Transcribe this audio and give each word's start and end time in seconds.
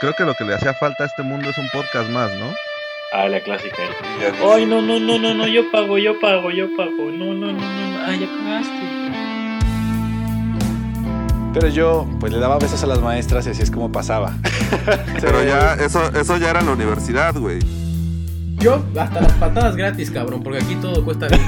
creo 0.00 0.14
que 0.14 0.24
lo 0.24 0.34
que 0.34 0.44
le 0.44 0.54
hacía 0.54 0.72
falta 0.74 1.04
a 1.04 1.06
este 1.06 1.22
mundo 1.22 1.50
es 1.50 1.58
un 1.58 1.68
podcast 1.68 2.08
más, 2.10 2.30
¿no? 2.34 2.46
Ah, 3.12 3.28
la 3.28 3.40
clásica. 3.40 3.76
Ay, 4.52 4.64
no, 4.64 4.80
no, 4.80 4.98
no, 4.98 5.18
no, 5.18 5.34
no, 5.34 5.46
yo 5.46 5.70
pago, 5.70 5.98
yo 5.98 6.18
pago, 6.18 6.50
yo 6.50 6.74
pago. 6.76 7.10
No, 7.12 7.34
no, 7.34 7.52
no, 7.52 7.60
no, 7.60 8.04
ay, 8.06 8.20
ya 8.20 8.26
pagaste. 8.26 8.80
Pero 11.52 11.68
yo, 11.68 12.08
pues 12.18 12.32
le 12.32 12.38
daba 12.38 12.58
besos 12.58 12.82
a 12.82 12.86
las 12.86 13.00
maestras 13.00 13.46
y 13.46 13.50
así 13.50 13.62
es 13.62 13.70
como 13.70 13.92
pasaba. 13.92 14.32
Pero 15.20 15.44
ya, 15.44 15.74
eso, 15.74 16.00
eso 16.14 16.36
ya 16.38 16.50
era 16.50 16.60
en 16.60 16.66
la 16.66 16.72
universidad, 16.72 17.34
güey. 17.34 17.58
Yo, 18.58 18.82
hasta 18.98 19.20
las 19.20 19.32
patadas 19.32 19.76
gratis, 19.76 20.10
cabrón, 20.10 20.42
porque 20.42 20.60
aquí 20.60 20.76
todo 20.76 21.04
cuesta 21.04 21.28
bien. 21.28 21.42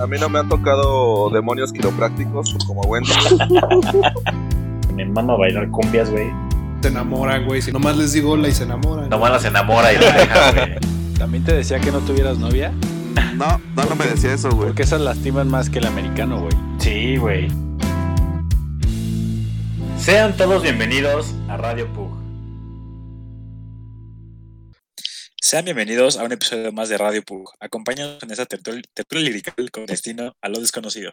A 0.00 0.06
mí 0.06 0.18
no 0.18 0.28
me 0.28 0.38
han 0.38 0.48
tocado 0.48 1.28
demonios 1.30 1.72
quiroprácticos 1.72 2.56
como 2.66 2.80
Wendy. 2.82 3.10
Me 4.94 5.06
mama 5.06 5.36
bailar 5.36 5.70
cumbias, 5.70 6.10
güey. 6.10 6.30
Se 6.82 6.88
enamoran, 6.88 7.46
güey. 7.46 7.62
Si 7.62 7.70
nomás 7.70 7.96
les 7.96 8.12
digo 8.12 8.32
hola 8.32 8.48
y 8.48 8.52
se 8.52 8.64
enamoran. 8.64 9.08
Nomás 9.08 9.30
las 9.30 9.44
enamora 9.44 9.92
y 9.92 9.98
la 9.98 10.12
deja, 10.12 10.50
güey. 10.66 10.78
¿También 11.16 11.44
te 11.44 11.54
decía 11.54 11.78
que 11.78 11.92
no 11.92 12.00
tuvieras 12.00 12.38
novia? 12.38 12.72
No, 13.36 13.60
no, 13.76 13.84
no 13.84 13.94
me 13.94 14.04
decía 14.04 14.34
eso, 14.34 14.50
güey. 14.50 14.68
Porque 14.68 14.82
esas 14.82 15.00
lastiman 15.00 15.48
más 15.48 15.70
que 15.70 15.78
el 15.78 15.86
americano, 15.86 16.40
güey. 16.40 16.52
Sí, 16.80 17.18
güey. 17.18 17.48
Sean 19.96 20.36
todos 20.36 20.64
bienvenidos 20.64 21.32
a 21.48 21.56
Radio 21.56 21.86
Pug. 21.92 22.16
Sean 25.40 25.64
bienvenidos 25.64 26.18
a 26.18 26.24
un 26.24 26.32
episodio 26.32 26.72
más 26.72 26.88
de 26.88 26.98
Radio 26.98 27.22
Pug. 27.22 27.52
Acompáñanos 27.60 28.20
en 28.24 28.32
esta 28.32 28.46
tertulia 28.46 28.82
tertulia 28.92 29.26
lirical 29.26 29.70
con 29.70 29.86
destino 29.86 30.34
a 30.42 30.48
lo 30.48 30.58
desconocido. 30.58 31.12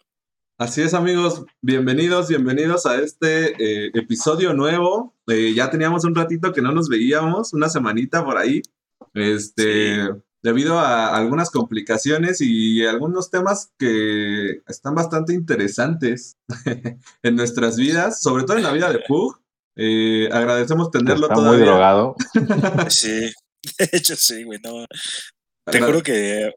Así 0.60 0.82
es, 0.82 0.94
amigos. 0.94 1.46
Bienvenidos, 1.62 2.28
bienvenidos 2.28 2.86
a 2.86 2.98
este 3.02 3.54
eh, 3.64 3.92
episodio 3.94 4.54
nuevo. 4.54 5.16
Eh, 5.28 5.54
ya 5.56 5.70
teníamos 5.70 6.04
un 6.04 6.14
ratito 6.14 6.52
que 6.52 6.62
no 6.62 6.74
nos 6.74 6.90
veíamos, 6.90 7.54
una 7.54 7.70
semanita 7.70 8.26
por 8.26 8.38
ahí. 8.38 8.62
Este, 9.14 10.10
debido 10.44 10.78
a 10.78 11.16
algunas 11.16 11.50
complicaciones 11.50 12.42
y 12.42 12.86
algunos 12.86 13.32
temas 13.32 13.72
que 13.80 14.62
están 14.68 14.96
bastante 14.96 15.34
interesantes 15.34 16.36
en 17.24 17.36
nuestras 17.38 17.78
vidas, 17.78 18.22
sobre 18.22 18.44
todo 18.44 18.58
en 18.58 18.64
la 18.64 18.74
vida 18.74 18.92
de 18.92 19.00
Pug. 19.08 19.40
Eh, 19.78 20.28
agradecemos 20.30 20.92
tenerlo 20.92 21.28
Está 21.28 21.36
todavía. 21.36 21.58
muy 21.58 21.68
drogado. 21.68 22.16
Sí, 22.90 23.32
de 23.80 23.90
hecho 23.94 24.18
sí, 24.18 24.44
güey. 24.44 24.60
No. 24.62 24.86
Te 25.72 25.80
juro 25.80 26.04
que. 26.04 26.52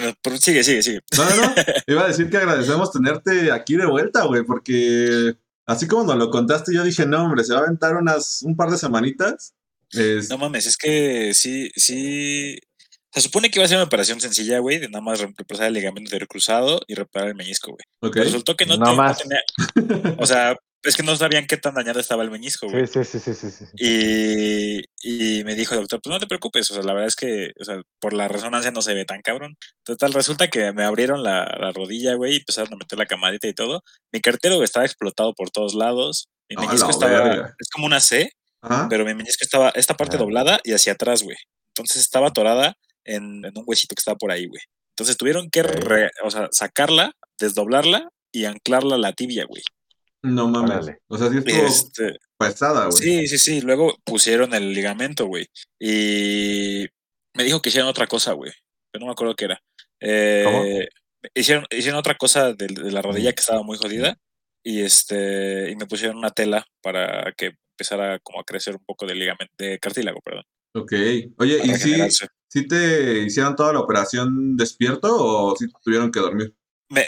Bueno, 0.00 0.12
pero 0.22 0.36
sigue, 0.38 0.64
sigue, 0.64 0.82
sigue. 0.82 1.00
No, 1.16 1.24
no, 1.24 1.36
no. 1.36 1.54
Iba 1.86 2.04
a 2.04 2.08
decir 2.08 2.28
que 2.28 2.36
agradecemos 2.38 2.90
tenerte 2.90 3.52
aquí 3.52 3.76
de 3.76 3.86
vuelta, 3.86 4.24
güey, 4.24 4.42
porque 4.44 5.34
así 5.66 5.86
como 5.86 6.04
nos 6.04 6.16
lo 6.16 6.30
contaste, 6.30 6.74
yo 6.74 6.82
dije, 6.82 7.06
no, 7.06 7.24
hombre, 7.24 7.44
se 7.44 7.52
va 7.54 7.60
a 7.60 7.62
aventar 7.62 7.94
unas, 7.96 8.42
un 8.42 8.56
par 8.56 8.70
de 8.70 8.78
semanitas. 8.78 9.54
Es- 9.90 10.28
No 10.30 10.38
mames, 10.38 10.66
es 10.66 10.76
que 10.76 11.32
sí, 11.34 11.70
sí. 11.76 12.58
Se 13.12 13.20
supone 13.20 13.48
que 13.48 13.60
iba 13.60 13.64
a 13.64 13.68
ser 13.68 13.76
una 13.76 13.84
operación 13.86 14.20
sencilla, 14.20 14.58
güey, 14.58 14.80
de 14.80 14.88
nada 14.88 15.00
más 15.00 15.20
reemplazar 15.20 15.68
el 15.68 15.74
ligamento 15.74 16.16
cruzado 16.26 16.80
y 16.88 16.94
reparar 16.94 17.28
el 17.28 17.36
meñisco, 17.36 17.70
güey. 17.70 17.84
ok. 18.00 18.12
Pero 18.14 18.24
Resultó 18.24 18.56
que 18.56 18.66
no, 18.66 18.76
No 18.76 18.84
te- 18.86 18.90
no 18.90 18.96
más. 18.96 19.18
tenía. 19.18 20.16
O 20.18 20.26
sea, 20.26 20.56
es 20.84 20.96
que 20.96 21.02
no 21.02 21.16
sabían 21.16 21.46
qué 21.46 21.56
tan 21.56 21.74
dañado 21.74 21.98
estaba 22.00 22.22
el 22.22 22.30
meñisco, 22.30 22.68
güey. 22.68 22.86
Sí, 22.86 23.04
sí, 23.04 23.18
sí, 23.18 23.34
sí, 23.34 23.50
sí. 23.50 23.64
Y, 23.76 24.80
y 25.40 25.44
me 25.44 25.54
dijo 25.54 25.74
el 25.74 25.80
doctor, 25.80 26.00
pues 26.02 26.12
no 26.12 26.18
te 26.20 26.26
preocupes, 26.26 26.70
o 26.70 26.74
sea, 26.74 26.82
la 26.82 26.92
verdad 26.92 27.08
es 27.08 27.16
que, 27.16 27.52
o 27.60 27.64
sea, 27.64 27.80
por 28.00 28.12
la 28.12 28.28
resonancia 28.28 28.70
no 28.70 28.82
se 28.82 28.94
ve 28.94 29.04
tan 29.04 29.22
cabrón. 29.22 29.56
Total, 29.84 30.12
resulta 30.12 30.48
que 30.48 30.72
me 30.72 30.84
abrieron 30.84 31.22
la, 31.22 31.44
la 31.60 31.72
rodilla, 31.72 32.14
güey, 32.14 32.34
y 32.34 32.36
empezaron 32.36 32.72
a 32.74 32.76
meter 32.76 32.98
la 32.98 33.06
camadita 33.06 33.46
y 33.48 33.54
todo. 33.54 33.82
Mi 34.12 34.20
cartero 34.20 34.62
estaba 34.62 34.84
explotado 34.86 35.34
por 35.34 35.50
todos 35.50 35.74
lados. 35.74 36.28
Mi 36.48 36.56
A 36.56 36.60
meñisco 36.66 36.88
la 36.88 36.92
estaba, 36.92 37.54
es 37.58 37.68
como 37.72 37.86
una 37.86 38.00
C, 38.00 38.30
pero 38.90 39.04
mi 39.04 39.14
meñisco 39.14 39.44
estaba, 39.44 39.70
esta 39.70 39.94
parte 39.94 40.16
Ah. 40.16 40.20
doblada 40.20 40.60
y 40.64 40.72
hacia 40.72 40.92
atrás, 40.94 41.22
güey. 41.22 41.36
Entonces 41.76 42.02
estaba 42.02 42.28
atorada 42.28 42.76
en, 43.04 43.44
en 43.44 43.52
un 43.56 43.64
huesito 43.66 43.94
que 43.94 44.00
estaba 44.00 44.16
por 44.16 44.30
ahí, 44.30 44.46
güey. 44.46 44.62
Entonces 44.96 45.16
tuvieron 45.16 45.50
que, 45.50 45.62
re- 45.62 46.10
o 46.22 46.30
sea, 46.30 46.48
sacarla, 46.52 47.12
desdoblarla 47.40 48.08
y 48.32 48.44
anclarla 48.44 48.94
a 48.94 48.98
la 48.98 49.12
tibia, 49.12 49.44
güey. 49.44 49.62
No 50.24 50.48
mames. 50.48 50.70
Órale. 50.70 50.98
O 51.08 51.18
sea, 51.18 51.28
sí 51.30 51.36
estuvo 51.38 51.66
Este, 51.66 52.16
pesada, 52.38 52.86
güey. 52.86 52.96
Sí, 52.96 53.26
sí, 53.28 53.38
sí. 53.38 53.60
Luego 53.60 53.96
pusieron 54.04 54.54
el 54.54 54.72
ligamento, 54.72 55.26
güey. 55.26 55.46
Y 55.78 56.86
me 57.36 57.44
dijo 57.44 57.60
que 57.60 57.68
hicieron 57.68 57.90
otra 57.90 58.06
cosa, 58.06 58.32
güey. 58.32 58.52
Pero 58.90 59.00
no 59.00 59.06
me 59.06 59.12
acuerdo 59.12 59.34
qué 59.36 59.44
era. 59.46 59.62
Eh, 60.00 60.88
hicieron, 61.34 61.66
hicieron 61.70 61.98
otra 61.98 62.16
cosa 62.16 62.52
de, 62.52 62.66
de 62.68 62.90
la 62.90 63.02
rodilla 63.02 63.32
que 63.32 63.40
estaba 63.40 63.62
muy 63.62 63.76
jodida. 63.76 64.16
Y 64.64 64.80
este, 64.80 65.70
y 65.70 65.76
me 65.76 65.86
pusieron 65.86 66.16
una 66.16 66.30
tela 66.30 66.66
para 66.82 67.32
que 67.36 67.52
empezara 67.76 68.18
como 68.20 68.40
a 68.40 68.44
crecer 68.44 68.74
un 68.76 68.84
poco 68.84 69.06
de 69.06 69.14
ligamento, 69.14 69.52
de 69.58 69.78
cartílago, 69.78 70.20
perdón. 70.24 70.44
Ok. 70.74 70.92
Oye, 71.38 71.60
¿y 71.64 71.74
sí, 71.74 71.90
generarse. 71.90 72.28
sí 72.48 72.66
te 72.66 73.18
hicieron 73.20 73.54
toda 73.56 73.74
la 73.74 73.80
operación 73.80 74.56
despierto 74.56 75.08
o 75.14 75.54
sí 75.56 75.66
tuvieron 75.82 76.10
que 76.10 76.20
dormir? 76.20 76.54
Me- 76.88 77.06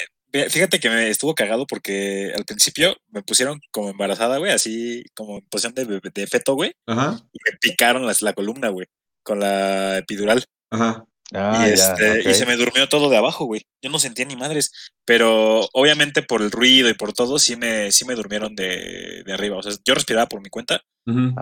fíjate 0.48 0.78
que 0.80 0.88
me 0.90 1.08
estuvo 1.08 1.34
cagado 1.34 1.66
porque 1.66 2.32
al 2.36 2.44
principio 2.44 2.96
me 3.10 3.22
pusieron 3.22 3.60
como 3.70 3.90
embarazada, 3.90 4.38
güey, 4.38 4.52
así 4.52 5.04
como 5.14 5.38
en 5.38 5.46
posición 5.48 5.74
de, 5.74 6.00
de 6.12 6.26
feto, 6.26 6.54
güey. 6.54 6.72
Ajá, 6.86 7.18
Y 7.32 7.38
me 7.50 7.56
picaron 7.60 8.06
las- 8.06 8.22
la 8.22 8.32
columna, 8.32 8.68
güey, 8.68 8.86
con 9.22 9.40
la 9.40 9.98
epidural. 9.98 10.44
ajá. 10.70 11.04
Ah, 11.34 11.66
y, 11.66 11.76
ya, 11.76 11.92
este, 11.94 12.30
y 12.30 12.34
se 12.34 12.46
me 12.46 12.54
durmió 12.54 12.88
todo 12.88 13.10
de 13.10 13.16
abajo, 13.16 13.46
güey. 13.46 13.62
Yo 13.82 13.90
no 13.90 13.98
sentía 13.98 14.24
ni 14.26 14.36
madres. 14.36 14.70
Pero 15.04 15.68
obviamente 15.72 16.22
por 16.22 16.40
el 16.40 16.52
ruido 16.52 16.88
y 16.88 16.94
por 16.94 17.12
todo, 17.12 17.40
sí 17.40 17.56
me, 17.56 17.90
sí 17.90 18.04
me 18.04 18.14
durmieron 18.14 18.54
de, 18.54 19.24
de 19.26 19.32
arriba. 19.32 19.56
O 19.56 19.62
sea, 19.62 19.72
yo 19.84 19.94
respiraba 19.94 20.28
por 20.28 20.40
mi 20.40 20.50
cuenta, 20.50 20.80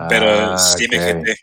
pero 0.09 0.25
Ah, 0.53 0.57
sí 0.57 0.87
me 0.89 0.97
jeté. 0.97 1.35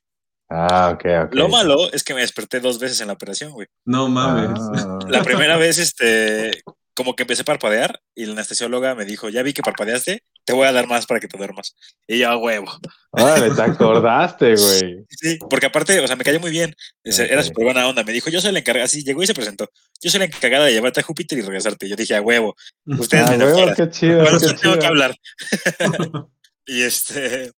Ah, 0.50 0.90
ok, 0.92 1.04
ok. 1.26 1.34
Lo 1.34 1.48
malo 1.48 1.92
es 1.92 2.02
que 2.02 2.14
me 2.14 2.20
desperté 2.22 2.58
dos 2.58 2.80
veces 2.80 3.00
en 3.00 3.06
la 3.06 3.12
operación, 3.12 3.52
güey. 3.52 3.68
No 3.86 4.08
mames. 4.08 4.60
Ah. 4.76 4.98
La 5.08 5.22
primera 5.22 5.56
vez, 5.56 5.78
este, 5.78 6.62
como 6.94 7.14
que 7.16 7.22
empecé 7.22 7.42
a 7.42 7.46
parpadear 7.46 8.00
y 8.14 8.26
la 8.26 8.32
anestesióloga 8.32 8.94
me 8.94 9.04
dijo, 9.04 9.28
ya 9.28 9.42
vi 9.42 9.52
que 9.52 9.62
parpadeaste, 9.62 10.24
te 10.44 10.52
voy 10.52 10.66
a 10.66 10.72
dar 10.72 10.86
más 10.86 11.06
para 11.06 11.20
que 11.20 11.28
te 11.28 11.38
duermas. 11.38 11.74
Y 12.06 12.18
yo, 12.18 12.28
a 12.30 12.36
huevo. 12.36 12.70
Órale, 13.12 13.54
te 13.54 13.62
acordaste, 13.62 14.54
güey. 14.56 15.04
Sí, 15.08 15.38
porque 15.48 15.66
aparte, 15.66 15.98
o 16.00 16.06
sea, 16.06 16.16
me 16.16 16.24
cayó 16.24 16.40
muy 16.40 16.50
bien. 16.50 16.74
Era 17.04 17.42
súper 17.42 17.64
buena 17.64 17.86
onda. 17.88 18.04
Me 18.04 18.12
dijo, 18.12 18.28
yo 18.30 18.40
soy 18.40 18.52
la 18.52 18.58
encargada, 18.58 18.84
así 18.84 19.02
llegó 19.04 19.22
y 19.22 19.26
se 19.26 19.34
presentó. 19.34 19.68
Yo 20.00 20.10
soy 20.10 20.18
la 20.20 20.26
encargada 20.26 20.66
de 20.66 20.72
llevarte 20.72 21.00
a 21.00 21.04
Júpiter 21.04 21.38
y 21.38 21.42
regresarte. 21.42 21.88
Yo 21.88 21.96
dije, 21.96 22.14
a 22.14 22.20
huevo. 22.20 22.54
Ustedes 22.86 23.28
Ah, 23.28 23.36
me 23.36 23.44
huevo, 23.44 23.72
qué 23.74 23.88
chido, 23.90 24.22
Bueno, 24.22 24.38
qué 24.38 24.54
tengo 24.54 24.78
que 24.78 24.86
hablar. 24.86 25.14
y 26.66 26.82
este, 26.82 27.52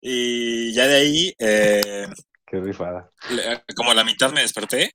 y 0.00 0.72
ya 0.72 0.86
de 0.86 0.96
ahí, 0.96 1.34
eh, 1.38 2.06
Qué 2.46 2.60
rifada. 2.60 3.10
como 3.76 3.90
a 3.90 3.94
la 3.94 4.04
mitad 4.04 4.32
me 4.32 4.40
desperté 4.40 4.92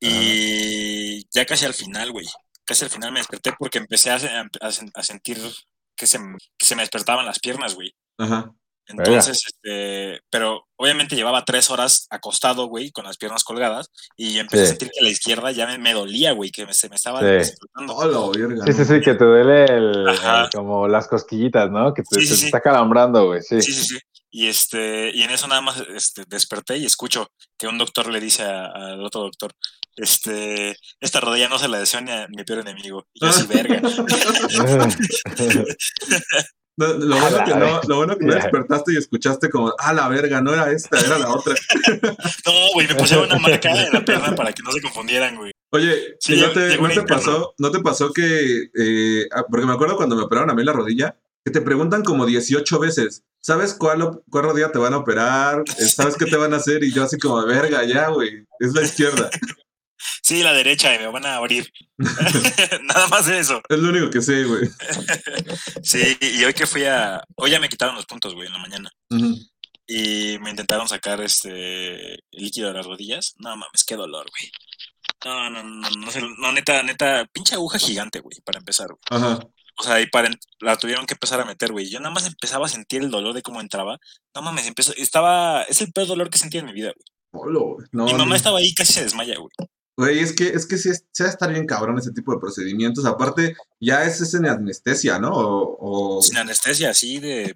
y 0.00 1.24
ya 1.30 1.44
casi 1.46 1.64
al 1.64 1.74
final, 1.74 2.12
güey, 2.12 2.26
casi 2.66 2.84
al 2.84 2.90
final 2.90 3.12
me 3.12 3.20
desperté 3.20 3.52
porque 3.58 3.78
empecé 3.78 4.10
a, 4.10 4.16
a 4.16 4.68
a 4.94 5.02
sentir 5.02 5.38
que 5.96 6.06
se, 6.06 6.18
que 6.58 6.66
se 6.66 6.74
me 6.76 6.82
despertaban 6.82 7.24
las 7.24 7.38
piernas, 7.38 7.74
güey. 7.74 7.94
Ajá. 8.18 8.52
Entonces, 8.88 9.42
este, 9.48 10.20
pero 10.30 10.64
obviamente 10.76 11.16
llevaba 11.16 11.44
tres 11.44 11.70
horas 11.72 12.06
acostado, 12.08 12.66
güey, 12.66 12.92
con 12.92 13.04
las 13.04 13.16
piernas 13.16 13.42
colgadas 13.42 13.88
y 14.16 14.38
empecé 14.38 14.62
a 14.62 14.66
Sí. 14.66 14.70
sentir 14.70 14.90
que 14.90 15.02
la 15.04 15.10
izquierda 15.10 15.50
ya 15.50 15.66
me, 15.66 15.76
me 15.78 15.92
dolía, 15.92 16.30
güey, 16.32 16.50
que 16.52 16.64
me- 16.66 16.72
se 16.72 16.88
me 16.88 16.94
estaba 16.94 17.18
Sí. 17.18 17.26
despertando. 17.26 17.94
Oh, 17.96 18.32
la 18.32 18.46
verga. 18.46 18.64
Sí, 18.66 18.72
sí, 18.74 18.84
sí, 18.84 19.00
que 19.00 19.14
te 19.14 19.24
duele 19.24 19.64
el, 19.64 20.06
el- 20.08 20.50
como 20.54 20.86
las 20.86 21.08
cosquillitas, 21.08 21.68
¿no? 21.68 21.92
Que 21.94 22.02
te, 22.02 22.20
Sí, 22.20 22.26
sí, 22.26 22.28
te 22.32 22.36
sí. 22.36 22.46
está 22.46 22.60
calambrando, 22.60 23.26
güey. 23.26 23.42
Sí. 23.42 23.60
Sí, 23.60 23.72
sí, 23.72 23.82
sí. 23.86 23.98
Y 24.30 24.48
este, 24.48 25.10
y 25.14 25.22
en 25.22 25.30
eso 25.30 25.46
nada 25.46 25.60
más 25.60 25.82
este, 25.94 26.24
desperté 26.26 26.76
y 26.76 26.84
escucho 26.84 27.28
que 27.58 27.68
un 27.68 27.78
doctor 27.78 28.10
le 28.10 28.20
dice 28.20 28.42
al 28.42 29.02
otro 29.04 29.22
doctor, 29.22 29.52
este, 29.96 30.76
esta 31.00 31.20
rodilla 31.20 31.48
no 31.48 31.58
se 31.58 31.68
la 31.68 31.78
deseo 31.78 32.00
ni 32.00 32.10
a 32.10 32.28
mi 32.28 32.44
peor 32.44 32.60
enemigo. 32.60 33.06
Y 33.14 33.24
yo 33.24 33.28
así, 33.28 33.46
verga. 33.48 33.80
No, 36.78 36.86
lo, 36.92 37.16
bueno 37.18 37.44
que 37.44 37.54
no, 37.54 37.80
lo 37.88 37.96
bueno 37.96 38.16
que 38.18 38.26
no 38.26 38.34
despertaste 38.34 38.92
y 38.92 38.96
escuchaste 38.98 39.48
como, 39.48 39.72
ah, 39.78 39.92
la 39.92 40.08
verga, 40.08 40.40
no 40.42 40.52
era 40.52 40.70
esta, 40.70 40.98
era 41.00 41.18
la 41.18 41.32
otra. 41.32 41.54
No, 42.44 42.52
güey, 42.74 42.86
me 42.86 42.94
pusieron 42.94 43.26
una 43.26 43.38
marca 43.38 43.70
en 43.70 43.92
la 43.92 44.04
pierna 44.04 44.34
para 44.34 44.52
que 44.52 44.62
no 44.62 44.70
se 44.72 44.82
confundieran, 44.82 45.36
güey. 45.36 45.52
Oye, 45.70 46.16
Sí, 46.20 46.34
¿y 46.34 46.40
no 46.40 46.52
te, 46.52 46.78
no 46.78 46.88
te 46.88 47.02
pasó, 47.02 47.54
no 47.58 47.70
te 47.70 47.80
pasó 47.80 48.12
que, 48.12 48.68
eh, 48.78 49.26
ah, 49.32 49.44
porque 49.48 49.66
me 49.66 49.72
acuerdo 49.72 49.96
cuando 49.96 50.16
me 50.16 50.22
operaron 50.22 50.50
a 50.50 50.54
mí 50.54 50.62
la 50.64 50.72
rodilla, 50.72 51.16
que 51.46 51.52
te 51.52 51.60
preguntan 51.60 52.02
como 52.02 52.26
18 52.26 52.78
veces, 52.80 53.22
¿sabes 53.40 53.72
cuál, 53.72 54.20
cuál 54.28 54.44
rodilla 54.44 54.72
te 54.72 54.80
van 54.80 54.94
a 54.94 54.96
operar? 54.96 55.62
Eh, 55.78 55.84
¿Sabes 55.84 56.16
qué 56.16 56.24
te 56.24 56.36
van 56.36 56.52
a 56.52 56.56
hacer? 56.56 56.82
Y 56.82 56.92
yo 56.92 57.04
así 57.04 57.18
como, 57.18 57.46
verga, 57.46 57.84
ya, 57.84 58.08
güey, 58.08 58.44
es 58.58 58.74
la 58.74 58.82
izquierda. 58.82 59.30
Sí, 60.24 60.42
la 60.42 60.52
derecha 60.52 60.92
y 60.92 60.98
me 60.98 61.06
van 61.06 61.24
a 61.24 61.36
abrir. 61.36 61.72
Nada 61.98 63.06
más 63.06 63.28
eso. 63.28 63.62
Es 63.68 63.78
lo 63.78 63.90
único 63.90 64.10
que 64.10 64.22
sé, 64.22 64.42
güey. 64.42 64.68
Sí, 65.84 66.18
y 66.20 66.42
hoy 66.42 66.52
que 66.52 66.66
fui 66.66 66.82
a, 66.82 67.22
hoy 67.36 67.52
ya 67.52 67.60
me 67.60 67.68
quitaron 67.68 67.94
los 67.94 68.06
puntos, 68.06 68.34
güey, 68.34 68.48
en 68.48 68.52
la 68.52 68.58
mañana. 68.58 68.90
Y 69.86 70.38
me 70.40 70.50
intentaron 70.50 70.88
sacar 70.88 71.20
este 71.20 72.18
líquido 72.32 72.68
de 72.68 72.74
las 72.74 72.86
rodillas. 72.86 73.34
No 73.36 73.50
mames, 73.50 73.84
qué 73.86 73.94
dolor, 73.94 74.26
güey. 74.28 74.50
No, 75.24 75.48
no, 75.48 75.62
no, 75.62 75.90
no, 75.90 76.08
no, 76.38 76.52
neta, 76.52 76.82
neta, 76.82 77.24
pinche 77.32 77.54
aguja 77.54 77.78
gigante, 77.78 78.18
güey, 78.18 78.40
para 78.44 78.58
empezar, 78.58 78.88
güey. 78.88 78.98
Ajá. 79.10 79.38
O 79.78 79.82
sea, 79.82 80.00
y 80.00 80.06
para, 80.08 80.30
la 80.60 80.76
tuvieron 80.76 81.06
que 81.06 81.14
empezar 81.14 81.40
a 81.40 81.44
meter, 81.44 81.72
güey. 81.72 81.88
Yo 81.90 81.98
nada 82.00 82.14
más 82.14 82.26
empezaba 82.26 82.66
a 82.66 82.70
sentir 82.70 83.02
el 83.02 83.10
dolor 83.10 83.34
de 83.34 83.42
cómo 83.42 83.60
entraba. 83.60 83.98
No 84.34 84.42
mames, 84.42 84.66
empezó, 84.66 84.92
estaba, 84.96 85.62
es 85.64 85.80
el 85.82 85.92
peor 85.92 86.06
dolor 86.06 86.30
que 86.30 86.38
sentí 86.38 86.58
en 86.58 86.66
mi 86.66 86.72
vida, 86.72 86.92
güey. 86.94 87.52
No, 87.92 88.04
mi 88.06 88.12
no. 88.12 88.18
mamá 88.18 88.36
estaba 88.36 88.58
ahí 88.58 88.74
casi 88.74 88.94
se 88.94 89.02
desmaya, 89.04 89.36
güey. 89.38 89.50
Güey, 89.98 90.18
es 90.20 90.34
que, 90.34 90.48
es 90.48 90.66
que 90.66 90.76
sí, 90.76 90.90
sí 90.94 91.22
va 91.22 91.26
a 91.28 91.32
estar 91.32 91.50
bien 91.50 91.66
cabrón 91.66 91.98
ese 91.98 92.12
tipo 92.12 92.32
de 92.32 92.38
procedimientos. 92.38 93.04
Aparte, 93.06 93.56
ya 93.80 94.04
es, 94.04 94.20
es 94.20 94.34
en 94.34 94.46
anestesia, 94.46 95.18
¿no? 95.18 95.32
O, 95.32 96.16
o- 96.18 96.22
Sin 96.22 96.36
anestesia, 96.36 96.90
así 96.90 97.18
de, 97.18 97.54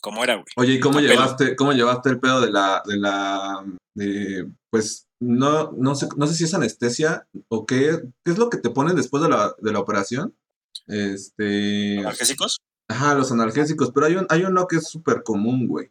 como 0.00 0.22
era, 0.24 0.34
güey. 0.34 0.46
Oye, 0.56 0.74
¿y 0.74 0.80
cómo 0.80 1.00
llevaste, 1.00 1.56
cómo 1.56 1.72
llevaste 1.72 2.10
el 2.10 2.20
pedo 2.20 2.40
de 2.40 2.50
la, 2.50 2.82
de 2.84 2.96
la, 2.96 3.64
de, 3.94 4.48
pues, 4.70 5.06
no, 5.20 5.72
no 5.72 5.94
sé, 5.94 6.08
no 6.16 6.26
sé 6.26 6.34
si 6.34 6.44
es 6.44 6.54
anestesia 6.54 7.26
o 7.48 7.66
qué, 7.66 8.00
qué 8.24 8.32
es 8.32 8.38
lo 8.38 8.50
que 8.50 8.58
te 8.58 8.70
ponen 8.70 8.96
después 8.96 9.22
de 9.22 9.28
la, 9.28 9.54
de 9.58 9.72
la 9.72 9.78
operación? 9.78 10.36
Este, 10.86 11.98
¿Analgésicos? 12.00 12.60
ajá, 12.88 13.14
los 13.14 13.32
analgésicos, 13.32 13.90
pero 13.92 14.06
hay 14.06 14.16
un, 14.16 14.26
hay 14.28 14.42
uno 14.44 14.66
que 14.66 14.76
es 14.76 14.88
súper 14.88 15.22
común, 15.22 15.66
güey, 15.66 15.90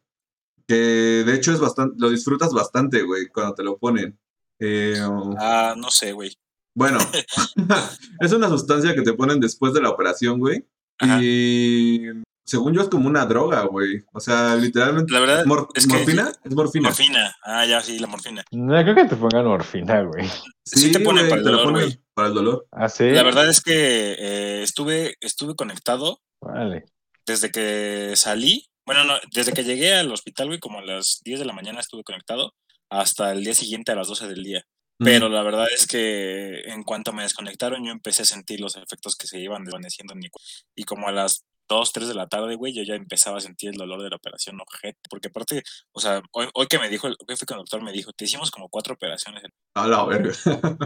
que 0.68 0.76
de 0.76 1.34
hecho 1.36 1.52
es 1.52 1.60
bastante, 1.60 1.96
lo 2.00 2.10
disfrutas 2.10 2.52
bastante, 2.54 3.02
güey, 3.04 3.28
cuando 3.28 3.56
te 3.56 3.64
lo 3.64 3.78
ponen. 3.78 4.18
Eh, 4.60 5.00
Ah, 5.40 5.74
no 5.78 5.90
sé, 5.90 6.12
güey. 6.14 6.38
bueno, 6.76 7.00
es 8.20 8.32
una 8.32 8.50
sustancia 8.50 8.94
que 8.96 9.02
te 9.02 9.14
ponen 9.14 9.40
después 9.40 9.74
de 9.74 9.82
la 9.82 9.90
operación, 9.90 10.40
güey, 10.40 10.66
Ajá. 11.00 11.20
y 11.22 12.02
según 12.46 12.74
yo 12.74 12.82
es 12.82 12.90
como 12.90 13.08
una 13.08 13.26
droga, 13.26 13.64
güey, 13.64 14.04
o 14.14 14.20
sea, 14.20 14.56
literalmente... 14.56 15.12
La 15.14 15.20
verdad, 15.22 15.46
Mor- 15.46 15.70
es 15.74 15.88
que- 15.88 15.94
¿Morfina? 15.96 16.32
Es 16.44 16.54
morfina. 16.56 16.90
morfina. 16.90 17.36
Ah, 17.44 17.66
ya, 17.66 17.82
sí, 17.82 17.98
la 18.00 18.08
morfina. 18.08 18.44
No 18.52 18.74
creo 18.84 18.96
que 18.96 19.06
te 19.06 19.16
pongan 19.16 19.46
morfina, 19.46 20.02
güey. 20.04 20.30
Sí 20.66 20.92
te 20.92 21.00
ponen 21.00 21.28
güey, 21.28 21.30
para 21.30 21.40
el 21.40 21.44
te 21.46 21.50
dolor, 21.52 21.64
ponen 21.66 21.82
güey. 21.88 22.03
Para 22.14 22.28
el 22.28 22.34
dolor. 22.34 22.68
¿Ah, 22.72 22.90
sí? 22.90 23.10
La 23.10 23.24
verdad 23.24 23.50
es 23.50 23.62
que 23.62 24.14
eh, 24.14 24.64
estuve, 24.64 25.16
estuve 25.20 25.56
conectado 25.56 26.22
Vale. 26.42 26.86
desde 27.26 27.52
que 27.52 28.14
salí. 28.16 28.68
Bueno, 28.86 29.04
no, 29.06 29.16
desde 29.32 29.54
que 29.54 29.64
llegué 29.64 29.96
al 29.96 30.12
hospital, 30.12 30.48
güey, 30.48 30.60
como 30.60 30.80
a 30.80 30.84
las 30.84 31.22
10 31.24 31.40
de 31.40 31.46
la 31.46 31.54
mañana 31.54 31.80
estuve 31.80 32.04
conectado 32.04 32.54
hasta 32.90 33.32
el 33.32 33.44
día 33.44 33.56
siguiente 33.56 33.92
a 33.92 33.96
las 33.96 34.08
12 34.08 34.28
del 34.28 34.44
día. 34.44 34.64
Pero 35.00 35.28
la 35.28 35.42
verdad 35.44 35.68
es 35.74 35.86
que 35.86 36.62
en 36.66 36.84
cuanto 36.84 37.12
me 37.12 37.24
desconectaron, 37.24 37.84
yo 37.84 37.92
empecé 37.92 38.22
a 38.22 38.26
sentir 38.26 38.62
los 38.62 38.78
efectos 38.78 39.16
que 39.16 39.28
se 39.28 39.40
iban 39.40 39.66
desvaneciendo 39.66 40.14
en 40.14 40.20
mi 40.20 40.30
cuerpo. 40.30 40.48
Y 40.76 40.84
como 40.84 41.08
a 41.08 41.12
las 41.12 41.44
2, 41.76 41.92
3 41.92 42.08
de 42.08 42.16
la 42.16 42.28
tarde, 42.28 42.56
güey, 42.56 42.74
yo 42.74 42.84
ya 42.84 42.96
empezaba 42.96 43.38
a 43.38 43.42
sentir 43.42 43.70
el 43.72 43.78
dolor 43.78 44.02
de 44.02 44.10
la 44.10 44.16
operación 44.16 44.60
ojete. 44.62 45.00
Porque 45.10 45.28
aparte, 45.28 45.64
o 45.92 46.00
sea, 46.00 46.22
hoy, 46.32 46.48
hoy 46.54 46.68
que 46.68 46.80
me 46.80 46.90
dijo, 46.90 47.08
el- 47.08 47.18
hoy 47.28 47.36
fui 47.36 47.46
con 47.46 47.56
el 47.58 47.62
doctor, 47.62 47.82
me 47.82 47.92
dijo, 47.92 48.12
te 48.14 48.26
hicimos 48.26 48.52
como 48.52 48.70
cuatro 48.70 48.94
operaciones. 48.94 49.44
A 49.76 49.88
la 49.88 50.04
verga. 50.06 50.32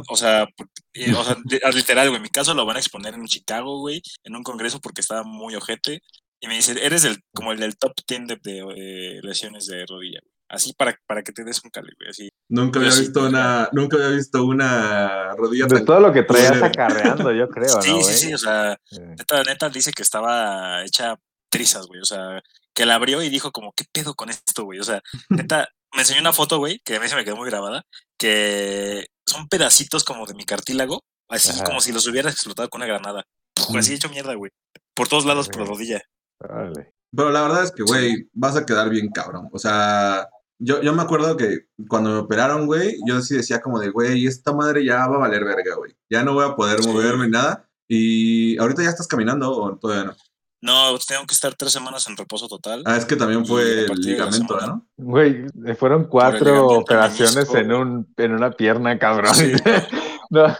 O 0.09 0.15
sea, 0.15 0.47
o 0.47 1.23
sea, 1.23 1.35
literal, 1.73 2.09
güey, 2.09 2.21
mi 2.21 2.29
caso 2.29 2.53
lo 2.53 2.65
van 2.65 2.77
a 2.77 2.79
exponer 2.79 3.13
en 3.13 3.25
Chicago, 3.25 3.79
güey, 3.79 4.01
en 4.23 4.35
un 4.35 4.43
congreso 4.43 4.79
porque 4.79 5.01
estaba 5.01 5.23
muy 5.23 5.55
ojete. 5.55 6.01
Y 6.39 6.47
me 6.47 6.55
dice, 6.55 6.75
eres 6.85 7.03
el, 7.03 7.17
como 7.33 7.51
el 7.51 7.59
del 7.59 7.77
top 7.77 7.93
10 8.07 8.27
de, 8.27 8.37
de, 8.43 8.59
eh, 8.59 9.19
lesiones 9.23 9.65
de 9.65 9.85
rodilla, 9.87 10.19
güey. 10.21 10.36
Así 10.49 10.73
para, 10.73 10.97
para 11.05 11.23
que 11.23 11.33
te 11.33 11.43
des 11.43 11.61
un 11.63 11.69
cali, 11.69 11.91
güey, 11.97 12.09
así. 12.09 12.29
Nunca 12.49 12.79
había 12.79 12.91
sí, 12.91 13.01
visto 13.01 13.19
pues, 13.19 13.29
una, 13.29 13.69
nunca 13.73 13.97
había 13.97 14.09
visto 14.09 14.45
una 14.45 15.35
rodilla 15.35 15.65
De 15.65 15.75
tan 15.75 15.85
todo 15.85 15.99
lo 15.99 16.13
que 16.13 16.23
traías 16.23 16.61
acarreando, 16.61 17.33
yo 17.33 17.49
creo, 17.49 17.67
sí, 17.67 17.75
¿no, 17.75 17.81
sí, 17.81 17.91
güey? 17.91 18.15
sí, 18.15 18.33
o 18.33 18.37
sea, 18.37 18.77
neta, 18.91 19.43
neta 19.43 19.69
dice 19.69 19.91
que 19.91 20.03
estaba 20.03 20.83
hecha 20.85 21.15
trizas, 21.49 21.87
güey. 21.87 21.99
O 22.01 22.05
sea, 22.05 22.41
que 22.73 22.85
la 22.85 22.95
abrió 22.95 23.21
y 23.21 23.29
dijo 23.29 23.51
como, 23.51 23.73
¿qué 23.73 23.85
pedo 23.91 24.13
con 24.15 24.29
esto, 24.29 24.63
güey? 24.63 24.79
O 24.79 24.83
sea, 24.83 25.01
neta, 25.29 25.67
me 25.93 26.01
enseñó 26.01 26.21
una 26.21 26.33
foto, 26.33 26.59
güey, 26.59 26.79
que 26.85 26.95
a 26.95 26.99
mí 26.99 27.07
se 27.09 27.15
me 27.15 27.25
quedó 27.25 27.35
muy 27.35 27.49
grabada, 27.49 27.83
que 28.17 29.07
son 29.25 29.47
pedacitos 29.47 30.03
como 30.03 30.25
de 30.25 30.33
mi 30.33 30.45
cartílago, 30.45 31.03
así 31.27 31.49
Ajá. 31.49 31.63
como 31.65 31.81
si 31.81 31.91
los 31.91 32.07
hubieras 32.07 32.33
explotado 32.33 32.69
con 32.69 32.79
una 32.81 32.87
granada. 32.87 33.23
Puf, 33.53 33.71
Mm. 33.71 33.77
Así 33.77 33.93
hecho 33.95 34.09
mierda, 34.09 34.33
güey. 34.35 34.51
Por 34.93 35.07
todos 35.07 35.25
lados, 35.25 35.49
por 35.49 35.61
la 35.61 35.65
rodilla. 35.67 36.01
Pero 36.39 37.31
la 37.31 37.41
verdad 37.41 37.63
es 37.63 37.71
que, 37.71 37.83
güey, 37.83 38.29
vas 38.33 38.55
a 38.55 38.65
quedar 38.65 38.89
bien 38.89 39.09
cabrón. 39.09 39.49
O 39.51 39.59
sea, 39.59 40.27
yo, 40.59 40.81
yo 40.81 40.93
me 40.93 41.01
acuerdo 41.03 41.37
que 41.37 41.67
cuando 41.87 42.09
me 42.11 42.17
operaron, 42.17 42.65
güey, 42.65 42.97
yo 43.07 43.21
sí 43.21 43.35
decía 43.35 43.61
como 43.61 43.79
de, 43.79 43.89
güey, 43.89 44.25
esta 44.25 44.53
madre 44.53 44.83
ya 44.85 45.07
va 45.07 45.15
a 45.15 45.19
valer 45.19 45.43
verga, 45.45 45.75
güey. 45.75 45.95
Ya 46.09 46.23
no 46.23 46.33
voy 46.33 46.45
a 46.45 46.55
poder 46.55 46.81
Sí. 46.81 46.89
moverme 46.89 47.25
ni 47.25 47.31
nada. 47.31 47.65
Y 47.87 48.57
ahorita 48.59 48.83
ya 48.83 48.89
estás 48.89 49.07
caminando 49.07 49.51
o 49.51 49.77
todavía 49.77 50.05
no. 50.05 50.15
No, 50.59 50.97
tengo 51.07 51.25
que 51.27 51.35
estar 51.35 51.53
tres 51.53 51.71
semanas 51.71 52.07
en 52.09 52.17
reposo 52.17 52.47
total. 52.47 52.81
Ah, 52.85 52.97
es 52.97 53.05
que 53.05 53.15
también 53.15 53.45
fue 53.45 53.61
a 53.87 53.91
el 53.93 53.99
ligamento, 53.99 54.59
¿no? 54.59 54.85
Güey, 54.97 55.45
eh, 55.67 55.75
fueron 55.75 56.05
cuatro 56.05 56.67
operaciones 56.69 57.53
en, 57.53 57.71
un, 57.71 58.13
en 58.17 58.31
una 58.33 58.51
pierna, 58.51 58.97
cabrón. 58.99 59.33
Sí. 59.35 59.51
No. 60.29 60.53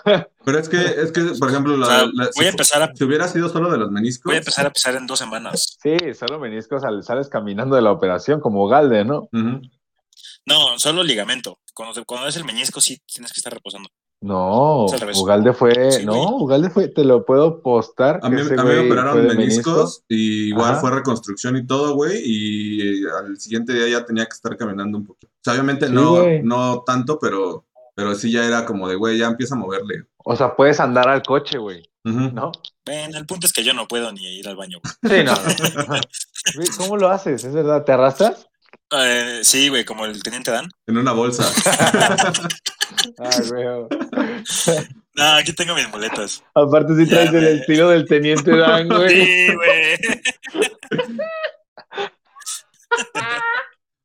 Pero 0.46 0.60
es 0.60 0.70
que, 0.70 0.78
es 0.78 1.12
que, 1.12 1.22
por 1.38 1.50
ejemplo, 1.50 1.76
la, 1.76 1.86
O 1.88 1.90
sea, 1.90 1.98
la- 2.06 2.30
voy 2.38 2.46
a 2.46 2.48
si, 2.48 2.48
empezar 2.48 2.82
a, 2.84 2.96
si 2.96 3.04
hubiera 3.04 3.28
sido 3.28 3.50
solo 3.50 3.70
de 3.70 3.78
los 3.78 3.92
meniscos, 3.92 4.30
voy 4.30 4.36
a 4.36 4.38
empezar 4.38 4.66
a 4.66 4.72
pisar 4.72 4.96
en 4.96 5.06
dos 5.06 5.20
semanas. 5.20 5.78
Sí, 5.84 5.98
solo 6.18 6.40
meniscos 6.40 6.84
sal- 6.84 7.04
sales 7.04 7.28
caminando 7.28 7.76
de 7.76 7.82
la 7.82 7.92
operación 7.92 8.40
como 8.40 8.66
Galde, 8.70 9.04
¿no? 9.04 9.28
Ujú. 9.34 9.60
No, 10.48 10.80
solo 10.80 11.04
ligamento. 11.04 11.60
Cuando, 11.74 11.94
te- 11.94 12.06
cuando 12.06 12.28
es 12.28 12.36
el 12.38 12.46
meñisco, 12.46 12.82
sí 12.82 13.00
tienes 13.06 13.32
que 13.32 13.40
estar 13.40 13.54
reposando. 13.54 13.90
No. 14.22 14.86
Ugalde 15.16 15.54
fue, 15.54 15.92
Sí, 15.92 16.06
no, 16.06 16.14
güey. 16.14 16.44
Ugalde 16.44 16.70
fue, 16.72 16.88
te 16.88 17.04
lo 17.04 17.24
puedo 17.24 17.62
postar. 17.62 18.20
A 18.24 18.30
mí, 18.32 18.42
ese 18.42 18.56
a 18.60 18.64
mí 18.64 18.70
me 18.74 18.80
operaron 18.88 19.28
meniscos 19.28 20.04
y 20.10 20.48
igual 20.50 20.72
Ajá. 20.72 20.80
fue 20.82 20.90
reconstrucción 20.92 21.56
y 21.58 21.68
todo, 21.68 21.94
güey. 21.94 22.20
Y 22.26 22.82
eh, 22.82 23.10
al 23.20 23.38
siguiente 23.40 23.74
día 23.74 23.88
ya 24.00 24.06
tenía 24.06 24.26
que 24.26 24.34
estar 24.34 24.58
caminando 24.58 24.98
un 24.98 25.06
poquito. 25.06 25.28
O 25.28 25.40
sea, 25.44 25.54
obviamente 25.54 25.88
Sí, 25.88 25.94
no, 25.94 26.24
no 26.42 26.84
tanto, 26.84 27.20
pero, 27.20 27.66
pero 27.94 28.16
sí 28.16 28.32
ya 28.32 28.46
era 28.48 28.66
como 28.66 28.88
de, 28.90 28.96
güey, 28.96 29.20
ya 29.20 29.28
empieza 29.28 29.54
a 29.54 29.60
moverle. 29.60 30.06
O 30.26 30.36
sea, 30.36 30.56
puedes 30.56 30.80
andar 30.80 31.08
al 31.08 31.22
coche, 31.22 31.58
güey. 31.60 31.88
¿no? 32.04 32.54
Bueno, 32.86 33.18
el 33.18 33.26
punto 33.26 33.46
es 33.48 33.54
que 33.54 33.66
yo 33.66 33.74
no 33.74 33.86
puedo 33.88 34.12
ni 34.14 34.24
ir 34.40 34.48
al 34.48 34.56
baño. 34.56 34.80
güey. 34.82 35.20
Sí, 35.20 35.24
no. 35.26 35.34
no. 35.34 35.96
Güey, 36.56 36.68
¿Cómo 36.78 36.96
lo 36.96 37.10
haces? 37.10 37.44
¿Es 37.44 37.54
verdad? 37.54 37.84
¿Te 37.84 37.92
arrastras? 37.92 38.48
Eh, 38.92 39.42
sí, 39.44 39.70
güey, 39.70 39.84
como 39.84 40.06
el 40.06 40.22
teniente 40.24 40.52
Dan. 40.52 40.70
En 40.88 40.98
una 40.98 41.12
bolsa. 41.14 41.44
Ah, 43.20 43.30
güey. 43.48 43.66
No, 45.16 45.24
aquí 45.36 45.54
tengo 45.54 45.74
mis 45.76 45.88
muletas. 45.90 46.44
Aparte 46.54 46.96
sí 46.96 47.06
Ya, 47.06 47.30
traes 47.30 47.34
el 47.34 47.60
estilo 47.60 47.90
del 47.90 48.06
teniente 48.06 48.56
Dan, 48.56 48.88
güey. 48.90 49.10
Sí, 49.10 49.54
güey. 49.56 49.98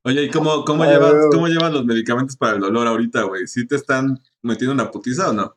Oye, 0.05 0.23
¿y 0.25 0.31
cómo, 0.31 0.65
cómo, 0.65 0.85
Ay, 0.85 0.91
llevas, 0.91 1.15
cómo 1.33 1.49
llevas 1.49 1.73
los 1.73 1.85
medicamentos 1.85 2.37
para 2.37 2.55
el 2.55 2.61
dolor 2.61 2.87
ahorita, 2.87 3.23
güey? 3.23 3.47
¿Sí 3.47 3.67
te 3.67 3.77
están 3.77 4.19
metiendo 4.43 4.73
una 4.73 4.91
putiza 4.91 5.31
o 5.31 5.33
no? 5.33 5.57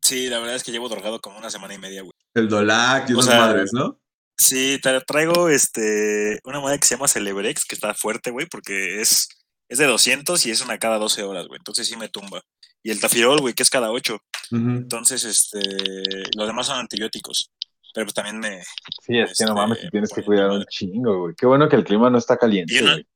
Sí, 0.00 0.28
la 0.28 0.38
verdad 0.38 0.56
es 0.56 0.64
que 0.64 0.72
llevo 0.72 0.88
drogado 0.88 1.20
como 1.20 1.38
una 1.38 1.50
semana 1.50 1.74
y 1.74 1.78
media, 1.78 2.02
güey. 2.02 2.12
El 2.34 2.48
Dolac 2.48 3.10
y 3.10 3.12
esas 3.12 3.38
madres, 3.38 3.72
¿no? 3.72 4.00
Sí, 4.42 4.78
tra- 4.82 5.04
traigo 5.06 5.48
este 5.48 6.40
una 6.44 6.60
moneda 6.60 6.78
que 6.78 6.86
se 6.86 6.94
llama 6.96 7.08
Celebrex, 7.08 7.64
que 7.64 7.74
está 7.74 7.94
fuerte, 7.94 8.30
güey, 8.30 8.46
porque 8.46 9.00
es, 9.00 9.28
es 9.68 9.78
de 9.78 9.86
200 9.86 10.44
y 10.46 10.50
es 10.50 10.60
una 10.60 10.78
cada 10.78 10.98
12 10.98 11.22
horas, 11.22 11.46
güey. 11.46 11.58
Entonces 11.58 11.86
sí 11.86 11.96
me 11.96 12.08
tumba. 12.08 12.42
Y 12.82 12.90
el 12.90 13.00
tafirol, 13.00 13.40
güey, 13.40 13.54
que 13.54 13.62
es 13.62 13.70
cada 13.70 13.90
8. 13.92 14.14
Ujú. 14.14 14.58
Entonces, 14.70 15.24
este, 15.24 15.60
los 16.36 16.46
demás 16.46 16.66
son 16.66 16.78
antibióticos. 16.80 17.50
Pero 17.94 18.06
pues 18.06 18.14
también 18.14 18.38
me... 18.38 18.62
Sí, 19.06 19.18
es 19.18 19.36
que 19.38 19.44
no 19.44 19.50
Este, 19.50 19.54
mames, 19.54 19.80
te 19.82 19.90
tienes 19.90 20.12
que 20.12 20.22
cuidar 20.24 20.50
un 20.50 20.64
chingo, 20.64 21.20
güey. 21.20 21.34
Qué 21.36 21.46
bueno 21.46 21.68
que 21.68 21.76
el 21.76 21.84
clima 21.84 22.08
no 22.10 22.18
está 22.18 22.36
caliente, 22.38 22.74
Y 22.74 22.78
una- 22.78 22.92
güey. 22.94 23.06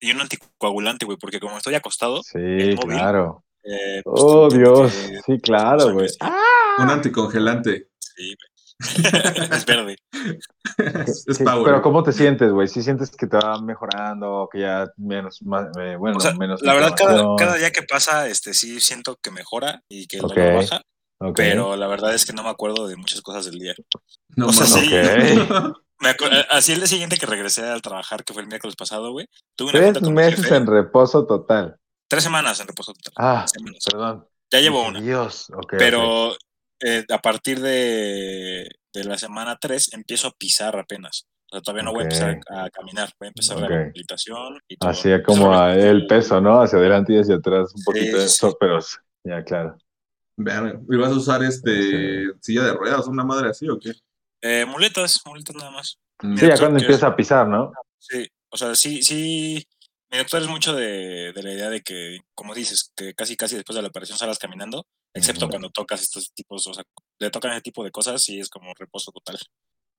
Y 0.00 0.10
un 0.10 0.20
anticoagulante, 0.22 1.04
güey, 1.06 1.18
porque 1.18 1.38
como 1.38 1.56
estoy 1.58 1.74
acostado... 1.74 2.22
Sí, 2.22 2.38
móvil. 2.38 2.76
claro. 2.96 3.44
eh, 3.62 4.00
pues, 4.04 4.20
Oh, 4.22 4.48
Dios. 4.48 4.92
que- 4.92 5.20
Sí, 5.24 5.38
claro, 5.40 5.92
güey. 5.92 6.08
sí. 6.08 6.16
Un 6.78 6.90
anticongelante. 6.90 7.88
Sí, 7.98 8.34
güey. 8.34 8.55
es 9.52 9.64
verde. 9.66 9.96
es 10.78 11.24
es 11.26 11.36
Sí, 11.38 11.44
power. 11.44 11.64
Pero 11.64 11.82
¿cómo 11.82 12.02
te 12.02 12.12
sientes, 12.12 12.52
güey? 12.52 12.68
¿Sí 12.68 12.82
sientes 12.82 13.10
que 13.10 13.26
te 13.26 13.36
va 13.36 13.60
mejorando, 13.60 14.48
que 14.52 14.60
ya 14.60 14.86
menos, 14.96 15.42
más, 15.42 15.66
eh, 15.78 15.96
bueno, 15.96 16.18
O 16.18 16.20
sea, 16.20 16.34
menos 16.34 16.60
la 16.62 16.74
verdad, 16.74 16.94
cada, 16.96 17.56
día 17.56 17.70
que 17.70 17.82
pasa, 17.82 18.28
este, 18.28 18.52
sí 18.54 18.80
siento 18.80 19.16
que 19.22 19.30
mejora 19.30 19.82
y 19.88 20.06
que 20.06 20.18
el 20.18 20.24
Ok. 20.26 20.34
dolor 20.36 20.54
baja, 20.54 20.82
pero 21.34 21.76
la 21.76 21.86
verdad 21.86 22.14
es 22.14 22.26
que 22.26 22.32
no 22.32 22.42
me 22.42 22.50
acuerdo 22.50 22.86
de 22.86 22.96
muchas 22.96 23.22
cosas 23.22 23.46
del 23.46 23.58
día. 23.58 23.74
No 24.36 24.48
o 24.48 24.52
sea, 24.52 24.66
sí. 24.66 24.90
Me 25.98 26.10
eh, 26.10 26.46
así 26.50 26.72
el 26.72 26.78
día 26.80 26.86
siguiente 26.88 27.16
que 27.16 27.24
regresé 27.24 27.64
al 27.66 27.80
trabajar, 27.80 28.22
que 28.22 28.34
fue 28.34 28.42
el 28.42 28.48
miércoles 28.48 28.76
pasado, 28.76 29.12
güey, 29.12 29.26
tuve 29.56 29.70
una 29.70 29.92
Tres 29.94 30.10
meses 30.10 30.42
jefe. 30.42 30.56
en 30.56 30.66
reposo 30.66 31.26
total. 31.26 31.78
Tres 32.08 32.22
semanas 32.22 32.60
en 32.60 32.66
reposo 32.68 32.92
total. 32.92 33.14
Ah, 33.16 33.46
Semanas. 33.48 33.78
perdón. 33.84 34.26
Ya 34.52 34.60
llevo 34.60 34.86
una. 34.86 35.00
Dios, 35.00 35.48
ok. 35.50 35.58
ok. 35.64 35.74
Pero 35.78 36.36
eh, 36.80 37.04
a 37.10 37.18
partir 37.18 37.60
de, 37.60 38.68
de 38.92 39.04
la 39.04 39.18
semana 39.18 39.56
3 39.60 39.92
empiezo 39.92 40.28
a 40.28 40.32
pisar 40.32 40.78
apenas. 40.78 41.26
O 41.48 41.54
sea, 41.54 41.60
todavía 41.62 41.84
no 41.84 41.92
voy 41.92 42.00
a 42.00 42.04
empezar 42.04 42.40
a 42.50 42.68
caminar, 42.70 43.10
voy 43.20 43.26
a 43.26 43.28
empezar 43.28 43.58
la 43.58 43.68
rehabilitación 43.68 44.58
y 44.66 44.76
todo. 44.76 44.90
Así 44.90 45.10
como 45.24 45.56
a- 45.56 45.74
el 45.74 46.06
peso, 46.06 46.40
¿no? 46.40 46.60
Hacia 46.60 46.78
adelante 46.78 47.12
y 47.12 47.18
hacia 47.20 47.36
atrás, 47.36 47.72
un 47.74 47.84
poquito 47.84 48.04
sí, 48.06 48.12
de 48.12 48.20
sí. 48.20 48.26
eso, 48.26 48.56
pero 48.58 48.78
ya, 49.24 49.44
claro. 49.44 49.76
Vean, 50.36 50.84
¿y 50.90 50.96
vas 50.96 51.12
a 51.12 51.14
usar 51.16 51.42
este 51.44 52.26
silla 52.40 52.64
de 52.64 52.72
ruedas, 52.74 53.06
una 53.06 53.24
madre 53.24 53.50
así 53.50 53.68
o 53.68 53.78
qué? 53.78 53.92
Eh, 54.42 54.66
muletas, 54.66 55.20
muletas 55.24 55.54
nada 55.56 55.70
más. 55.70 55.98
Mm. 56.22 56.36
Sí, 56.36 56.46
ya 56.46 56.58
cuando 56.58 56.78
empieza 56.80 57.06
a 57.06 57.16
pisar, 57.16 57.48
¿no? 57.48 57.72
Sí, 57.98 58.26
o 58.50 58.56
sea, 58.56 58.74
sí, 58.74 59.02
sí. 59.02 59.64
Mi 60.10 60.18
doctor 60.18 60.42
es 60.42 60.48
mucho 60.48 60.74
de, 60.74 61.32
de 61.32 61.42
la 61.42 61.52
idea 61.52 61.70
de 61.70 61.80
que, 61.80 62.18
como 62.34 62.54
dices, 62.54 62.92
que 62.94 63.14
casi 63.14 63.34
casi 63.36 63.56
después 63.56 63.74
de 63.76 63.82
la 63.82 63.88
operación 63.88 64.18
salas 64.18 64.38
caminando, 64.38 64.86
excepto 65.16 65.48
cuando 65.48 65.70
tocas 65.70 66.02
estos 66.02 66.32
tipos, 66.32 66.66
o 66.66 66.74
sea, 66.74 66.84
le 67.18 67.30
tocan 67.30 67.52
ese 67.52 67.62
tipo 67.62 67.82
de 67.84 67.90
cosas 67.90 68.28
y 68.28 68.38
es 68.40 68.48
como 68.48 68.72
reposo 68.78 69.10
total. 69.12 69.38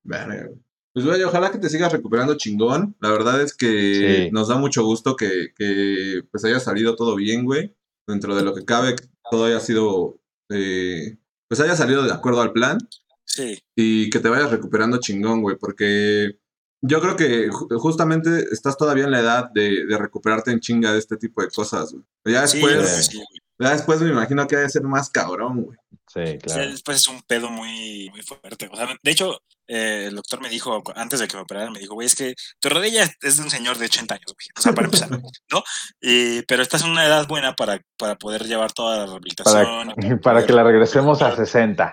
Güey. 0.04 0.48
Pues 0.94 1.04
güey, 1.06 1.22
ojalá 1.22 1.50
que 1.50 1.58
te 1.58 1.68
sigas 1.68 1.92
recuperando 1.92 2.36
chingón. 2.36 2.96
La 3.00 3.10
verdad 3.10 3.40
es 3.42 3.54
que 3.54 4.24
Sí. 4.26 4.30
nos 4.32 4.48
da 4.48 4.56
mucho 4.56 4.82
gusto 4.84 5.14
que, 5.16 5.52
que, 5.56 6.22
pues 6.30 6.44
haya 6.44 6.58
salido 6.60 6.96
todo 6.96 7.14
bien, 7.16 7.44
güey. 7.44 7.76
Dentro 8.06 8.34
de 8.34 8.42
lo 8.42 8.54
que 8.54 8.64
cabe, 8.64 8.96
que 8.96 9.04
todo 9.30 9.44
haya 9.44 9.60
sido, 9.60 10.18
eh, 10.50 11.18
pues 11.46 11.60
haya 11.60 11.76
salido 11.76 12.02
de 12.04 12.12
acuerdo 12.12 12.40
al 12.40 12.52
plan 12.52 12.78
Sí, 13.26 13.58
y 13.76 14.08
que 14.08 14.18
te 14.20 14.28
vayas 14.30 14.50
recuperando 14.50 14.98
chingón, 14.98 15.42
güey, 15.42 15.56
porque 15.58 16.38
yo 16.80 17.00
creo 17.02 17.14
que 17.16 17.50
ju- 17.50 17.78
justamente 17.78 18.46
estás 18.50 18.78
todavía 18.78 19.04
en 19.04 19.10
la 19.10 19.20
edad 19.20 19.50
de, 19.52 19.84
de 19.84 19.98
recuperarte 19.98 20.50
en 20.50 20.60
chinga 20.60 20.92
de 20.92 20.98
este 20.98 21.16
tipo 21.18 21.42
de 21.42 21.48
cosas, 21.48 21.92
güey. 21.92 22.04
Ya 22.24 22.46
sí, 22.46 22.56
después, 22.58 23.06
sí, 23.06 23.16
güey. 23.16 23.26
Ya 23.58 23.70
después 23.70 24.00
me 24.00 24.10
imagino 24.10 24.46
que 24.46 24.56
debe 24.56 24.68
ser 24.68 24.82
más 24.82 25.10
cabrón, 25.10 25.62
güey. 25.62 25.78
Sí, 26.06 26.20
Sí, 26.32 26.38
claro. 26.38 26.70
después 26.70 26.98
es 26.98 27.08
un 27.08 27.20
pedo 27.22 27.50
muy, 27.50 28.08
muy 28.10 28.22
fuerte. 28.22 28.68
O 28.72 28.76
sea, 28.76 28.88
de 29.02 29.10
hecho, 29.10 29.40
eh, 29.66 30.06
el 30.08 30.16
doctor 30.16 30.40
me 30.40 30.48
dijo, 30.48 30.82
antes 30.96 31.20
de 31.20 31.28
que 31.28 31.36
me 31.36 31.42
operaran, 31.42 31.72
me 31.72 31.80
dijo, 31.80 31.92
güey, 31.94 32.06
es 32.06 32.14
que 32.14 32.34
tu 32.60 32.70
rodilla 32.70 33.04
es 33.20 33.36
de 33.36 33.42
un 33.42 33.50
señor 33.50 33.76
de 33.76 33.84
80 33.84 34.14
años, 34.14 34.34
güey. 34.34 34.46
O 34.56 34.60
sea, 34.62 34.72
para 34.72 34.86
empezar, 34.86 35.10
¿no? 35.10 35.62
Y, 36.00 36.42
pero 36.42 36.62
estás 36.62 36.82
en 36.82 36.90
una 36.90 37.04
edad 37.04 37.28
buena 37.28 37.54
para, 37.54 37.80
para 37.98 38.16
poder 38.16 38.44
llevar 38.46 38.72
toda 38.72 38.98
la 38.98 39.06
rehabilitación. 39.06 39.92
Para, 39.94 40.20
para 40.20 40.46
que 40.46 40.52
la 40.54 40.64
regresemos 40.64 41.20
a 41.20 41.36
60. 41.36 41.84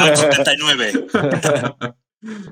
A 0.00 0.16
79. 0.16 1.06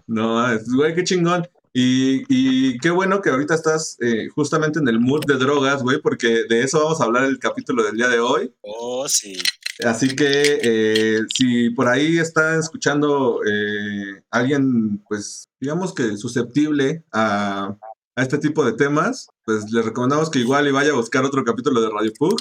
No, 0.06 0.44
güey, 0.76 0.94
qué 0.94 1.02
chingón. 1.02 1.48
Y, 1.74 2.24
y 2.28 2.78
qué 2.78 2.90
bueno 2.90 3.22
que 3.22 3.30
ahorita 3.30 3.54
estás 3.54 3.96
eh, 4.00 4.28
justamente 4.34 4.78
en 4.78 4.88
el 4.88 5.00
mood 5.00 5.24
de 5.26 5.36
drogas, 5.36 5.82
güey, 5.82 6.00
porque 6.00 6.44
de 6.48 6.62
eso 6.62 6.82
vamos 6.82 7.00
a 7.00 7.04
hablar 7.04 7.24
el 7.24 7.38
capítulo 7.38 7.82
del 7.82 7.96
día 7.96 8.08
de 8.08 8.20
hoy. 8.20 8.52
Oh, 8.60 9.08
sí. 9.08 9.38
Así 9.84 10.14
que 10.14 10.60
eh, 10.62 11.20
si 11.34 11.70
por 11.70 11.88
ahí 11.88 12.18
está 12.18 12.58
escuchando 12.58 13.40
eh, 13.44 14.22
alguien, 14.30 15.02
pues 15.08 15.48
digamos 15.60 15.94
que 15.94 16.16
susceptible 16.18 17.04
a, 17.10 17.74
a 18.16 18.22
este 18.22 18.36
tipo 18.36 18.64
de 18.64 18.74
temas, 18.74 19.28
pues 19.44 19.70
le 19.70 19.80
recomendamos 19.80 20.30
que 20.30 20.40
igual 20.40 20.68
y 20.68 20.72
vaya 20.72 20.90
a 20.90 20.96
buscar 20.96 21.24
otro 21.24 21.42
capítulo 21.42 21.80
de 21.80 21.88
Radio 21.88 22.12
Pug, 22.18 22.38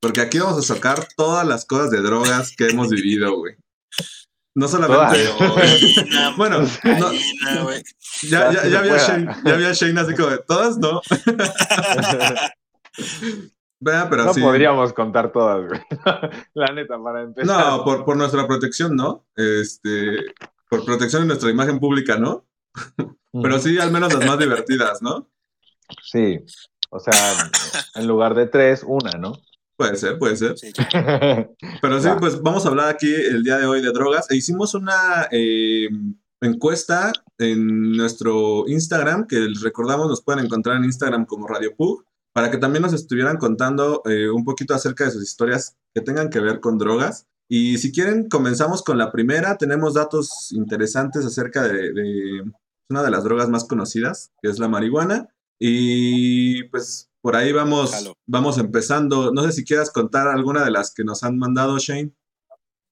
porque 0.00 0.22
aquí 0.22 0.38
vamos 0.38 0.58
a 0.58 0.74
sacar 0.74 1.06
todas 1.16 1.46
las 1.46 1.66
cosas 1.66 1.90
de 1.90 2.00
drogas 2.00 2.54
que 2.56 2.68
hemos 2.68 2.88
vivido, 2.88 3.36
güey. 3.36 3.56
No 4.54 4.68
solamente... 4.68 5.28
Bueno, 6.36 6.60
no, 6.84 7.64
güey. 7.64 7.82
ya, 8.22 8.52
ya, 8.52 8.64
Ya, 8.68 8.68
ya 8.68 8.70
se 8.70 8.70
vi 8.70 8.76
a 8.76 8.80
pueda. 8.82 9.06
Shane, 9.06 9.36
ya 9.44 9.56
vi 9.56 9.64
a 9.64 9.72
Shane 9.72 10.00
así 10.00 10.14
como 10.14 10.28
de, 10.28 10.38
todas 10.38 10.78
no. 10.78 11.00
Vea, 13.80 14.08
pero 14.08 14.24
no 14.24 14.32
sí. 14.32 14.40
podríamos 14.40 14.92
contar 14.92 15.32
todas, 15.32 15.66
güey. 15.66 15.80
La 16.54 16.72
neta, 16.72 17.02
para 17.02 17.22
empezar. 17.22 17.56
No, 17.56 17.84
por, 17.84 18.04
por 18.04 18.16
nuestra 18.16 18.46
protección, 18.46 18.94
¿no? 18.94 19.26
Este, 19.34 20.24
por 20.70 20.84
protección 20.84 21.22
de 21.22 21.28
nuestra 21.28 21.50
imagen 21.50 21.80
pública, 21.80 22.16
¿no? 22.16 22.46
Pero 23.32 23.58
sí, 23.58 23.78
al 23.78 23.90
menos 23.90 24.14
las 24.14 24.24
más 24.24 24.38
divertidas, 24.38 25.02
¿no? 25.02 25.28
Sí. 26.02 26.38
O 26.90 27.00
sea, 27.00 27.12
en 27.96 28.06
lugar 28.06 28.34
de 28.34 28.46
tres, 28.46 28.84
una, 28.86 29.10
¿no? 29.18 29.34
Puede 29.76 29.96
ser, 29.96 30.18
puede 30.18 30.36
ser. 30.36 30.56
Sí, 30.56 30.72
claro. 30.72 31.54
Pero 31.82 32.00
sí, 32.00 32.08
pues 32.20 32.40
vamos 32.40 32.64
a 32.64 32.68
hablar 32.68 32.88
aquí 32.88 33.12
el 33.12 33.42
día 33.42 33.58
de 33.58 33.66
hoy 33.66 33.82
de 33.82 33.90
drogas. 33.90 34.30
E 34.30 34.36
hicimos 34.36 34.74
una 34.74 35.28
eh, 35.32 35.88
encuesta 36.40 37.12
en 37.38 37.92
nuestro 37.92 38.68
Instagram, 38.68 39.26
que 39.26 39.40
les 39.40 39.62
recordamos 39.62 40.08
nos 40.08 40.22
pueden 40.22 40.44
encontrar 40.44 40.76
en 40.76 40.84
Instagram 40.84 41.26
como 41.26 41.48
Radio 41.48 41.74
Pug, 41.76 42.04
para 42.32 42.50
que 42.50 42.58
también 42.58 42.82
nos 42.82 42.92
estuvieran 42.92 43.36
contando 43.36 44.02
eh, 44.04 44.30
un 44.30 44.44
poquito 44.44 44.74
acerca 44.74 45.04
de 45.04 45.10
sus 45.10 45.22
historias 45.22 45.76
que 45.92 46.02
tengan 46.02 46.30
que 46.30 46.40
ver 46.40 46.60
con 46.60 46.78
drogas. 46.78 47.26
Y 47.48 47.78
si 47.78 47.92
quieren, 47.92 48.28
comenzamos 48.28 48.82
con 48.82 48.96
la 48.96 49.10
primera. 49.10 49.56
Tenemos 49.58 49.94
datos 49.94 50.52
interesantes 50.52 51.24
acerca 51.24 51.62
de, 51.62 51.92
de 51.92 52.44
una 52.88 53.02
de 53.02 53.10
las 53.10 53.24
drogas 53.24 53.48
más 53.48 53.64
conocidas, 53.64 54.32
que 54.40 54.48
es 54.48 54.58
la 54.58 54.68
marihuana. 54.68 55.28
Y 55.58 56.64
pues 56.64 57.10
por 57.24 57.36
ahí 57.36 57.52
vamos, 57.52 58.14
vamos 58.26 58.58
empezando. 58.58 59.32
No 59.32 59.42
sé 59.44 59.52
si 59.52 59.64
quieras 59.64 59.90
contar 59.90 60.28
alguna 60.28 60.62
de 60.62 60.70
las 60.70 60.92
que 60.92 61.04
nos 61.04 61.22
han 61.24 61.38
mandado, 61.38 61.78
Shane. 61.78 62.12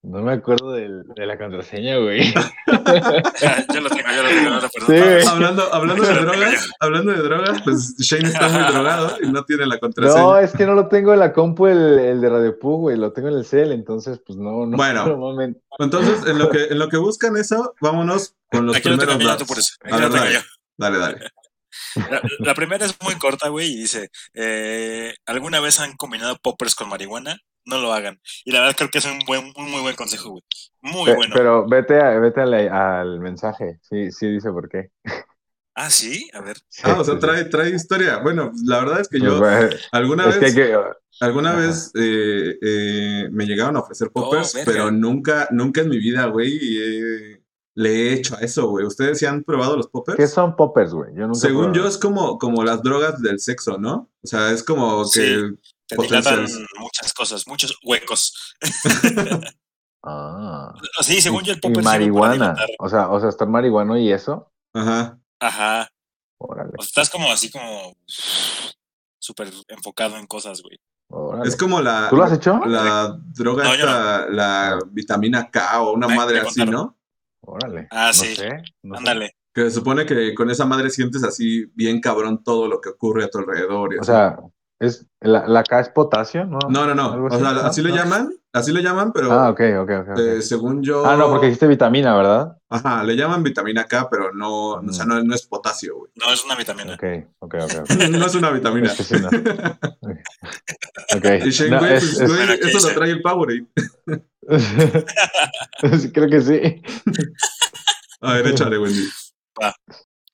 No 0.05 0.23
me 0.23 0.33
acuerdo 0.33 0.73
del- 0.73 1.05
de 1.15 1.27
la 1.27 1.37
contraseña, 1.37 1.99
güey. 1.99 2.33
yo 2.67 3.81
lo 3.83 3.91
tengo, 3.91 4.09
yo 4.17 4.23
lo 4.23 4.29
tengo. 4.31 4.51
No, 4.51 4.61
Sí, 4.63 4.69
perdón. 4.87 5.05
güey. 5.05 5.27
Hablando, 5.27 5.75
hablando 5.75 6.03
de 6.03 6.15
drogas, 6.15 6.71
hablando 6.81 7.13
de 7.13 7.19
drogas, 7.23 7.63
pues 7.63 7.95
Shane 7.99 8.29
está 8.29 8.49
muy 8.49 8.63
drogado 8.73 9.17
y 9.23 9.31
no 9.31 9.45
tiene 9.45 9.67
la 9.67 9.79
contraseña. 9.79 10.21
No, 10.23 10.39
es 10.39 10.53
que 10.53 10.65
no 10.65 10.73
lo 10.75 10.89
tengo 10.89 11.13
en 11.13 11.21
la 11.21 11.35
compu 11.35 11.67
el, 11.67 11.99
el 11.99 12.21
de 12.23 12.29
Radio 12.31 12.59
Pug, 12.59 12.81
güey. 12.81 12.97
Lo 12.97 13.13
tengo 13.13 13.29
en 13.29 13.35
el 13.35 13.45
cel, 13.45 13.71
entonces, 13.71 14.19
pues 14.27 14.39
no, 14.39 14.65
no. 14.67 14.79
Bueno. 14.79 15.47
Entonces, 15.79 16.27
en 16.27 16.39
lo 16.39 16.49
que, 16.49 16.65
en 16.65 16.79
lo 16.79 16.89
que 16.89 16.97
buscan 16.97 17.37
eso, 17.37 17.75
vámonos 17.83 18.35
con 18.51 18.65
los 18.67 18.77
Aquí 18.77 18.89
lo 18.89 18.97
tengo, 18.97 19.13
primeros 19.13 19.19
mira 19.19 19.37
tú 19.37 19.45
por 19.47 19.57
datos. 19.59 19.69
eso. 19.71 19.77
Aquí 19.85 19.93
A 19.95 19.97
lo 19.99 20.03
ver, 20.03 20.11
tengo 20.11 20.25
dale, 20.25 20.35
yo. 20.35 20.41
dale, 20.79 20.99
dale. 20.99 21.31
La, 22.11 22.23
la 22.41 22.55
primera 22.55 22.85
es 22.87 22.95
muy 23.03 23.15
corta, 23.17 23.49
güey, 23.49 23.73
y 23.73 23.77
dice, 23.83 24.11
eh, 24.35 25.15
¿alguna 25.27 25.61
vez 25.61 25.81
han 25.81 25.97
combinado 25.97 26.37
poppers 26.43 26.75
con 26.75 26.89
marihuana? 26.89 27.37
No 27.65 27.79
lo 27.81 27.93
hagan. 27.93 28.21
Y 28.45 28.51
la 28.53 28.61
verdad 28.61 28.75
creo 28.77 28.91
que 28.91 28.99
es 28.99 29.05
un, 29.05 29.21
buen, 29.27 29.53
un 29.57 29.71
muy 29.71 29.81
buen 29.83 29.95
consejo, 29.95 30.31
güey. 30.31 30.43
Muy 30.81 31.07
Pe- 31.11 31.15
bueno. 31.17 31.35
Pero 31.37 31.69
vete, 31.69 32.01
a- 32.01 32.19
vete 32.19 32.41
a 32.41 32.47
la- 32.47 33.01
al 33.01 33.21
mensaje. 33.21 33.79
Sí, 33.83 34.11
sí 34.11 34.27
dice 34.29 34.51
por 34.51 34.69
qué. 34.69 34.91
Ah, 35.75 35.89
sí, 35.89 36.29
a 36.35 36.41
ver. 36.43 36.57
Sí, 36.69 36.83
Ah, 36.85 36.97
o 37.01 37.05
sea, 37.05 37.19
trae, 37.19 37.45
trae 37.47 37.71
historia. 37.71 38.19
Bueno, 38.19 38.51
pues, 38.51 38.63
la 38.67 38.79
verdad 38.81 39.01
es 39.01 39.09
que 39.09 39.19
sí. 39.19 39.25
yo 39.25 39.39
Pues, 39.39 39.89
alguna 39.93 40.25
que 40.31 40.39
vez, 40.39 40.55
que. 40.55 40.77
alguna 41.21 41.51
Ajá. 41.53 41.61
vez 41.61 41.91
eh, 41.95 42.59
eh, 42.61 43.29
me 43.31 43.47
llegaron 43.47 43.77
a 43.77 43.81
ofrecer 43.81 44.11
poppers, 44.11 44.53
verga. 44.55 44.71
pero 44.71 44.91
nunca, 44.91 45.49
nunca 45.51 45.81
en 45.83 45.89
mi 45.89 45.99
vida, 45.99 46.27
güey, 46.27 46.59
eh, 46.79 47.42
le 47.75 47.91
he 47.91 48.13
hecho 48.15 48.37
a 48.37 48.41
eso, 48.41 48.69
güey. 48.69 48.85
¿Ustedes 48.87 49.19
sí 49.19 49.27
han 49.27 49.45
probado 49.45 49.77
los 49.77 49.89
poppers? 49.89 50.17
¿Qué 50.17 50.27
son 50.27 50.57
poppers, 50.57 50.93
güey? 50.93 51.11
Yo 51.15 51.27
nunca. 51.27 51.39
he 51.39 51.41
Según 51.41 51.73
yo 51.75 51.87
es 51.87 51.97
como, 51.99 52.39
como 52.39 52.63
las 52.65 52.83
drogas 52.83 53.21
del 53.23 53.41
sexo, 53.41 53.79
¿no? 53.79 54.11
O 54.23 54.27
sea, 54.27 54.51
es 54.51 54.63
como 54.63 55.05
Sí. 55.05 55.21
que 55.21 55.53
Te 55.89 55.97
Potenciales. 55.97 56.53
dilatan 56.55 56.67
muchas 56.81 57.13
cosas, 57.13 57.47
muchos 57.47 57.77
huecos. 57.85 58.55
Ah. 60.05 60.75
Sí, 61.01 61.21
según 61.21 61.45
yo 61.45 61.53
el 61.53 61.59
Y 61.59 61.61
popper 61.61 61.85
para 61.85 61.99
marihuana. 61.99 62.57
O 62.81 62.89
sea, 62.89 63.09
o 63.09 63.21
sea, 63.21 63.29
estar 63.29 63.47
marihuano 63.49 63.97
y 63.97 64.11
eso. 64.13 64.51
Ajá. 64.75 65.19
Ajá. 65.39 65.89
Órale, 66.39 66.73
O 66.77 66.83
sea, 66.83 66.89
estás 66.89 67.11
como 67.11 67.31
así 67.31 67.51
como 67.53 67.95
súper 69.21 69.53
enfocado 69.69 70.17
en 70.17 70.27
cosas, 70.27 70.61
güey. 70.61 70.81
órale. 71.09 71.49
Es 71.49 71.57
como 71.57 71.81
la, 71.81 72.09
¿Tú 72.11 72.17
lo 72.17 72.25
has 72.25 72.33
hecho? 72.33 72.59
la 72.67 73.17
droga 73.33 73.63
No, 73.63 74.29
la 74.31 74.79
vitamina 74.91 75.49
K 75.51 75.83
o 75.83 75.93
una 75.93 76.09
Me- 76.09 76.17
madre 76.17 76.39
así, 76.41 76.61
contaron. 76.61 76.73
¿no? 76.75 76.99
Órale. 77.45 77.89
Ah, 77.91 78.07
no 78.09 78.13
sí. 78.13 78.35
sé, 78.37 78.49
no 78.83 78.95
sé. 78.95 78.99
Ándale. 78.99 79.37
Que 79.55 79.63
se 79.65 79.71
supone 79.73 80.07
que 80.07 80.35
con 80.35 80.51
esa 80.51 80.65
madre 80.65 80.89
sientes 80.91 81.23
así 81.25 81.67
bien 81.75 82.01
cabrón 82.01 82.43
todo 82.43 82.69
lo 82.69 82.81
que 82.81 82.89
ocurre 82.91 83.25
a 83.25 83.29
tu 83.29 83.39
alrededor. 83.39 83.93
y 83.95 83.99
O 83.99 84.01
así. 84.01 84.07
sea, 84.07 84.39
es 84.81 85.07
la, 85.21 85.47
la 85.47 85.63
K 85.63 85.81
es 85.81 85.89
potasio, 85.91 86.45
¿no? 86.47 86.59
no, 86.71 86.87
no, 86.87 86.95
no. 86.95 87.27
O 87.27 87.31
sea, 87.31 87.53
¿no? 87.53 87.61
así 87.61 87.83
le 87.83 87.91
llaman, 87.93 88.33
así 88.53 88.73
le 88.73 88.83
llaman, 88.83 89.13
pero 89.13 89.31
Ah, 89.31 89.51
ok, 89.51 89.61
ok, 89.81 89.91
ok. 90.09 90.19
eh, 90.19 90.43
según 90.43 90.83
yo. 90.83 91.05
Ah, 91.07 91.17
no, 91.17 91.29
porque 91.29 91.47
dijiste 91.47 91.67
vitamina, 91.69 92.17
¿verdad? 92.17 92.57
Ajá, 92.71 93.05
le 93.05 93.15
llaman 93.15 93.43
vitamina 93.43 93.85
K, 93.85 94.09
pero 94.11 94.33
no, 94.33 94.71
o 94.73 94.93
sea, 94.93 95.05
Mm. 95.05 95.09
no, 95.09 95.23
no 95.23 95.35
es 95.35 95.47
potasio, 95.47 95.97
güey. 95.99 96.11
No 96.17 96.33
es 96.33 96.43
una 96.45 96.57
vitamina. 96.57 96.95
Ok, 96.95 97.05
ok, 97.41 97.55
ok. 97.63 97.73
ok. 97.83 97.89
No 98.11 98.27
es 98.27 98.35
una 98.35 98.51
vitamina. 98.51 98.87
Es 98.87 98.95
que 98.97 99.05
sí, 99.05 99.15
no. 99.21 99.29
Ok. 101.17 101.25
Y 101.45 101.51
Shane, 101.51 101.71
No, 101.71 101.79
güey, 101.79 101.93
es- 101.95 102.05
pues, 102.05 102.21
es- 102.21 102.29
güey, 102.29 102.47
Bueno, 102.47 102.53
¿qué 102.61 102.69
eso 102.71 102.89
lo 102.89 102.95
trae 102.95 103.11
el 103.11 103.23
Powerade. 103.23 103.67
Creo 106.13 106.29
que 106.29 106.41
sí. 106.41 106.83
A 108.21 108.35
ver, 108.35 108.47
échale, 108.49 108.79
Wendy. 108.79 109.09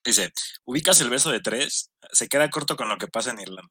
Dice, 0.03 0.31
ubicas 0.65 1.01
el 1.01 1.09
verso 1.09 1.29
de 1.31 1.41
tres, 1.41 1.91
se 2.11 2.27
queda 2.27 2.49
corto 2.49 2.75
con 2.75 2.89
lo 2.89 2.97
que 2.97 3.07
pasa 3.07 3.31
en 3.31 3.39
Irlanda. 3.39 3.69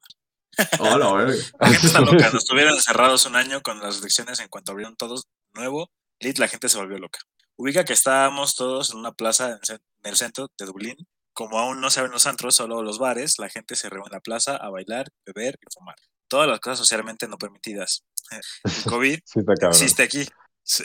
Hola, 0.79 1.07
güey. 1.25 1.39
La 1.59 1.69
gente 1.69 1.87
está 1.87 2.01
loca, 2.01 2.29
nos 2.33 2.45
tuvieron 2.45 2.73
encerrados 2.75 3.25
un 3.25 3.35
año 3.35 3.61
con 3.61 3.79
las 3.79 3.95
restricciones 3.95 4.39
en 4.39 4.47
cuanto 4.47 4.71
abrieron 4.71 4.95
todos 4.95 5.27
nuevo, 5.53 5.91
lit, 6.19 6.37
la 6.37 6.47
gente 6.47 6.69
se 6.69 6.77
volvió 6.77 6.97
loca. 6.97 7.19
Ubica 7.57 7.83
que 7.83 7.93
estábamos 7.93 8.55
todos 8.55 8.91
en 8.91 8.97
una 8.97 9.11
plaza 9.11 9.59
en 9.67 9.79
el 10.03 10.15
centro 10.15 10.49
de 10.57 10.65
Dublín. 10.65 10.95
Como 11.33 11.59
aún 11.59 11.79
no 11.81 11.89
se 11.89 11.99
abren 11.99 12.13
los 12.13 12.25
antros, 12.25 12.55
solo 12.55 12.81
los 12.83 12.99
bares, 12.99 13.37
la 13.37 13.49
gente 13.49 13.75
se 13.75 13.89
reúne 13.89 14.07
en 14.07 14.13
la 14.13 14.19
plaza 14.19 14.55
a 14.55 14.69
bailar, 14.69 15.07
beber 15.25 15.57
y 15.61 15.65
fumar. 15.73 15.95
Todas 16.27 16.47
las 16.47 16.59
cosas 16.59 16.79
socialmente 16.79 17.27
no 17.27 17.37
permitidas. 17.37 18.03
El 18.31 18.41
COVID 18.91 19.19
Sí, 19.25 19.39
existe 19.67 20.03
aquí. 20.03 20.27
Sí. 20.63 20.83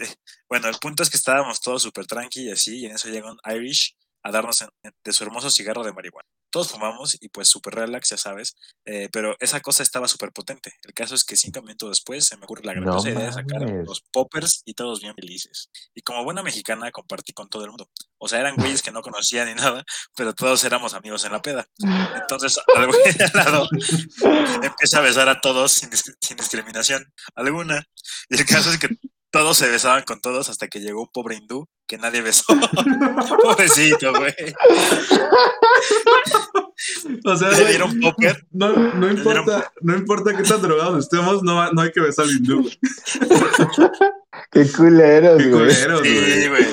Bueno, 0.48 0.68
el 0.68 0.76
punto 0.76 1.02
es 1.02 1.10
que 1.10 1.16
estábamos 1.16 1.60
todos 1.60 1.82
súper 1.82 2.06
tranqui 2.06 2.48
y 2.48 2.50
así, 2.52 2.80
y 2.80 2.86
en 2.86 2.92
eso 2.92 3.08
llega 3.08 3.30
un 3.30 3.38
Irish 3.54 3.96
a 4.22 4.30
darnos 4.30 4.62
en- 4.62 4.70
de 5.04 5.12
su 5.12 5.24
hermoso 5.24 5.50
cigarro 5.50 5.84
de 5.84 5.92
marihuana. 5.92 6.28
Todos 6.54 6.70
fumamos 6.70 7.18
y 7.20 7.28
pues 7.30 7.48
súper 7.48 7.74
relax, 7.74 8.10
ya 8.10 8.16
sabes, 8.16 8.56
eh, 8.84 9.08
pero 9.12 9.36
esa 9.40 9.58
cosa 9.58 9.82
estaba 9.82 10.06
súper 10.06 10.30
potente. 10.30 10.72
El 10.84 10.94
caso 10.94 11.16
es 11.16 11.24
que 11.24 11.34
cinco 11.34 11.60
minutos 11.62 11.88
después 11.88 12.24
se 12.26 12.36
me 12.36 12.44
ocurre 12.44 12.62
la 12.62 12.74
No 12.74 12.82
grandiosa 12.82 13.10
idea 13.10 13.26
de 13.26 13.32
sacar 13.32 13.62
los 13.84 14.02
poppers 14.12 14.62
y 14.64 14.74
todos 14.74 15.00
bien 15.00 15.16
felices. 15.16 15.68
Y 15.96 16.02
como 16.02 16.22
buena 16.22 16.44
mexicana 16.44 16.92
compartí 16.92 17.32
con 17.32 17.48
todo 17.48 17.64
el 17.64 17.70
mundo. 17.70 17.90
O 18.18 18.28
sea, 18.28 18.38
eran 18.38 18.54
güeyes 18.54 18.82
que 18.82 18.92
no 18.92 19.02
conocía 19.02 19.44
ni 19.44 19.54
nada, 19.54 19.84
pero 20.14 20.32
todos 20.32 20.62
éramos 20.62 20.94
amigos 20.94 21.24
en 21.24 21.32
la 21.32 21.42
peda. 21.42 21.68
Entonces, 22.14 22.56
al 22.76 22.86
güey 22.86 23.00
de 23.14 23.24
al 23.24 23.32
lado 23.34 23.68
empieza 24.62 24.98
a 24.98 25.00
besar 25.00 25.28
a 25.28 25.40
todos 25.40 25.72
sin, 25.72 25.90
sin 26.20 26.36
discriminación 26.36 27.12
alguna. 27.34 27.84
Y 28.28 28.36
el 28.36 28.46
caso 28.46 28.70
es 28.70 28.78
que 28.78 28.96
todos 29.34 29.58
se 29.58 29.68
besaban 29.68 30.04
con 30.04 30.20
todos 30.20 30.48
hasta 30.48 30.68
que 30.68 30.78
llegó 30.80 31.02
un 31.02 31.08
pobre 31.12 31.34
hindú 31.34 31.66
que 31.88 31.98
nadie 31.98 32.22
besó. 32.22 32.44
Pobrecito, 33.42 34.12
güey. 34.14 34.32
O 37.24 37.36
sea, 37.36 37.50
Le 37.50 37.64
dieron 37.66 37.98
póker. 38.00 38.46
no, 38.50 38.68
no 38.94 39.10
importa, 39.10 39.72
no 39.80 39.96
importa 39.96 40.36
qué 40.36 40.42
tan 40.42 40.60
drogados 40.60 40.98
estemos, 41.04 41.42
no, 41.42 41.54
va- 41.56 41.70
no 41.72 41.80
hay 41.82 41.90
que 41.92 42.00
besar 42.00 42.26
al 42.26 42.32
hindú. 42.32 42.68
Qué 44.50 44.70
culeros, 44.70 45.42
Qué 45.42 45.50
culeros, 45.50 46.00
güey. 46.00 46.42
Sí, 46.42 46.48
güey. 46.48 46.66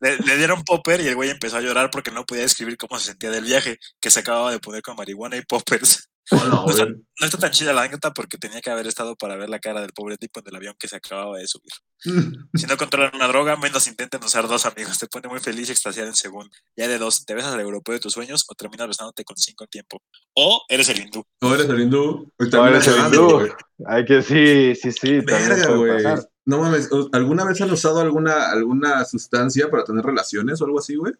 Le, 0.00 0.16
le 0.18 0.36
dieron 0.36 0.62
popper 0.64 1.00
y 1.00 1.08
el 1.08 1.14
güey 1.14 1.30
empezó 1.30 1.56
a 1.56 1.60
llorar 1.60 1.90
porque 1.90 2.10
no 2.10 2.24
podía 2.26 2.42
describir 2.42 2.76
cómo 2.76 2.98
se 2.98 3.06
sentía 3.06 3.30
del 3.30 3.44
viaje 3.44 3.78
que 4.00 4.10
se 4.10 4.20
acababa 4.20 4.50
de 4.52 4.58
poner 4.58 4.82
con 4.82 4.96
marihuana 4.96 5.36
y 5.36 5.42
poppers. 5.42 6.09
No 6.30 7.26
está 7.26 7.38
tan 7.38 7.50
chida 7.50 7.72
la 7.72 7.82
anécdota 7.82 8.12
porque 8.12 8.38
tenía 8.38 8.60
que 8.60 8.70
haber 8.70 8.86
estado 8.86 9.16
para 9.16 9.36
ver 9.36 9.48
la 9.50 9.58
cara 9.58 9.80
del 9.80 9.92
pobre 9.92 10.16
tipo 10.16 10.40
en 10.40 10.46
el 10.48 10.56
avión 10.56 10.74
que 10.78 10.88
se 10.88 10.96
acababa 10.96 11.38
de 11.38 11.46
subir. 11.46 11.72
Si 12.54 12.66
no 12.66 12.76
controlan 12.76 13.14
una 13.14 13.28
droga, 13.28 13.56
menos 13.56 13.86
intenten 13.86 14.22
usar 14.24 14.48
dos 14.48 14.64
amigos. 14.66 14.98
Te 14.98 15.06
pone 15.06 15.28
muy 15.28 15.40
feliz 15.40 15.68
y 15.68 15.72
extasiado 15.72 16.08
en 16.08 16.14
segundo. 16.14 16.50
Ya 16.76 16.88
de 16.88 16.98
dos, 16.98 17.24
te 17.24 17.34
besas 17.34 17.52
al 17.54 17.60
europeo 17.60 17.92
de 17.94 18.00
tus 18.00 18.12
sueños 18.12 18.44
o 18.48 18.54
terminas 18.54 18.88
besándote 18.88 19.24
con 19.24 19.36
cinco 19.36 19.64
en 19.64 19.70
tiempo. 19.70 20.02
O 20.34 20.64
eres 20.68 20.88
el 20.88 21.00
hindú. 21.00 21.24
O 21.40 21.54
eres 21.54 21.68
el 21.68 21.80
hindú. 21.80 22.32
o 22.38 22.44
No 22.44 22.66
eres 22.68 22.86
el 22.88 22.94
hindú. 23.06 23.48
Hay 23.86 24.04
que 24.04 24.22
sí, 24.22 24.74
sí, 24.80 24.92
sí. 24.92 25.20
Verga, 25.20 25.56
güey. 25.76 26.04
No 26.46 26.58
mames, 26.58 26.90
¿o- 26.90 27.08
¿alguna 27.12 27.44
vez 27.44 27.60
han 27.60 27.70
usado 27.70 28.00
alguna, 28.00 28.50
alguna 28.50 29.04
sustancia 29.04 29.70
para 29.70 29.84
tener 29.84 30.04
relaciones 30.04 30.60
o 30.60 30.64
algo 30.64 30.78
así, 30.78 30.96
güey? 30.96 31.12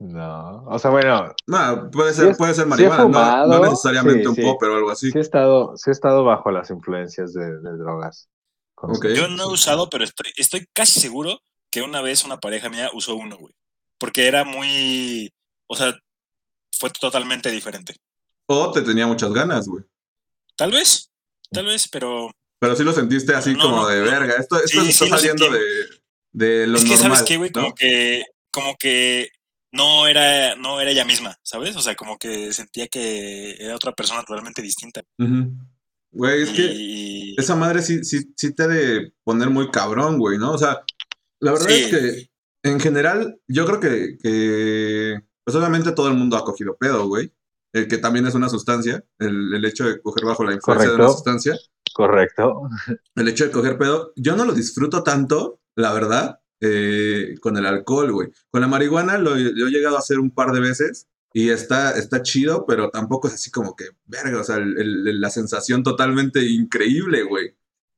No, 0.00 0.64
o 0.66 0.78
sea, 0.78 0.90
bueno, 0.90 1.34
No, 1.46 1.90
puede 1.90 2.14
Sí 2.14 2.20
ser, 2.20 2.30
es- 2.30 2.38
puede 2.38 2.54
ser 2.54 2.64
sí 2.64 2.70
marihuana, 2.70 3.46
no- 3.46 3.60
necesariamente 3.60 4.22
sí, 4.22 4.26
un 4.28 4.34
sí. 4.34 4.42
popper 4.42 4.70
o 4.70 4.76
algo 4.76 4.90
así. 4.90 5.10
sí 5.10 5.18
he 5.18 5.20
estado, 5.20 5.76
sí 5.76 5.90
he 5.90 5.92
estado 5.92 6.24
bajo 6.24 6.50
las 6.50 6.70
influencias 6.70 7.34
de, 7.34 7.44
de 7.60 7.76
drogas. 7.76 8.28
Yo 9.14 9.28
no 9.28 9.42
he 9.42 9.52
usado, 9.52 9.90
pero 9.90 10.04
estoy, 10.04 10.32
estoy 10.36 10.66
casi 10.72 11.00
seguro 11.00 11.38
que 11.70 11.82
una 11.82 12.00
vez 12.00 12.24
una 12.24 12.38
pareja 12.40 12.70
mía 12.70 12.88
usó 12.94 13.14
uno, 13.14 13.36
güey. 13.36 13.54
Porque 13.98 14.26
era 14.26 14.44
muy. 14.44 15.30
O 15.66 15.76
sea, 15.76 15.94
fue 16.72 16.88
totalmente 16.88 17.50
diferente. 17.50 17.94
O 18.46 18.72
te 18.72 18.80
tenía 18.80 19.06
muchas 19.06 19.34
ganas, 19.34 19.68
güey. 19.68 19.84
Tal 20.56 20.70
vez, 20.72 21.10
tal 21.52 21.66
vez, 21.66 21.88
pero. 21.92 22.30
Pero 22.58 22.74
sí 22.74 22.82
lo 22.84 22.92
sentiste 22.94 23.34
así 23.34 23.52
No, 23.52 23.64
como 23.64 23.76
no, 23.82 23.86
de 23.88 23.98
no. 24.02 24.10
verga. 24.10 24.34
Esto, 24.38 24.56
esto 24.56 24.80
Sí, 24.80 24.88
está 24.88 25.04
sí 25.04 25.10
saliendo 25.10 25.50
de, 25.50 25.60
de 26.32 26.66
lo 26.66 26.78
es 26.78 26.84
que, 26.84 26.90
normal. 26.90 27.10
¿sabes 27.16 27.22
qué, 27.28 27.36
güey? 27.36 27.50
Como 27.52 27.74
que. 27.74 28.24
Como 28.50 28.74
que 28.78 29.28
no 29.72 30.06
era, 30.06 30.56
no 30.56 30.80
era 30.80 30.90
ella 30.90 31.04
misma, 31.04 31.36
¿sabes? 31.42 31.76
O 31.76 31.80
sea, 31.80 31.94
como 31.94 32.18
que 32.18 32.52
sentía 32.52 32.88
que 32.88 33.52
era 33.58 33.74
otra 33.76 33.92
persona 33.92 34.22
totalmente 34.22 34.62
distinta. 34.62 35.02
Ujú. 35.18 35.52
Güey, 36.12 36.42
es 36.42 36.48
que 36.50 37.34
esa 37.40 37.54
madre 37.54 37.82
sí, 37.82 38.02
sí, 38.02 38.32
sí 38.36 38.52
te 38.52 38.64
ha 38.64 38.68
de 38.68 39.12
poner 39.22 39.48
muy 39.50 39.70
cabrón, 39.70 40.18
güey, 40.18 40.38
¿no? 40.38 40.52
O 40.52 40.58
sea, 40.58 40.80
la 41.38 41.52
verdad 41.52 41.68
Sí. 41.68 41.74
es 41.74 41.86
que 41.90 42.30
en 42.64 42.80
general, 42.80 43.38
yo 43.46 43.64
creo 43.64 43.78
que, 43.80 44.18
que 44.20 45.20
pues 45.44 45.56
obviamente 45.56 45.92
todo 45.92 46.08
el 46.08 46.14
mundo 46.14 46.36
ha 46.36 46.44
cogido 46.44 46.76
pedo, 46.76 47.06
güey. 47.06 47.32
El 47.72 47.86
que 47.86 47.98
también 47.98 48.26
es 48.26 48.34
una 48.34 48.48
sustancia, 48.48 49.04
el, 49.20 49.54
el 49.54 49.64
hecho 49.64 49.84
de 49.84 50.00
coger 50.02 50.24
bajo 50.24 50.42
la 50.42 50.54
influencia 50.54 50.88
de 50.88 50.94
una 50.96 51.04
Correcto. 51.04 51.16
sustancia, 51.16 51.56
Correcto. 51.94 52.62
el 53.14 53.28
hecho 53.28 53.44
de 53.44 53.50
coger 53.52 53.78
pedo, 53.78 54.12
yo 54.16 54.34
no 54.34 54.44
lo 54.44 54.52
disfruto 54.52 55.04
tanto, 55.04 55.60
la 55.76 55.92
verdad, 55.92 56.39
eh, 56.60 57.34
con 57.40 57.56
el 57.56 57.66
alcohol, 57.66 58.12
güey. 58.12 58.28
Con 58.50 58.60
la 58.60 58.68
marihuana 58.68 59.18
lo, 59.18 59.34
lo 59.34 59.66
he 59.68 59.70
llegado 59.70 59.96
a 59.96 60.00
hacer 60.00 60.18
un 60.18 60.30
par 60.30 60.52
de 60.52 60.60
veces 60.60 61.08
y 61.32 61.50
está, 61.50 61.92
está 61.92 62.22
chido, 62.22 62.66
pero 62.66 62.90
tampoco 62.90 63.28
es 63.28 63.34
así 63.34 63.50
como 63.50 63.76
que, 63.76 63.84
verga, 64.06 64.40
o 64.40 64.44
sea, 64.44 64.56
el- 64.56 64.76
el- 64.78 65.20
la 65.20 65.30
sensación 65.30 65.82
totalmente 65.82 66.44
increíble, 66.44 67.22
güey. 67.22 67.54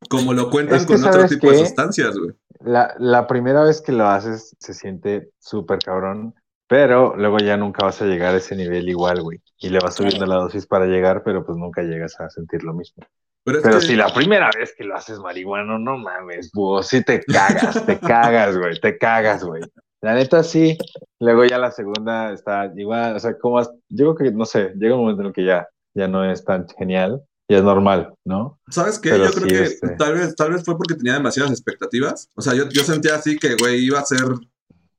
Como 0.09 0.35
lo 0.35 0.50
cuentan 0.50 0.78
Es 0.81 0.87
que, 0.87 0.95
con 0.95 1.02
otro 1.02 1.12
¿sabes 1.12 1.31
tipo 1.31 1.50
de 1.50 1.59
sustancias, 1.59 2.16
güey. 2.19 2.33
La, 2.64 2.95
la 2.99 3.26
primera 3.26 3.64
vez 3.64 3.81
que 3.81 3.92
lo 3.92 4.07
haces 4.07 4.54
se 4.59 4.75
siente 4.75 5.31
súper 5.38 5.78
cabrón, 5.78 6.35
pero 6.69 7.16
luego 7.16 7.38
ya 7.38 7.57
nunca 7.57 7.85
vas 7.85 8.00
a 8.02 8.07
llegar 8.07 8.35
a 8.35 8.38
ese 8.38 8.57
nivel 8.57 8.88
igual, 8.88 9.23
güey. 9.23 9.40
Y 9.59 9.69
le 9.69 9.78
vas 9.78 9.95
subiendo 9.97 10.26
la 10.26 10.37
dosis 10.37 10.66
para 10.66 10.87
llegar, 10.87 11.23
pero 11.25 11.45
pues 11.45 11.57
nunca 11.59 11.83
llegas 11.83 12.19
a 12.21 12.31
sentir 12.31 12.62
lo 12.64 12.75
mismo. 12.75 13.04
Pero 13.45 13.59
es 13.59 13.65
Pero 13.65 13.81
que- 13.81 13.87
si 13.87 13.97
la 13.97 14.13
primera 14.15 14.50
vez 14.57 14.75
que 14.76 14.85
lo 14.85 14.95
haces 14.97 15.19
marihuano, 15.19 15.78
no 15.78 15.99
mames, 15.99 16.50
búho, 16.52 16.83
sí 16.83 17.02
te 17.02 17.21
cagas, 17.25 17.85
te 17.87 17.99
cagas, 17.99 18.57
güey, 18.57 18.78
te 18.81 18.97
cagas, 18.99 19.43
güey. 19.45 19.63
La 20.00 20.15
neta 20.15 20.43
sí. 20.43 20.76
Luego 21.21 21.45
ya 21.45 21.59
la 21.59 21.71
segunda 21.71 22.33
está 22.33 22.71
igual, 22.76 23.17
o 23.17 23.21
sea, 23.21 23.39
como 23.39 23.59
has- 23.59 23.71
yo 23.89 24.15
creo 24.15 24.31
que, 24.31 24.37
no 24.37 24.45
sé, 24.45 24.73
llega 24.76 24.95
un 24.95 25.02
momento 25.02 25.23
en 25.23 25.26
el 25.28 25.33
que 25.33 25.45
ya, 25.45 25.69
ya 25.95 26.09
no 26.09 26.25
es 26.31 26.45
tan 26.45 26.67
genial, 26.78 27.23
ya 27.49 27.59
es 27.59 27.65
normal, 27.65 28.15
¿no? 28.25 28.59
¿Sabes 28.69 28.99
qué? 28.99 29.11
Pero 29.11 29.26
Yo 29.26 29.31
creo 29.33 29.45
sí, 29.45 29.49
que 29.55 29.63
este- 29.63 29.97
tal, 29.97 30.15
vez, 30.15 30.35
tal 30.37 30.52
vez 30.52 30.65
fue 30.65 30.76
porque 30.76 30.95
tenía 30.95 31.15
demasiadas 31.15 31.52
expectativas. 31.52 32.28
O 32.35 32.43
sea, 32.43 32.55
yo, 32.55 32.69
yo 32.69 32.83
sentía 32.83 33.15
así 33.17 33.39
que, 33.39 33.55
güey, 33.57 33.85
iba 33.85 34.00
a 34.00 34.05
ser 34.05 34.21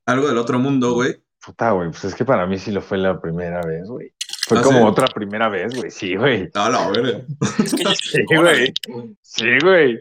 algo 0.06 0.28
del 0.28 0.38
otro 0.38 0.58
mundo, 0.58 0.92
güey. 0.94 1.16
Puta, 1.44 1.72
güey, 1.72 1.90
pues 1.90 2.04
es 2.04 2.14
que 2.14 2.24
para 2.24 2.46
mí 2.46 2.58
sí 2.58 2.70
lo 2.72 2.80
fue 2.80 2.96
la 2.98 3.20
primera 3.20 3.60
vez, 3.62 3.86
güey. 3.88 4.14
Fue 4.46 4.58
¿Ah, 4.58 4.62
como 4.62 4.78
sí? 4.80 4.84
otra 4.84 5.06
primera 5.06 5.48
vez, 5.48 5.74
güey, 5.74 5.90
sí, 5.90 6.16
güey. 6.16 6.48
A 6.54 6.68
la 6.68 6.90
verga. 6.90 7.22
es 7.62 7.74
que 7.74 7.82
yo- 7.84 7.94
Sí, 7.94 8.22
güey. 8.36 8.74
Sí, 9.22 9.46
güey. 9.62 10.00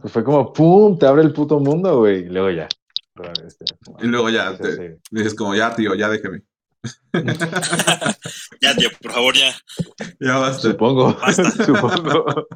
Pues 0.00 0.12
fue 0.12 0.24
como, 0.24 0.52
pum, 0.52 0.98
te 0.98 1.06
abre 1.06 1.22
el 1.22 1.32
puto 1.32 1.58
mundo, 1.60 1.98
güey. 1.98 2.22
Y 2.24 2.28
luego 2.28 2.50
ya. 2.50 2.68
Ya. 3.22 3.32
Y 4.02 4.06
luego 4.08 4.28
ya 4.28 4.52
Sí, 4.56 4.62
te 4.62 4.76
sí. 4.76 4.82
dices 5.10 5.34
como, 5.34 5.54
ya, 5.54 5.74
tío, 5.74 5.94
ya 5.94 6.08
déjeme. 6.08 6.42
Ya, 8.60 8.74
tío, 8.76 8.88
por 9.00 9.12
favor, 9.12 9.34
ya. 9.36 9.54
Ya 10.20 10.36
basta. 10.38 10.70
Supongo. 10.70 11.14
Basta. 11.20 11.50
Supongo. 11.64 12.46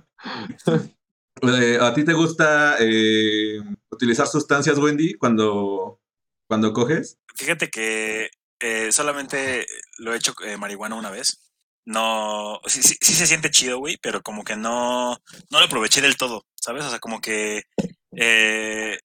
Eh, 1.42 1.78
¿A 1.80 1.94
ti 1.94 2.04
te 2.04 2.12
gusta 2.12 2.76
eh, 2.80 3.58
utilizar 3.90 4.26
sustancias, 4.26 4.78
Wendy, 4.78 5.14
cuando, 5.14 6.00
cuando 6.46 6.72
coges? 6.72 7.18
Fíjate 7.34 7.68
que 7.70 8.28
eh, 8.60 8.92
solamente 8.92 9.66
lo 9.98 10.12
he 10.12 10.16
hecho 10.16 10.34
eh, 10.44 10.56
marihuana 10.56 10.96
una 10.96 11.10
vez. 11.10 11.40
No, 11.86 12.60
sí, 12.66 12.82
sí, 12.82 12.96
sí 13.00 13.14
se 13.14 13.26
siente 13.26 13.50
chido, 13.50 13.78
güey, 13.78 13.96
pero 14.02 14.22
como 14.22 14.44
que 14.44 14.54
no, 14.54 15.12
no 15.50 15.58
lo 15.58 15.64
aproveché 15.64 16.00
del 16.00 16.16
todo, 16.16 16.44
¿sabes? 16.54 16.84
O 16.84 16.90
sea, 16.90 16.98
como 16.98 17.20
que, 17.20 17.62
eh, 18.16 18.98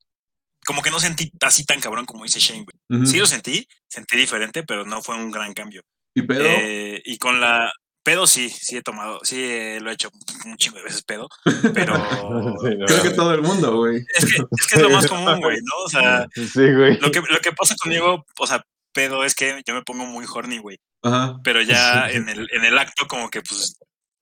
como 0.65 0.81
que 0.81 0.91
no 0.91 0.99
sentí 0.99 1.31
así 1.41 1.63
tan 1.65 1.79
cabrón 1.79 2.05
como 2.05 2.23
dice 2.25 2.39
Shane, 2.39 2.65
güey. 2.65 2.99
Ujú. 3.01 3.09
Sí 3.09 3.17
lo 3.19 3.25
sentí, 3.27 3.67
sentí 3.87 4.17
diferente, 4.17 4.63
pero 4.63 4.85
no 4.85 5.01
fue 5.01 5.15
un 5.15 5.31
gran 5.31 5.53
cambio. 5.53 5.81
¿Y 6.15 6.23
pedo? 6.23 6.43
Eh, 6.45 7.01
y 7.05 7.17
con 7.17 7.39
la 7.39 7.71
pedo 8.03 8.27
sí, 8.27 8.49
sí 8.51 8.77
he 8.77 8.81
tomado, 8.83 9.19
sí 9.23 9.43
eh, 9.43 9.79
lo 9.81 9.89
he 9.89 9.93
hecho 9.93 10.11
un 10.45 10.55
chingo 10.57 10.77
de 10.77 10.83
veces 10.83 11.01
pedo, 11.03 11.27
pero 11.73 11.95
Sí, 12.61 12.75
no, 12.77 12.85
Creo 12.85 13.01
que 13.03 13.09
todo 13.11 13.33
el 13.33 13.41
mundo, 13.41 13.77
güey. 13.77 13.97
es 14.15 14.25
que, 14.25 14.43
es 14.59 14.67
que 14.67 14.75
es 14.75 14.81
lo 14.81 14.89
más 14.91 15.07
común, 15.07 15.39
güey, 15.41 15.57
¿no? 15.63 15.83
O 15.83 15.89
sea, 15.89 16.27
Sí, 16.35 16.71
güey. 16.73 16.99
lo 16.99 17.09
que, 17.09 17.21
lo 17.21 17.39
que 17.39 17.51
pasa 17.53 17.75
conmigo, 17.81 18.23
o 18.37 18.45
sea, 18.47 18.63
pedo 18.95 19.23
es 19.25 19.35
que 19.35 19.61
yo 19.67 19.73
me 19.75 19.83
pongo 19.83 20.05
muy 20.07 20.25
horny, 20.33 20.57
güey. 20.57 20.77
Ajá. 21.03 21.37
Pero 21.43 21.61
ya 21.61 22.09
en 22.09 22.29
el, 22.29 22.47
en 22.51 22.63
el 22.65 22.77
acto, 22.79 23.05
como 23.07 23.29
que, 23.29 23.41
pues, 23.41 23.77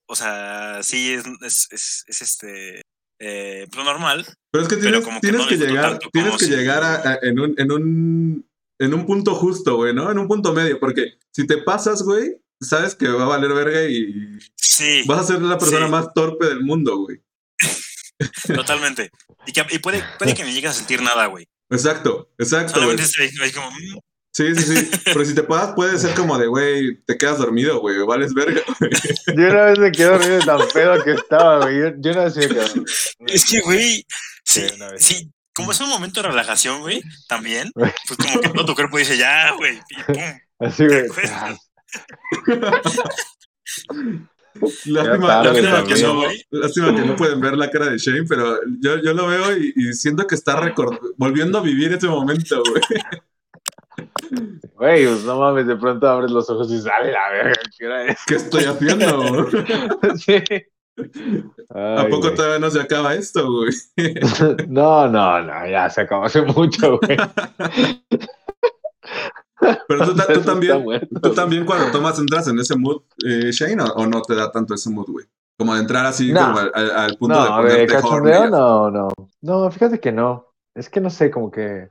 o 0.10 0.16
sea, 0.16 0.80
sí 0.84 1.14
es, 1.14 1.24
es, 1.42 1.68
es, 1.72 2.04
es 2.08 2.22
este, 2.22 2.82
eh, 3.22 3.68
pues, 3.72 3.78
lo 3.78 3.84
normal. 3.86 4.26
Pero 4.52 4.64
es 4.64 4.70
que 4.70 4.76
tienes, 4.78 5.02
como 5.06 5.22
que 5.22 5.32
no 5.32 5.48
llegar, 5.48 6.00
tienes 6.12 6.38
que 6.38 6.46
si- 6.46 6.52
llegar 6.52 6.84
a- 6.84 6.96
a- 7.12 7.20
en, 7.22 7.40
un, 7.40 7.56
en, 7.58 7.72
un, 7.72 8.50
en 8.80 8.94
un 8.94 9.06
punto 9.06 9.34
justo, 9.36 9.76
güey, 9.78 9.94
¿no? 9.94 10.12
En 10.12 10.18
un 10.20 10.28
punto 10.28 10.52
medio, 10.54 10.80
porque 10.80 11.14
si 11.32 11.48
te 11.48 11.60
pasas, 11.60 12.02
güey, 12.04 12.36
sabes 12.62 12.96
que 12.96 13.08
va 13.08 13.24
a 13.24 13.28
valer 13.28 13.54
verga 13.54 13.84
y 13.84 14.40
Sí, 14.58 15.04
vas 15.06 15.20
a 15.22 15.34
ser 15.34 15.42
la 15.42 15.58
persona 15.58 15.86
Sí. 15.86 15.92
más 15.92 16.14
torpe 16.14 16.48
del 16.48 16.62
mundo, 16.64 16.98
güey. 16.98 17.22
totalmente. 18.56 19.10
Y, 19.46 19.52
que, 19.54 19.66
y 19.70 19.80
puede, 19.80 20.04
puede 20.20 20.34
que 20.36 20.44
me 20.44 20.54
llegue 20.54 20.68
a 20.68 20.74
sentir 20.74 21.02
nada, 21.02 21.26
güey. 21.28 21.48
Exacto, 21.70 22.30
exacto. 22.38 22.74
Solamente 22.76 23.04
estoy, 23.04 23.26
estoy 23.28 23.52
como, 23.52 23.72
mm, 23.72 23.98
Sí, 24.36 24.56
sí, 24.56 24.64
sí. 24.76 24.90
Pero 25.06 25.24
si 25.26 25.36
te 25.36 25.44
pasas, 25.44 25.76
puede 25.76 25.98
ser 26.00 26.16
como 26.16 26.38
de, 26.40 26.48
güey, 26.48 27.02
te 27.06 27.18
quedas 27.18 27.38
dormido, 27.38 27.80
güey, 27.80 27.98
vales 28.06 28.34
verga. 28.34 28.62
Yo 29.28 29.48
una 29.50 29.66
vez 29.66 29.78
me 29.80 29.92
quedé 29.92 30.06
dormido 30.08 30.32
de 30.40 30.46
tan 30.46 30.60
pedo 30.74 31.04
que 31.04 31.12
estaba, 31.12 31.60
güey. 31.60 31.78
Yo, 31.80 31.90
yo 32.00 32.12
una 32.14 32.24
vez 32.24 32.36
me 32.38 32.48
quedé 32.48 32.60
dormido. 32.62 32.86
es 33.28 33.46
que, 33.46 33.62
güey, 33.62 34.06
sí, 34.44 34.62
Sí, 34.68 34.76
una 34.76 34.90
vez. 34.92 35.04
sí, 35.06 35.32
como 35.56 35.72
es 35.72 35.80
un 35.82 35.90
momento 35.90 36.22
de 36.24 36.30
relajación, 36.30 36.82
güey, 36.82 37.04
también, 37.28 37.72
pues 37.76 38.18
como 38.18 38.42
que 38.42 38.50
todo 38.50 38.66
tu 38.66 38.74
cuerpo 38.76 38.98
dice, 38.98 39.18
ya, 39.18 39.52
güey. 39.56 39.80
Así, 40.60 40.86
güey. 40.88 41.04
Lástima, 44.86 45.44
lástima, 45.44 45.84
que 45.84 46.02
no, 46.04 46.24
lástima 46.52 46.96
que 46.96 47.02
no 47.02 47.16
pueden 47.16 47.42
ver 47.42 47.58
la 47.58 47.72
cara 47.72 47.88
de 47.88 47.98
Shane, 47.98 48.24
pero 48.30 48.60
yo, 48.80 49.02
yo 49.02 49.14
lo 49.14 49.28
veo 49.28 49.58
y, 49.58 49.74
y 49.76 49.94
siento 49.94 50.28
que 50.28 50.36
está 50.36 50.60
record- 50.62 51.00
volviendo 51.18 51.58
a 51.58 51.62
vivir 51.62 51.92
ese 51.92 52.08
momento, 52.08 52.62
güey. 52.70 52.82
Güey, 54.76 55.06
pues 55.06 55.24
no 55.24 55.40
mames, 55.40 55.68
de 55.68 55.76
pronto 55.76 56.08
abres 56.08 56.32
los 56.32 56.50
ojos 56.50 56.72
y 56.72 56.80
sale 56.82 57.12
la 57.12 57.30
verga. 57.30 57.54
¿Qué 57.78 57.86
hora 57.86 58.06
es? 58.06 58.20
¿Qué 58.26 58.36
estoy 58.36 58.64
haciendo? 58.66 59.48
Sí. 60.18 60.44
¿A 61.74 62.06
poco 62.08 62.22
güey. 62.28 62.36
todavía 62.36 62.60
no 62.60 62.70
se 62.70 62.80
acaba 62.80 63.14
esto, 63.16 63.48
güey? 63.52 63.72
No, 64.68 65.08
no, 65.08 65.42
no, 65.42 65.68
ya 65.68 65.90
se 65.90 66.02
acabó 66.02 66.26
hace 66.26 66.42
mucho, 66.44 67.00
güey. 67.00 67.18
Pero 69.88 70.06
tú, 70.06 70.14
tú 70.34 70.42
también, 70.42 70.86
tú 71.22 71.34
también 71.34 71.66
cuando 71.66 71.92
tomas 71.92 72.20
entras 72.20 72.48
en 72.48 72.60
ese 72.60 72.76
mood, 72.76 73.02
eh, 73.26 73.52
Shane, 73.52 73.82
o, 73.82 73.86
o 73.94 74.06
no 74.06 74.22
te 74.22 74.36
da 74.36 74.52
tanto 74.52 74.74
ese 74.74 74.90
mood, 74.90 75.08
güey? 75.08 75.26
Como 75.58 75.74
de 75.76 75.82
entrar 75.82 76.06
así 76.06 76.32
No. 76.34 76.42
como 76.42 76.60
al, 76.60 76.72
al- 76.74 76.92
al 76.92 77.18
punto 77.18 77.36
No, 77.36 77.44
de 77.44 77.50
ponerte 77.50 77.82
horny. 77.82 77.88
cachondeo, 78.02 78.50
no, 78.50 78.92
no. 78.92 79.08
No, 79.42 79.72
fíjate 79.72 80.00
que 80.00 80.12
no. 80.12 80.48
Es 80.76 80.90
que 80.90 81.00
no 81.00 81.10
sé, 81.10 81.30
como 81.32 81.52
que. 81.52 81.90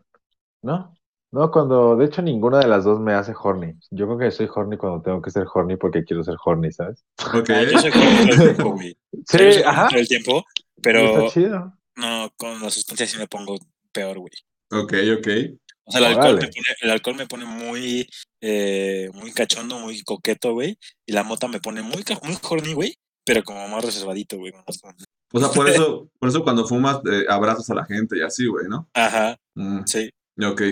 ¿No? 0.65 0.93
No, 1.33 1.51
cuando. 1.51 1.97
De 1.97 2.05
hecho, 2.05 2.21
ninguna 2.23 2.59
de 2.61 2.69
las 2.69 2.85
dos 2.85 3.01
me 3.01 3.15
hace 3.15 3.33
horny. 3.41 3.73
Yo 3.91 4.07
creo 4.07 4.19
que 4.19 4.31
soy 4.31 4.49
horny 4.55 4.77
cuando 4.77 5.01
tengo 5.03 5.23
que 5.23 5.31
ser 5.31 5.47
horny 5.53 5.77
porque 5.77 6.05
quiero 6.05 6.23
ser 6.23 6.37
horny, 6.45 6.71
¿sabes? 6.71 7.05
Ok. 7.35 7.51
Ah, 7.51 7.63
yo 7.65 7.79
soy 7.79 7.91
horny 7.91 8.27
todo 8.31 8.33
el 8.35 8.55
tiempo, 8.55 8.73
güey. 8.73 8.97
Sí, 9.27 9.39
Yo 9.39 9.39
soy 9.39 9.47
horny 9.49 9.63
ajá. 9.67 9.89
todo 9.89 9.99
el 10.01 10.09
tiempo, 10.09 10.39
Está 10.39 10.63
pero 10.83 11.31
chido. 11.31 11.73
no, 11.97 12.31
con 12.37 12.61
la 12.63 12.71
sustancia 12.71 13.07
sí 13.07 13.17
me 13.19 13.27
pongo 13.29 13.57
peor, 13.93 14.19
güey. 14.19 14.33
Ok, 14.73 14.93
ok. 15.19 15.29
O 15.85 15.91
sea, 15.91 16.01
el 16.01 16.07
alcohol, 16.07 16.25
Órale. 16.35 16.41
me 16.43 16.47
pone, 16.49 16.77
el 16.83 16.91
alcohol 16.91 17.17
me 17.17 17.27
pone 17.27 17.45
muy, 17.45 18.09
eh, 18.41 19.11
muy 19.15 19.33
cachondo, 19.33 19.79
muy 19.79 20.03
coqueto, 20.03 20.53
güey. 20.53 20.79
Y 21.07 21.13
la 21.13 21.25
mota 21.25 21.49
me 21.49 21.61
pone 21.61 21.83
muy, 21.83 22.05
muy 22.23 22.39
horny, 22.49 22.75
güey. 22.75 22.95
Pero 23.25 23.43
como 23.43 23.67
más 23.69 23.85
reservadito, 23.85 24.37
güey. 24.37 24.53
O 25.33 25.41
sea, 25.41 25.49
por 25.51 25.69
eso, 25.69 26.09
por 26.19 26.29
eso 26.29 26.43
cuando 26.45 26.67
fumas 26.67 27.01
eh, 27.11 27.25
abrazas 27.29 27.69
a 27.71 27.75
la 27.75 27.85
gente 27.87 28.19
y 28.19 28.23
así, 28.23 28.47
güey, 28.47 28.67
¿no? 28.69 28.89
Ajá, 28.95 29.37
Mm, 29.55 29.83
sí. 29.87 30.11
ok. 30.45 30.63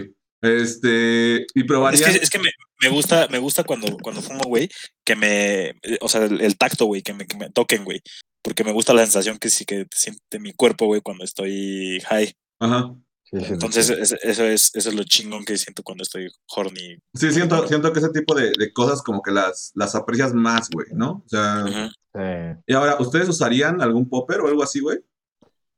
Este, 0.42 1.46
y 1.54 1.60
Es 1.60 1.66
probarías. 1.66 2.10
que, 2.10 2.16
es 2.24 2.30
que 2.30 2.38
me, 2.38 2.50
me 2.82 2.88
gusta, 2.88 3.28
me 3.28 3.38
gusta 3.38 3.64
cuando, 3.64 3.96
cuando 3.98 4.22
fumo, 4.22 4.42
güey, 4.44 4.68
que 5.04 5.16
me, 5.16 5.74
o 6.00 6.08
sea, 6.08 6.24
el, 6.24 6.40
el 6.40 6.56
tacto, 6.56 6.86
güey, 6.86 7.02
que 7.02 7.12
me, 7.14 7.26
que 7.26 7.36
me 7.36 7.50
toquen, 7.50 7.84
güey. 7.84 8.00
Porque 8.42 8.64
me 8.64 8.72
gusta 8.72 8.94
la 8.94 9.02
sensación 9.02 9.36
que 9.38 9.50
sí 9.50 9.64
que 9.66 9.86
siente 9.94 10.38
mi 10.38 10.52
cuerpo, 10.52 10.86
güey, 10.86 11.02
cuando 11.02 11.24
estoy 11.24 12.00
high. 12.08 12.32
Ajá. 12.58 12.94
Sí, 13.24 13.38
sí, 13.40 13.52
Entonces, 13.52 13.86
sí. 13.86 13.94
es- 13.98 14.12
eso 14.24 14.44
es, 14.44 14.70
eso 14.74 14.88
es 14.88 14.94
lo 14.94 15.04
chingón 15.04 15.44
que 15.44 15.56
siento 15.56 15.82
cuando 15.84 16.02
estoy 16.02 16.28
horny. 16.56 16.96
Sí, 17.14 17.30
siento, 17.30 17.66
siento 17.68 17.92
que 17.92 17.98
ese 18.00 18.08
tipo 18.10 18.34
de, 18.34 18.50
de 18.58 18.72
cosas 18.72 19.02
como 19.02 19.22
que 19.22 19.30
las, 19.30 19.70
las 19.74 19.94
aprecias 19.94 20.32
más, 20.34 20.68
güey, 20.70 20.86
¿no? 20.92 21.22
O 21.24 21.28
sea. 21.28 21.64
Sí. 22.12 22.60
y 22.66 22.72
ahora, 22.74 22.96
¿ustedes 22.98 23.28
usarían 23.28 23.80
algún 23.82 24.08
popper 24.08 24.40
o 24.40 24.48
algo 24.48 24.62
así, 24.64 24.80
güey? 24.80 24.98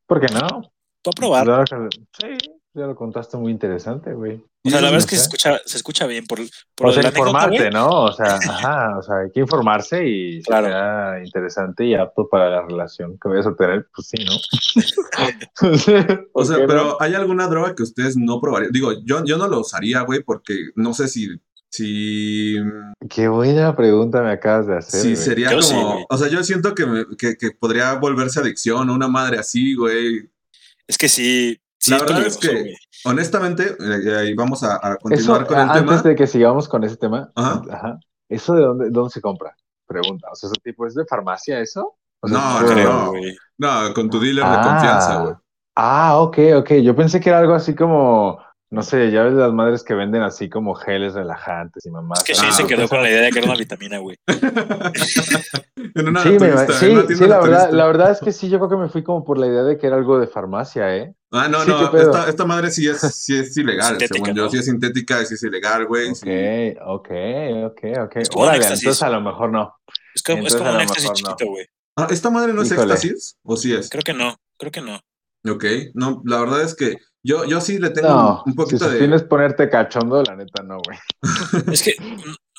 ¿Por 0.07 0.21
qué 0.21 0.33
no? 0.33 0.73
Tú 1.03 1.11
a 1.11 1.13
probar. 1.13 1.69
Sí, 2.19 2.27
ya 2.75 2.87
lo 2.87 2.95
contaste 2.97 3.37
muy 3.37 3.53
interesante, 3.53 4.13
güey. 4.15 4.43
O 4.65 4.71
sea, 4.71 4.81
la 4.81 4.87
verdad 4.91 5.01
es 5.01 5.07
que 5.07 5.17
se 5.17 5.23
escucha, 5.23 5.61
se 5.67 5.77
escucha 5.77 6.07
bien 6.07 6.25
por, 6.27 6.39
por 6.75 6.89
O 6.89 6.93
sea, 6.93 7.03
informarte. 7.09 7.71
¿no? 7.71 7.89
O 8.05 8.13
sea, 8.13 8.37
ajá, 8.49 8.99
o 8.99 9.03
sea, 9.03 9.17
hay 9.19 9.31
que 9.33 9.41
informarse 9.41 10.07
y 10.09 10.43
Claro. 10.43 10.69
sea 10.69 11.25
interesante 11.25 11.85
y 11.85 11.95
apto 11.95 12.29
para 12.29 12.49
la 12.49 12.63
relación 12.63 13.19
que 13.21 13.29
vayas 13.29 13.47
a 13.47 13.55
tener, 13.57 13.89
pues 13.95 14.09
sí, 14.09 14.25
¿no? 14.25 14.33
O 16.33 16.33
¿Por 16.33 16.47
sea, 16.47 16.59
no? 16.59 16.67
pero 16.67 16.97
¿hay 17.03 17.15
alguna 17.15 17.47
droga 17.49 17.75
que 17.75 17.83
ustedes 17.83 18.17
no 18.17 18.41
probarían? 18.41 18.73
Digo, 18.73 18.93
yo, 19.05 19.25
yo 19.25 19.37
no 19.37 19.49
lo 19.49 19.61
usaría, 19.61 20.01
güey, 20.03 20.23
porque 20.23 20.71
no 20.77 20.95
sé 20.95 21.09
si, 21.09 21.29
si, 21.69 22.57
Qué 23.11 23.29
buena 23.29 23.75
pregunta 23.77 24.23
me 24.23 24.31
acabas 24.31 24.67
de 24.67 24.77
hacer. 24.79 25.01
si 25.01 25.09
güey. 25.13 25.17
sería 25.17 25.51
Yo 25.53 25.63
sí, 25.63 25.75
como, 25.75 26.07
o 26.09 26.17
sea, 26.17 26.29
yo 26.29 26.43
siento 26.45 26.75
que, 26.75 26.87
me- 26.87 27.07
que, 27.19 27.37
que 27.37 27.51
podría 27.51 27.95
volverse 27.95 28.41
adicción 28.41 28.89
o 28.89 28.95
una 28.95 29.09
madre 29.09 29.39
así, 29.39 29.75
güey. 29.75 30.31
Es 30.87 30.97
que 30.99 31.09
sí, 31.09 31.59
sí 31.83 31.91
La 31.91 31.99
verdad 31.99 32.27
es 32.27 32.37
que- 32.39 32.49
güey. 32.61 32.75
Honestamente, 33.05 33.77
eh, 33.81 34.17
ahí 34.17 34.35
vamos 34.35 34.63
a, 34.63 34.77
a 34.77 34.91
Eso, 34.93 34.99
continuar 35.01 35.47
con 35.47 35.57
el 35.59 35.63
antes 35.71 35.85
tema. 35.85 36.03
de 36.03 36.15
que 36.15 36.27
sigamos 36.29 36.69
con 36.69 36.85
ese 36.85 36.97
tema, 36.97 37.31
Ajá. 37.35 37.63
ajá, 37.71 38.01
¿eso 38.29 38.55
de 38.55 38.63
dónde, 38.63 38.91
dónde 38.91 39.11
se 39.11 39.21
compra? 39.21 39.55
Pregunta. 39.87 40.29
O 40.33 40.37
sea, 40.37 40.49
¿ese 40.49 40.61
tipo 40.63 40.87
es 40.87 40.95
de 40.95 41.05
farmacia 41.05 41.59
eso? 41.59 41.97
O 42.21 42.29
sea, 42.29 42.39
No, 42.61 42.67
creo, 42.73 42.93
no. 42.93 43.09
güey. 43.11 43.37
No, 43.59 43.93
con 43.95 44.09
tu 44.09 44.21
dealer 44.21 44.45
de 44.45 44.51
Ah. 44.51 44.63
confianza, 44.63 45.17
güey. 45.23 45.35
Ah, 45.77 46.19
ok, 46.19 46.39
ok. 46.59 46.71
Yo 46.83 46.95
pensé 46.95 47.19
que 47.21 47.29
era 47.31 47.41
algo 47.41 47.55
así 47.55 47.75
como, 47.75 48.39
no 48.73 48.83
sé, 48.83 49.11
ya 49.11 49.23
ves 49.25 49.35
las 49.35 49.53
madres 49.53 49.85
que 49.85 49.93
venden 49.95 50.23
así 50.23 50.49
como 50.49 50.75
geles 50.75 51.13
relajantes 51.13 51.85
y 51.85 51.91
mamás. 51.91 52.21
Es 52.21 52.25
que 52.25 52.33
Ah, 52.47 52.51
sí 52.51 52.57
se 52.57 52.63
ok. 52.63 52.69
quedó 52.71 52.89
con 52.89 53.03
la 53.03 53.11
idea 53.11 53.21
de 53.21 53.31
que 53.31 53.39
era 53.39 53.49
una 53.49 53.59
vitamina, 53.59 53.99
güey. 53.99 54.17
en 55.95 56.09
una 56.09 56.23
Sí, 56.23 56.31
me 56.31 56.49
en 56.49 56.59
sí, 56.73 56.87
una 56.87 57.07
tienda 57.07 57.17
sí, 57.17 57.27
la 57.27 57.39
verdad, 57.41 57.71
la 57.71 57.87
verdad 57.87 58.11
es 58.13 58.21
que 58.21 58.33
sí, 58.33 58.49
yo 58.49 58.59
creo 58.59 58.71
que 58.71 58.77
me 58.77 58.89
fui 58.89 59.03
como 59.03 59.25
por 59.25 59.39
la 59.39 59.47
idea 59.47 59.63
de 59.63 59.77
que 59.77 59.87
era 59.87 59.97
algo 59.97 60.19
de 60.19 60.27
farmacia, 60.27 60.97
¿eh? 60.97 61.15
Ah, 61.31 61.49
no, 61.49 61.61
Sí, 61.63 61.71
no, 61.71 61.97
esta, 61.99 62.29
esta 62.29 62.45
madre 62.45 62.71
sí 62.71 62.89
es, 62.89 63.01
sí 63.01 63.39
es 63.39 63.57
ilegal, 63.57 63.91
Sintética, 63.99 64.15
según 64.15 64.35
yo. 64.35 64.45
¿no? 64.45 64.51
Sí 64.51 64.57
es 64.59 64.65
sintética, 64.65 65.25
sí 65.25 65.35
es 65.35 65.43
ilegal, 65.43 65.87
güey. 65.87 66.09
Ok, 66.11 66.17
sí. 66.17 66.77
ok, 66.85 67.09
ok, 67.67 67.81
ok. 68.05 68.17
Es 68.17 68.29
como 68.31 68.45
Órale, 68.45 68.59
éxtasis. 68.59 68.83
entonces 68.85 69.03
a 69.03 69.11
lo 69.11 69.21
mejor 69.21 69.51
no. 69.51 69.75
Es 70.15 70.23
como, 70.23 70.47
es 70.47 70.53
Entonces, 70.55 70.59
como 70.59 70.69
a 70.71 70.73
un 70.73 70.77
lo 70.79 70.83
éxtasis 70.85 71.05
mejor 71.05 71.23
no. 71.23 71.29
chiquito, 71.37 71.51
güey. 71.51 71.67
Ah, 71.97 72.07
¿esta 72.11 72.31
madre 72.31 72.53
no 72.55 72.63
es 72.63 72.73
Híjole. 72.73 72.93
éxtasis? 72.95 73.37
¿O 73.43 73.57
sí 73.57 73.75
es? 73.75 73.89
Creo 73.91 74.03
que 74.03 74.15
no, 74.15 74.37
creo 74.59 74.73
que 74.73 74.81
no. 74.81 75.01
Ok, 75.51 75.65
no, 75.95 76.23
la 76.25 76.39
verdad 76.41 76.63
es 76.63 76.75
que 76.75 76.97
yo, 77.23 77.45
yo 77.45 77.61
sí 77.61 77.79
le 77.79 77.91
tengo 77.91 78.09
No, 78.09 78.43
un, 78.47 78.55
poquito 78.55 78.79
si 78.79 78.85
su 78.85 78.91
de... 78.91 78.99
fin 79.01 79.13
es 79.13 79.23
ponerte 79.23 79.69
cachondo, 79.71 80.23
la 80.23 80.37
neta 80.37 80.63
no, 80.63 80.79
güey. 80.85 80.99
Es 81.73 81.83
que 81.83 81.95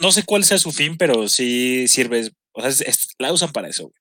no 0.02 0.12
sé 0.12 0.24
cuál 0.24 0.44
sea 0.44 0.58
su 0.58 0.72
fin, 0.72 0.98
pero 0.98 1.28
sí 1.28 1.88
sirve. 1.88 2.30
O 2.54 2.62
sea, 2.62 2.70
es- 2.70 2.82
es- 2.82 3.08
la 3.20 3.32
usan 3.34 3.52
para 3.52 3.68
eso, 3.68 3.84
güey. 3.84 3.94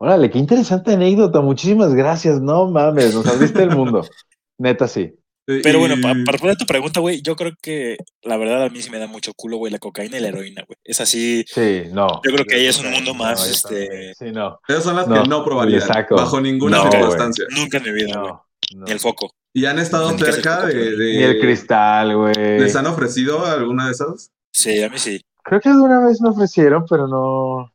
Órale, 0.00 0.30
qué 0.30 0.38
interesante 0.38 0.92
anécdota. 0.92 1.40
Muchísimas 1.40 1.92
gracias. 1.94 2.40
No 2.40 2.70
mames, 2.70 3.14
nos 3.14 3.26
abriste 3.26 3.62
el 3.62 3.70
mundo. 3.70 4.06
Neta, 4.58 4.86
sí. 4.88 5.12
Pero 5.62 5.78
bueno, 5.78 5.94
pa- 5.96 6.08
para 6.26 6.32
responder 6.32 6.56
a 6.56 6.58
tu 6.58 6.66
pregunta, 6.66 7.00
güey, 7.00 7.22
yo 7.22 7.34
creo 7.34 7.52
que 7.62 7.96
la 8.22 8.36
verdad 8.36 8.64
a 8.64 8.68
mí 8.68 8.82
sí 8.82 8.90
me 8.90 8.98
da 8.98 9.06
mucho 9.06 9.32
culo, 9.34 9.56
güey, 9.56 9.72
la 9.72 9.78
cocaína 9.78 10.18
y 10.18 10.20
la 10.20 10.28
heroína, 10.28 10.62
güey. 10.66 10.76
Es 10.84 11.00
así. 11.00 11.42
Sí, 11.48 11.84
no. 11.90 12.06
Yo 12.22 12.32
creo 12.32 12.44
que 12.44 12.56
ahí 12.56 12.66
es 12.66 12.78
un 12.78 12.90
mundo 12.90 13.14
más, 13.14 13.48
este-. 13.48 14.12
Sí, 14.14 14.26
no. 14.30 14.60
Esas 14.68 14.84
son 14.84 14.96
las 14.96 15.08
No, 15.08 15.22
que 15.22 15.28
no 15.28 15.80
saco. 15.80 16.16
bajo 16.16 16.38
ninguna 16.40 16.84
No, 16.84 16.90
circunstancia. 16.92 17.46
Nunca 17.56 17.78
en 17.78 17.84
mi 17.84 17.92
vida, 17.92 18.20
güey. 18.20 18.32
No. 18.74 18.86
el 18.86 19.00
foco. 19.00 19.30
¿Y 19.52 19.64
han 19.66 19.78
estado 19.78 20.16
cerca 20.18 20.66
de, 20.66 20.96
de- 20.96 21.16
Ni 21.16 21.22
el 21.22 21.40
cristal, 21.40 22.16
güey. 22.16 22.34
¿Les 22.36 22.76
han 22.76 22.86
ofrecido 22.86 23.44
alguna 23.44 23.86
de 23.86 23.92
esas? 23.92 24.30
Sí, 24.52 24.82
a 24.82 24.88
mí 24.90 24.98
sí. 24.98 25.20
Creo 25.42 25.60
que 25.60 25.68
alguna 25.70 26.06
vez 26.06 26.20
me 26.20 26.28
ofrecieron, 26.28 26.84
pero 26.88 27.06
no, 27.08 27.72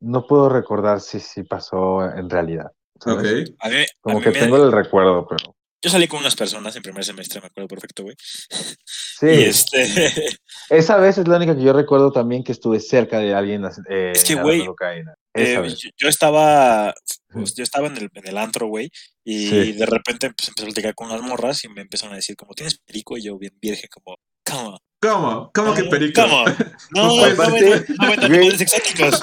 no 0.00 0.26
puedo 0.26 0.48
recordar 0.48 1.00
si 1.00 1.20
sí 1.20 1.42
pasó 1.42 2.04
en 2.04 2.30
realidad. 2.30 2.72
¿sabes? 2.98 3.50
Ok. 3.50 3.56
A 3.60 3.68
mí, 3.68 3.76
a 3.82 3.84
Como 4.00 4.16
mí 4.18 4.22
que 4.24 4.30
me- 4.30 4.38
tengo 4.38 4.56
el 4.56 4.72
recuerdo, 4.72 5.26
pero. 5.28 5.54
Yo 5.82 5.88
salí 5.90 6.06
con 6.08 6.20
unas 6.20 6.36
personas 6.36 6.76
en 6.76 6.82
primer 6.82 7.04
semestre, 7.04 7.40
me 7.40 7.46
acuerdo 7.46 7.68
perfecto, 7.68 8.02
güey. 8.02 8.14
Sí, 8.18 9.26
Y 9.26 9.42
este, 9.44 10.38
esa 10.70 10.96
vez 10.98 11.18
es 11.18 11.26
la 11.28 11.36
única 11.36 11.56
que 11.56 11.62
yo 11.62 11.72
recuerdo 11.72 12.12
también 12.12 12.44
que 12.44 12.52
estuve 12.52 12.80
cerca 12.80 13.18
de 13.18 13.34
alguien 13.34 13.64
eh, 13.88 14.12
Es 14.14 14.24
que, 14.24 14.34
güey, 14.34 14.60
eh, 14.62 15.04
Esa 15.34 15.60
vez. 15.60 15.78
yo, 15.96 16.08
estaba, 16.08 16.92
pues, 17.32 17.54
yo 17.54 17.62
estaba 17.62 17.86
en 17.86 17.96
el, 17.96 18.10
en 18.12 18.26
el 18.28 18.36
antro, 18.38 18.66
güey, 18.66 18.90
y 19.24 19.48
Sí. 19.48 19.72
de 19.72 19.86
repente 19.86 20.30
pues, 20.32 20.48
empecé 20.48 20.62
a 20.62 20.66
platicar 20.66 20.94
con 20.94 21.10
unas 21.10 21.22
morras 21.22 21.64
y 21.64 21.68
me 21.68 21.80
empezaron 21.82 22.12
a 22.12 22.16
decir, 22.16 22.36
como, 22.36 22.52
¿tienes 22.54 22.78
perico? 22.78 23.16
Y 23.16 23.22
yo, 23.22 23.38
bien 23.38 23.56
virgen, 23.60 23.88
como, 23.90 24.16
¿cómo? 24.44 24.78
¿Cómo? 25.02 25.50
¿Cómo 25.54 25.74
que 25.74 25.84
perico? 25.84 26.20
¿Cómo? 26.22 26.44
No, 26.90 27.08
Pues, 27.16 27.38
no, 27.38 27.44
no 27.46 27.50
güey. 27.50 28.24
animales 28.24 28.60
exóticos. 28.60 29.20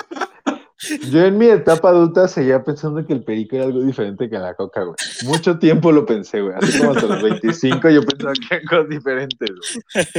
Yo 1.10 1.26
en 1.26 1.38
mi 1.40 1.48
etapa 1.48 1.90
adulta 1.90 2.28
seguía 2.28 2.63
pensando 2.63 3.04
que 3.06 3.13
el 3.13 3.24
perico 3.24 3.56
era 3.56 3.66
algo 3.66 3.82
diferente 3.82 4.30
que 4.30 4.38
la 4.38 4.54
coca, 4.54 4.84
güey. 4.84 4.96
Mucho 5.26 5.58
tiempo 5.58 5.92
lo 5.92 6.06
pensé, 6.06 6.42
güey. 6.42 6.54
Así 6.56 6.78
como 6.78 6.92
hasta 6.92 7.08
los 7.08 7.24
25 7.24 7.90
yo 7.90 8.04
pensaba 8.04 8.34
que 8.34 8.56
eran 8.56 8.66
cosas 8.68 8.90
diferentes, 8.90 9.50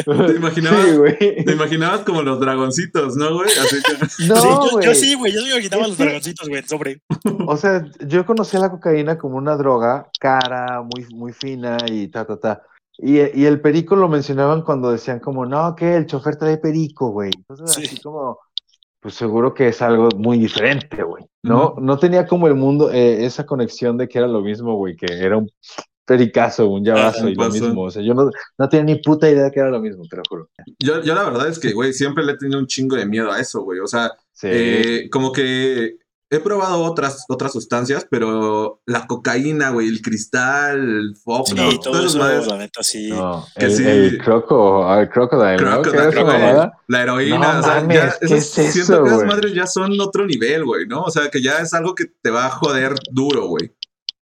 güey. 0.05 0.27
¿Te 0.27 0.33
imaginabas? 0.37 0.85
Sí, 0.85 0.97
güey. 0.97 1.45
Te 1.45 1.53
imaginabas 1.53 2.01
como 2.01 2.23
los 2.23 2.41
dragoncitos, 2.41 3.17
¿no, 3.17 3.35
güey? 3.35 3.51
Así 3.51 3.77
que... 3.83 3.93
No, 4.27 4.37
sí, 4.37 4.49
yo, 4.49 4.71
güey. 4.73 4.87
yo 4.87 4.95
sí, 4.95 5.15
güey, 5.15 5.33
yo 5.33 5.43
me 5.43 5.51
imaginaba 5.51 5.87
los 5.87 5.97
dragoncitos, 5.99 6.49
güey, 6.49 6.63
sobre. 6.65 7.03
O 7.47 7.57
sea, 7.57 7.85
yo 8.07 8.27
conocía 8.27 8.59
la 8.59 8.71
cocaína 8.71 9.17
como 9.17 9.37
una 9.37 9.57
droga 9.57 10.09
cara, 10.19 10.83
muy, 10.83 11.07
muy 11.15 11.33
fina 11.33 11.77
y 11.87 12.09
ta, 12.09 12.25
ta, 12.27 12.37
ta. 12.39 12.63
Y, 13.01 13.19
y 13.41 13.47
el 13.47 13.61
perico 13.61 13.95
lo 13.95 14.09
mencionaban 14.09 14.63
cuando 14.63 14.91
decían 14.91 15.21
como, 15.21 15.47
no, 15.47 15.77
que 15.77 15.95
el 15.95 16.07
chofer 16.07 16.35
trae 16.35 16.57
perico, 16.59 17.11
güey. 17.11 17.31
Entonces, 17.37 17.71
Sí. 17.77 17.83
así 17.87 18.01
como, 18.03 18.41
pues 19.01 19.15
seguro 19.15 19.55
que 19.55 19.69
es 19.69 19.81
algo 19.83 20.09
muy 20.17 20.39
diferente, 20.39 21.03
güey. 21.03 21.25
No, 21.43 21.77
no 21.81 21.99
tenía 21.99 22.27
como 22.27 22.47
el 22.49 22.55
mundo, 22.55 22.91
eh, 22.93 23.25
esa 23.25 23.47
conexión 23.47 23.97
de 23.97 24.09
que 24.09 24.19
era 24.19 24.27
lo 24.29 24.41
mismo, 24.43 24.75
güey, 24.77 24.97
que 24.97 25.07
era 25.07 25.37
un 25.37 25.49
pericazo, 26.05 26.69
un 26.69 26.85
llavazo 26.85 27.29
y 27.29 27.35
lo 27.35 27.49
mismo. 27.51 27.83
O 27.83 27.91
sea, 27.91 28.03
yo 28.03 28.15
no, 28.15 28.31
no 28.59 28.69
tenía 28.69 28.95
ni 28.95 29.01
puta 29.01 29.31
idea 29.31 29.51
que 29.51 29.61
era 29.61 29.71
lo 29.71 29.81
mismo, 29.81 30.03
te 30.11 30.17
lo 30.17 30.23
juro. 30.29 30.49
Yo, 30.79 31.03
yo 31.03 31.15
la 31.15 31.25
verdad 31.25 31.49
es 31.49 31.59
que, 31.59 31.73
güey, 31.73 31.93
siempre 31.93 32.25
le 32.25 32.33
he 32.33 32.37
tenido 32.37 32.59
un 32.59 32.67
chingo 32.67 32.97
de 32.97 33.07
miedo 33.07 33.31
a 33.31 33.41
eso, 33.41 33.63
güey. 33.63 33.81
O 33.81 33.87
sea, 33.87 34.11
Sí. 34.33 34.47
eh, 34.51 35.09
como 35.11 35.33
que 35.33 35.97
he 36.31 36.41
probado 36.41 36.83
otras, 36.85 37.25
otras 37.29 37.53
sustancias, 37.53 38.07
pero 38.11 38.83
la 38.87 39.07
cocaína, 39.07 39.71
güey, 39.71 39.89
el 39.89 40.03
cristal, 40.03 40.79
el 40.79 41.17
foco, 41.17 41.47
Sí, 41.47 41.55
No, 41.57 41.79
todo 41.81 42.05
eso, 42.07 42.19
madres, 42.19 42.47
la 42.47 42.57
neta, 42.59 42.83
sí. 42.83 43.09
no, 43.11 43.47
que 43.57 43.65
el, 43.67 43.73
sí. 43.75 43.85
el 43.87 44.19
croco, 44.19 44.95
el 44.99 45.09
crocodile, 45.09 45.57
¿no? 45.57 45.83
¿Qué 45.83 45.91
Crocodile, 45.91 46.25
mamada? 46.25 46.73
la 46.89 47.03
heroína, 47.03 47.53
No 47.55 47.61
o 47.61 47.63
sea, 47.63 47.75
mames, 47.81 47.97
ya, 47.97 48.17
¿qué 48.21 48.27
esas- 48.27 48.59
es 48.59 48.73
siento 48.73 48.93
eso, 48.95 49.03
que 49.05 49.09
esas 49.11 49.25
madres 49.25 49.55
ya 49.55 49.67
son 49.67 49.99
otro 50.01 50.27
nivel, 50.27 50.65
güey, 50.65 50.87
¿no? 50.87 51.03
O 51.03 51.11
sea, 51.11 51.31
que 51.31 51.41
ya 51.43 51.59
es 51.59 51.73
algo 51.75 51.95
que 51.95 52.05
te 52.21 52.31
va 52.31 52.47
a 52.47 52.51
joder 52.51 52.95
duro, 53.11 53.47
güey. 53.47 53.73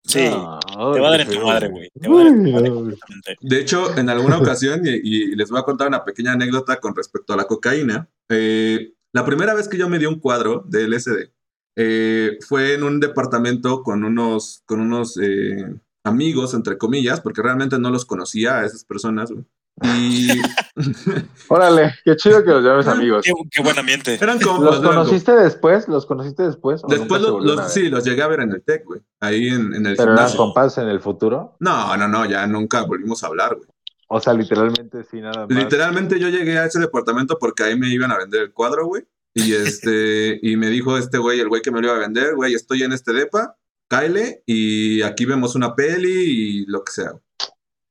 Sí, 0.08 0.30
No, 0.30 0.60
te 0.94 1.00
va 1.00 1.08
a 1.08 1.12
dar 1.12 1.22
en 1.22 1.30
tu 1.32 1.42
madre, 1.44 1.68
güey. 1.70 1.90
güey. 1.90 1.92
Te 2.00 2.08
va 2.08 2.16
a 2.16 2.18
dar 2.20 2.28
en 2.28 2.36
tu 2.38 2.44
Uy, 2.48 2.54
madre 2.54 2.70
no. 2.70 2.76
completamente. 2.76 3.36
De 3.42 3.60
hecho, 3.60 3.98
en 3.98 4.10
alguna 4.10 4.38
ocasión, 4.38 4.82
y, 4.86 4.90
y 4.92 5.36
les 5.36 5.50
voy 5.50 5.60
a 5.60 5.64
contar 5.64 5.88
una 5.88 6.04
pequeña 6.06 6.34
anécdota 6.34 6.80
con 6.80 6.96
respecto 6.96 7.34
a 7.34 7.38
la 7.38 7.46
cocaína, 7.46 8.08
eh, 8.30 8.94
la 9.14 9.26
primera 9.26 9.56
vez 9.56 9.68
que 9.68 9.78
yo 9.80 9.90
me 9.90 9.98
di 9.98 10.06
un 10.06 10.20
cuadro 10.20 10.64
de 10.68 10.88
LSD 10.88 11.32
eh, 11.76 12.38
fue 12.48 12.74
en 12.74 12.84
un 12.84 13.00
departamento 13.00 13.84
con 13.84 14.04
unos, 14.04 14.64
con 14.66 14.80
unos 14.80 15.18
eh, 15.22 15.76
amigos, 16.04 16.54
entre 16.54 16.78
comillas, 16.78 17.22
porque 17.22 17.42
realmente 17.42 17.80
no 17.80 17.90
los 17.90 18.06
conocía 18.06 18.60
a 18.60 18.66
esas 18.66 18.84
personas, 18.86 19.32
güey. 19.32 19.46
Y 19.84 20.30
Órale, 21.50 21.96
qué 22.06 22.16
chido 22.16 22.44
que 22.46 22.52
los 22.52 22.64
llames 22.64 22.88
amigos. 22.88 23.26
Qué, 23.26 23.34
qué 23.52 23.62
buen 23.62 23.78
ambiente. 23.78 24.18
eran 24.22 24.40
como. 24.40 24.64
¿Los 24.64 24.80
conociste 24.80 25.34
después? 25.34 25.90
¿Los 25.90 26.06
conociste 26.06 26.44
después? 26.44 26.82
¿O 26.84 26.88
Después 26.88 27.22
los, 27.22 27.74
sí, 27.74 27.90
los 27.90 28.06
llegué 28.06 28.22
a 28.22 28.28
ver 28.28 28.40
en 28.42 28.52
el 28.52 28.64
TEC, 28.64 28.86
güey. 28.86 29.02
Ahí 29.20 29.50
en, 29.50 29.74
en 29.74 29.86
el 29.86 29.98
¿Pero 29.98 30.14
eran 30.14 30.28
gimnasio. 30.28 30.38
compas 30.38 30.78
en 30.78 30.88
el 30.88 31.02
futuro? 31.02 31.58
No, 31.60 31.98
no, 31.98 32.08
no, 32.08 32.26
ya 32.26 32.48
nunca 32.48 32.84
volvimos 32.84 33.24
a 33.24 33.28
hablar, 33.28 33.56
güey. 33.56 33.68
O 34.08 34.22
sea, 34.22 34.34
literalmente 34.34 35.04
sí, 35.04 35.20
nada 35.20 35.46
más. 35.46 35.50
Literalmente 35.50 36.20
yo 36.20 36.30
llegué 36.30 36.58
a 36.58 36.66
ese 36.66 36.80
departamento 36.80 37.38
porque 37.40 37.64
ahí 37.64 37.78
me 37.78 37.90
iban 37.90 38.12
a 38.12 38.18
vender 38.18 38.44
el 38.44 38.54
cuadro, 38.54 38.86
güey. 38.86 39.04
Y 39.38 39.54
este, 39.54 40.40
y 40.42 40.56
me 40.56 40.70
dijo 40.70 40.98
este 40.98 41.18
güey, 41.18 41.42
el 41.42 41.50
güey 41.50 41.62
que 41.62 41.70
me 41.70 41.82
lo 41.82 41.88
iba 41.88 41.98
a 41.98 42.00
vender, 42.00 42.36
güey, 42.36 42.54
estoy 42.54 42.84
en 42.84 42.94
este 42.94 43.12
depa, 43.12 43.58
cáele, 43.90 44.44
y 44.46 45.02
aquí 45.02 45.26
vemos 45.26 45.56
una 45.56 45.76
peli 45.76 46.10
y 46.10 46.66
lo 46.68 46.84
que 46.86 46.94
sea. 46.94 47.12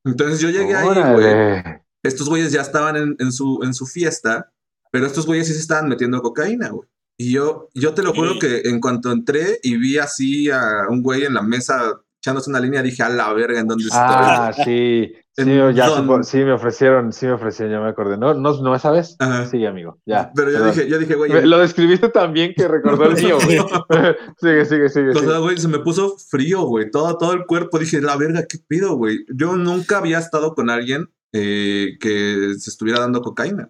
Entonces 0.05 0.41
yo 0.41 0.49
llegué 0.49 0.75
ahí, 0.75 1.13
güey. 1.13 1.83
Estos 2.03 2.31
güeyes 2.31 2.51
ya 2.51 2.63
estaban 2.63 2.97
en, 2.97 3.17
en 3.19 3.31
su, 3.31 3.61
en 3.63 3.75
su 3.75 3.87
fiesta, 3.87 4.53
pero 4.91 5.07
estos 5.07 5.27
güeyes 5.27 5.47
sí 5.47 5.53
se 5.53 5.61
estaban 5.61 5.89
metiendo 5.89 6.23
cocaína, 6.23 6.71
güey. 6.71 6.89
Y 7.19 7.33
yo, 7.33 7.69
yo 7.75 7.95
te 7.95 8.03
lo 8.03 8.13
juro 8.13 8.39
que 8.39 8.63
en 8.65 8.81
cuanto 8.81 9.13
entré 9.13 9.61
y 9.63 9.77
vi 9.77 9.99
así 9.99 10.51
a 10.51 10.87
un 10.89 11.03
güey 11.03 11.25
en 11.25 11.35
la 11.35 11.43
mesa 11.43 12.01
echándose 12.25 12.49
una 12.49 12.59
línea, 12.61 12.83
dije, 12.83 13.03
a 13.03 13.11
la 13.11 13.31
verga, 13.35 13.61
¿en 13.61 13.69
dónde 13.69 13.85
estoy? 13.85 14.01
Ah, 14.01 14.53
sí. 14.65 15.13
Sí, 15.37 15.43
¿En 15.51 15.75
ya 15.75 15.89
supo- 15.89 16.23
sí 16.23 16.37
me 16.45 16.53
ofrecieron, 16.53 17.13
sí 17.13 17.27
me 17.27 17.33
ofrecieron, 17.33 17.73
ya 17.75 17.81
me 17.81 17.89
acordé. 17.89 18.17
No, 18.17 18.35
no, 18.35 18.57
no 18.63 18.73
esa 18.73 18.93
vez. 18.93 19.17
Ajá. 19.19 19.47
Sigue, 19.47 19.67
amigo. 19.67 19.99
Ya. 20.07 20.31
Pero 20.33 20.53
yo 20.53 20.65
dije, 20.67 20.89
yo 20.89 20.97
dije, 20.97 21.17
güey, 21.17 21.29
Me- 21.33 21.45
Lo 21.45 21.59
describiste 21.59 22.09
tan 22.09 22.33
bien 22.33 22.55
que 22.57 22.69
recordó 22.69 23.07
el 23.07 23.17
mío, 23.21 23.39
güey. 23.45 23.59
sigue, 24.41 24.65
sigue, 24.65 24.89
sigue. 24.89 25.11
O 25.11 25.19
sea, 25.19 25.39
güey, 25.39 25.59
se 25.59 25.67
me 25.67 25.81
puso 25.81 26.17
frío, 26.19 26.63
güey. 26.63 26.89
Todo, 26.89 27.19
todo 27.19 27.33
el 27.33 27.47
cuerpo. 27.47 27.81
Dije, 27.81 28.01
la 28.01 28.17
verga, 28.17 28.45
¿qué 28.49 28.59
pido, 28.65 28.95
güey? 28.95 29.27
Yo 29.35 29.57
nunca 29.57 29.99
había 29.99 30.21
estado 30.21 30.55
con 30.55 30.71
alguien 30.71 31.11
eh, 31.33 31.97
que 31.99 32.55
se 32.57 32.71
estuviera 32.71 33.01
dando 33.01 33.21
cocaína. 33.21 33.69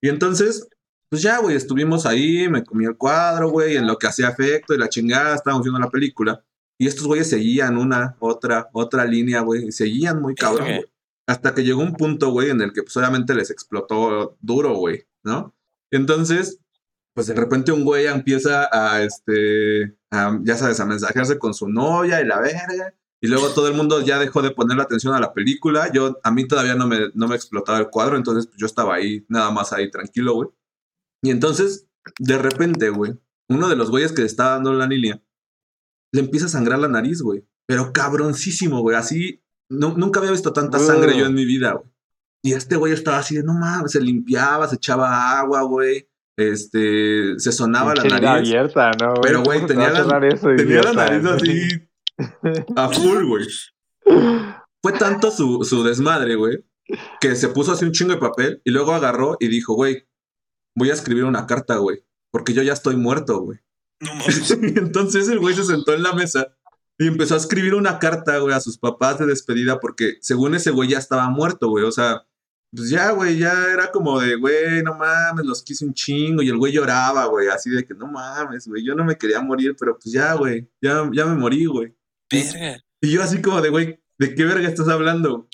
Y 0.00 0.08
entonces, 0.08 0.68
pues 1.08 1.20
ya, 1.20 1.38
güey, 1.38 1.56
estuvimos 1.56 2.06
ahí, 2.06 2.48
me 2.48 2.62
comí 2.62 2.84
el 2.84 2.96
cuadro, 2.96 3.50
güey, 3.50 3.74
en 3.74 3.88
lo 3.88 3.98
que 3.98 4.06
hacía 4.06 4.28
efecto 4.28 4.72
y 4.72 4.78
la 4.78 4.88
chingada, 4.88 5.34
estábamos 5.34 5.64
viendo 5.64 5.80
la 5.80 5.90
película. 5.90 6.44
Y 6.82 6.88
estos 6.88 7.06
güeyes 7.06 7.30
seguían 7.30 7.78
una, 7.78 8.16
otra, 8.18 8.68
otra 8.72 9.04
línea, 9.04 9.42
güey. 9.42 9.68
Y 9.68 9.70
seguían 9.70 10.20
muy 10.20 10.34
cabrón, 10.34 10.66
güey. 10.66 10.84
Hasta 11.28 11.54
que 11.54 11.62
llegó 11.62 11.80
un 11.80 11.92
punto, 11.92 12.30
güey, 12.30 12.50
en 12.50 12.60
el 12.60 12.72
que 12.72 12.82
pues 12.82 12.96
obviamente 12.96 13.36
les 13.36 13.52
explotó 13.52 14.36
duro, 14.40 14.74
güey, 14.74 15.06
¿no? 15.22 15.54
Entonces, 15.92 16.58
pues 17.14 17.28
de 17.28 17.34
repente 17.34 17.70
un 17.70 17.84
güey 17.84 18.08
empieza 18.08 18.68
a, 18.72 19.00
este, 19.04 19.96
a, 20.10 20.40
ya 20.42 20.56
sabes, 20.56 20.80
a 20.80 20.84
mensajearse 20.84 21.38
con 21.38 21.54
su 21.54 21.68
novia 21.68 22.20
y 22.20 22.26
la 22.26 22.40
verga. 22.40 22.92
Y 23.20 23.28
luego 23.28 23.50
todo 23.50 23.68
el 23.68 23.74
mundo 23.74 24.00
ya 24.00 24.18
dejó 24.18 24.42
de 24.42 24.50
ponerle 24.50 24.82
atención 24.82 25.14
a 25.14 25.20
la 25.20 25.32
película. 25.32 25.92
Yo, 25.92 26.18
a 26.24 26.32
mí 26.32 26.48
todavía 26.48 26.74
no 26.74 26.88
me, 26.88 27.12
no 27.14 27.28
me 27.28 27.36
explotaba 27.36 27.78
el 27.78 27.90
cuadro, 27.90 28.16
entonces 28.16 28.48
pues, 28.48 28.58
yo 28.58 28.66
estaba 28.66 28.96
ahí, 28.96 29.24
nada 29.28 29.52
más 29.52 29.72
ahí, 29.72 29.88
tranquilo, 29.88 30.34
güey. 30.34 30.48
Y 31.22 31.30
entonces, 31.30 31.86
de 32.18 32.38
repente, 32.38 32.88
güey, 32.88 33.12
uno 33.48 33.68
de 33.68 33.76
los 33.76 33.88
güeyes 33.88 34.10
que 34.10 34.24
estaba 34.24 34.54
dando 34.54 34.72
la 34.72 34.88
línea, 34.88 35.22
le 36.12 36.20
empieza 36.20 36.46
a 36.46 36.50
sangrar 36.50 36.78
la 36.78 36.88
nariz, 36.88 37.20
güey. 37.22 37.44
Pero 37.66 37.92
cabroncísimo, 37.92 38.80
güey. 38.80 38.96
Así, 38.96 39.42
nu- 39.70 39.96
nunca 39.96 40.20
había 40.20 40.32
visto 40.32 40.52
tanta 40.52 40.78
sangre 40.78 41.16
yo 41.18 41.26
en 41.26 41.34
mi 41.34 41.44
vida, 41.44 41.72
güey. 41.72 41.86
Y 42.44 42.52
este 42.54 42.76
güey 42.76 42.92
estaba 42.92 43.18
así 43.18 43.36
de, 43.36 43.44
no 43.44 43.54
mames, 43.54 43.92
se 43.92 44.00
limpiaba, 44.00 44.66
se 44.68 44.76
echaba 44.76 45.38
agua, 45.38 45.62
güey. 45.62 46.08
Este, 46.36 47.38
se 47.38 47.52
sonaba 47.52 47.94
la 47.94 48.02
nariz. 48.04 48.28
abierta, 48.48 48.90
¿no? 49.00 49.14
Pero, 49.22 49.42
güey, 49.42 49.58
¿Cómo 49.60 49.68
te 49.68 49.74
tenía 49.74 49.90
la- 49.90 50.26
eso, 50.28 50.48
Tenía 50.56 50.82
la 50.82 50.92
nariz 50.92 51.24
así 51.26 51.68
a 52.76 52.88
full, 52.88 53.24
güey. 53.26 53.46
Fue 54.82 54.92
tanto 54.92 55.30
su, 55.30 55.62
su 55.64 55.84
desmadre, 55.84 56.34
güey, 56.34 56.64
que 57.20 57.36
se 57.36 57.48
puso 57.48 57.72
así 57.72 57.84
un 57.84 57.92
chingo 57.92 58.12
de 58.14 58.18
papel 58.18 58.60
y 58.64 58.70
luego 58.70 58.92
agarró 58.92 59.36
y 59.38 59.48
dijo, 59.48 59.74
güey, 59.74 60.06
voy 60.76 60.90
a 60.90 60.94
escribir 60.94 61.24
una 61.24 61.46
carta, 61.46 61.76
güey, 61.76 62.04
porque 62.32 62.52
yo 62.52 62.62
ya 62.62 62.72
estoy 62.72 62.96
muerto, 62.96 63.40
güey. 63.40 63.60
No 64.02 64.14
mames. 64.16 64.50
Entonces 64.50 65.28
el 65.28 65.38
güey 65.38 65.54
se 65.54 65.64
sentó 65.64 65.94
en 65.94 66.02
la 66.02 66.12
mesa 66.12 66.54
y 66.98 67.06
empezó 67.06 67.34
a 67.34 67.38
escribir 67.38 67.74
una 67.74 67.98
carta, 67.98 68.38
güey, 68.38 68.54
a 68.54 68.60
sus 68.60 68.76
papás 68.76 69.18
de 69.18 69.26
despedida 69.26 69.80
porque 69.80 70.16
según 70.20 70.54
ese 70.54 70.70
güey 70.70 70.90
ya 70.90 70.98
estaba 70.98 71.28
muerto, 71.30 71.68
güey. 71.68 71.84
O 71.84 71.92
sea, 71.92 72.26
pues 72.74 72.90
ya, 72.90 73.10
güey, 73.12 73.38
ya 73.38 73.52
era 73.72 73.90
como 73.90 74.20
de, 74.20 74.36
güey, 74.36 74.82
no 74.82 74.94
mames, 74.94 75.46
los 75.46 75.62
quise 75.62 75.84
un 75.84 75.94
chingo. 75.94 76.42
Y 76.42 76.48
el 76.48 76.58
güey 76.58 76.72
lloraba, 76.72 77.26
güey, 77.26 77.48
así 77.48 77.70
de 77.70 77.84
que 77.84 77.94
no 77.94 78.06
mames, 78.06 78.66
güey, 78.66 78.84
yo 78.84 78.94
no 78.94 79.04
me 79.04 79.16
quería 79.16 79.40
morir, 79.40 79.76
pero 79.78 79.98
pues 79.98 80.12
ya, 80.12 80.34
güey, 80.34 80.68
ya, 80.80 81.08
ya 81.12 81.26
me 81.26 81.36
morí, 81.36 81.66
güey. 81.66 81.94
Y 83.00 83.12
yo 83.12 83.22
así 83.22 83.40
como 83.40 83.60
de, 83.60 83.68
güey, 83.68 84.00
¿de 84.18 84.34
qué 84.34 84.44
verga 84.44 84.68
estás 84.68 84.88
hablando? 84.88 85.48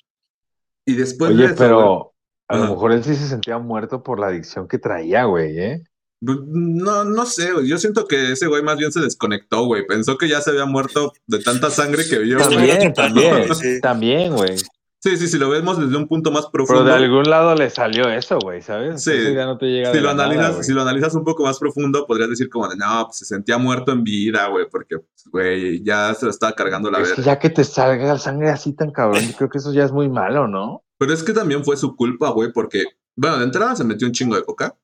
Y 0.86 0.94
después 0.94 1.30
de 1.30 1.36
Oye, 1.36 1.46
eso, 1.46 1.56
pero 1.56 2.14
a 2.48 2.56
lo 2.56 2.68
mejor 2.70 2.92
él 2.92 3.04
sí 3.04 3.14
se 3.14 3.28
sentía 3.28 3.58
muerto 3.58 4.02
por 4.02 4.20
la 4.20 4.28
adicción 4.28 4.68
que 4.68 4.78
traía, 4.78 5.24
güey, 5.24 5.58
¿eh? 5.58 5.84
No, 6.20 7.04
no 7.04 7.26
sé, 7.26 7.52
güey. 7.52 7.68
Yo 7.68 7.78
siento 7.78 8.06
que 8.06 8.32
ese 8.32 8.46
güey 8.46 8.62
más 8.62 8.76
bien 8.76 8.90
se 8.92 9.00
desconectó, 9.00 9.64
güey. 9.66 9.86
Pensó 9.86 10.18
que 10.18 10.28
ya 10.28 10.40
se 10.40 10.50
había 10.50 10.66
muerto 10.66 11.12
de 11.26 11.38
tanta 11.40 11.70
sangre 11.70 12.02
que 12.08 12.18
vio. 12.18 12.38
También, 12.38 12.92
también, 12.94 13.54
Sí. 13.54 13.80
también, 13.80 14.34
güey. 14.34 14.56
Sí, 15.00 15.16
sí, 15.16 15.28
si 15.28 15.38
lo 15.38 15.48
vemos 15.48 15.78
desde 15.78 15.96
un 15.96 16.08
punto 16.08 16.32
más 16.32 16.46
Pero 16.46 16.64
profundo. 16.66 16.82
de 16.84 16.92
algún 16.92 17.30
lado 17.30 17.54
le 17.54 17.70
salió 17.70 18.08
eso, 18.08 18.36
güey, 18.42 18.60
¿sabes? 18.62 19.00
Sí. 19.04 19.10
Entonces 19.12 19.34
ya 19.36 19.46
no 19.46 19.56
te 19.56 19.66
llega 19.66 19.92
si 19.92 20.00
lo 20.00 20.08
nada, 20.12 20.24
analizas, 20.24 20.52
güey. 20.54 20.64
si 20.64 20.72
lo 20.72 20.82
analizas 20.82 21.14
un 21.14 21.22
poco 21.24 21.44
más 21.44 21.56
profundo, 21.60 22.04
podrías 22.04 22.30
decir 22.30 22.48
como 22.48 22.66
de 22.68 22.76
no, 22.76 23.04
pues 23.06 23.18
se 23.18 23.24
sentía 23.24 23.58
muerto 23.58 23.92
en 23.92 24.02
vida, 24.02 24.48
güey, 24.48 24.66
porque, 24.68 24.96
güey, 25.30 25.84
ya 25.84 26.12
se 26.14 26.24
lo 26.24 26.32
estaba 26.32 26.52
cargando 26.54 26.90
la 26.90 26.98
Es 26.98 27.12
que 27.12 27.22
ya 27.22 27.38
que 27.38 27.48
te 27.48 27.62
salga 27.62 28.04
la 28.14 28.18
sangre 28.18 28.50
así 28.50 28.72
tan 28.74 28.90
cabrón, 28.90 29.22
yo 29.24 29.36
creo 29.36 29.48
que 29.48 29.58
eso 29.58 29.72
ya 29.72 29.84
es 29.84 29.92
muy 29.92 30.08
malo, 30.08 30.48
¿no? 30.48 30.82
Pero 30.98 31.12
es 31.12 31.22
que 31.22 31.32
también 31.32 31.64
fue 31.64 31.76
su 31.76 31.94
culpa, 31.94 32.30
güey, 32.30 32.52
porque, 32.52 32.82
bueno, 33.14 33.38
de 33.38 33.44
entrada 33.44 33.76
se 33.76 33.84
metió 33.84 34.04
un 34.08 34.12
chingo 34.12 34.34
de 34.34 34.42
coca. 34.42 34.74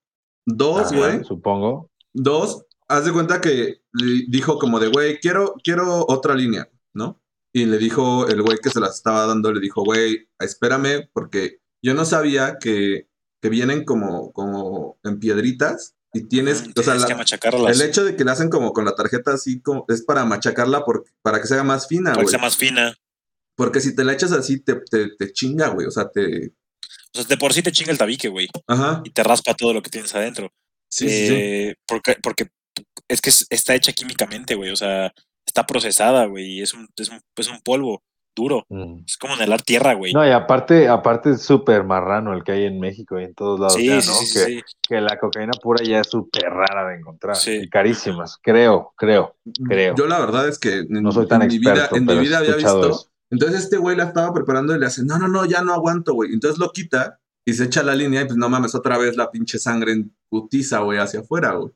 Dos, 0.46 0.92
güey, 0.92 1.24
Supongo. 1.24 1.90
dos, 2.12 2.64
haz 2.88 3.04
de 3.06 3.12
cuenta 3.12 3.40
que 3.40 3.80
dijo 4.28 4.58
como 4.58 4.78
de, 4.78 4.88
güey, 4.88 5.18
quiero, 5.20 5.54
quiero 5.62 6.04
otra 6.08 6.34
línea, 6.34 6.68
¿no? 6.92 7.20
Y 7.52 7.66
le 7.66 7.78
dijo, 7.78 8.26
el 8.28 8.42
güey 8.42 8.58
que 8.58 8.70
se 8.70 8.80
las 8.80 8.96
estaba 8.96 9.26
dando, 9.26 9.52
le 9.52 9.60
dijo, 9.60 9.82
güey, 9.84 10.28
espérame, 10.40 11.08
porque 11.12 11.60
yo 11.82 11.94
no 11.94 12.04
sabía 12.04 12.58
que, 12.60 13.08
que 13.40 13.48
vienen 13.48 13.84
como, 13.84 14.32
como 14.32 14.98
en 15.04 15.18
piedritas 15.20 15.94
y 16.12 16.24
tienes, 16.28 16.64
o 16.76 16.82
sea, 16.82 16.94
la- 16.96 17.06
que 17.06 17.14
machacarlas. 17.14 17.80
el 17.80 17.88
hecho 17.88 18.04
de 18.04 18.16
que 18.16 18.24
la 18.24 18.32
hacen 18.32 18.50
como 18.50 18.72
con 18.72 18.84
la 18.84 18.94
tarjeta 18.94 19.32
así, 19.34 19.60
como, 19.62 19.84
es 19.88 20.02
para 20.02 20.24
machacarla, 20.24 20.84
por, 20.84 21.04
para 21.22 21.40
que 21.40 21.46
se 21.46 21.54
haga 21.54 21.64
más 21.64 21.86
fina, 21.88 22.10
para 22.10 22.16
que 22.20 22.22
güey. 22.24 22.30
sea 22.32 22.40
más 22.40 22.56
fina. 22.56 22.94
Porque 23.56 23.80
si 23.80 23.94
te 23.94 24.04
la 24.04 24.12
echas 24.12 24.32
así, 24.32 24.60
te, 24.60 24.74
te, 24.90 25.10
te 25.16 25.32
chinga, 25.32 25.68
güey, 25.68 25.86
o 25.86 25.90
sea, 25.90 26.10
te... 26.10 26.52
O 27.14 27.18
sea, 27.18 27.24
de 27.24 27.36
por 27.36 27.52
sí 27.52 27.62
te 27.62 27.72
chinga 27.72 27.92
el 27.92 27.98
tabique, 27.98 28.28
güey. 28.28 28.48
Ajá, 28.66 29.00
Y 29.04 29.10
te 29.10 29.22
raspa 29.22 29.54
todo 29.54 29.72
lo 29.72 29.82
que 29.82 29.90
tienes 29.90 30.14
adentro. 30.14 30.50
sí, 30.90 31.08
sí, 31.08 31.28
sí. 31.28 31.34
Eh, 31.36 31.74
Porque, 31.86 32.16
porque 32.22 32.46
es 33.08 33.20
que 33.20 33.30
es- 33.30 33.46
está 33.50 33.74
hecha 33.74 33.92
químicamente, 33.92 34.54
güey. 34.54 34.70
O 34.70 34.76
sea, 34.76 35.12
está 35.46 35.64
procesada, 35.66 36.24
güey. 36.26 36.44
Y 36.58 36.62
es 36.62 36.74
un, 36.74 36.88
es 36.96 37.08
un, 37.08 37.20
es 37.36 37.48
un 37.48 37.60
polvo 37.60 38.02
duro. 38.36 38.64
Mm. 38.68 39.04
Es 39.06 39.16
como 39.16 39.36
helar 39.36 39.62
tierra, 39.62 39.92
güey. 39.94 40.12
No, 40.12 40.26
y 40.26 40.30
aparte, 40.30 40.88
aparte 40.88 41.30
es 41.30 41.42
súper 41.42 41.84
marrano 41.84 42.32
el 42.34 42.42
que 42.42 42.50
hay 42.50 42.64
en 42.64 42.80
México 42.80 43.20
y 43.20 43.24
en 43.24 43.34
todos 43.34 43.60
lados 43.60 43.74
sí, 43.74 43.86
ya, 43.86 44.00
sí, 44.02 44.08
¿no? 44.08 44.14
sí, 44.16 44.26
sí, 44.26 44.34
que, 44.34 44.44
sí. 44.46 44.60
que 44.88 45.00
la 45.00 45.18
cocaína 45.20 45.52
pura 45.62 45.84
ya 45.84 46.00
es 46.00 46.08
súper 46.08 46.50
rara 46.50 46.88
de 46.88 46.96
encontrar. 46.96 47.36
Sí. 47.36 47.60
Y 47.62 47.68
carísimas, 47.68 48.38
creo, 48.42 48.92
creo. 48.96 49.36
creo. 49.68 49.94
Yo 49.96 50.06
la 50.08 50.18
verdad 50.18 50.48
es 50.48 50.58
que 50.58 50.78
en, 50.78 50.88
No 50.90 51.12
soy 51.12 51.28
tan 51.28 51.42
en 51.42 51.48
mi 51.48 51.58
vida, 51.60 51.72
experto, 51.74 51.96
en 51.96 52.04
mi 52.06 52.18
vida 52.24 52.38
había 52.38 52.56
visto... 52.56 52.90
eso. 52.90 53.10
Entonces 53.34 53.64
este 53.64 53.78
güey 53.78 53.96
la 53.96 54.04
estaba 54.04 54.32
preparando 54.32 54.76
y 54.76 54.78
le 54.78 54.86
hace, 54.86 55.04
no, 55.04 55.18
no, 55.18 55.26
no, 55.26 55.44
ya 55.44 55.62
no 55.62 55.74
aguanto, 55.74 56.14
güey. 56.14 56.32
Entonces 56.32 56.56
lo 56.60 56.70
quita 56.70 57.18
y 57.44 57.52
se 57.52 57.64
echa 57.64 57.82
la 57.82 57.96
línea 57.96 58.22
y 58.22 58.26
pues 58.26 58.36
no 58.36 58.48
mames, 58.48 58.76
otra 58.76 58.96
vez 58.96 59.16
la 59.16 59.32
pinche 59.32 59.58
sangre 59.58 59.90
en 59.90 60.16
putiza, 60.28 60.78
güey, 60.78 61.00
hacia 61.00 61.20
afuera, 61.20 61.54
güey. 61.54 61.72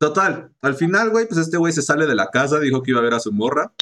Total, 0.00 0.50
al 0.60 0.74
final, 0.74 1.10
güey, 1.10 1.28
pues 1.28 1.38
este 1.38 1.56
güey 1.56 1.72
se 1.72 1.82
sale 1.82 2.04
de 2.06 2.16
la 2.16 2.30
casa, 2.30 2.58
dijo 2.58 2.82
que 2.82 2.90
iba 2.90 2.98
a 2.98 3.04
ver 3.04 3.14
a 3.14 3.20
su 3.20 3.32
morra. 3.32 3.72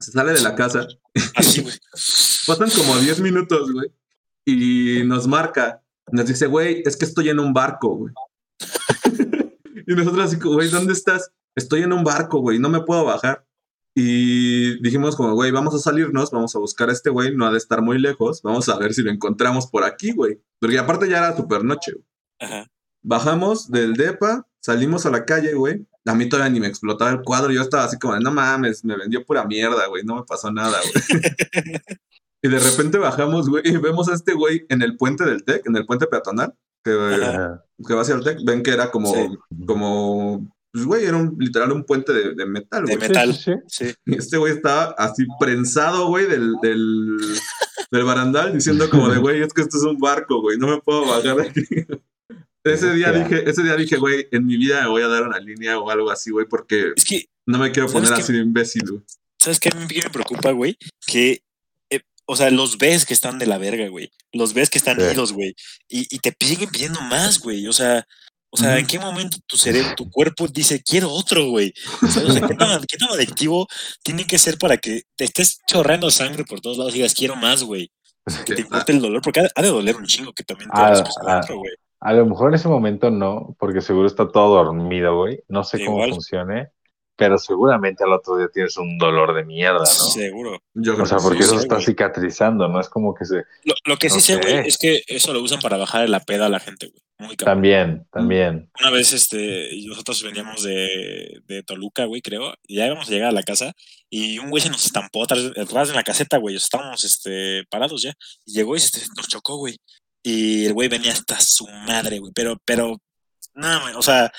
Se 0.00 0.10
sale 0.10 0.32
de 0.32 0.40
la 0.40 0.56
casa, 0.56 0.88
Así, 1.36 1.62
güey. 1.62 1.74
pasan 2.48 2.70
como 2.70 2.98
10 2.98 3.20
minutos, 3.20 3.70
güey, 3.70 3.92
y 4.44 5.04
nos 5.04 5.28
marca, 5.28 5.84
nos 6.10 6.26
dice, 6.26 6.46
güey, 6.46 6.82
es 6.84 6.96
que 6.96 7.04
estoy 7.04 7.28
en 7.28 7.38
un 7.38 7.52
barco, 7.52 7.94
güey. 7.94 8.14
y 9.86 9.94
nosotros 9.94 10.24
así, 10.24 10.36
güey, 10.36 10.68
¿dónde 10.68 10.94
estás? 10.94 11.30
Estoy 11.54 11.82
en 11.82 11.92
un 11.92 12.02
barco, 12.02 12.40
güey, 12.40 12.58
no 12.58 12.68
me 12.68 12.80
puedo 12.80 13.04
bajar. 13.04 13.46
Y 13.94 14.80
dijimos 14.82 15.16
como, 15.16 15.34
güey, 15.34 15.50
vamos 15.50 15.74
a 15.74 15.78
salirnos, 15.78 16.30
vamos 16.30 16.54
a 16.54 16.58
buscar 16.58 16.88
a 16.90 16.92
este 16.92 17.10
güey, 17.10 17.34
no 17.34 17.46
ha 17.46 17.50
de 17.50 17.58
estar 17.58 17.82
muy 17.82 17.98
lejos, 17.98 18.40
vamos 18.42 18.68
a 18.68 18.78
ver 18.78 18.94
si 18.94 19.02
lo 19.02 19.10
encontramos 19.10 19.66
por 19.66 19.84
aquí, 19.84 20.12
güey. 20.12 20.40
Porque 20.60 20.78
aparte 20.78 21.08
ya 21.08 21.18
era 21.18 21.36
super 21.36 21.64
noche, 21.64 21.92
güey. 21.92 22.04
Ajá. 22.40 22.70
Bajamos 23.02 23.70
del 23.70 23.94
DEPA, 23.94 24.46
salimos 24.60 25.06
a 25.06 25.10
la 25.10 25.24
calle, 25.24 25.54
güey. 25.54 25.86
A 26.04 26.14
mí 26.14 26.28
todavía 26.28 26.50
ni 26.52 26.60
me 26.60 26.66
explotaba 26.66 27.10
el 27.10 27.22
cuadro, 27.22 27.52
yo 27.52 27.62
estaba 27.62 27.84
así 27.84 27.98
como, 27.98 28.14
de, 28.14 28.20
no 28.20 28.30
mames, 28.30 28.84
me 28.84 28.96
vendió 28.96 29.24
pura 29.24 29.44
mierda, 29.44 29.86
güey, 29.86 30.04
no 30.04 30.16
me 30.16 30.24
pasó 30.24 30.50
nada, 30.52 30.78
güey. 30.80 30.92
y 32.42 32.48
de 32.48 32.58
repente 32.58 32.98
bajamos, 32.98 33.48
güey, 33.48 33.62
y 33.66 33.76
vemos 33.76 34.08
a 34.08 34.14
este 34.14 34.34
güey 34.34 34.66
en 34.68 34.82
el 34.82 34.96
puente 34.96 35.24
del 35.24 35.44
TEC, 35.44 35.66
en 35.66 35.76
el 35.76 35.86
puente 35.86 36.06
peatonal, 36.06 36.54
que, 36.84 36.94
va 36.94 38.00
hacia 38.00 38.14
el 38.14 38.24
TEC. 38.24 38.38
Ven 38.44 38.62
que 38.62 38.70
era 38.70 38.90
como, 38.90 39.12
Sí. 39.12 39.38
como, 39.66 40.50
pues, 40.72 40.84
güey, 40.84 41.04
era 41.04 41.16
un, 41.16 41.36
literal 41.38 41.72
un 41.72 41.84
puente 41.84 42.12
de, 42.12 42.34
de 42.34 42.46
metal, 42.46 42.84
De 42.86 42.96
güey. 42.96 43.08
metal. 43.08 43.34
Sí, 43.34 43.52
sí. 43.66 43.92
Y 44.06 44.16
este 44.16 44.36
güey 44.36 44.52
estaba 44.54 44.94
así 44.98 45.24
prensado, 45.38 46.06
güey, 46.08 46.26
del, 46.26 46.54
del, 46.62 47.16
del 47.90 48.04
barandal 48.04 48.52
diciendo 48.52 48.88
como 48.90 49.08
de, 49.08 49.18
güey, 49.18 49.42
es 49.42 49.52
que 49.52 49.62
esto 49.62 49.76
es 49.76 49.82
un 49.84 49.98
barco, 49.98 50.40
güey, 50.40 50.58
no 50.58 50.68
me 50.68 50.80
puedo 50.80 51.06
bajar 51.06 51.36
de 51.36 51.42
aquí. 51.48 51.62
Ese 52.62 52.92
día 52.92 53.10
dije, 53.10 53.48
ese 53.48 53.62
día 53.62 53.74
dije, 53.74 53.96
güey, 53.96 54.28
en 54.32 54.44
mi 54.44 54.58
vida 54.58 54.82
me 54.82 54.88
voy 54.90 55.00
a 55.00 55.08
dar 55.08 55.22
una 55.26 55.38
línea 55.40 55.78
o 55.78 55.88
algo 55.90 56.10
así, 56.10 56.30
güey, 56.30 56.44
porque 56.46 56.92
Es 56.94 57.06
que, 57.06 57.24
no 57.46 57.56
me 57.58 57.72
quiero 57.72 57.88
¿Sabes 57.88 58.08
poner 58.10 58.22
así 58.22 58.34
de 58.34 58.40
imbécil, 58.40 58.82
güey. 58.86 59.02
¿sabes 59.38 59.58
qué? 59.58 59.70
A 59.70 59.78
mí 59.78 59.86
me 60.04 60.10
preocupa, 60.10 60.50
güey, 60.50 60.76
que, 61.06 61.42
eh, 61.88 62.00
o 62.26 62.36
sea, 62.36 62.50
los 62.50 62.76
ves 62.76 63.06
que 63.06 63.14
están 63.14 63.38
de 63.38 63.46
la 63.46 63.56
verga, 63.56 63.88
güey. 63.88 64.12
Los 64.34 64.52
ves 64.52 64.68
que 64.68 64.76
están 64.76 65.00
Sí. 65.00 65.06
idos, 65.10 65.32
güey. 65.32 65.56
Y, 65.88 66.06
y 66.14 66.18
te 66.18 66.36
siguen 66.38 66.68
pidiendo 66.68 67.00
más, 67.00 67.38
güey. 67.40 67.66
O 67.66 67.72
sea, 67.72 68.06
o 68.52 68.56
sea, 68.56 68.78
¿en 68.78 68.86
qué 68.86 68.98
momento 68.98 69.38
tu 69.46 69.56
cerebro, 69.56 69.94
tu 69.96 70.10
cuerpo 70.10 70.48
dice, 70.48 70.82
quiero 70.82 71.10
otro, 71.10 71.48
güey? 71.48 71.72
O 72.02 72.06
sea, 72.08 72.22
o 72.26 72.32
sea, 72.32 72.48
¿qué, 72.48 72.54
tan, 72.54 72.82
qué 72.84 72.96
tan 72.96 73.10
adictivo 73.10 73.66
tiene 74.02 74.26
que 74.26 74.38
ser 74.38 74.58
para 74.58 74.76
que 74.76 75.02
te 75.16 75.24
estés 75.24 75.60
chorreando 75.66 76.10
sangre 76.10 76.44
por 76.44 76.60
todos 76.60 76.76
lados 76.76 76.92
y 76.94 76.98
digas, 76.98 77.14
quiero 77.14 77.36
más, 77.36 77.62
güey? 77.62 77.90
Que 78.44 78.54
te 78.54 78.60
importe 78.62 78.92
el 78.92 79.00
dolor, 79.00 79.22
porque 79.22 79.40
ha, 79.40 79.48
ha 79.54 79.62
de 79.62 79.68
doler 79.68 79.96
un 79.96 80.06
chingo 80.06 80.32
que 80.32 80.44
también 80.44 80.68
te 80.70 80.80
Ah, 80.80 80.86
hagas 80.86 81.02
cosas 81.02 81.24
ah. 81.26 81.32
adentro, 81.32 81.58
güey. 81.58 81.72
A 82.00 82.12
lo 82.14 82.26
mejor 82.26 82.48
en 82.48 82.54
ese 82.54 82.68
momento 82.68 83.10
no, 83.10 83.54
porque 83.58 83.82
seguro 83.82 84.06
está 84.06 84.28
todo 84.28 84.64
dormido, 84.64 85.16
güey. 85.16 85.42
No 85.48 85.64
sé 85.64 85.84
cómo 85.84 86.02
funcione, 86.08 86.70
pero 87.20 87.36
seguramente 87.36 88.02
al 88.02 88.14
otro 88.14 88.38
día 88.38 88.48
tienes 88.50 88.78
un 88.78 88.96
dolor 88.96 89.34
de 89.34 89.44
mierda, 89.44 89.80
¿no? 89.80 89.84
Seguro. 89.84 90.62
Yo 90.72 90.94
creo 90.94 91.04
O 91.04 91.06
sea, 91.06 91.18
que 91.18 91.22
porque 91.22 91.42
sí. 91.42 91.50
eso 91.50 91.58
sí, 91.58 91.64
está 91.64 91.74
güey. 91.74 91.84
cicatrizando, 91.84 92.66
no 92.66 92.80
es 92.80 92.88
como 92.88 93.14
que 93.14 93.26
se... 93.26 93.44
Lo, 93.64 93.74
lo 93.84 93.98
que 93.98 94.08
sí 94.08 94.16
No 94.16 94.20
sé, 94.22 94.36
güey, 94.36 94.66
es 94.66 94.78
que 94.78 95.02
eso 95.06 95.34
lo 95.34 95.42
usan 95.42 95.60
para 95.60 95.76
bajar 95.76 96.08
la 96.08 96.20
peda 96.20 96.46
a 96.46 96.48
la 96.48 96.60
gente, 96.60 96.86
güey. 96.86 97.02
Muy 97.18 97.36
cabrón. 97.36 97.56
También, 97.56 98.06
también. 98.10 98.70
Una 98.80 98.90
vez, 98.90 99.12
este, 99.12 99.68
nosotros 99.86 100.22
veníamos 100.22 100.62
de, 100.62 101.42
de 101.44 101.62
Toluca, 101.62 102.06
güey, 102.06 102.22
creo, 102.22 102.54
y 102.66 102.76
ya 102.76 102.86
íbamos 102.86 103.06
a 103.06 103.10
llegar 103.10 103.28
a 103.28 103.32
la 103.32 103.42
casa, 103.42 103.74
y 104.08 104.38
un 104.38 104.48
güey 104.48 104.62
se 104.62 104.70
nos 104.70 104.86
estampó 104.86 105.24
atrás, 105.24 105.52
atrás 105.54 105.88
de 105.88 105.94
la 105.94 106.02
caseta, 106.02 106.38
güey, 106.38 106.56
estábamos, 106.56 107.04
este, 107.04 107.64
parados 107.68 108.00
ya, 108.00 108.14
y 108.46 108.54
llegó 108.54 108.74
y 108.74 108.78
este, 108.78 109.00
nos 109.14 109.28
chocó, 109.28 109.58
güey, 109.58 109.76
y 110.22 110.64
el 110.64 110.72
güey 110.72 110.88
venía 110.88 111.12
hasta 111.12 111.38
su 111.38 111.66
madre, 111.86 112.18
güey, 112.18 112.32
pero, 112.34 112.56
pero, 112.64 112.96
nada, 113.52 113.82
güey, 113.82 113.94
o 113.94 114.02
sea, 114.02 114.32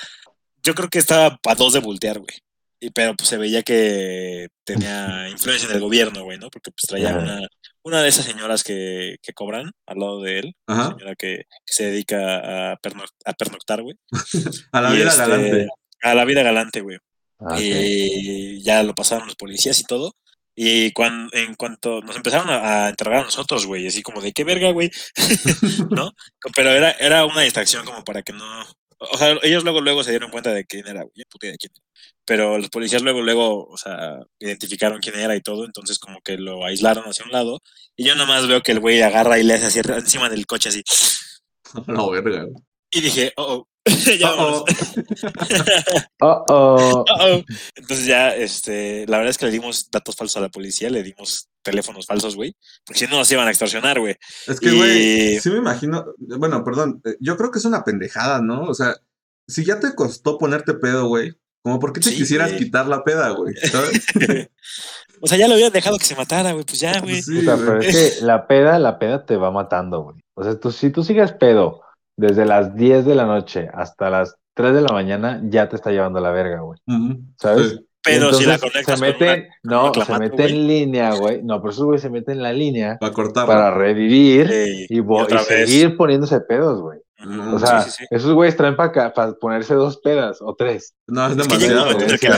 yo 0.63 0.73
creo 0.73 0.89
que 0.89 0.97
estaba 0.97 1.37
para 1.37 1.55
dos 1.55 1.73
de 1.73 1.79
voltear, 1.81 2.17
güey, 2.17 2.39
y, 2.81 2.89
pero 2.91 3.15
pues 3.15 3.29
se 3.29 3.37
veía 3.37 3.63
que 3.63 4.49
tenía 4.65 5.29
influencia 5.31 5.69
en 5.69 5.75
el 5.75 5.81
gobierno, 5.81 6.23
güey, 6.25 6.37
¿no? 6.37 6.49
Porque 6.49 6.71
pues 6.71 6.87
traía 6.89 7.15
una, 7.15 7.47
una 7.83 8.01
de 8.01 8.09
esas 8.09 8.25
señoras 8.25 8.63
que, 8.63 9.15
que 9.21 9.33
cobran 9.33 9.71
al 9.85 9.97
lado 9.99 10.21
de 10.21 10.39
él, 10.39 10.55
una 10.67 10.81
Ajá. 10.81 10.91
señora 10.97 11.15
que, 11.15 11.43
que 11.65 11.73
se 11.73 11.85
dedica 11.91 12.71
a, 12.73 12.77
perno- 12.81 13.05
a 13.25 13.33
pernoctar, 13.33 13.81
güey. 13.83 13.95
A 14.73 14.81
la 14.81 14.93
Y, 14.93 14.97
vida 14.97 15.07
este, 15.09 15.21
galante. 15.21 15.67
A 16.03 16.15
la 16.15 16.25
vida 16.25 16.43
galante, 16.43 16.81
güey. 16.81 16.97
Ah. 17.39 17.57
Y 17.59 18.61
ya 18.63 18.83
lo 18.83 18.93
pasaron 18.93 19.27
los 19.27 19.35
policías 19.35 19.79
y 19.79 19.83
todo. 19.83 20.15
Y 20.53 20.91
cuan- 20.91 21.29
en 21.31 21.55
cuanto 21.55 22.01
nos 22.01 22.15
empezaron 22.17 22.49
a, 22.49 22.87
a 22.87 22.89
interrogar 22.89 23.21
a 23.21 23.25
nosotros, 23.25 23.65
güey, 23.65 23.87
así 23.87 24.01
como 24.03 24.21
de 24.21 24.33
qué 24.33 24.43
verga, 24.43 24.71
güey, 24.71 24.91
¿no? 25.89 26.11
Pero 26.55 26.71
era, 26.71 26.91
era 26.91 27.25
una 27.25 27.41
distracción 27.41 27.85
como 27.85 28.03
para 28.03 28.21
que 28.21 28.33
no. 28.33 28.45
O 29.11 29.17
sea, 29.17 29.35
ellos 29.41 29.63
luego, 29.63 29.81
luego 29.81 30.03
se 30.03 30.11
dieron 30.11 30.29
cuenta 30.29 30.53
de 30.53 30.63
quién 30.65 30.87
era, 30.87 31.01
güey, 31.01 31.13
yo 31.15 31.23
puta 31.27 31.47
idea 31.47 31.53
de 31.53 31.57
quién 31.57 31.71
era. 31.75 31.83
Pero 32.23 32.57
los 32.59 32.69
policías 32.69 33.01
luego, 33.01 33.21
luego, 33.21 33.67
o 33.67 33.77
sea, 33.77 34.19
identificaron 34.39 34.99
quién 34.99 35.15
era 35.15 35.35
y 35.35 35.41
todo, 35.41 35.65
entonces 35.65 35.97
como 35.97 36.21
que 36.21 36.37
lo 36.37 36.63
aislaron 36.63 37.05
hacia 37.05 37.25
un 37.25 37.31
lado. 37.31 37.59
Y 37.95 38.05
yo 38.05 38.15
nomás 38.15 38.47
veo 38.47 38.61
que 38.61 38.73
el 38.73 38.79
güey 38.79 39.01
agarra 39.01 39.39
y 39.39 39.43
le 39.43 39.55
hace 39.55 39.65
así 39.65 39.79
encima 39.79 40.29
del 40.29 40.45
coche 40.45 40.69
así. 40.69 40.83
No, 41.87 42.09
verga. 42.09 42.45
Y 42.91 42.99
dije, 42.99 43.31
oh, 43.37 43.65
oh. 43.65 43.67
ya 44.19 44.35
Oh. 44.35 44.65
Oh, 46.19 46.45
oh. 46.49 47.05
Uh-oh. 47.07 47.43
Entonces 47.75 48.05
ya, 48.05 48.35
este, 48.35 49.07
la 49.07 49.17
verdad 49.17 49.31
es 49.31 49.37
que 49.37 49.45
le 49.45 49.53
dimos 49.53 49.89
datos 49.89 50.15
falsos 50.15 50.37
a 50.37 50.41
la 50.41 50.49
policía, 50.49 50.89
le 50.89 51.01
dimos 51.01 51.47
teléfonos 51.61 52.05
falsos, 52.05 52.35
güey, 52.35 52.55
porque 52.85 52.99
si 52.99 53.05
no 53.11 53.17
nos 53.17 53.31
iban 53.31 53.47
a 53.47 53.51
extorsionar, 53.51 53.99
güey. 53.99 54.15
Es 54.47 54.59
que, 54.59 54.69
Y- 54.69 54.77
güey, 54.77 55.39
sí 55.39 55.49
me 55.49 55.57
imagino. 55.57 56.05
Bueno, 56.17 56.63
perdón. 56.63 57.01
eh, 57.05 57.15
Yo 57.19 57.37
creo 57.37 57.51
que 57.51 57.59
es 57.59 57.65
una 57.65 57.83
pendejada, 57.83 58.41
¿no? 58.41 58.63
O 58.63 58.73
sea, 58.73 58.95
si 59.47 59.63
ya 59.65 59.79
te 59.79 59.93
costó 59.95 60.37
ponerte 60.37 60.73
pedo, 60.73 61.07
güey, 61.07 61.33
como 61.63 61.79
por 61.79 61.93
qué 61.93 61.99
te 61.99 62.09
Sí, 62.09 62.17
quisieras 62.17 62.51
güey. 62.51 62.63
quitar 62.63 62.87
la 62.87 63.03
peda, 63.03 63.29
güey. 63.29 63.53
¿Sabes? 63.55 64.05
O 65.23 65.27
sea, 65.27 65.37
ya 65.37 65.47
lo 65.47 65.53
hubieran 65.53 65.71
dejado 65.71 65.99
que 65.99 66.05
se 66.05 66.15
matara, 66.15 66.51
güey, 66.53 66.65
pues 66.65 66.79
ya, 66.79 66.99
güey. 66.99 67.21
Sí, 67.21 67.43
güey. 67.43 67.45
pero 67.45 67.79
es 67.79 68.17
que 68.19 68.25
la 68.25 68.47
peda, 68.47 68.79
la 68.79 68.97
peda 68.97 69.23
te 69.23 69.37
va 69.37 69.51
matando, 69.51 70.01
güey. 70.01 70.15
O 70.33 70.43
sea, 70.43 70.59
tú, 70.59 70.71
si 70.71 70.89
tú 70.89 71.03
sigues 71.03 71.31
pedo 71.33 71.81
desde 72.17 72.43
las 72.45 72.75
10 72.75 73.05
de 73.05 73.13
la 73.13 73.25
noche 73.27 73.69
hasta 73.71 74.09
las 74.09 74.35
3 74.55 74.73
de 74.73 74.81
la 74.81 74.91
mañana, 74.91 75.39
ya 75.43 75.69
te 75.69 75.75
está 75.75 75.91
llevando 75.91 76.17
a 76.17 76.23
la 76.23 76.31
verga, 76.31 76.61
güey. 76.61 76.79
¿Sabes? 77.39 77.69
Sí. 77.69 77.87
Pero 78.03 78.33
si 78.33 78.45
la 78.45 78.55
Entonces, 78.55 78.59
conectas 78.85 78.99
se 78.99 79.05
con 79.13 79.19
meten, 79.19 79.29
una- 79.29 79.47
con 79.61 79.71
no, 79.71 79.85
un 79.87 79.93
se 80.05 80.11
güey. 80.43 80.51
en 80.53 80.67
línea, 80.67 81.13
güey. 81.15 81.43
No, 81.43 81.61
pero 81.61 81.71
esos 81.71 81.85
güey 81.85 81.99
se 81.99 82.09
meten 82.09 82.37
en 82.37 82.43
la 82.43 82.53
línea 82.53 82.97
Para 82.99 83.13
cortar. 83.13 83.45
para 83.47 83.71
revivir 83.71 84.47
Sí, 84.49 84.85
y, 84.89 84.99
seguir 85.67 85.97
poniéndose 85.97 86.39
pedos, 86.41 86.81
güey. 86.81 86.99
O 87.53 87.59
sea, 87.59 87.81
sí, 87.81 87.91
sí, 87.91 87.97
sí. 87.99 88.05
esos 88.09 88.33
güeyes 88.33 88.57
traen 88.57 88.75
para 88.75 89.13
ponerse 89.39 89.75
dos 89.75 89.99
pedas 89.99 90.39
o 90.41 90.55
tres. 90.55 90.95
No, 91.07 91.25
es 91.27 91.31
Es 91.31 91.37
demasiado. 91.37 91.97
que 92.19 92.29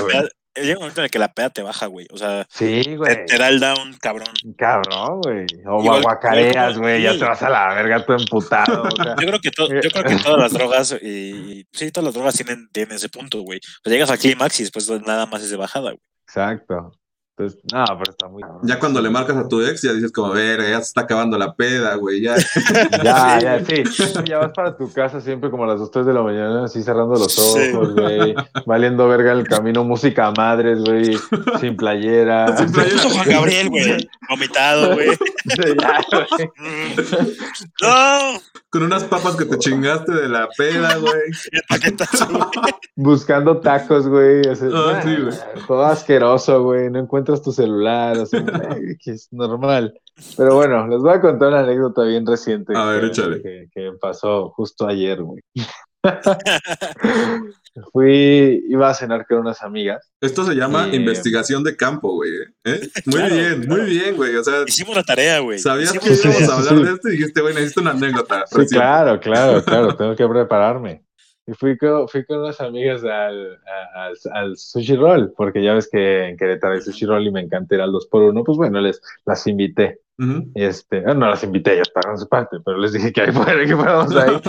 llega 0.55 0.73
un 0.77 0.79
momento 0.83 1.01
en 1.01 1.05
el 1.05 1.11
que 1.11 1.19
la 1.19 1.33
peda 1.33 1.49
te 1.49 1.61
baja, 1.63 1.85
güey. 1.87 2.07
O 2.11 2.17
sea, 2.17 2.45
Sí, 2.49 2.81
te, 2.83 2.97
güey. 2.97 3.25
te 3.25 3.37
da 3.37 3.49
el 3.49 3.59
down, 3.59 3.97
cabrón. 4.01 4.27
Cabrón, 4.57 5.21
güey. 5.21 5.45
O 5.65 5.81
Igual- 5.83 6.01
guacareas, 6.01 6.77
güey. 6.77 7.01
Ya 7.03 7.11
te 7.17 7.23
vas 7.25 7.41
a 7.41 7.49
la 7.49 7.73
verga 7.73 8.05
todo 8.05 8.17
emputado. 8.17 8.83
o 8.83 8.91
sea. 9.03 9.15
Yo 9.19 9.27
creo 9.27 9.39
que, 9.39 9.51
to- 9.51 9.67
yo 9.67 9.89
creo 9.89 10.03
que 10.03 10.15
todas 10.23 10.39
las 10.39 10.53
drogas, 10.53 10.95
y, 11.01 11.07
y- 11.07 11.67
sí, 11.71 11.91
todas 11.91 12.05
las 12.05 12.13
drogas 12.13 12.35
tienen, 12.35 12.67
tienen 12.71 12.95
ese 12.95 13.09
punto, 13.09 13.41
güey. 13.41 13.59
O 13.59 13.81
sea, 13.83 13.91
llegas 13.93 14.09
al 14.11 14.19
clímax 14.19 14.59
y 14.59 14.63
después 14.63 14.89
nada 15.05 15.25
más 15.25 15.41
es 15.43 15.49
de 15.49 15.57
bajada, 15.57 15.91
güey. 15.91 16.01
Exacto. 16.27 16.91
Entonces, 17.35 17.59
no, 17.73 17.83
pero 17.97 18.11
está 18.11 18.27
muy. 18.27 18.43
Ya 18.61 18.77
cuando 18.77 19.01
le 19.01 19.09
marcas 19.09 19.35
a 19.37 19.47
tu 19.47 19.59
ex, 19.63 19.81
ya 19.81 19.91
dices 19.93 20.11
como, 20.11 20.33
ver, 20.33 20.61
ya 20.61 20.75
se 20.77 20.83
está 20.83 21.01
acabando 21.01 21.35
la 21.35 21.55
peda, 21.55 21.95
güey. 21.95 22.21
Ya. 22.21 22.35
Ya, 23.03 23.39
ya, 23.39 23.65
sí. 23.65 23.83
Ya 24.25 24.37
vas 24.37 24.51
para 24.55 24.77
tu 24.77 24.91
casa 24.93 25.19
siempre 25.19 25.49
como 25.49 25.63
a 25.63 25.67
las 25.67 25.79
2, 25.79 25.89
3 25.91 26.05
de 26.05 26.13
la 26.13 26.21
mañana, 26.21 26.65
así 26.65 26.83
cerrando 26.83 27.15
los 27.15 27.33
Sí. 27.33 27.71
ojos, 27.73 27.95
güey. 27.95 28.35
Valiendo 28.67 29.07
verga 29.07 29.31
en 29.33 29.39
el 29.39 29.47
camino, 29.47 29.83
música 29.83 30.27
a 30.27 30.31
madres, 30.31 30.79
güey. 30.83 31.17
Sin 31.59 31.75
playera. 31.75 32.55
Sin 32.57 32.71
playera. 32.71 33.01
Juan 33.01 33.27
Gabriel, 33.29 33.69
güey. 33.69 34.07
Vomitado, 34.29 34.93
güey. 34.93 35.09
Sí, 35.15 35.75
ya, 35.81 36.01
güey. 36.11 36.51
No, 37.81 38.39
Con 38.73 38.81
unas 38.81 39.03
papas 39.03 39.35
que 39.35 39.45
te 39.45 39.59
chingaste 39.59 40.11
de 40.11 40.27
la 40.27 40.49
peda, 40.57 40.97
güey. 40.97 41.29
Buscando 42.95 43.59
tacos, 43.59 44.07
güey. 44.07 44.41
o 44.47 44.55
sea, 44.55 45.03
sí, 45.03 45.15
güey. 45.15 45.35
Todo 45.67 45.85
asqueroso, 45.85 46.63
güey. 46.63 46.89
No 46.89 46.97
encuentras 46.97 47.43
tu 47.43 47.51
celular. 47.51 48.17
O 48.17 48.25
sea, 48.25 48.43
que 48.99 49.11
es 49.11 49.31
normal. 49.31 49.93
Pero 50.35 50.55
bueno, 50.55 50.87
les 50.87 51.01
voy 51.01 51.13
a 51.13 51.21
contar 51.21 51.49
una 51.49 51.59
anécdota 51.59 52.01
bien 52.01 52.25
reciente. 52.25 52.75
A 52.75 52.85
ver, 52.85 53.01
que, 53.01 53.07
échale. 53.09 53.41
Que, 53.43 53.69
que 53.71 53.91
pasó 54.01 54.49
justo 54.49 54.87
ayer, 54.87 55.21
güey. 55.21 55.43
Fui, 57.91 58.63
iba 58.69 58.89
a 58.89 58.93
cenar 58.93 59.25
con 59.27 59.39
unas 59.39 59.61
amigas. 59.63 60.11
Esto 60.21 60.45
se 60.45 60.53
llama 60.53 60.89
Y- 60.91 60.95
investigación 60.97 61.63
de 61.63 61.75
campo, 61.75 62.13
güey. 62.13 62.31
¿eh? 62.65 62.89
Muy 63.05 63.15
Claro, 63.15 63.35
bien, 63.35 63.61
claro. 63.63 63.81
muy 63.81 63.89
bien, 63.91 64.15
güey. 64.15 64.35
O 64.35 64.43
sea, 64.43 64.63
Hicimos 64.67 64.95
la 64.95 65.03
tarea, 65.03 65.39
güey. 65.39 65.57
sabías 65.59 65.89
Hicimos- 65.95 66.21
que 66.21 66.27
íbamos 66.29 66.49
a 66.49 66.57
hablar 66.57 66.77
sí. 66.77 66.83
de 66.83 66.91
esto 66.93 67.09
y 67.09 67.11
dijiste, 67.13 67.41
güey, 67.41 67.53
necesito 67.55 67.81
una 67.81 67.91
anécdota. 67.91 68.45
Sí, 68.47 68.65
claro, 68.69 69.19
claro, 69.19 69.63
claro, 69.63 69.95
tengo 69.95 70.15
que 70.15 70.27
prepararme. 70.27 71.03
Y 71.45 71.53
fui 71.53 71.77
con, 71.77 72.07
fui 72.07 72.25
con 72.25 72.39
unas 72.39 72.61
amigas 72.61 73.03
al, 73.03 73.59
al, 73.95 74.13
al 74.31 74.57
sushi 74.57 74.95
roll, 74.95 75.33
porque 75.35 75.61
ya 75.61 75.73
ves 75.73 75.89
que 75.91 76.29
en 76.29 76.37
Querétaro 76.37 76.73
hay 76.73 76.81
sushi 76.81 77.05
roll 77.05 77.27
y 77.27 77.31
me 77.31 77.41
encanta 77.41 77.75
ir 77.75 77.81
al 77.81 77.91
2x1, 77.91 78.43
pues 78.45 78.57
bueno, 78.57 78.79
les 78.79 79.01
las 79.25 79.45
invité. 79.47 79.99
Ujú. 80.17 80.51
Este, 80.53 81.03
ah, 81.05 81.13
no 81.13 81.27
las 81.27 81.43
invité, 81.43 81.73
ellos 81.73 81.89
pagaron 81.89 82.17
su 82.17 82.29
parte, 82.29 82.57
pero 82.63 82.77
les 82.77 82.93
dije 82.93 83.11
que 83.11 83.21
ahí 83.21 83.31
fuera, 83.33 83.65
que 83.65 83.75
fuéramos 83.75 84.15
ahí. 84.15 84.39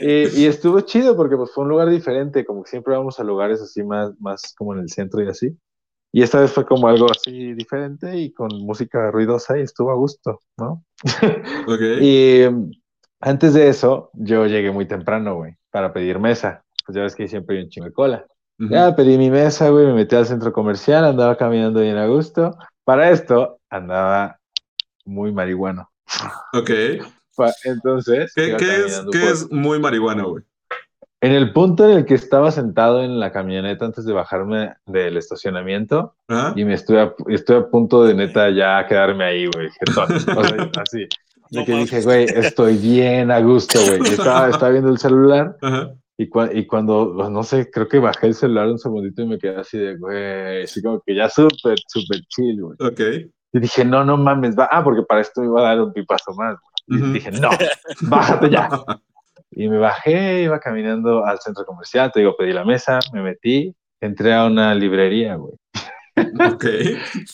Y, 0.00 0.42
y 0.42 0.46
estuvo 0.46 0.80
chido 0.80 1.16
porque 1.16 1.36
pues 1.36 1.52
fue 1.52 1.62
un 1.64 1.70
lugar 1.70 1.88
diferente, 1.90 2.44
como 2.44 2.64
que 2.64 2.70
siempre 2.70 2.96
vamos 2.96 3.20
a 3.20 3.24
lugares 3.24 3.60
así 3.60 3.84
más, 3.84 4.18
más 4.18 4.54
como 4.56 4.74
en 4.74 4.80
el 4.80 4.88
centro 4.88 5.22
y 5.22 5.28
así. 5.28 5.56
Y 6.16 6.22
esta 6.22 6.40
vez 6.40 6.52
fue 6.52 6.64
como 6.64 6.86
algo 6.86 7.06
así 7.10 7.54
diferente 7.54 8.16
y 8.16 8.32
con 8.32 8.48
música 8.60 9.10
ruidosa 9.10 9.58
y 9.58 9.62
estuvo 9.62 9.90
a 9.90 9.96
gusto, 9.96 10.38
¿no? 10.56 10.84
ok. 11.66 11.80
Y 12.00 12.42
antes 13.20 13.52
de 13.54 13.68
eso, 13.68 14.10
yo 14.12 14.46
llegué 14.46 14.70
muy 14.70 14.86
temprano, 14.86 15.34
güey, 15.34 15.56
para 15.74 15.92
pedir 15.92 16.20
mesa. 16.20 16.62
Pues 16.86 16.94
ya 16.94 17.02
ves 17.02 17.16
que 17.16 17.26
siempre 17.26 17.56
hay 17.56 17.64
un 17.64 17.68
chingo 17.68 17.86
de 17.88 17.92
cola. 17.92 18.24
Ya 18.58 18.94
pedí 18.94 19.18
mi 19.18 19.28
mesa, 19.28 19.70
güey, 19.70 19.86
me 19.86 19.92
metí 19.94 20.14
al 20.14 20.24
centro 20.24 20.52
comercial, 20.52 21.04
andaba 21.04 21.36
caminando 21.36 21.80
bien 21.80 21.96
a 21.96 22.06
gusto. 22.06 22.56
Para 22.84 23.10
esto, 23.10 23.58
andaba 23.68 24.38
muy 25.04 25.32
marihuano. 25.32 25.90
Ok. 26.52 26.70
Entonces, 27.64 28.32
¿Qué, 28.36 28.54
es, 28.54 29.02
qué 29.10 29.18
por- 29.18 29.28
es 29.28 29.50
muy 29.50 29.80
marihuana, 29.80 30.22
güey? 30.22 30.44
En 31.20 31.32
el 31.32 31.52
punto 31.52 31.90
en 31.90 31.98
el 31.98 32.04
que 32.04 32.14
estaba 32.14 32.52
sentado 32.52 33.02
en 33.02 33.18
la 33.18 33.32
camioneta 33.32 33.84
antes 33.86 34.04
de 34.04 34.12
bajarme 34.12 34.74
del 34.86 35.16
estacionamiento 35.16 36.14
¿Ah? 36.28 36.52
y 36.54 36.64
me 36.64 36.74
estuve 36.74 37.00
a, 37.00 37.14
estuve 37.28 37.56
a 37.56 37.66
punto 37.66 38.04
de 38.04 38.14
neta 38.14 38.50
ya 38.50 38.86
quedarme 38.86 39.24
ahí, 39.24 39.46
güey, 39.46 39.70
jetón. 39.70 40.14
O 40.38 40.44
sea, 40.44 40.70
así. 40.80 41.08
De 41.50 41.60
No 41.60 41.66
que 41.66 41.72
dije, 41.74 42.00
güey, 42.02 42.24
estoy 42.24 42.76
bien 42.76 43.30
a 43.30 43.40
gusto, 43.40 43.78
güey. 43.86 44.00
Estaba, 44.12 44.48
estaba 44.50 44.70
viendo 44.72 44.90
el 44.90 44.98
celular 44.98 45.56
Ajá. 45.62 45.92
y, 46.18 46.28
cua- 46.28 46.50
y 46.52 46.66
cuando, 46.66 47.12
pues, 47.16 47.30
no 47.30 47.42
sé, 47.42 47.70
creo 47.70 47.86
que 47.88 47.98
bajé 47.98 48.28
el 48.28 48.34
celular 48.34 48.68
un 48.68 48.78
segundito 48.78 49.22
y 49.22 49.26
me 49.26 49.38
quedé 49.38 49.56
así 49.56 49.78
de, 49.78 49.96
güey, 49.96 50.62
así 50.64 50.82
como 50.82 51.00
que 51.04 51.14
ya 51.14 51.28
súper, 51.28 51.78
súper 51.86 52.20
chill, 52.28 52.60
güey. 52.62 52.76
Ok. 52.80 53.00
Y 53.52 53.60
dije, 53.60 53.84
no, 53.84 54.04
no 54.04 54.16
mames, 54.16 54.56
va. 54.58 54.68
Ah, 54.70 54.82
porque 54.82 55.02
para 55.02 55.20
esto 55.20 55.40
me 55.40 55.46
iba 55.46 55.60
a 55.60 55.74
dar 55.74 55.80
un 55.82 55.92
pipazo 55.92 56.32
más. 56.34 56.56
güey. 56.88 57.00
Y 57.00 57.02
Ujú. 57.02 57.12
dije, 57.12 57.30
no, 57.32 57.50
bájate 58.02 58.50
ya. 58.50 58.68
Y 59.52 59.68
me 59.68 59.78
bajé, 59.78 60.42
iba 60.42 60.58
caminando 60.58 61.24
al 61.24 61.38
centro 61.38 61.64
comercial, 61.64 62.10
te 62.12 62.18
digo, 62.20 62.34
pedí 62.36 62.52
la 62.52 62.64
mesa, 62.64 62.98
me 63.12 63.22
metí, 63.22 63.72
entré 64.00 64.34
a 64.34 64.46
una 64.46 64.74
librería, 64.74 65.36
güey. 65.36 65.54
Ok. 66.16 66.64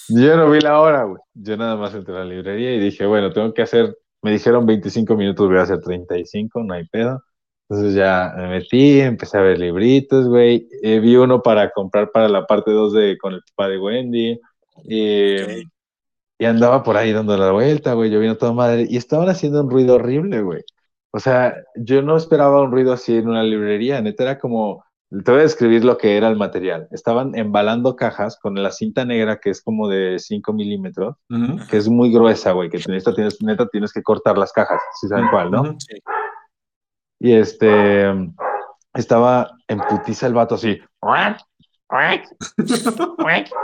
Yo 0.09 0.37
no 0.37 0.51
vi 0.51 0.61
la 0.61 0.81
hora, 0.81 1.05
güey. 1.05 1.20
Yo 1.35 1.57
nada 1.57 1.76
más 1.76 1.95
entré 1.95 2.14
a 2.14 2.20
la 2.20 2.24
librería 2.24 2.74
y 2.74 2.81
dije, 2.81 3.07
bueno, 3.07 3.33
tengo 3.33 3.53
que 3.55 3.62
hacer, 3.62 3.97
me 4.22 4.33
dijeron 4.33 4.66
25 4.66 5.16
minutos, 5.16 5.49
voy 5.49 5.59
a 5.59 5.62
hacer 5.62 5.81
35, 5.81 6.62
no 6.64 6.74
hay 6.74 6.87
pedo. 6.89 7.22
Entonces 7.68 7.95
ya 7.95 8.33
me 8.37 8.49
metí, 8.49 9.01
empecé 9.01 9.39
a 9.39 9.43
ver 9.43 9.59
libritos, 9.59 10.28
güey. 10.28 10.68
Eh, 10.83 10.99
vi 11.01 11.16
uno 11.16 11.41
para 11.43 11.70
comprar 11.70 12.11
para 12.11 12.28
la 12.28 12.47
parte 12.47 12.72
2 12.72 12.93
de 12.95 13.18
con 13.18 13.35
el 13.35 13.43
papá 13.55 13.68
de 13.68 13.78
Wendy. 13.78 14.41
Y, 14.85 15.43
Ok. 15.43 15.51
y 16.39 16.45
andaba 16.47 16.83
por 16.83 16.97
ahí 16.97 17.12
dando 17.12 17.37
la 17.37 17.53
vuelta, 17.53 17.93
güey. 17.95 18.11
Yo 18.11 18.20
vino 18.20 18.37
toda 18.37 18.53
madre. 18.53 18.87
Y 18.89 18.97
estaban 18.97 19.28
haciendo 19.28 19.62
un 19.62 19.70
ruido 19.70 19.97
horrible, 19.97 20.41
güey. 20.43 20.62
O 21.12 21.20
sea, 21.20 21.55
yo 21.76 22.03
no 22.03 22.16
esperaba 22.16 22.62
un 22.62 22.72
ruido 22.72 22.93
así 22.93 23.16
en 23.16 23.28
una 23.28 23.43
librería. 23.43 24.01
Neta 24.03 24.24
era 24.24 24.39
como, 24.39 24.85
te 25.11 25.31
voy 25.31 25.41
a 25.41 25.43
describir 25.43 25.85
lo 25.85 25.99
que 25.99 26.17
era 26.17 26.29
el 26.29 26.37
material. 26.37 26.87
Estaban 26.93 27.37
embalando 27.37 27.97
cajas 27.97 28.39
con 28.41 28.55
la 28.63 28.71
cinta 28.71 29.05
negra 29.05 29.41
que 29.41 29.51
es 29.51 29.61
como 29.61 29.89
de 29.89 30.19
5 30.19 30.53
milímetros, 30.53 31.17
Ujú. 31.29 31.59
que 31.69 31.77
es 31.79 31.89
muy 31.89 32.13
gruesa, 32.13 32.53
güey, 32.53 32.71
que 32.71 32.79
neta 32.89 33.13
tienes, 33.15 33.43
neta 33.43 33.67
tienes 33.67 33.93
que 33.93 34.03
cortar 34.03 34.39
las 34.39 34.53
cajas, 34.53 34.81
si 35.01 35.09
saben 35.09 35.29
cuál, 35.31 35.51
¿no? 35.51 35.63
Ujú. 35.63 35.79
Y 37.19 37.33
este, 37.33 38.07
estaba 38.95 39.51
en 39.69 39.81
putiza 39.81 40.27
el 40.27 40.35
vato 40.35 40.55
así. 40.55 40.81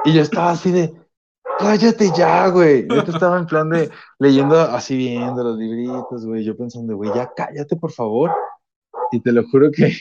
Y 0.05 0.13
yo 0.13 0.23
estaba 0.23 0.51
así 0.51 0.73
de, 0.73 0.93
cállate 1.59 2.11
ya, 2.17 2.49
güey. 2.49 2.87
Yo 2.89 3.01
estaba 3.01 3.39
en 3.39 3.47
plan 3.47 3.71
de 3.71 3.89
leyendo 4.19 4.61
así 4.61 4.97
viendo 4.97 5.43
los 5.45 5.57
libritos, 5.57 6.27
güey. 6.27 6.45
Yo 6.45 6.57
pensando, 6.57 6.97
güey, 6.97 7.11
ya 7.15 7.31
cállate, 7.35 7.77
por 7.77 7.93
favor. 7.93 8.33
Y 9.13 9.21
te 9.21 9.31
lo 9.33 9.45
juro 9.49 9.71
que 9.71 9.97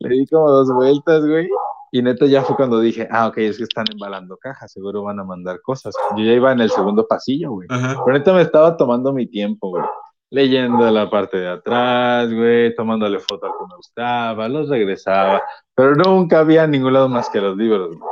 le 0.00 0.08
di 0.08 0.26
como 0.26 0.50
dos 0.50 0.72
vueltas, 0.72 1.26
güey. 1.26 1.48
Y 1.90 2.02
neta 2.02 2.26
ya 2.26 2.42
fue 2.42 2.54
cuando 2.56 2.80
dije, 2.80 3.08
ah, 3.10 3.28
ok, 3.28 3.38
es 3.38 3.56
que 3.56 3.64
están 3.64 3.86
embalando 3.90 4.36
cajas, 4.36 4.72
seguro 4.72 5.04
van 5.04 5.20
a 5.20 5.24
mandar 5.24 5.60
cosas. 5.62 5.94
Yo 6.16 6.24
ya 6.24 6.32
iba 6.32 6.52
en 6.52 6.60
el 6.60 6.70
segundo 6.70 7.06
pasillo, 7.06 7.52
güey. 7.52 7.68
Ajá. 7.70 8.02
Pero 8.04 8.18
neta 8.18 8.32
me 8.34 8.42
estaba 8.42 8.76
tomando 8.76 9.12
mi 9.12 9.26
tiempo, 9.26 9.70
güey. 9.70 9.84
Leyendo 10.30 10.90
la 10.90 11.08
parte 11.08 11.38
de 11.38 11.48
atrás, 11.48 12.30
güey, 12.32 12.74
tomándole 12.74 13.18
foto 13.20 13.46
al 13.46 13.52
que 13.52 13.66
me 13.70 13.76
gustaba, 13.76 14.48
los 14.48 14.68
regresaba, 14.68 15.42
pero 15.74 15.94
nunca 15.94 16.40
había 16.40 16.64
en 16.64 16.72
ningún 16.72 16.92
lado 16.92 17.08
más 17.08 17.30
que 17.30 17.40
los 17.40 17.56
libros. 17.56 17.96
güey. 17.96 18.10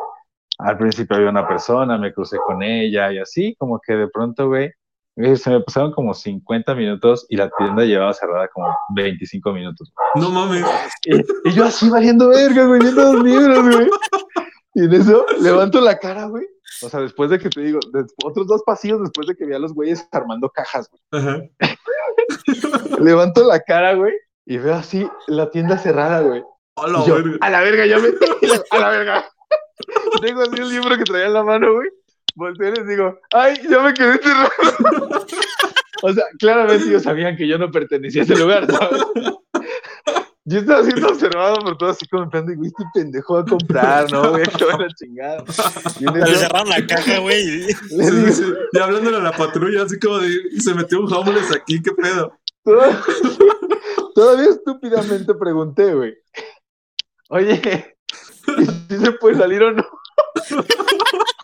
Al 0.59 0.79
principio 0.79 1.17
había 1.17 1.29
una 1.29 1.47
persona, 1.47 1.99
me 1.99 2.15
crucé 2.15 2.39
con 2.39 2.63
ella 2.63 3.13
y 3.13 3.19
así, 3.19 3.55
como 3.57 3.79
que 3.79 3.93
de 3.93 4.09
pronto, 4.09 4.49
güey, 4.49 4.73
se 5.17 5.51
me 5.51 5.61
pasaron 5.61 5.93
como 5.93 6.13
50 6.13 6.75
minutos 6.75 7.27
y 7.29 7.37
la 7.37 7.51
tienda 7.57 7.85
llevaba 7.85 8.13
cerrada 8.13 8.49
como 8.49 8.77
25 8.95 9.53
minutos. 9.53 9.93
No 10.15 10.31
mames. 10.31 10.65
Y, 11.05 11.17
y 11.49 11.53
yo 11.55 11.65
así 11.65 11.89
valiendo 11.89 12.29
verga, 12.29 12.67
güey, 12.67 12.81
viendo 12.81 13.13
los 13.13 13.25
libros, 13.25 13.75
güey. 13.75 13.91
Y 14.75 14.85
en 14.85 14.93
eso 14.93 15.25
levanto 15.41 15.81
la 15.81 15.99
cara, 15.99 16.27
güey. 16.27 16.47
O 16.83 16.91
sea, 16.91 17.01
después 17.01 17.31
de 17.31 17.39
que 17.39 17.49
te 17.49 17.63
digo, 17.63 17.81
otros 18.23 18.47
dos 18.47 18.63
pasillos 18.65 19.01
después 19.01 19.27
de 19.27 19.35
que 19.35 19.47
vi 19.47 19.55
a 19.55 19.59
los 19.59 19.73
güeyes 19.73 20.07
armando 20.13 20.51
cajas, 20.51 20.91
güey. 20.91 21.23
Ajá. 21.23 21.43
Levanto 23.01 23.45
la 23.45 23.61
cara, 23.61 23.95
güey, 23.95 24.13
y 24.45 24.59
veo 24.59 24.75
así 24.75 25.09
la 25.27 25.51
tienda 25.51 25.79
cerrada, 25.79 26.21
güey. 26.21 26.43
Y 26.43 27.07
yo, 27.09 27.15
verga. 27.15 27.39
a 27.41 27.51
la 27.51 27.61
verga, 27.63 27.87
ya 27.87 27.99
me... 27.99 28.09
A 28.71 28.79
la 28.79 28.91
verga. 28.91 29.25
Tengo 30.21 30.43
así 30.43 30.61
el 30.61 30.69
libro 30.69 30.97
que 30.99 31.05
traía 31.05 31.27
en 31.27 31.33
la 31.33 31.43
mano, 31.43 31.73
güey. 31.73 31.89
Volteo 32.37 32.69
y 32.69 32.77
les 32.77 32.87
digo, 32.89 33.19
ay, 33.33 33.59
ya 33.69 33.81
me 33.81 33.93
quedé 33.95 34.13
encerrado. 34.13 34.51
O 36.03 36.13
sea, 36.13 36.25
claramente 36.39 36.85
ellos 36.87 37.03
sabían 37.05 37.37
que 37.39 37.49
yo 37.49 37.57
no 37.57 37.71
pertenecía 37.71 38.21
a 38.21 38.25
ese 38.27 38.37
lugar, 38.37 38.71
¿sabes? 38.71 39.01
Yo 40.45 40.59
estaba 40.59 40.85
siendo 40.85 41.09
observado 41.09 41.57
por 41.57 41.79
todos 41.79 41.97
así 41.97 42.07
como 42.07 42.25
en 42.25 42.29
plan 42.31 42.45
de, 42.45 42.55
güey, 42.55 42.69
este 42.69 42.85
pendejo 42.93 43.35
va 43.37 43.41
a 43.41 43.45
comprar, 43.47 44.13
¿no? 44.13 44.31
Voy 44.33 44.43
a 44.43 44.45
acabar 44.45 44.79
la 44.83 44.89
chingada. 44.95 45.43
Y 45.99 46.07
en 46.07 46.13
Le 46.15 46.21
eso 46.21 46.35
cerraron 46.41 46.69
la 46.69 46.87
caja, 46.87 47.19
güey. 47.21 47.41
y- 47.43 47.73
Sí, 47.73 48.33
sí, 48.33 48.79
hablándole 48.79 49.17
a 49.17 49.21
la 49.21 49.33
patrulla, 49.33 49.85
así 49.85 49.99
como 49.99 50.19
de, 50.19 50.29
y 50.53 50.61
se 50.61 50.75
metió 50.75 51.01
un 51.01 51.11
homeless 51.11 51.51
aquí, 51.57 51.81
¿qué 51.83 51.93
pedo? 51.93 52.39
Toda- 52.63 53.03
Todavía 54.15 54.51
estúpidamente 54.51 55.35
pregunté, 55.35 55.95
güey. 55.95 56.15
Oye, 57.31 57.97
¿y 58.59 58.67
si 58.95 58.99
se 59.03 59.13
puede 59.13 59.37
salir 59.39 59.63
o 59.63 59.73
no? 59.73 59.85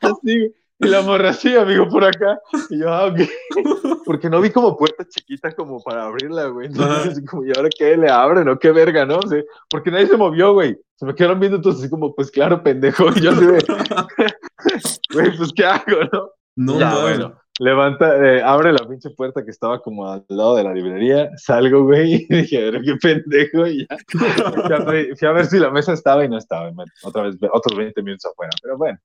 Así, 0.03 0.39
güey. 0.39 0.55
Y 0.83 0.89
la 0.89 1.03
morra 1.03 1.31
así, 1.31 1.57
amigo, 1.57 1.89
por 1.89 2.05
acá. 2.05 2.41
Y 2.69 2.81
yo, 2.81 2.93
ah, 2.93 3.07
ok. 3.07 3.21
Porque 4.05 4.29
no 4.29 4.41
vi 4.41 4.51
como 4.51 4.77
puerta 4.77 5.05
chiquita 5.09 5.53
como 5.53 5.81
para 5.81 6.07
abrirla, 6.07 6.47
güey. 6.47 6.67
Entonces, 6.67 7.13
así 7.13 7.25
como, 7.25 7.45
¿y 7.45 7.53
ahora 7.57 7.69
qué 7.77 7.97
le 7.97 8.11
abren 8.11 8.49
o 8.49 8.59
qué 8.59 8.73
verga, 8.73 9.07
no? 9.07 9.19
O 9.19 9.27
sea, 9.27 9.43
porque 9.71 9.93
nadie 9.93 10.09
se 10.09 10.17
movió, 10.17 10.55
güey. 10.55 10.77
Se 10.97 11.07
me 11.07 11.15
quedaron 11.15 11.39
viendo 11.39 11.61
todos 11.61 11.79
así 11.79 11.89
como, 11.89 12.15
pues 12.15 12.31
claro, 12.31 12.63
pendejo. 12.63 13.07
Y 13.15 13.21
yo 13.23 13.31
así 13.31 13.47
de, 13.47 13.65
güey, 15.15 15.37
pues 15.37 15.53
¿qué 15.55 15.65
hago, 15.65 16.05
no? 16.13 16.31
No 16.57 16.79
Ya, 16.81 17.01
bueno. 17.01 17.42
Levanta, 17.59 18.17
eh, 18.17 18.43
abre 18.43 18.73
la 18.73 18.89
pinche 18.89 19.11
puerta 19.11 19.45
que 19.45 19.51
estaba 19.51 19.81
como 19.83 20.11
al 20.11 20.25
lado 20.29 20.57
de 20.57 20.65
la 20.65 20.73
librería, 20.75 21.31
salgo, 21.37 21.85
güey, 21.85 22.15
y 22.29 22.35
dije, 22.35 22.59
pero 22.71 22.81
qué 22.83 22.95
pendejo, 22.97 23.67
y 23.67 23.87
ya. 23.87 23.97
Fui 24.09 24.73
a, 24.75 24.79
ver- 24.79 25.17
fui 25.17 25.29
a 25.29 25.33
ver 25.33 25.47
si 25.47 25.59
la 25.59 25.71
mesa 25.71 25.93
estaba 25.93 26.25
y 26.25 26.29
no 26.29 26.39
estaba, 26.39 26.71
y 26.71 26.75
me- 26.75 26.85
otra 27.03 27.23
vez, 27.25 27.37
otros 27.53 27.77
20 27.77 28.03
minutos 28.03 28.31
afuera, 28.33 28.51
pero 28.63 28.79
bueno. 28.79 28.99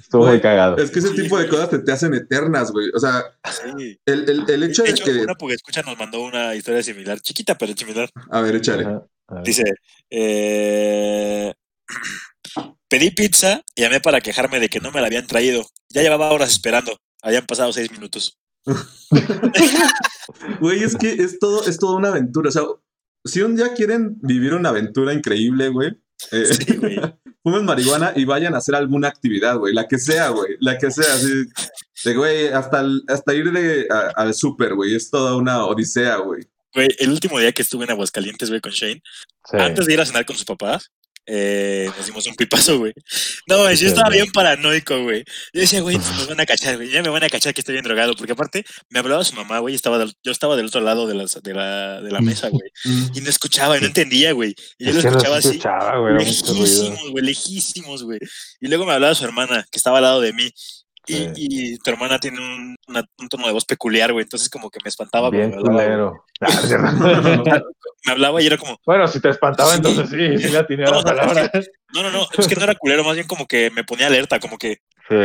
Estuvo 0.00 0.26
muy 0.26 0.40
cagado. 0.40 0.76
Es 0.76 0.90
que 0.90 1.00
ese 1.00 1.10
tipo 1.14 1.36
de 1.38 1.48
cosas 1.48 1.68
te, 1.70 1.80
te 1.80 1.92
hacen 1.92 2.14
eternas, 2.14 2.70
güey. 2.72 2.86
O 2.94 2.98
sea, 3.00 3.24
Sí. 3.44 3.98
el, 4.06 4.30
el, 4.30 4.44
el 4.50 4.62
hecho 4.62 4.82
De 4.82 4.88
de 4.88 4.94
hecho, 4.94 5.04
que. 5.04 5.18
una 5.18 5.34
porque 5.34 5.56
escucha 5.56 5.82
nos 5.82 5.98
mandó 5.98 6.22
una 6.22 6.54
historia 6.54 6.82
similar, 6.82 7.20
chiquita 7.20 7.56
pero 7.58 7.72
similar. 7.76 8.08
A 8.30 8.40
ver, 8.40 8.54
échale. 8.56 8.84
Ajá, 8.84 9.02
a 9.28 9.34
ver. 9.34 9.42
Dice, 9.44 9.64
eh, 10.10 11.52
pedí 12.88 13.10
pizza 13.10 13.62
y 13.74 13.82
llamé 13.82 14.00
para 14.00 14.20
quejarme 14.20 14.60
de 14.60 14.68
que 14.68 14.80
no 14.80 14.90
me 14.92 15.00
la 15.00 15.08
habían 15.08 15.26
traído. 15.26 15.64
Ya 15.88 16.02
llevaba 16.02 16.30
horas 16.30 16.50
esperando. 16.52 16.96
Habían 17.22 17.46
pasado 17.46 17.72
seis 17.72 17.90
minutos. 17.90 18.38
Güey, 20.60 20.82
es 20.84 20.96
que 20.96 21.10
es 21.12 21.38
todo, 21.38 21.64
es 21.66 21.78
toda 21.78 21.96
una 21.96 22.08
aventura. 22.08 22.48
O 22.48 22.52
sea, 22.52 22.62
si 23.24 23.40
un 23.42 23.56
día 23.56 23.72
quieren 23.74 24.16
vivir 24.22 24.54
una 24.54 24.68
aventura 24.70 25.12
increíble, 25.12 25.68
güey, 25.68 25.90
eh, 26.32 26.44
Sí, 26.44 26.64
fumen 27.42 27.64
marihuana 27.64 28.12
y 28.14 28.24
vayan 28.24 28.54
a 28.54 28.58
hacer 28.58 28.74
alguna 28.74 29.08
actividad, 29.08 29.56
güey. 29.56 29.74
La 29.74 29.88
que 29.88 29.98
sea, 29.98 30.28
güey. 30.28 30.56
La 30.60 30.78
que 30.78 30.90
sea. 30.90 31.14
Así, 31.14 31.46
de, 32.04 32.14
güey, 32.14 32.48
hasta, 32.48 32.84
hasta 33.08 33.34
ir 33.34 33.50
de, 33.50 33.86
a- 33.90 34.12
al 34.16 34.34
súper, 34.34 34.74
güey. 34.74 34.94
Es 34.94 35.10
toda 35.10 35.36
una 35.36 35.64
odisea, 35.66 36.16
güey. 36.18 36.42
Güey, 36.74 36.88
el 36.98 37.10
último 37.10 37.38
día 37.40 37.52
que 37.52 37.62
estuve 37.62 37.84
en 37.84 37.90
Aguascalientes, 37.90 38.48
güey, 38.48 38.60
con 38.60 38.70
Shane, 38.72 39.02
Sí. 39.50 39.56
antes 39.58 39.86
de 39.86 39.94
ir 39.94 40.00
a 40.00 40.06
cenar 40.06 40.24
con 40.26 40.36
sus 40.36 40.44
papás, 40.44 40.92
eh, 41.32 41.88
nos 41.96 42.06
dimos 42.06 42.26
un 42.26 42.34
pipazo, 42.34 42.78
güey. 42.78 42.92
No, 43.46 43.58
güey, 43.58 43.76
yo 43.76 43.86
estaba 43.86 44.08
bien 44.10 44.30
paranoico, 44.32 45.00
güey. 45.02 45.24
Yo 45.54 45.60
decía, 45.60 45.80
güey, 45.80 45.96
me 45.96 46.26
van 46.26 46.40
a 46.40 46.46
cachar, 46.46 46.76
güey. 46.76 46.90
Ya 46.90 47.02
me 47.02 47.08
van 47.08 47.22
a 47.22 47.28
cachar 47.28 47.54
que 47.54 47.60
estoy 47.60 47.74
bien 47.74 47.84
drogado. 47.84 48.14
Porque 48.16 48.32
aparte, 48.32 48.64
me 48.88 48.98
hablaba 48.98 49.22
su 49.22 49.36
mamá, 49.36 49.60
güey. 49.60 49.74
Estaba 49.76 49.98
del- 49.98 50.12
yo 50.24 50.32
estaba 50.32 50.56
del 50.56 50.66
otro 50.66 50.80
lado 50.80 51.06
de, 51.06 51.14
las- 51.14 51.40
de, 51.40 51.54
la, 51.54 52.00
de 52.00 52.10
la 52.10 52.20
mesa, 52.20 52.48
güey. 52.48 52.68
Y 53.14 53.20
no 53.20 53.30
escuchaba, 53.30 53.78
no 53.78 53.86
entendía, 53.86 54.32
güey. 54.32 54.54
Y 54.78 54.84
yo 54.86 54.90
Es 54.90 54.96
lo 54.96 55.02
no 55.02 55.08
escuchaba 55.10 55.36
así. 55.36 55.48
güey. 56.00 56.14
Lejísimos, 56.18 57.10
güey, 57.12 57.24
lejísimos, 57.24 58.02
güey. 58.02 58.18
Y 58.60 58.66
luego 58.68 58.84
me 58.86 58.92
hablaba 58.94 59.14
su 59.14 59.24
hermana, 59.24 59.64
que 59.70 59.78
estaba 59.78 59.98
al 59.98 60.04
lado 60.04 60.20
de 60.20 60.32
mí. 60.32 60.50
Y, 61.06 61.14
Sí. 61.14 61.28
y 61.36 61.78
tu 61.78 61.90
hermana 61.90 62.18
tiene 62.18 62.38
un, 62.38 62.76
una- 62.88 63.04
un 63.18 63.28
tono 63.28 63.46
de 63.46 63.52
voz 63.52 63.64
peculiar, 63.64 64.12
güey. 64.12 64.24
Entonces, 64.24 64.48
como 64.48 64.68
que 64.70 64.78
me 64.84 64.88
espantaba. 64.88 65.30
Bien 65.30 65.50
culero. 65.52 66.24
Me 68.06 68.12
hablaba 68.12 68.40
y 68.40 68.46
era 68.46 68.56
como, 68.56 68.78
bueno, 68.86 69.06
si 69.08 69.20
te 69.20 69.28
espantaba, 69.28 69.74
entonces 69.74 70.08
sí, 70.08 70.38
sí 70.38 70.52
la 70.52 70.66
tenía 70.66 70.86
la 70.86 70.92
No, 70.92 71.02
palabra. 71.02 71.50
no, 71.92 72.02
no, 72.02 72.10
no, 72.10 72.26
es 72.36 72.46
que 72.48 72.54
no 72.56 72.64
era 72.64 72.74
culero, 72.74 73.04
más 73.04 73.14
bien 73.14 73.26
como 73.26 73.46
que 73.46 73.70
me 73.70 73.84
ponía 73.84 74.06
alerta, 74.06 74.38
como 74.40 74.56
que 74.56 74.78
Sí. 75.08 75.16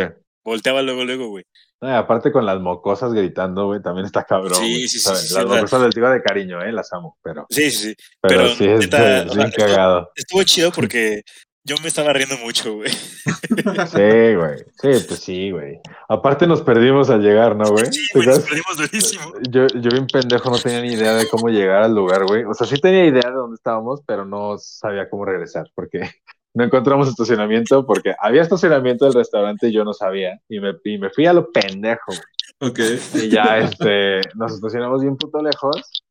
volteaba 0.43 0.82
luego, 0.82 1.05
luego, 1.05 1.28
güey. 1.30 1.45
Aparte 1.82 2.32
con 2.32 2.45
las 2.45 2.59
mocosas 2.59 3.13
gritando, 3.13 3.67
güey, 3.67 3.82
también 3.82 4.05
está 4.05 4.23
cabrón. 4.23 4.55
Sí, 4.55 4.88
sí, 4.88 4.99
sí, 4.99 5.09
sí, 5.15 5.34
Las 5.36 5.45
mocosas 5.45 5.82
les 5.84 5.93
digo 5.95 6.09
de 6.09 6.21
cariño, 6.21 6.61
eh, 6.63 6.71
las 6.71 6.91
amo, 6.93 7.17
pero, 7.21 7.45
Sí, 7.49 7.69
sí, 7.69 7.89
sí. 7.89 7.95
pero, 8.21 8.43
Pero, 8.43 8.55
sí 8.55 8.65
es, 8.65 8.80
neta, 8.80 9.19
es 9.23 9.32
o 9.32 9.36
bien 9.36 9.51
cagado. 9.51 10.09
Estuvo 10.15 10.43
chido 10.43 10.71
porque 10.76 11.21
yo 11.66 11.76
me 11.82 11.88
estaba 11.88 12.13
riendo 12.13 12.38
mucho, 12.38 12.76
güey. 12.76 12.91
Sí, 12.91 14.36
güey. 14.36 14.57
Sí, 14.80 15.05
pues 15.07 15.20
sí, 15.20 15.51
güey. 15.51 15.80
Aparte 16.07 16.45
nos 16.45 16.61
perdimos 16.61 17.09
al 17.09 17.22
llegar, 17.22 17.55
¿no, 17.55 17.66
güey? 17.72 17.86
Sí, 17.91 18.05
¿Te 18.13 18.20
güey, 18.20 18.28
nos 18.28 18.39
perdimos 18.39 18.78
durísimo. 18.78 19.34
Yo, 19.49 19.66
yo 19.68 19.89
bien 19.89 20.05
pendejo 20.05 20.51
no 20.51 20.59
tenía 20.59 20.82
ni 20.82 20.93
idea 20.93 21.16
de 21.16 21.28
cómo 21.28 21.49
llegar 21.49 21.82
al 21.82 21.95
lugar, 21.95 22.26
güey. 22.26 22.43
O 22.43 22.53
sea, 22.53 22.68
sí 22.68 22.76
tenía 22.78 23.05
idea 23.05 23.30
de 23.30 23.36
dónde 23.36 23.55
estábamos, 23.55 24.01
pero 24.05 24.26
no 24.26 24.59
sabía 24.59 25.09
cómo 25.09 25.26
regresar, 25.26 25.72
porque 25.74 26.01
no 26.53 26.63
encontramos 26.63 27.07
estacionamiento, 27.07 27.86
porque 27.86 28.13
había 28.20 28.43
estacionamiento 28.43 29.05
del 29.05 29.16
restaurante 29.16 29.70
y 29.70 29.74
yo 29.74 29.84
no 29.84 29.93
sabía. 29.93 30.39
Y 30.47 30.59
me, 30.59 30.74
y 30.84 30.99
me 30.99 31.09
fui 31.09 31.26
a 31.26 31.34
lo 31.34 31.51
pendejo, 31.51 32.05
güey. 32.07 32.70
Ok. 32.70 32.80
Y 33.16 33.30
ya, 33.30 33.57
este, 33.57 34.22
nos 34.36 34.53
estacionamos 34.53 35.01
bien 35.01 35.18
puto 35.18 35.41
lejos. 35.41 36.05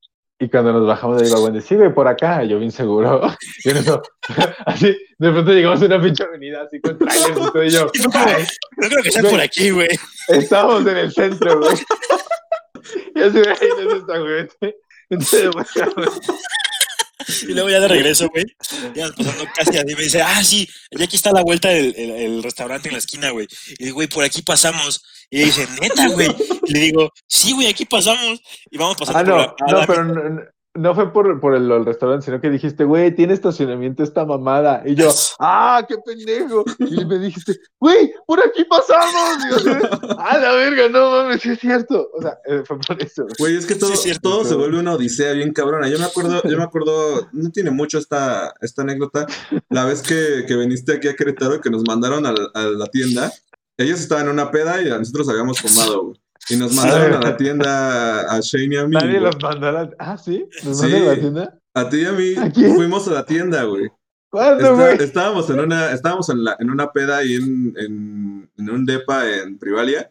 Y 0.45 0.51
cuando 0.51 0.75
nos 0.75 0.87
bajamos 0.87 1.23
de 1.23 1.27
ahí, 1.27 1.33
Wendy, 1.33 1.63
sí, 1.63 1.75
güey, 1.75 1.95
por 1.95 2.07
acá. 2.07 2.45
Yo 2.45 2.59
bien 2.59 2.71
seguro. 2.71 3.23
Y 3.65 3.71
en 3.71 3.79
eso, 3.79 4.03
así, 4.67 4.95
de 5.19 5.31
pronto 5.31 5.53
llegamos 5.53 5.81
a 5.81 5.87
una 5.87 6.03
pinche 6.03 6.23
avenida 6.23 6.65
así 6.67 6.79
con 6.83 6.99
trailers 6.99 7.31
y 7.31 7.35
todo. 7.35 7.65
Y 7.65 7.71
yo, 7.71 7.87
No 8.77 8.89
creo 8.91 9.03
que 9.03 9.11
sea 9.11 9.23
por 9.23 9.41
aquí, 9.41 9.71
güey. 9.71 9.89
estábamos 10.29 10.87
en 10.87 10.99
el 10.99 11.13
centro, 11.13 11.61
güey. 11.61 11.77
Y 13.15 13.23
así, 13.23 13.39
güey, 13.39 13.47
no 13.47 13.91
es 13.91 13.97
esta, 13.97 14.19
güey. 14.19 14.49
Entonces, 15.09 15.51
güey, 15.51 15.67
Y 17.49 17.55
luego 17.55 17.71
ya 17.71 17.81
de 17.81 17.89
regreso, 17.89 18.29
güey. 18.29 18.45
Ya 18.95 19.09
pasando 19.17 19.45
casi 19.57 19.79
así, 19.79 19.95
me 19.97 20.03
dice, 20.03 20.21
ah, 20.21 20.45
sí, 20.45 20.69
ya 20.91 21.07
aquí 21.07 21.17
está 21.17 21.33
la 21.33 21.43
vuelta 21.43 21.71
del 21.71 21.95
el, 21.97 22.11
el 22.11 22.43
restaurante 22.43 22.89
en 22.89 22.93
la 22.93 22.99
esquina, 22.99 23.31
güey. 23.31 23.49
Y 23.79 23.85
digo, 23.85 23.95
güey, 23.95 24.09
por 24.09 24.25
aquí 24.25 24.43
pasamos. 24.43 25.03
Y 25.35 25.39
le 25.39 25.45
dice, 25.47 25.67
neta, 25.81 26.09
güey. 26.11 26.29
Y 26.67 26.73
le 26.73 26.79
digo, 26.81 27.11
sí, 27.27 27.53
güey, 27.53 27.67
aquí 27.67 27.85
pasamos. 27.85 28.41
Y 28.71 28.79
vamos 28.79 28.97
pasando 28.97 29.19
Ah, 29.19 29.25
por 29.25 29.31
no, 29.31 29.37
la- 29.39 29.45
a 29.45 29.73
no, 29.73 29.79
la- 29.81 29.87
pero 29.87 30.05
no, 30.05 30.41
no- 30.77 30.95
fue 30.95 31.13
por, 31.13 31.41
por 31.41 31.55
el, 31.55 31.71
el 31.71 31.85
restaurante, 31.85 32.25
sino 32.25 32.41
que 32.41 32.51
dijiste, 32.51 32.83
güey, 32.85 33.15
tiene 33.15 33.33
estacionamiento 33.35 34.03
esta 34.03 34.25
mamada. 34.25 34.83
Y 34.85 34.95
yo, 34.97 35.09
¡ah, 35.39 35.85
qué 35.89 35.97
pendejo! 36.05 36.65
Y 36.81 37.05
me 37.05 37.19
dijiste, 37.21 37.57
güey, 37.79 38.13
por 38.27 38.41
aquí 38.45 38.65
pasamos. 38.65 39.39
Y 39.61 39.65
yo, 39.65 39.73
¡ah, 40.19 40.37
la 40.39 40.53
verga! 40.53 40.89
No 40.89 41.11
mames, 41.13 41.43
sí 41.43 41.51
es 41.51 41.61
cierto. 41.61 42.09
O 42.17 42.21
sea, 42.23 42.39
eh, 42.49 42.63
fue 42.67 42.79
por 42.81 43.01
eso. 43.03 43.25
Güey, 43.39 43.57
es 43.57 43.67
que 43.67 43.77
todo, 43.77 43.91
Sí, 43.91 43.95
es 43.95 44.01
cierto. 44.03 44.31
todo 44.31 44.45
se 44.45 44.55
vuelve 44.57 44.79
una 44.81 44.95
odisea 44.95 45.33
bien 45.33 45.53
cabrona. 45.53 45.89
Yo 45.89 45.99
me 45.99 46.07
acuerdo, 46.07 46.43
yo 46.43 46.57
me 46.57 46.65
acuerdo, 46.65 47.29
no 47.33 47.51
tiene 47.51 47.71
mucho 47.71 47.99
esta, 47.99 48.53
esta 48.61 48.83
anécdota, 48.83 49.27
la 49.69 49.85
vez 49.85 50.03
que, 50.03 50.45
que 50.47 50.57
viniste 50.57 50.95
aquí 50.95 51.07
a 51.09 51.15
Querétaro, 51.15 51.61
que 51.61 51.71
nos 51.71 51.85
mandaron 51.87 52.27
a 52.27 52.33
la, 52.33 52.49
a 52.55 52.63
la 52.63 52.87
tienda, 52.87 53.33
ellos 53.77 54.01
estaban 54.01 54.27
en 54.27 54.33
una 54.33 54.51
peda 54.51 54.81
y 54.83 54.89
nosotros 54.89 55.29
habíamos 55.29 55.61
fumado, 55.61 56.05
güey. 56.07 56.21
Y 56.51 56.57
nos 56.57 56.75
mandaron 56.75 57.15
a 57.15 57.21
la 57.21 57.37
tienda 57.39 58.21
a 58.31 58.41
Shane 58.41 58.75
y 58.75 58.79
a 58.79 58.87
mí. 58.87 58.95
Nadie 58.95 59.19
los 59.21 59.41
mandó 59.43 59.67
a 59.69 59.73
la... 59.73 59.91
Ah, 59.99 60.19
¿sí? 60.19 60.47
¿Nos 60.65 60.79
Sí. 60.79 60.83
mandaron 60.85 61.09
a 61.09 61.13
la 61.15 61.21
tienda? 61.21 61.59
A 61.75 61.89
ti 61.89 61.97
y 62.03 62.05
a 62.05 62.13
mí 62.13 62.35
fuimos 62.77 63.09
a 63.09 63.13
la 63.13 63.25
tienda, 63.25 63.63
güey. 63.65 63.91
¿Cuándo, 64.31 64.63
Está- 64.65 64.75
güey? 64.75 64.97
estábamos 65.03 65.49
en 65.51 65.61
una, 65.61 65.93
estábamos 65.93 66.29
en, 66.29 66.45
la, 66.45 66.57
en 66.59 66.71
una 66.71 66.93
peda 66.93 67.19
ahí 67.19 67.35
en, 67.37 67.73
en, 67.79 68.51
en 68.59 68.71
un 68.71 68.85
depa 68.85 69.27
en 69.29 69.59
Privalia. 69.59 70.11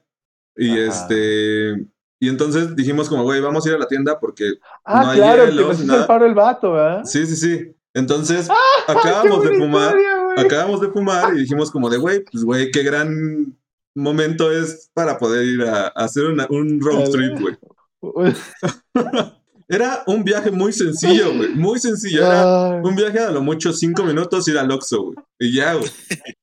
Y 0.55 0.71
Ajá. 0.71 0.81
este. 0.87 1.85
Y 2.19 2.29
entonces 2.29 2.75
dijimos 2.75 3.09
como, 3.09 3.23
güey, 3.23 3.41
vamos 3.41 3.65
a 3.65 3.69
ir 3.69 3.75
a 3.75 3.79
la 3.79 3.87
tienda 3.87 4.19
porque. 4.19 4.53
Ah, 4.85 5.03
no 5.03 5.09
hay 5.11 5.17
claro, 5.17 5.45
que 5.45 5.51
hielos, 5.51 5.67
nos 5.67 5.77
hizo 5.79 5.87
nada. 5.87 6.01
el 6.01 6.07
paro 6.07 6.25
el 6.25 6.33
vato, 6.33 6.71
¿verdad? 6.73 7.03
Sí, 7.05 7.25
sí, 7.27 7.35
sí. 7.35 7.75
Entonces, 7.93 8.47
¡Qué 8.87 8.91
acabamos 8.91 9.43
de 9.43 9.57
fumar. 9.57 9.87
historia! 9.95 10.22
Acabamos 10.37 10.81
de 10.81 10.89
fumar 10.89 11.35
y 11.35 11.39
dijimos 11.41 11.71
como 11.71 11.89
de, 11.89 11.97
güey, 11.97 12.23
pues, 12.23 12.43
güey, 12.43 12.71
qué 12.71 12.83
gran 12.83 13.57
momento 13.95 14.51
es 14.51 14.89
para 14.93 15.17
poder 15.17 15.45
ir 15.45 15.61
a, 15.63 15.87
a 15.87 15.89
hacer 15.89 16.25
una- 16.25 16.47
un 16.49 16.79
road 16.81 17.09
trip, 17.11 17.39
güey. 17.39 17.55
Era 19.69 20.03
un 20.07 20.23
viaje 20.23 20.51
muy 20.51 20.73
sencillo, 20.73 21.33
güey. 21.35 21.49
Muy 21.49 21.79
sencillo. 21.79 22.19
Era 22.25 22.81
un 22.83 22.95
viaje 22.95 23.19
a 23.19 23.31
lo 23.31 23.41
mucho 23.41 23.71
cinco 23.73 24.03
minutos 24.03 24.47
ir 24.47 24.57
al 24.57 24.69
Oxxo, 24.71 25.03
güey. 25.03 25.15
Y 25.39 25.55
ya, 25.55 25.73
güey. 25.75 25.89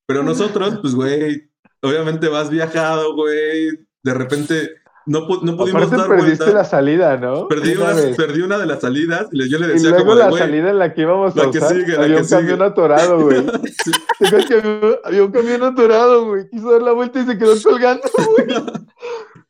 Pero 0.07 0.23
nosotros, 0.23 0.79
pues, 0.81 0.95
güey, 0.95 1.51
obviamente 1.83 2.29
vas 2.29 2.49
viajado, 2.51 3.15
güey. 3.15 3.71
De 4.03 4.15
repente 4.15 4.71
no, 5.07 5.21
no 5.21 5.57
pudimos 5.57 5.71
Aparte 5.71 5.97
dar 5.97 6.09
perdiste 6.09 6.53
la 6.53 6.65
salida, 6.65 7.17
¿no? 7.17 7.49
Perdí 7.49 7.75
Una 7.75 7.95
perdí 8.17 8.43
una 8.43 8.59
de 8.59 8.67
las 8.67 8.81
salidas 8.81 9.27
y 9.33 9.49
yo 9.49 9.59
le 9.59 9.67
Y 9.67 9.69
decía 9.71 9.91
luego 9.91 10.05
como 10.05 10.17
de, 10.17 10.31
la 10.31 10.39
salida 10.39 10.71
en 10.71 10.79
la 10.79 10.93
que 10.93 11.01
íbamos 11.03 11.37
a 11.37 11.45
la 11.45 11.51
que 11.51 11.59
usar, 11.59 11.71
sigue, 11.71 11.93
la 11.95 12.03
había 12.05 12.17
que 12.17 12.23
un 12.23 12.29
camión 12.29 12.57
sigue. 12.57 12.65
atorado, 12.65 13.21
güey. 13.21 13.47
Sí. 13.85 13.93
¿Te 14.19 14.27
acuerdas 14.27 14.49
que 14.49 14.55
había, 14.55 14.99
había 15.05 15.25
un 15.25 15.33
camión 15.33 15.63
atorado, 15.63 16.27
güey? 16.27 16.49
Quiso 16.51 16.71
dar 16.71 16.83
la 16.83 16.93
vuelta 16.93 17.21
y 17.21 17.25
se 17.25 17.39
quedó 17.39 17.55
colgando, 17.63 18.03
güey. 18.15 18.47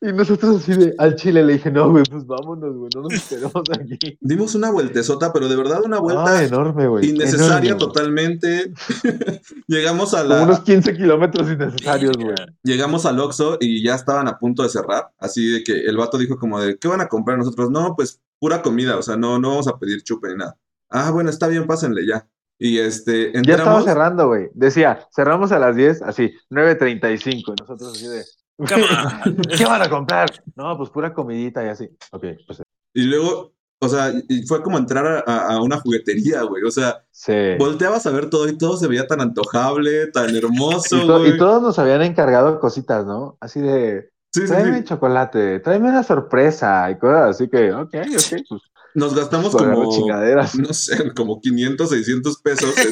Y 0.03 0.11
nosotros 0.13 0.57
así 0.57 0.73
de, 0.73 0.95
al 0.97 1.15
chile 1.15 1.43
le 1.43 1.53
dije, 1.53 1.69
no, 1.69 1.91
güey, 1.91 2.03
pues 2.09 2.25
vámonos, 2.25 2.75
güey, 2.75 2.89
no 2.95 3.03
nos 3.03 3.13
esperemos 3.13 3.53
aquí. 3.79 4.17
dimos 4.21 4.55
una 4.55 4.71
vueltezota, 4.71 5.31
pero 5.31 5.47
de 5.47 5.55
verdad 5.55 5.83
una 5.85 5.99
vuelta 5.99 6.39
Ah, 6.39 6.43
enorme, 6.43 6.87
güey. 6.87 7.09
innecesaria 7.11 7.71
enorme, 7.73 7.85
totalmente. 7.85 8.73
Llegamos 9.67 10.13
a 10.15 10.23
Como 10.23 10.33
la, 10.33 10.43
unos 10.43 10.61
15 10.61 10.95
kilómetros 10.97 11.51
innecesarios, 11.51 12.17
güey. 12.17 12.35
llegamos 12.63 13.05
al 13.05 13.19
Oxxo 13.19 13.57
y 13.59 13.83
ya 13.83 13.93
estaban 13.95 14.27
a 14.27 14.39
punto 14.39 14.63
de 14.63 14.69
cerrar, 14.69 15.11
así 15.19 15.51
de 15.51 15.63
que 15.63 15.73
el 15.85 15.97
vato 15.97 16.17
dijo 16.17 16.37
como 16.37 16.59
de, 16.59 16.77
¿qué 16.79 16.87
van 16.87 17.01
a 17.01 17.07
comprar 17.07 17.37
nosotros? 17.37 17.69
No, 17.69 17.95
pues 17.95 18.19
pura 18.39 18.63
comida, 18.63 18.97
o 18.97 19.03
sea, 19.03 19.17
no, 19.17 19.37
no 19.39 19.49
vamos 19.49 19.67
a 19.67 19.77
pedir 19.77 20.01
chupe 20.01 20.29
ni 20.29 20.35
nada. 20.37 20.57
Ah, 20.89 21.11
bueno, 21.11 21.29
está 21.29 21.47
bien, 21.47 21.67
pásenle 21.67 22.07
ya. 22.07 22.27
Y 22.57 22.79
este, 22.79 23.31
Ya 23.33 23.39
estaba 23.39 23.55
entramos, 23.57 23.83
cerrando, 23.85 24.27
güey. 24.27 24.49
Decía, 24.53 25.07
cerramos 25.15 25.51
a 25.51 25.59
las 25.59 25.75
10, 25.75 26.01
así, 26.01 26.31
9.35. 26.49 27.33
Y 27.35 27.61
nosotros 27.61 27.91
así 27.93 28.07
de. 28.07 28.23
¿qué 29.57 29.65
van 29.65 29.81
a 29.81 29.89
comprar? 29.89 30.29
No, 30.55 30.77
pues 30.77 30.89
pura 30.89 31.13
comidita 31.13 31.63
y 31.63 31.69
así. 31.69 31.89
Ok, 32.11 32.25
pues 32.47 32.61
y 32.93 33.03
luego, 33.03 33.53
o 33.79 33.87
sea, 33.87 34.11
fue 34.47 34.61
como 34.61 34.77
entrar 34.77 35.23
a, 35.25 35.61
una 35.61 35.79
juguetería, 35.79 36.41
güey, 36.43 36.63
o 36.63 36.71
sea, 36.71 37.03
sí. 37.11 37.55
volteabas 37.57 38.05
a 38.05 38.11
ver 38.11 38.29
todo 38.29 38.47
y 38.49 38.57
todo 38.57 38.75
se 38.77 38.87
veía 38.87 39.07
tan 39.07 39.21
antojable, 39.21 40.07
tan 40.07 40.35
hermoso, 40.35 40.97
Y, 40.97 41.07
to- 41.07 41.19
güey. 41.19 41.35
y 41.35 41.37
todos 41.37 41.61
nos 41.61 41.79
habían 41.79 42.01
encargado 42.01 42.59
cositas, 42.59 43.05
¿no? 43.05 43.37
Así 43.39 43.61
de, 43.61 44.09
Sí, 44.33 44.41
sí, 44.41 44.47
tráeme 44.47 44.77
sí. 44.79 44.83
chocolate, 44.85 45.59
tráeme 45.59 45.89
una 45.89 46.03
sorpresa 46.03 46.89
y 46.89 46.97
cosas 46.97 47.31
así 47.31 47.49
que, 47.49 47.73
ok, 47.73 47.93
ok, 47.95 48.41
pues 48.47 48.61
Nos 48.93 49.15
gastamos 49.15 49.55
como, 49.55 49.89
chingaderas. 49.91 50.55
no 50.55 50.73
sé, 50.73 51.13
como 51.15 51.39
500, 51.39 51.89
600 51.89 52.41
pesos 52.41 52.73
en, 52.77 52.89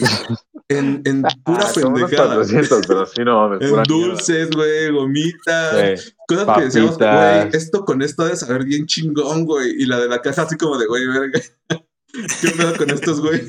en, 0.78 1.02
en 1.06 1.22
pura 1.44 1.66
Ah, 1.68 1.72
como 1.74 1.88
unos 1.96 2.02
pendejada. 2.10 2.36
400, 2.36 2.88
pero 2.88 3.06
sí, 3.06 3.24
no 3.24 3.50
mames, 3.50 3.62
En 3.62 3.70
pura 3.70 3.84
dulces, 3.88 4.50
güey, 4.52 4.92
gomitas, 4.92 6.00
Sí. 6.02 6.14
cosas 6.28 6.58
que 6.58 6.64
decíamos, 6.66 6.98
güey, 6.98 7.50
esto 7.54 7.84
con 7.86 8.02
esto 8.02 8.24
debe 8.26 8.38
saber 8.38 8.64
bien 8.66 8.86
chingón, 8.86 9.46
güey. 9.46 9.72
Y 9.82 9.86
la 9.86 10.00
de 10.00 10.08
la 10.08 10.22
caja 10.22 10.44
así 10.44 10.56
como 10.58 10.78
de, 10.78 10.88
güey, 10.88 11.06
verga. 11.08 11.40
¿Qué 12.42 12.50
pedo 12.58 12.76
con 12.78 12.90
estos, 12.90 13.22
güey? 13.22 13.42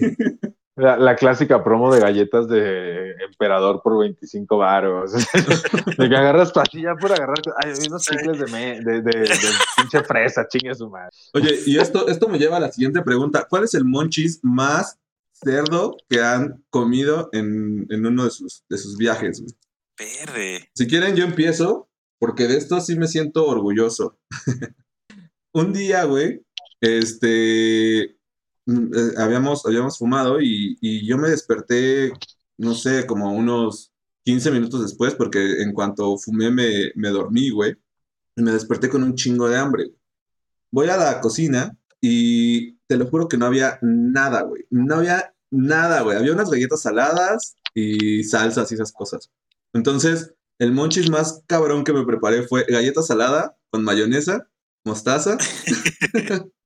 La, 0.76 0.96
la 0.96 1.16
clásica 1.16 1.62
promo 1.62 1.92
de 1.92 2.00
galletas 2.00 2.48
de 2.48 3.10
emperador 3.28 3.82
por 3.82 3.98
25 4.00 4.56
varos. 4.56 5.12
de 5.98 6.08
que 6.08 6.16
agarras 6.16 6.52
pastilla 6.52 6.94
por 6.94 7.12
agarrar. 7.12 7.36
Ay, 7.62 7.72
hay 7.72 7.86
unos 7.88 8.02
chicles 8.04 8.38
de, 8.38 8.46
me- 8.52 8.80
de, 8.80 9.02
de, 9.02 9.10
de 9.20 9.28
pinche 9.76 10.02
fresa, 10.04 10.46
chingue 10.48 10.74
su 10.74 10.88
madre. 10.88 11.10
Oye, 11.34 11.58
y 11.66 11.76
esto, 11.78 12.08
esto 12.08 12.28
me 12.28 12.38
lleva 12.38 12.56
a 12.56 12.60
la 12.60 12.72
siguiente 12.72 13.02
pregunta. 13.02 13.46
¿Cuál 13.50 13.64
es 13.64 13.74
el 13.74 13.84
monchis 13.84 14.40
más 14.42 14.98
cerdo 15.32 15.96
que 16.08 16.22
han 16.22 16.64
comido 16.70 17.28
en, 17.32 17.86
en 17.90 18.06
uno 18.06 18.24
de 18.24 18.30
sus, 18.30 18.64
de 18.68 18.78
sus 18.78 18.96
viajes, 18.96 19.40
güey? 19.42 19.52
Verde. 19.98 20.70
Si 20.74 20.86
quieren, 20.86 21.14
yo 21.14 21.24
empiezo, 21.24 21.90
porque 22.18 22.46
de 22.46 22.56
esto 22.56 22.80
sí 22.80 22.96
me 22.96 23.06
siento 23.08 23.44
orgulloso. 23.46 24.18
Un 25.52 25.72
día, 25.72 26.04
güey, 26.04 26.42
este, 26.80 28.16
eh, 28.70 29.14
habíamos, 29.18 29.64
habíamos 29.66 29.98
fumado 29.98 30.40
y, 30.40 30.76
y 30.80 31.06
yo 31.06 31.18
me 31.18 31.30
desperté, 31.30 32.12
no 32.58 32.74
sé, 32.74 33.06
como 33.06 33.32
unos 33.32 33.92
15 34.24 34.50
minutos 34.50 34.82
después, 34.82 35.14
porque 35.14 35.62
en 35.62 35.72
cuanto 35.72 36.16
fumé 36.18 36.50
me, 36.50 36.92
me 36.94 37.08
dormí, 37.08 37.50
güey, 37.50 37.76
y 38.36 38.42
me 38.42 38.52
desperté 38.52 38.88
con 38.88 39.02
un 39.02 39.14
chingo 39.14 39.48
de 39.48 39.58
hambre. 39.58 39.90
Voy 40.70 40.88
a 40.88 40.96
la 40.96 41.20
cocina 41.20 41.76
y 42.00 42.74
te 42.86 42.96
lo 42.96 43.06
juro 43.06 43.28
que 43.28 43.36
no 43.36 43.46
había 43.46 43.78
nada, 43.82 44.42
güey. 44.42 44.64
No 44.70 44.96
había 44.96 45.34
nada, 45.50 46.02
güey. 46.02 46.16
Había 46.16 46.32
unas 46.32 46.50
galletas 46.50 46.82
saladas 46.82 47.56
y 47.74 48.24
salsas 48.24 48.70
y 48.70 48.74
esas 48.74 48.92
cosas. 48.92 49.30
Entonces, 49.72 50.34
el 50.58 50.72
monchis 50.72 51.10
más 51.10 51.42
cabrón 51.46 51.84
que 51.84 51.92
me 51.92 52.04
preparé 52.04 52.46
fue 52.46 52.64
galleta 52.68 53.02
salada 53.02 53.56
con 53.70 53.82
mayonesa, 53.84 54.48
mostaza. 54.84 55.38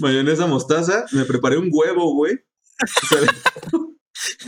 mayonesa, 0.00 0.46
mostaza. 0.46 1.04
Me 1.12 1.24
preparé 1.24 1.58
un 1.58 1.70
huevo, 1.72 2.14
güey. 2.14 2.38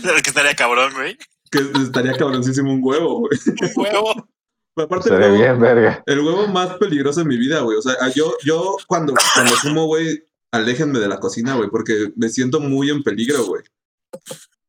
Que 0.04 0.30
estaría 0.30 0.54
cabrón, 0.54 0.92
güey. 0.94 1.16
que 1.50 1.58
estaría 1.82 2.16
cabroncísimo 2.16 2.72
un 2.72 2.80
huevo, 2.82 3.20
güey. 3.20 3.38
Un 3.46 3.70
huevo. 3.74 4.28
Aparte, 4.76 5.08
el 5.08 5.20
huevo, 5.20 5.36
bien, 5.36 5.60
verga. 5.60 6.02
el 6.06 6.20
huevo 6.20 6.46
más 6.48 6.76
peligroso 6.78 7.20
en 7.20 7.28
mi 7.28 7.36
vida, 7.36 7.60
güey. 7.60 7.78
O 7.78 7.82
sea, 7.82 7.94
yo, 8.14 8.36
yo 8.44 8.76
cuando, 8.86 9.14
cuando 9.34 9.54
fumo, 9.54 9.86
güey, 9.86 10.24
aléjenme 10.52 10.98
de 10.98 11.08
la 11.08 11.20
cocina, 11.20 11.54
güey, 11.54 11.70
porque 11.70 12.12
me 12.16 12.28
siento 12.28 12.60
muy 12.60 12.90
en 12.90 13.02
peligro, 13.02 13.44
güey. 13.44 13.62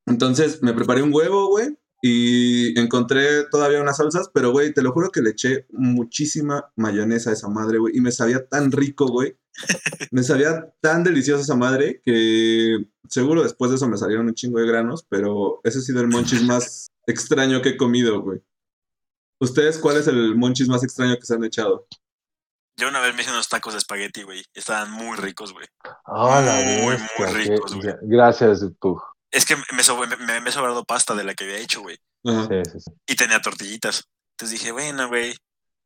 Entonces 0.06 0.62
me 0.62 0.74
preparé 0.74 1.02
un 1.02 1.14
huevo, 1.14 1.48
güey, 1.48 1.78
y 2.02 2.80
encontré 2.80 3.46
todavía 3.50 3.82
unas 3.82 3.98
salsas, 3.98 4.30
pero, 4.34 4.52
güey, 4.52 4.74
te 4.74 4.84
lo 4.84 4.91
juro 4.91 5.10
que 5.10 5.22
le 5.22 5.32
eché 5.32 5.66
muchísima 5.72 6.72
mayonesa 6.76 7.32
a 7.32 7.34
esa 7.34 7.50
madre, 7.50 7.80
güey, 7.80 7.98
y 7.98 8.02
me 8.02 8.12
sabía 8.12 8.46
tan 8.48 8.72
rico, 8.72 9.08
güey. 9.08 9.38
Me 10.12 10.24
sabía 10.24 10.74
tan 10.82 11.03
deliciosa 11.03 11.43
esa 11.43 11.56
madre 11.56 12.01
que 12.03 12.86
seguro 13.10 13.43
después 13.43 13.72
de 13.72 13.78
eso 13.78 13.88
me 13.88 13.97
salieron 13.97 14.28
un 14.28 14.34
chingo 14.34 14.60
de 14.60 14.68
granos, 14.68 15.06
pero 15.10 15.62
ese 15.64 15.80
ha 15.80 15.82
sido 15.82 16.01
el 16.01 16.08
monchis 16.08 16.41
más 16.43 16.88
extraño 17.08 17.62
que 17.62 17.70
he 17.70 17.78
comido, 17.78 18.22
güey. 18.22 18.41
¿Ustedes 19.39 19.78
cuál 19.78 19.97
es 19.97 20.08
el 20.08 20.36
monchis 20.36 20.68
más 20.68 20.84
extraño 20.84 21.16
que 21.16 21.26
se 21.26 21.34
han 21.34 21.43
echado? 21.43 21.88
Yo 22.78 22.89
una 22.89 22.99
vez 22.99 23.16
me 23.16 23.22
hice 23.22 23.32
unos 23.32 23.47
tacos 23.47 23.74
de 23.74 23.80
espagueti, 23.80 24.24
güey. 24.24 24.43
Estaban 24.53 24.91
muy 24.91 25.18
ricos, 25.18 25.53
güey. 25.53 25.68
Ah, 26.06 26.41
la 26.45 26.82
Muy, 26.82 26.95
bestia, 26.95 27.10
muy 27.18 27.28
ricos, 27.34 27.76
güey. 27.76 27.95
Gracias, 28.01 28.66
Pug. 28.80 29.01
Es 29.32 29.45
que 29.45 29.56
me, 29.56 29.64
me, 29.72 30.26
me, 30.26 30.41
me 30.41 30.51
sobrado 30.51 30.84
pasta 30.84 31.16
de 31.16 31.24
la 31.24 31.34
que 31.34 31.45
había 31.45 31.58
hecho, 31.58 31.82
güey. 31.82 31.97
Sí, 32.24 32.62
sí, 32.72 32.80
sí. 32.80 32.91
Y 33.08 33.16
tenía 33.16 33.39
tortillitas. 33.41 34.10
Entonces 34.32 34.60
dije, 34.60 34.72
bueno, 34.72 35.08
güey, 35.08 35.36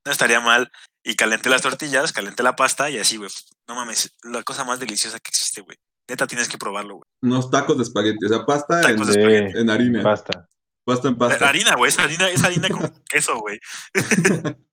no 0.06 0.12
estaría 0.12 0.39
mal. 0.39 0.72
y 1.04 1.16
calenté 1.16 1.50
las 1.50 1.62
tortillas, 1.62 2.12
calenté 2.12 2.43
la 2.43 2.56
pasta 2.56 2.89
y 2.89 2.97
así, 3.00 3.18
güey. 3.18 3.30
No 3.68 3.76
mames, 3.76 4.14
la 4.24 4.43
cosa 4.43 4.64
más 4.66 4.80
deliciosa 4.80 5.20
que 5.20 5.30
existe, 5.30 5.62
güey. 5.62 5.78
Neta, 6.10 6.28
tienes 6.28 6.50
que 6.50 6.58
probarlo, 6.58 6.95
güey. 6.95 7.06
Unos 7.22 7.50
tacos 7.52 7.78
de 7.78 7.84
espagueti, 7.84 8.26
o 8.26 8.30
sea, 8.30 8.45
pasta 8.45 8.82
en, 8.89 8.97
de 8.97 9.52
en 9.56 9.70
harina. 9.70 10.02
Basta. 10.04 10.47
Pasta 10.84 11.08
en 11.08 11.18
pasta. 11.18 11.47
Harina, 11.47 11.76
güey, 11.76 11.89
es 11.89 12.00
harina, 12.00 12.30
es 12.30 12.43
harina 12.43 12.68
con 12.70 12.91
queso, 13.10 13.39
güey. 13.39 13.60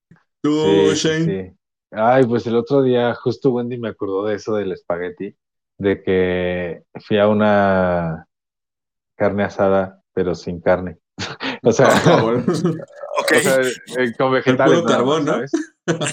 Tú, 0.43 0.91
Sí, 0.91 0.97
sí, 0.97 1.09
Shane. 1.09 1.25
sí. 1.51 1.57
Ay, 1.93 2.25
pues 2.27 2.47
el 2.47 2.57
otro 2.57 2.83
día 2.83 3.15
justo 3.15 3.51
Wendy 3.51 3.79
me 3.79 3.89
acordó 3.89 4.25
de 4.27 4.35
eso 4.37 4.55
del 4.57 4.73
espagueti, 4.73 5.37
de 5.79 6.03
que 6.03 6.83
fui 7.07 7.19
a 7.19 7.29
una 7.29 8.27
carne 9.17 9.45
asada, 9.45 10.03
pero 10.13 10.35
sin 10.35 10.61
carne. 10.61 10.99
O 11.63 11.73
sea, 11.73 11.89
Ah, 12.05 12.23
o 12.47 13.35
sea, 13.41 13.61
eh, 13.63 14.13
con 14.19 14.33
vegetales. 14.33 14.81
puro 14.81 14.85
carbón, 14.89 15.25
¿no? 15.25 15.33
¿sabes? 15.33 15.53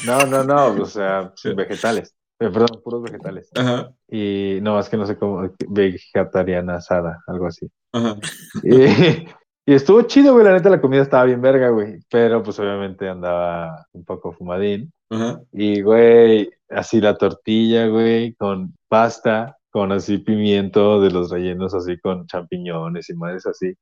No, 0.06 0.26
no, 0.26 0.44
no, 0.44 0.82
o 0.82 0.86
sea, 0.86 1.32
vegetales. 1.56 2.16
Eh, 2.40 2.50
perdón, 2.50 2.82
puros 2.84 3.04
vegetales. 3.04 3.50
Ajá, 3.56 3.92
Y 4.10 4.60
no, 4.62 4.80
es 4.80 4.90
que 4.90 4.98
no 4.98 5.06
sé 5.06 5.18
cómo, 5.18 5.50
vegetariana 5.70 6.76
asada, 6.76 7.22
algo 7.28 7.48
así. 7.48 7.70
ajá. 7.92 8.16
Y, 8.64 9.72
y 9.72 9.74
estuvo 9.76 10.02
chido, 10.04 10.34
güey, 10.34 10.46
la 10.46 10.54
neta 10.54 10.70
la 10.70 10.82
comida 10.82 11.02
estaba 11.04 11.24
bien 11.26 11.42
verga, 11.42 11.70
güey, 11.70 12.00
pero 12.10 12.44
pues 12.44 12.60
obviamente 12.60 13.08
andaba 13.08 13.86
un 13.94 14.04
poco 14.04 14.34
fumadín. 14.34 14.92
Ajá. 15.10 15.42
Y, 15.52 15.82
güey, 15.82 16.50
así 16.70 17.00
la 17.00 17.16
tortilla, 17.18 17.88
güey, 17.88 18.34
con 18.36 18.74
pasta, 18.90 19.58
con 19.70 19.92
así 19.92 20.18
pimiento 20.18 21.00
de 21.02 21.12
los 21.12 21.30
rellenos, 21.32 21.74
así 21.74 21.98
con 22.00 22.26
champiñones 22.28 23.10
y 23.10 23.14
madres 23.16 23.46
así. 23.46 23.74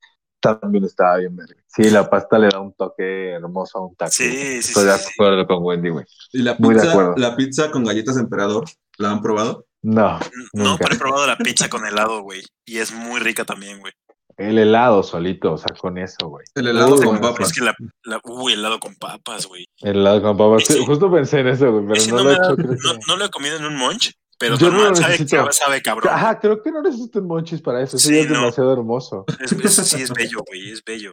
También 0.42 0.84
estaba 0.86 1.18
bien 1.18 1.36
verga. 1.36 1.62
Sí, 1.68 1.90
la 1.90 2.10
pasta 2.10 2.40
le 2.40 2.50
da 2.50 2.60
un 2.60 2.74
toque 2.74 3.32
hermoso 3.34 3.78
a 3.78 3.86
un 3.86 3.96
taco. 3.96 4.12
Sí, 4.12 4.30
sí, 4.32 4.58
Estoy 4.72 4.84
sí, 4.84 4.90
de 4.90 4.98
sí. 4.98 5.10
acuerdo 5.14 5.46
con 5.48 5.58
Wendy, 5.64 5.90
güey. 5.90 6.06
¿Y 6.34 6.42
la 6.42 6.56
Muy 6.60 6.74
de 6.76 6.82
pizza, 6.82 7.14
la 7.18 7.36
pizza 7.36 7.72
con 7.72 7.84
galletas 7.84 8.18
emperador? 8.18 8.66
¿La 8.98 9.12
han 9.12 9.22
probado? 9.22 9.66
No, 9.84 10.20
No, 10.54 10.72
Nunca. 10.72 10.84
pero 10.84 10.96
he 10.96 11.00
probado 11.00 11.28
la 11.28 11.38
pizza 11.38 11.70
con 11.70 11.86
helado, 11.86 12.22
güey. 12.22 12.42
Y 12.66 12.80
es 12.80 12.92
muy 12.92 13.20
rica 13.20 13.46
también, 13.46 13.80
güey. 13.80 13.94
el 14.38 14.58
helado 14.58 15.04
solito, 15.04 15.54
o 15.54 15.58
sea, 15.58 15.76
con 15.80 15.98
eso, 16.00 16.28
güey. 16.28 16.46
El 16.56 16.68
helado 16.68 16.98
con 16.98 17.20
papas. 17.20 17.50
Es 17.50 17.54
que 17.54 17.62
la, 17.66 17.76
la 18.04 18.20
uy, 18.24 18.54
helado 18.54 18.80
con 18.80 18.96
papas, 18.96 19.46
güey. 19.46 19.68
El 19.82 19.98
helado 19.98 20.22
con 20.22 20.38
papas. 20.38 20.66
Sí. 20.66 20.84
Justo 20.86 21.12
pensé 21.12 21.40
en 21.42 21.48
eso, 21.50 21.72
güey, 21.72 21.86
pero 21.88 22.06
no, 22.18 22.18
no 22.18 22.24
lo 22.24 22.32
he 22.32 22.34
hecho. 22.34 23.00
no 23.08 23.16
lo 23.18 23.26
he 23.26 23.30
comido 23.30 23.58
en 23.58 23.66
un 23.66 23.76
munch, 23.76 24.12
pero 24.42 24.58
Yo 24.58 24.70
no 24.72 24.94
sabe, 24.96 25.12
necesito. 25.14 25.38
sabe, 25.38 25.54
sabe 25.54 25.82
cabrón. 25.82 26.14
Ajá, 26.14 26.38
creo 26.40 26.62
que 26.62 26.72
no 26.72 26.82
necesito 26.82 27.22
monchis 27.22 27.62
para 27.62 27.82
eso. 27.82 27.96
Eso 27.96 28.10
Sí, 28.10 28.18
es 28.20 28.28
no. 28.30 28.40
demasiado 28.42 28.74
hermoso. 28.74 29.24
Es, 29.40 29.52
es- 29.54 29.76
sí, 29.88 30.02
es 30.02 30.12
bello, 30.14 30.40
güey, 30.48 30.72
es 30.72 30.84
bello. 30.84 31.12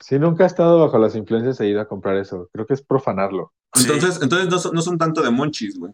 Sí, 0.00 0.18
nunca 0.18 0.44
he 0.44 0.46
estado 0.46 0.80
bajo 0.80 0.98
las 0.98 1.14
influencias 1.16 1.58
e 1.60 1.68
ido 1.68 1.80
a 1.80 1.88
comprar 1.88 2.16
eso. 2.18 2.50
Creo 2.52 2.66
que 2.66 2.74
es 2.74 2.82
profanarlo. 2.82 3.54
Sí. 3.74 3.84
Entonces, 3.90 4.20
entonces 4.20 4.48
no, 4.50 4.58
son, 4.58 4.74
no 4.74 4.82
son 4.82 4.98
tanto 4.98 5.22
de 5.22 5.30
monchis, 5.30 5.78
güey. 5.78 5.92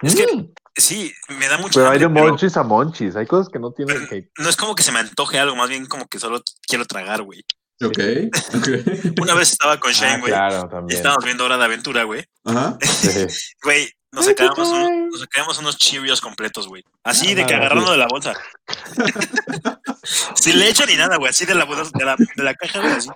Es 0.00 0.14
que- 0.14 0.26
Mm, 0.34 0.52
Sí, 0.78 1.10
me 1.38 1.48
da 1.48 1.56
mucha 1.56 1.80
pero 1.80 1.88
hay 1.90 1.98
de 1.98 2.06
pero 2.08 2.26
monchis 2.28 2.54
a 2.58 2.62
monchis. 2.62 3.16
Hay 3.16 3.26
cosas 3.26 3.48
que 3.48 3.58
no 3.58 3.72
tienen 3.72 4.06
que. 4.08 4.28
no 4.38 4.48
es 4.48 4.56
como 4.56 4.74
que 4.74 4.82
se 4.82 4.92
me 4.92 4.98
antoje 4.98 5.38
algo, 5.38 5.56
más 5.56 5.70
bien 5.70 5.86
como 5.86 6.06
que 6.06 6.18
solo 6.18 6.42
quiero 6.68 6.84
tragar, 6.84 7.22
güey. 7.22 7.42
Ok. 7.82 7.98
Una 9.22 9.34
vez 9.34 9.52
estaba 9.52 9.80
con 9.80 9.90
Ah, 9.90 9.94
Shane, 9.94 10.20
güey, 10.20 10.32
claro, 10.32 10.64
y 10.66 10.70
también. 10.70 10.96
estábamos 10.98 11.24
viendo 11.24 11.44
Hora 11.46 11.56
de 11.58 11.64
Aventura, 11.64 12.04
güey. 12.04 12.24
Ajá. 12.44 12.76
Sí. 12.82 13.26
Güey, 13.62 13.88
nos 14.16 14.26
un- 14.26 14.34
padre. 14.34 15.08
nos 15.46 15.58
unos 15.58 15.76
Cheerios 15.78 16.20
completos, 16.20 16.66
güey. 16.68 16.84
Así 17.04 17.34
de 17.34 17.42
Ah, 17.42 17.46
que 17.46 17.54
sí. 17.54 17.60
agarrando 17.60 17.90
de 17.92 17.98
la 17.98 18.06
bolsa. 18.08 18.34
Sin 20.34 20.58
leche 20.58 20.84
ni 20.86 20.94
nada, 20.96 21.16
güey. 21.16 21.30
Así 21.30 21.44
de 21.46 21.54
la, 21.54 21.64
bolsa- 21.64 21.90
de 21.94 22.04
la, 22.04 22.16
de 22.16 22.42
la 22.42 22.54
caja, 22.54 22.80
güey. 22.80 22.92
Así. 22.92 23.08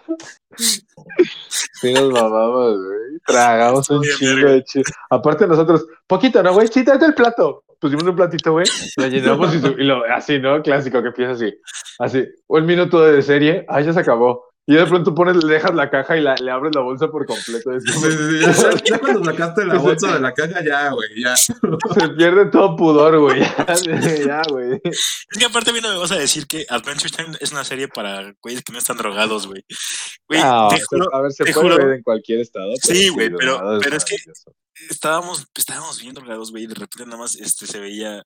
Sí, 1.80 1.92
nos 1.92 2.10
mamamos, 2.12 2.76
güey. 2.76 3.18
Tragamos 3.26 3.88
un 3.90 4.02
chingo 4.02 4.48
de 4.48 4.64
chi- 4.64 4.82
Aparte, 5.10 5.46
nosotros, 5.46 5.86
poquito, 6.06 6.42
¿no, 6.42 6.52
güey? 6.52 6.68
Sí, 6.68 6.84
tráete 6.84 7.06
el 7.06 7.14
plato. 7.14 7.64
Pusimos 7.78 8.04
un 8.04 8.16
platito, 8.16 8.52
güey. 8.52 8.66
Lo 8.96 9.06
llenamos 9.06 9.54
y, 9.54 9.58
y 9.58 9.84
lo, 9.84 10.04
así, 10.12 10.38
¿no? 10.38 10.60
Clásico 10.62 11.00
que 11.00 11.08
empieza 11.08 11.32
así. 11.32 11.54
Así. 11.98 12.26
Un 12.48 12.66
minuto 12.66 13.00
de 13.02 13.22
serie. 13.22 13.64
Ay, 13.68 13.84
ya 13.86 13.92
se 13.94 14.00
acabó. 14.00 14.49
Y 14.66 14.74
de 14.74 14.86
pronto 14.86 15.14
pones, 15.14 15.42
le 15.42 15.54
dejas 15.54 15.74
la 15.74 15.90
caja 15.90 16.16
y 16.16 16.20
la- 16.20 16.36
le 16.36 16.50
abres 16.50 16.72
la 16.74 16.82
bolsa 16.82 17.08
por 17.08 17.26
completo. 17.26 17.72
Es 17.72 17.82
Sí, 17.82 17.92
como- 17.92 18.06
sí, 18.06 18.12
sí, 18.16 18.40
ya, 18.40 18.70
ya 18.84 18.98
cuando 18.98 19.24
sacaste 19.24 19.64
la 19.64 19.74
bolsa 19.78 20.12
de 20.14 20.20
la 20.20 20.32
caja, 20.32 20.62
ya, 20.64 20.90
güey, 20.90 21.08
ya. 21.20 21.34
se 21.34 21.54
pierde 22.16 22.46
todo 22.46 22.76
pudor, 22.76 23.18
güey. 23.18 23.40
Ya, 23.40 24.42
güey. 24.50 24.80
Es 24.84 25.38
que 25.38 25.44
aparte, 25.46 25.72
viendo, 25.72 25.90
me 25.92 25.98
vas 25.98 26.12
a 26.12 26.18
decir 26.18 26.46
que 26.46 26.66
Adventure 26.68 27.10
Time 27.10 27.36
es 27.40 27.50
una 27.50 27.64
serie 27.64 27.88
para 27.88 28.32
güeyes 28.42 28.62
que 28.62 28.72
no 28.72 28.78
están 28.78 28.96
drogados, 28.98 29.46
güey. 29.48 29.64
Güey, 30.28 30.40
No, 30.40 30.68
te 30.68 30.80
juro, 30.82 31.14
a 31.14 31.20
ver, 31.22 31.32
se 31.32 31.44
te 31.44 31.52
puede 31.52 31.70
juro. 31.74 31.84
ver 31.86 31.96
en 31.96 32.02
cualquier 32.04 32.40
estado. 32.40 32.72
Sí, 32.80 33.08
güey, 33.08 33.30
pero- 33.34 33.80
pero 33.82 33.96
es 33.96 34.04
que- 34.04 34.16
estábamos, 34.88 35.46
estábamos 35.54 36.00
bien 36.00 36.14
drogados, 36.14 36.50
güey. 36.52 36.64
y 36.64 36.66
De 36.68 36.74
repente 36.74 37.06
nada 37.06 37.18
más 37.18 37.34
este, 37.36 37.66
se 37.66 37.80
veía. 37.80 38.22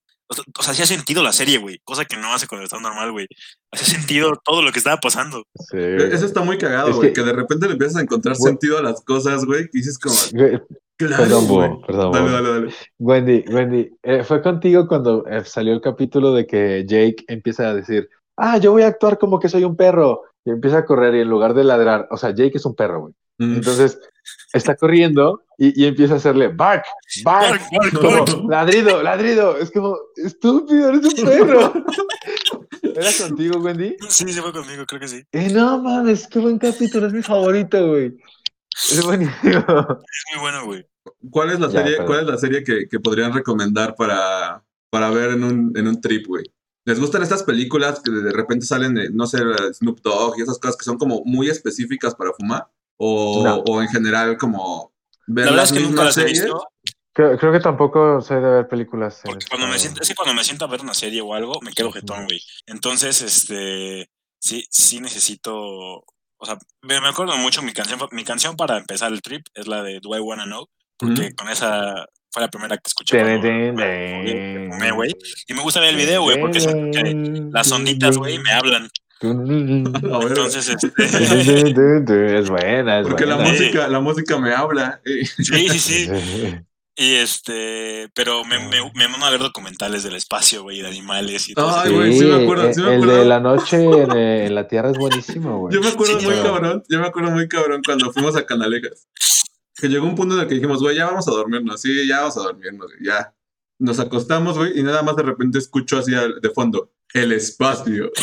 O 0.59 0.62
sea, 0.62 0.72
hacía 0.72 0.87
sentido 0.87 1.22
la 1.22 1.32
serie, 1.32 1.59
güey. 1.59 1.78
Cosa 1.85 2.05
que 2.05 2.16
no 2.16 2.32
hace 2.32 2.47
cuando 2.47 2.64
está 2.64 2.78
normal, 2.80 3.12
güey. 3.12 3.26
Hacía 3.72 3.87
sentido 3.99 4.32
todo 4.45 4.62
lo 4.62 4.72
que 4.72 4.78
estaba 4.78 4.97
pasando. 4.99 5.45
Sí. 5.70 5.78
Eso 5.78 6.26
está 6.26 6.43
muy 6.43 6.59
cagado, 6.59 6.91
Es 6.91 6.97
güey, 6.97 7.09
que- 7.12 7.20
que... 7.20 7.26
de 7.26 7.32
repente 7.32 7.66
le 7.66 7.72
empiezas 7.72 7.97
a 7.97 8.03
encontrar 8.03 8.37
sentido 8.37 8.78
a 8.78 8.82
las 8.82 9.03
cosas, 9.03 9.45
güey, 9.45 9.64
que 9.64 9.78
dices 9.78 9.99
como, 9.99 10.14
claro, 10.97 11.22
Perdón. 11.24 11.49
Bo, 11.49 11.80
perdón, 11.87 12.12
Dale, 12.12 12.30
dale, 12.30 12.49
dale. 12.51 12.74
Wendy, 12.99 13.45
Wendy, 13.49 13.91
eh, 14.03 14.22
fue 14.24 14.41
contigo 14.43 14.87
cuando 14.87 15.26
eh, 15.26 15.45
salió 15.45 15.72
el 15.72 15.80
capítulo 15.80 16.32
de 16.32 16.47
que 16.47 16.85
Jake 16.87 17.24
empieza 17.26 17.68
a 17.68 17.74
decir, 17.74 18.09
ah, 18.37 18.59
yo 18.59 18.72
voy 18.72 18.82
a 18.82 18.89
actuar 18.89 19.18
como 19.18 19.39
que 19.41 19.49
soy 19.49 19.64
un 19.64 19.76
perro. 19.76 20.22
Y 20.45 20.51
empieza 20.51 20.78
a 20.78 20.85
correr 20.85 21.14
y 21.14 21.20
en 21.20 21.28
lugar 21.28 21.55
de 21.55 21.64
ladrar, 21.64 22.07
o 22.11 22.16
sea, 22.16 22.30
Jake 22.30 22.53
es 22.59 22.64
un 22.66 22.74
perro, 22.74 23.01
güey. 23.01 23.14
Mm. 23.39 23.55
Entonces, 23.57 23.99
está 24.53 24.77
corriendo 24.77 25.43
y, 25.59 25.83
y 25.83 25.87
empieza 25.87 26.14
a 26.14 26.16
hacerle, 26.16 26.49
bark, 26.49 26.85
bark, 27.25 27.51
Bark, 27.51 27.62
bark, 27.72 27.95
como, 27.95 28.11
bark. 28.25 28.51
ladrido, 28.51 29.03
ladrido. 29.03 29.57
Es 29.59 29.70
como, 29.70 29.97
estúpido, 30.16 30.89
eres 30.89 31.05
un 31.05 31.25
perro. 31.25 31.72
¿Era 32.83 33.11
contigo, 33.27 33.59
Wendy? 33.61 33.97
Sí, 34.09 34.33
se 34.33 34.41
fue 34.43 34.53
conmigo, 34.53 34.85
creo 34.87 35.01
que 35.01 35.09
sí. 35.09 35.22
Eh, 35.33 35.51
no 35.53 35.81
mames, 35.83 36.27
qué 36.29 36.39
buen 36.39 36.59
capítulo, 36.59 37.07
es 37.07 37.12
mi 37.12 37.22
favorito, 37.22 37.89
güey. 37.89 38.16
Es 38.91 39.05
buenísimo. 39.05 39.41
Es 39.43 40.25
muy 40.33 40.41
bueno, 40.41 40.64
güey. 40.66 40.87
¿Cuál 41.31 41.51
es 41.51 41.61
la 41.61 41.66
Ya, 41.68 41.72
serie, 41.81 41.93
perdón. 41.93 42.07
¿cuál 42.07 42.20
es 42.20 42.27
la 42.27 42.39
serie 42.39 42.64
que, 42.64 42.89
que 42.89 43.01
podrían 43.01 43.33
recomendar 43.33 43.95
para, 43.95 44.64
para 44.91 45.11
ver 45.11 45.33
en 45.33 45.45
un, 45.45 45.72
en 45.77 45.87
un 45.89 46.01
trip, 46.01 46.27
güey? 46.27 46.45
¿Les 46.87 47.01
gustan 47.01 47.22
estas 47.22 47.43
películas 47.43 48.01
que 48.05 48.11
de 48.11 48.33
repente 48.33 48.66
salen, 48.66 48.95
de, 48.95 49.11
no 49.11 49.27
sé, 49.27 49.39
Snoop 49.72 50.01
Dogg 50.03 50.39
y 50.39 50.43
esas 50.43 50.59
cosas 50.59 50.77
que 50.77 50.85
son 50.85 50.99
como 50.99 51.22
muy 51.25 51.49
específicas 51.49 52.14
para 52.14 52.33
fumar? 52.33 52.66
¿O, 52.97 53.42
No. 53.45 53.57
o 53.66 53.82
en 53.82 53.88
general 53.88 54.36
como 54.36 54.92
ver 55.26 55.47
La 55.47 55.51
verdad 55.53 55.62
las 55.64 55.72
es 55.72 55.78
que 55.78 55.84
nunca 55.84 56.05
las 56.05 56.16
he 56.16 56.20
series? 56.22 56.42
visto. 56.45 56.68
Creo, 57.12 57.38
creo 57.38 57.53
que 57.53 57.61
tampoco 57.61 58.20
soy 58.20 58.36
de 58.42 58.49
ver 58.51 58.68
películas. 58.68 59.20
Porque 59.24 59.47
cuando 59.49 59.68
me 59.68 59.78
siento, 59.78 60.03
es 60.03 60.09
que 60.09 60.14
cuando 60.16 60.34
me 60.34 60.42
siento 60.42 60.64
a 60.64 60.68
ver 60.68 60.80
una 60.80 60.95
serie 60.95 61.20
o 61.20 61.32
algo, 61.34 61.61
me 61.62 61.72
quedo 61.72 61.92
jetón, 61.92 62.24
güey. 62.24 62.40
Entonces, 62.66 63.22
este, 63.22 64.09
sí, 64.40 64.66
sí 64.68 65.01
necesito, 65.01 65.55
o 65.57 66.05
sea, 66.47 66.59
me, 66.82 67.01
me 67.01 67.09
acuerdo 67.09 67.36
mucho 67.36 67.62
mi 67.62 67.72
canción, 67.72 68.01
mi 68.11 68.24
canción 68.24 68.57
para 68.57 68.78
empezar 68.78 69.12
el 69.12 69.22
trip 69.22 69.47
es 69.55 69.68
la 69.68 69.82
de 69.84 70.01
Do 70.01 70.16
I 70.16 70.20
Wanna 70.20 70.45
Know, 70.47 70.66
porque 70.97 71.34
con 71.36 71.49
esa 71.49 72.05
fue 72.32 72.42
la 72.42 72.49
primera 72.49 72.76
que 72.76 72.82
escuché 72.88 73.16
güey. 74.92 75.14
Y 75.47 75.55
me 75.55 75.62
gusta 75.62 75.78
ver 75.78 75.90
el 75.90 75.97
video, 75.97 76.22
güey, 76.22 76.40
porque 76.40 76.59
que 76.59 77.49
las 77.53 77.70
onditas, 77.70 78.16
güey, 78.18 78.40
me 78.40 78.51
hablan. 78.53 78.90
Entonces, 79.31 80.68
este, 80.68 82.39
Es 82.39 82.49
buena, 82.49 83.01
es 83.01 83.07
porque 83.09 83.27
la 83.27 83.37
buena. 83.37 83.51
música, 83.51 83.89
la 83.89 84.01
música 84.01 84.39
me 84.39 84.53
habla. 84.55 85.01
sí, 85.05 85.68
sí, 85.68 85.79
sí. 85.79 86.11
Y 86.97 87.16
este, 87.16 88.09
pero 88.14 88.45
me, 88.45 88.57
me, 88.68 88.79
me 88.95 89.09
mama 89.09 89.29
ver 89.29 89.41
documentales 89.41 90.05
del 90.05 90.14
espacio, 90.14 90.62
güey, 90.62 90.81
de 90.81 90.87
animales 90.87 91.49
y 91.49 91.55
todo 91.55 91.77
Ay, 91.77 91.93
güey, 91.93 92.16
sí 92.16 92.25
me 92.25 92.45
acuerdo, 92.45 92.72
sí 92.72 92.81
me 92.83 92.95
el 92.95 93.03
acuerdo. 93.03 93.18
de 93.18 93.25
la 93.25 93.41
noche 93.41 93.83
en, 93.83 94.16
eh, 94.16 94.47
en 94.47 94.55
la 94.55 94.68
Tierra 94.68 94.91
es 94.93 94.97
buenísimo, 94.97 95.59
güey. 95.59 95.75
Yo 95.75 95.81
me 95.81 95.89
acuerdo 95.89 96.20
Sí, 96.20 96.25
muy 96.27 96.37
cabrón, 96.37 96.85
yo 96.89 97.01
me 97.01 97.07
acuerdo 97.09 97.33
muy 97.33 97.49
cabrón 97.49 97.83
cuando 97.85 98.12
fuimos 98.12 98.37
a 98.37 98.47
Canalejas. 98.47 99.09
Que 99.75 99.89
llegó 99.89 100.07
un 100.07 100.14
punto 100.14 100.37
en 100.37 100.43
el 100.43 100.47
que 100.47 100.55
dijimos, 100.55 100.81
güey, 100.81 100.95
ya 100.95 101.07
vamos 101.07 101.27
a 101.27 101.33
dormirnos, 101.33 101.81
sí, 101.81 102.07
ya 102.07 102.20
vamos 102.20 102.37
a 102.37 102.43
dormirnos, 102.43 102.93
ya. 103.05 103.35
Nos 103.79 103.99
acostamos, 104.01 104.57
güey, 104.57 104.79
y 104.79 104.83
nada 104.83 105.03
más 105.03 105.16
de 105.16 105.22
repente 105.25 105.59
escucho 105.59 105.99
así 105.99 106.12
de 106.12 106.51
fondo, 106.51 106.91
el 107.12 107.33
espacio. 107.33 108.11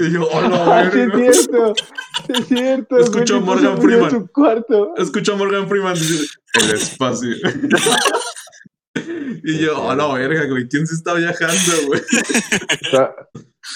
Y 0.00 0.12
yo, 0.12 0.28
hola, 0.28 0.80
Ah, 0.80 0.90
sí, 0.92 0.98
es 1.00 1.36
cierto. 1.46 1.74
Sí, 2.26 2.32
es 2.34 2.46
cierto. 2.48 2.96
Escucho 2.98 3.36
a 3.36 3.40
Morgan 3.40 3.80
Freeman. 3.80 4.28
Escucho 4.98 5.32
a 5.32 5.36
Morgan 5.36 5.68
Freeman 5.68 5.94
decir, 5.94 6.26
el 6.54 6.70
espacio. 6.72 7.30
Y 9.44 9.58
yo, 9.58 9.82
hola, 9.82 10.06
verga, 10.14 10.44
güey, 10.46 10.68
¿quién 10.68 10.86
se 10.86 10.94
está 10.94 11.14
viajando, 11.14 11.72
güey? 11.88 12.00
Ta- 12.92 13.14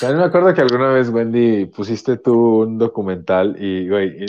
También 0.01 0.19
me 0.21 0.25
acuerdo 0.27 0.53
que 0.55 0.61
alguna 0.61 0.91
vez, 0.93 1.09
Wendy, 1.09 1.65
pusiste 1.67 2.19
tú 2.19 2.61
un 2.63 2.79
documental 2.79 3.57
y, 3.59 3.89
güey, 3.89 4.23
eh, 4.25 4.27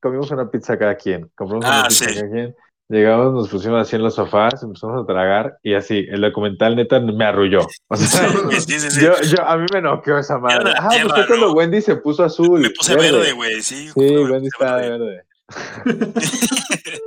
comimos 0.00 0.30
una 0.30 0.50
pizza 0.50 0.78
cada 0.78 0.94
quien. 0.96 1.30
Compramos 1.34 1.64
una 1.66 1.80
Ah, 1.80 1.86
pizza 1.88 2.04
sí. 2.10 2.14
cada 2.14 2.30
quien. 2.30 2.54
Llegamos, 2.88 3.32
nos 3.34 3.48
pusimos 3.48 3.80
así 3.82 3.96
en 3.96 4.02
los 4.02 4.14
sofás, 4.14 4.62
empezamos 4.62 5.02
a 5.02 5.06
tragar 5.06 5.58
y 5.62 5.74
así, 5.74 6.06
el 6.08 6.20
documental 6.20 6.76
neta 6.76 7.00
me 7.00 7.24
arrulló. 7.24 7.66
O 7.88 7.96
sea, 7.96 8.28
Sí, 8.28 8.60
sí, 8.60 8.78
sí, 8.80 8.90
sí. 8.92 9.00
yo, 9.04 9.12
yo, 9.22 9.44
a 9.44 9.56
mí 9.56 9.66
me 9.72 9.82
noqueó 9.82 10.18
esa 10.18 10.38
madre. 10.38 10.72
Ah, 10.76 10.86
pues 10.88 11.00
tierra, 11.02 11.14
fue 11.16 11.26
cuando. 11.26 11.52
Wendy 11.52 11.80
se 11.82 11.96
puso 11.96 12.22
azul. 12.22 12.60
Me 12.60 12.70
puse 12.70 12.94
verde, 12.94 13.32
güey, 13.32 13.60
sí. 13.60 13.88
Sí, 13.88 14.16
Wendy 14.16 14.46
estaba 14.46 14.76
verde. 14.76 14.98
verde. 14.98 15.24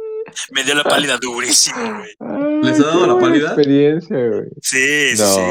Me 0.51 0.63
dio 0.63 0.75
la 0.75 0.83
pálida 0.83 1.17
durísimo, 1.17 1.77
güey. 1.97 2.61
¿Les 2.63 2.79
ha 2.79 2.83
dado 2.87 3.07
la 3.07 3.19
pálida? 3.19 3.47
experiencia, 3.47 4.17
güey. 4.27 4.43
Sí, 4.61 5.15
sí, 5.15 5.21
No. 5.21 5.27
sí. 5.27 5.41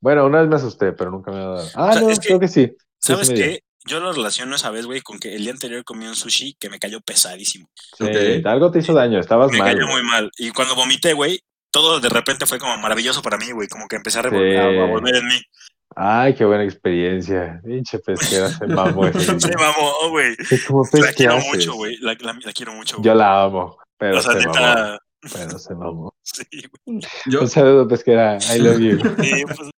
Bueno, 0.00 0.26
una 0.26 0.40
vez 0.40 0.48
me 0.48 0.56
asusté, 0.56 0.92
pero 0.92 1.10
nunca 1.10 1.30
me 1.30 1.38
ha 1.38 1.40
dado. 1.40 1.68
Ah, 1.74 1.88
O 1.90 1.92
sea, 1.92 2.00
no, 2.02 2.08
que- 2.08 2.16
creo 2.18 2.40
que 2.40 2.48
sí. 2.48 2.76
¿Sabes 2.98 3.30
qué? 3.30 3.60
Yo 3.86 4.00
lo 4.00 4.12
relaciono 4.12 4.56
esa 4.56 4.70
vez, 4.70 4.86
güey, 4.86 5.00
con 5.00 5.18
que 5.18 5.34
el 5.34 5.42
día 5.42 5.52
anterior 5.52 5.84
comí 5.84 6.06
un 6.06 6.16
sushi 6.16 6.56
que 6.58 6.68
me 6.70 6.78
cayó 6.78 7.00
pesadísimo. 7.00 7.68
Sí, 7.98 8.04
Ok. 8.04 8.46
algo 8.46 8.70
te 8.70 8.80
hizo 8.80 8.92
daño, 8.92 9.18
estabas 9.20 9.50
Me 9.52 9.58
mal. 9.58 9.72
cayó 9.72 9.86
güey. 9.86 10.02
muy 10.02 10.10
mal. 10.10 10.30
Y 10.38 10.50
cuando 10.50 10.74
vomité, 10.74 11.12
güey, 11.12 11.40
todo 11.70 12.00
de 12.00 12.08
repente 12.08 12.46
fue 12.46 12.58
como 12.58 12.76
maravilloso 12.78 13.22
para 13.22 13.36
mí, 13.38 13.50
güey. 13.52 13.68
Como 13.68 13.86
que 13.86 13.96
empecé 13.96 14.18
a, 14.18 14.22
Sí. 14.22 14.28
revol- 14.28 14.58
a- 14.80 14.84
a 14.84 14.86
volver 14.86 15.16
en 15.16 15.26
mí. 15.26 15.40
Ay, 15.94 16.34
qué 16.34 16.44
buena 16.44 16.64
experiencia. 16.64 17.60
Pinche 17.64 17.98
pesquera 18.00 18.48
se 18.50 18.66
mamó 18.66 19.06
ese 19.06 19.18
Se 19.40 19.56
mamó, 19.56 20.10
güey. 20.10 20.34
Sí, 20.48 20.58
como 20.66 20.82
La 20.92 21.12
quiero 21.12 21.34
haces. 21.36 21.48
mucho, 21.48 21.74
güey. 21.74 21.96
La, 21.98 22.14
la- 22.20 22.38
la 22.42 22.52
quiero 22.52 22.72
mucho, 22.74 22.96
güey. 22.96 23.06
Yo 23.06 23.14
la 23.14 23.42
amo, 23.44 23.78
pero 23.96 24.18
O 24.18 24.22
sea, 24.22 24.40
se 24.40 24.46
mamó. 24.48 24.98
Pero 25.32 25.58
se 25.58 25.74
mamó. 25.74 26.14
sí, 26.22 26.44
güey. 26.84 27.00
Yo, 27.26 27.40
Un 27.40 27.48
saludo, 27.48 27.88
pesquera. 27.88 28.36
I 28.54 28.58
love 28.58 28.78
you. 28.78 28.98
Sí, 29.22 29.44
pues, 29.46 29.70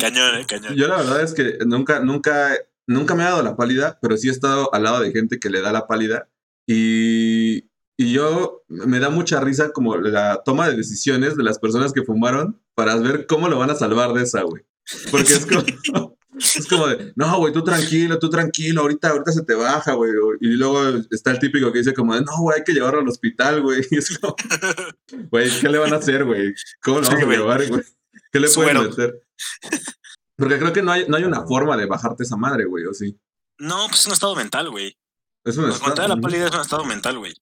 cañón, 0.00 0.36
eh, 0.38 0.46
cañón. 0.46 0.74
yo 0.76 0.86
la 0.88 0.96
verdad 0.98 1.22
es 1.22 1.34
que 1.34 1.58
nunca, 1.66 2.00
nunca, 2.00 2.54
nunca 2.86 3.14
me 3.14 3.22
ha 3.22 3.30
dado 3.30 3.42
la 3.42 3.56
pálida, 3.56 3.98
pero 4.00 4.16
sí 4.16 4.28
he 4.28 4.32
estado 4.32 4.72
al 4.74 4.84
lado 4.84 5.00
de 5.00 5.12
gente 5.12 5.38
que 5.38 5.50
le 5.50 5.60
da 5.60 5.72
la 5.72 5.86
pálida. 5.86 6.28
Y, 6.66 7.68
y 7.96 8.12
yo 8.12 8.62
me 8.68 8.98
da 8.98 9.10
mucha 9.10 9.40
risa 9.40 9.72
como 9.72 9.96
la 9.96 10.42
toma 10.44 10.68
de 10.68 10.76
decisiones 10.76 11.36
de 11.36 11.44
las 11.44 11.58
personas 11.58 11.92
que 11.92 12.02
fumaron 12.02 12.60
para 12.74 12.96
ver 12.96 13.26
cómo 13.26 13.48
lo 13.48 13.58
van 13.58 13.70
a 13.70 13.74
salvar 13.74 14.12
de 14.12 14.22
esa, 14.22 14.42
güey. 14.42 14.64
Porque 15.10 15.34
es 15.34 15.46
como, 15.46 16.16
es 16.38 16.66
como 16.68 16.86
de, 16.88 17.12
no, 17.16 17.38
güey, 17.38 17.52
tú 17.52 17.64
tranquilo, 17.64 18.18
tú 18.18 18.28
tranquilo, 18.28 18.82
ahorita, 18.82 19.10
ahorita 19.10 19.32
se 19.32 19.44
te 19.44 19.54
baja, 19.54 19.94
güey. 19.94 20.12
Y 20.40 20.48
luego 20.50 20.82
está 21.10 21.30
el 21.30 21.38
típico 21.38 21.72
que 21.72 21.78
dice 21.78 21.94
como 21.94 22.14
de, 22.14 22.22
no, 22.22 22.32
güey, 22.40 22.58
hay 22.58 22.64
que 22.64 22.72
llevarlo 22.72 23.00
al 23.00 23.08
hospital, 23.08 23.62
güey. 23.62 23.82
Y 23.90 23.98
es 23.98 24.18
como, 24.18 24.36
güey, 25.30 25.50
¿qué 25.60 25.68
le 25.68 25.78
van 25.78 25.92
a 25.92 25.96
hacer, 25.96 26.24
güey? 26.24 26.54
¿Cómo 26.82 27.00
lo 27.00 27.08
vamos 27.08 27.22
a 27.22 27.26
llevar, 27.26 27.66
güey? 27.68 27.82
¿Qué 28.32 28.40
le 28.40 28.48
pueden 28.48 28.92
Suero. 28.92 29.12
Porque 30.36 30.58
creo 30.58 30.72
que 30.72 30.82
no 30.82 30.92
hay, 30.92 31.06
no 31.08 31.16
hay 31.16 31.24
una 31.24 31.46
forma 31.46 31.76
de 31.76 31.86
bajarte 31.86 32.22
esa 32.24 32.36
madre, 32.36 32.64
güey, 32.66 32.84
¿o 32.86 32.92
sí? 32.94 33.18
No, 33.58 33.86
pues 33.88 34.00
es 34.00 34.06
un 34.06 34.12
estado 34.12 34.34
mental, 34.36 34.70
güey. 34.70 34.96
Es 35.44 35.56
un 35.56 35.70
estado- 35.70 36.08
la 36.08 36.16
pálida 36.20 36.46
es 36.46 36.54
un 36.54 36.60
estado 36.60 36.84
mental, 36.84 37.18
güey. 37.18 37.32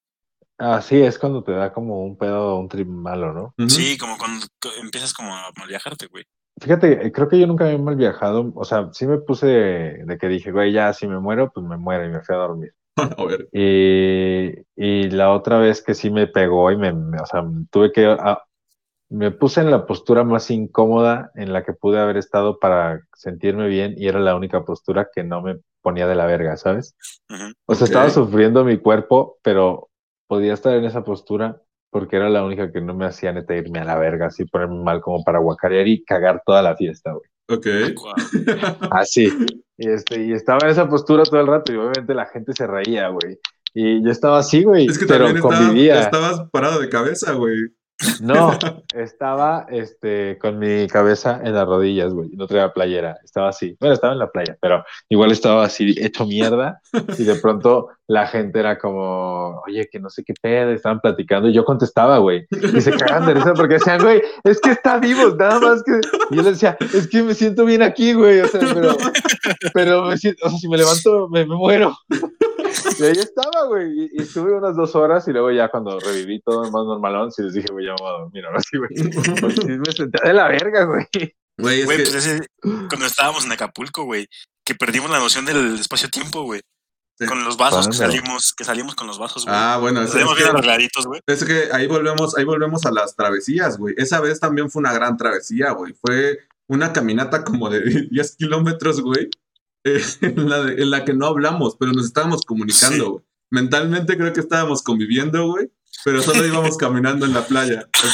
Ah, 0.59 0.80
sí, 0.80 1.01
es 1.01 1.18
cuando 1.18 1.42
te 1.42 1.51
da 1.53 1.72
como 1.72 2.05
un 2.05 2.16
pedo, 2.16 2.57
un 2.59 2.68
trip 2.68 2.86
malo, 2.86 3.32
¿no? 3.32 3.55
Sí, 3.68 3.99
como 3.99 4.16
cuando 4.16 4.47
empiezas 4.80 5.12
como 5.12 5.34
a 5.34 5.51
mal 5.57 5.66
viajarte, 5.68 6.07
güey. 6.07 6.24
Fíjate, 6.62 7.07
eh, 7.07 7.11
creo 7.12 7.28
que 7.28 7.40
yo 7.40 7.49
nunca 7.49 7.64
me 7.64 7.72
he 7.72 7.78
mal 7.78 7.97
viajado. 7.97 8.53
O 8.55 8.64
sea, 8.64 8.88
sí 8.92 9.07
me 9.09 9.18
puse 9.18 9.47
de, 9.49 10.05
de 10.05 10.18
que 10.18 10.28
dije, 10.28 10.53
güey, 10.53 10.72
ya 10.72 10.92
si 10.92 11.09
me 11.09 11.18
muero, 11.18 11.51
pues 11.53 11.66
me 11.66 11.76
muero 11.76 12.05
y 12.07 12.11
me 12.11 12.20
fui 12.22 12.36
a 12.36 12.38
dormir. 12.38 12.72
A 12.97 13.24
ver. 13.24 13.49
Y, 13.53 14.53
y 14.76 15.11
la 15.11 15.32
otra 15.32 15.59
vez 15.59 15.82
que 15.82 15.95
sí 15.95 16.11
me 16.11 16.28
pegó 16.28 16.70
y 16.70 16.76
me, 16.76 16.92
me- 16.92 17.20
o 17.20 17.26
sea, 17.26 17.42
tuve 17.72 17.90
que, 17.90 18.07
ah, 18.07 18.40
me 19.11 19.30
puse 19.30 19.61
en 19.61 19.70
la 19.70 19.86
postura 19.86 20.24
más 20.24 20.50
incómoda 20.50 21.30
en 21.34 21.52
la 21.52 21.62
que 21.62 21.72
pude 21.72 21.98
haber 22.00 22.16
estado 22.16 22.59
para 22.59 23.02
sentirme 23.14 23.68
bien 23.68 23.94
y 23.96 24.09
era 24.09 24.18
la 24.20 24.34
única 24.36 24.64
postura 24.64 25.09
que 25.14 25.22
no 25.24 25.42
me 25.42 25.59
ponía 25.82 26.07
de 26.07 26.14
la 26.14 26.26
verga, 26.26 26.57
¿sabes? 26.57 26.96
O 27.66 27.74
sea, 27.74 27.84
estaba 27.86 28.09
sufriendo 28.11 28.64
mi 28.64 28.78
cuerpo, 28.78 29.38
pero 29.42 29.90
podía 30.26 30.55
estar 30.55 30.74
en 30.74 30.84
esa 30.84 31.05
postura 31.05 31.61
porque 31.90 32.16
era 32.16 32.28
la 32.30 32.44
única 32.44 32.72
que 32.72 32.80
no 32.80 32.94
me 32.94 33.05
hacía 33.05 33.32
neta 33.32 33.55
irme 33.55 33.78
a 33.80 33.84
la 33.84 33.98
verga, 33.98 34.26
así 34.26 34.44
ponerme 34.46 34.82
mal 34.82 35.00
como 35.00 35.22
para 35.22 35.38
guacarear 35.38 35.86
y 35.86 36.02
cagar 36.02 36.42
toda 36.44 36.62
la 36.62 36.74
fiesta, 36.76 37.12
güey. 37.12 37.28
Ok. 37.50 37.66
Guau. 37.94 38.76
Así. 38.90 39.28
Y, 39.76 39.88
este, 39.90 40.24
y 40.24 40.32
estaba 40.32 40.61
en 40.64 40.70
esa 40.70 40.88
postura 40.88 41.22
todo 41.24 41.40
el 41.40 41.46
rato 41.46 41.72
y 41.72 41.76
obviamente 41.76 42.14
la 42.14 42.26
gente 42.26 42.52
se 42.55 42.66
reía, 42.66 43.09
güey. 43.09 43.38
Y 43.74 44.02
yo 44.05 44.11
estaba 44.11 44.38
así, 44.38 44.62
güey, 44.64 44.86
Es 44.86 44.98
que 44.98 45.05
pero 45.07 45.26
también 45.26 45.44
estaba- 45.44 45.66
convivía. 45.66 46.00
estabas 46.00 46.48
parado 46.50 46.80
de 46.80 46.88
cabeza, 46.88 47.32
güey. 47.34 47.55
No, 48.20 48.59
estaba 48.95 49.66
este, 49.70 50.36
con 50.38 50.59
mi 50.59 50.86
cabeza 50.88 51.40
en 51.45 51.55
las 51.55 51.66
rodillas, 51.66 52.12
güey. 52.12 52.30
No 52.30 52.47
traía 52.47 52.72
playera, 52.72 53.18
estaba 53.24 53.49
así. 53.49 53.76
Bueno, 53.78 53.95
estaba 53.95 54.12
en 54.12 54.18
la 54.18 54.30
playa, 54.30 54.57
pero 54.61 54.84
igual 55.09 55.30
estaba 55.30 55.64
así 55.64 55.95
hecho 55.99 56.26
mierda. 56.26 56.80
Y 57.18 57.24
de 57.24 57.36
pronto 57.36 57.90
la 58.07 58.26
gente 58.26 58.59
era 58.59 58.78
como, 58.78 59.62
oye, 59.66 59.88
que 59.90 60.01
no 60.01 60.11
sé 60.11 60.24
qué 60.24 60.34
pedo, 60.40 60.72
estaban 60.72 61.01
platicando. 61.01 61.49
Y 61.49 61.55
yo 61.55 61.64
contestaba, 61.64 62.18
güey. 62.18 62.47
Y 62.51 62.80
se 62.80 62.90
cagan 62.92 63.26
de 63.26 63.34
risa 63.34 63.55
porque 63.55 63.74
decían, 63.74 64.03
güey, 64.03 64.22
es 64.42 64.61
que 64.61 64.70
está 64.72 64.99
vivo, 64.99 65.34
nada 65.36 65.61
más 65.61 65.82
que. 65.84 66.01
Y 66.30 66.36
yo 66.36 66.42
les 66.42 66.55
decía, 66.55 66.76
es 66.80 67.07
que 67.07 67.22
me 67.22 67.34
siento 67.34 67.64
bien 67.64 67.82
aquí, 67.82 68.12
güey. 68.12 68.40
O 68.40 68.49
sea, 68.49 68.61
pero, 68.61 68.97
pero 69.72 70.05
me 70.07 70.18
siento, 70.18 70.47
o 70.47 70.51
sea, 70.51 70.59
si 70.59 70.68
me 70.68 70.76
levanto, 70.78 71.28
me 71.28 71.47
muero. 71.47 71.97
Y 72.99 73.03
ahí 73.05 73.12
estaba, 73.12 73.66
güey. 73.66 73.91
Y, 73.93 74.11
y 74.12 74.22
estuve 74.22 74.53
unas 74.53 74.77
dos 74.77 74.95
horas 74.95 75.27
y 75.29 75.33
luego 75.33 75.51
ya 75.51 75.68
cuando 75.68 75.99
reviví 76.01 76.41
todo 76.41 76.62
más 76.62 76.85
normalón, 76.85 77.33
sí 77.33 77.43
les 77.43 77.55
dije, 77.55 77.68
güey, 77.70 77.87
ya 77.87 77.93
me 77.93 77.97
voy 78.01 78.09
a 78.09 78.18
dormir 78.18 78.47
ahora 78.47 78.61
sí, 78.61 78.77
güey. 78.79 78.91
Porque 79.41 79.57
sí 79.62 79.68
me 79.68 79.93
senté 79.93 80.27
de 80.29 80.35
la 80.35 80.49
verga, 80.49 80.85
güey. 80.85 81.07
Güey, 81.59 81.81
es 81.81 81.87
Güey, 81.87 81.99
que 81.99 82.05
pues 82.05 82.14
ese, 82.14 82.47
cuando 82.61 83.07
estábamos 83.07 83.45
en 83.45 83.53
Acapulco, 83.53 84.05
güey, 84.05 84.27
que 84.64 84.75
perdimos 84.75 85.11
la 85.11 85.18
noción 85.20 85.45
del 85.45 85.79
espacio-tiempo, 85.79 86.43
güey. 86.43 86.61
Sí. 87.16 87.27
Con 87.27 87.45
los 87.45 87.57
vasos 87.57 87.87
que 87.87 87.95
salimos, 87.95 88.53
que 88.57 88.64
salimos 88.64 88.97
con 88.97 89.07
los 89.07 89.18
vasos, 89.18 89.45
güey. 89.45 89.57
Ah, 89.57 89.79
bueno, 89.81 90.01
Nos 90.01 90.11
es, 90.11 90.16
bien 90.16 90.27
que, 90.37 90.45
arregladitos, 90.45 91.07
güey. 91.07 91.20
es 91.25 91.45
que 91.45 91.68
ahí 91.72 91.87
volvemos, 91.87 92.37
ahí 92.37 92.45
volvemos 92.45 92.85
a 92.87 92.91
las 92.91 93.14
travesías, 93.14 93.79
güey. 93.79 93.95
Esa 93.97 94.20
vez 94.20 94.41
también 94.41 94.68
fue 94.68 94.81
una 94.81 94.93
gran 94.93 95.16
travesía, 95.16 95.70
güey. 95.70 95.93
Fue 95.93 96.41
una 96.66 96.93
caminata 96.93 97.45
como 97.45 97.70
de 97.70 97.83
10 98.11 98.37
kilómetros, 98.37 99.01
güey. 99.01 99.31
Eh, 99.85 100.03
en, 100.22 100.49
la 100.49 100.62
de- 100.64 100.82
en 100.82 100.91
la 100.91 101.05
que 101.05 101.12
no 101.14 101.26
hablamos, 101.26 101.76
pero 101.78 101.93
nos 101.93 102.07
estábamos 102.07 102.43
comunicando, 102.43 103.18
Sí. 103.18 103.24
Mentalmente 103.51 104.16
creo 104.16 104.32
que 104.32 104.41
estábamos 104.41 104.82
conviviendo, 104.82 105.47
güey. 105.47 105.70
Pero 106.05 106.20
solo 106.22 106.45
íbamos 106.45 106.76
caminando 106.76 107.24
en 107.24 107.32
la 107.35 107.47
playa. 107.47 107.89
así. 107.93 108.09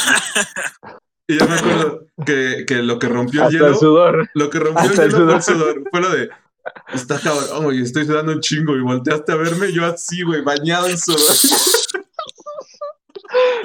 Y 1.27 1.39
yo 1.39 1.47
me 1.47 1.55
acuerdo 1.55 2.05
que, 2.25 2.63
que 2.67 2.75
lo 2.83 2.99
que 2.99 3.07
rompió 3.07 3.47
el 3.47 3.51
hielo. 3.53 3.67
el 3.67 3.75
sudor. 3.75 4.29
Lo 4.35 4.49
que 4.51 4.59
rompió 4.59 4.83
Hasta 4.83 5.03
el 5.05 5.09
el 5.09 5.15
hielo 5.15 5.25
fue 5.27 5.35
el 5.37 5.41
sudor. 5.41 5.73
sudor. 5.73 5.83
Fue 5.89 6.01
lo 6.01 6.09
de. 6.11 6.29
Está 6.93 7.19
cabrón, 7.19 7.63
güey. 7.63 7.81
Estoy 7.81 8.05
sudando 8.05 8.33
un 8.33 8.39
chingo. 8.41 8.75
Y 8.77 8.81
volteaste 8.81 9.31
a 9.31 9.35
verme. 9.35 9.71
Yo 9.73 9.83
así, 9.85 10.21
güey, 10.21 10.41
bañado 10.43 10.87
en 10.87 10.97
sudor. 10.97 11.19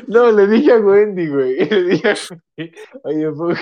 No, 0.06 0.30
le 0.30 0.46
dije 0.46 0.72
a 0.72 0.76
Wendy, 0.76 1.26
güey. 1.26 1.56
Le 1.68 1.82
dije 1.82 2.08
a 2.10 2.16
Wendy, 2.56 2.72
oye, 3.02 3.28
güey. 3.30 3.56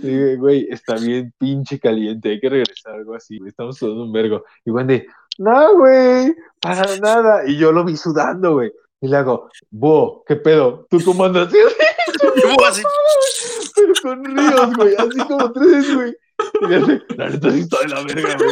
Dije, 0.00 0.36
güey, 0.36 0.66
está 0.70 0.96
bien 0.96 1.32
pinche 1.38 1.78
caliente, 1.78 2.30
hay 2.30 2.40
que 2.40 2.48
regresar, 2.48 2.94
algo 2.94 3.14
así. 3.14 3.38
Estamos 3.46 3.76
sudando 3.76 4.04
un 4.04 4.12
vergo. 4.12 4.44
Y 4.64 4.70
Wendy, 4.70 5.04
no, 5.38 5.78
güey, 5.78 6.34
para 6.60 6.96
nada. 6.98 7.42
Y 7.46 7.56
yo 7.56 7.72
lo 7.72 7.84
vi 7.84 7.96
sudando, 7.96 8.54
güey. 8.54 8.72
Y 9.00 9.08
le 9.08 9.16
hago, 9.16 9.50
Bo, 9.70 10.24
¿qué 10.26 10.36
pedo? 10.36 10.86
¿Tú 10.88 10.98
cómo 11.04 11.24
andas? 11.24 11.52
Pero 13.74 13.92
con 14.02 14.24
ríos, 14.24 14.76
güey, 14.76 14.94
así 14.94 15.18
como 15.18 15.52
tres, 15.52 15.94
güey. 15.94 16.16
La 17.16 17.28
neta 17.30 17.50
sí 17.52 17.60
está 17.60 17.80
de 17.80 17.88
la 17.88 18.02
verga, 18.02 18.36
güey. 18.36 18.50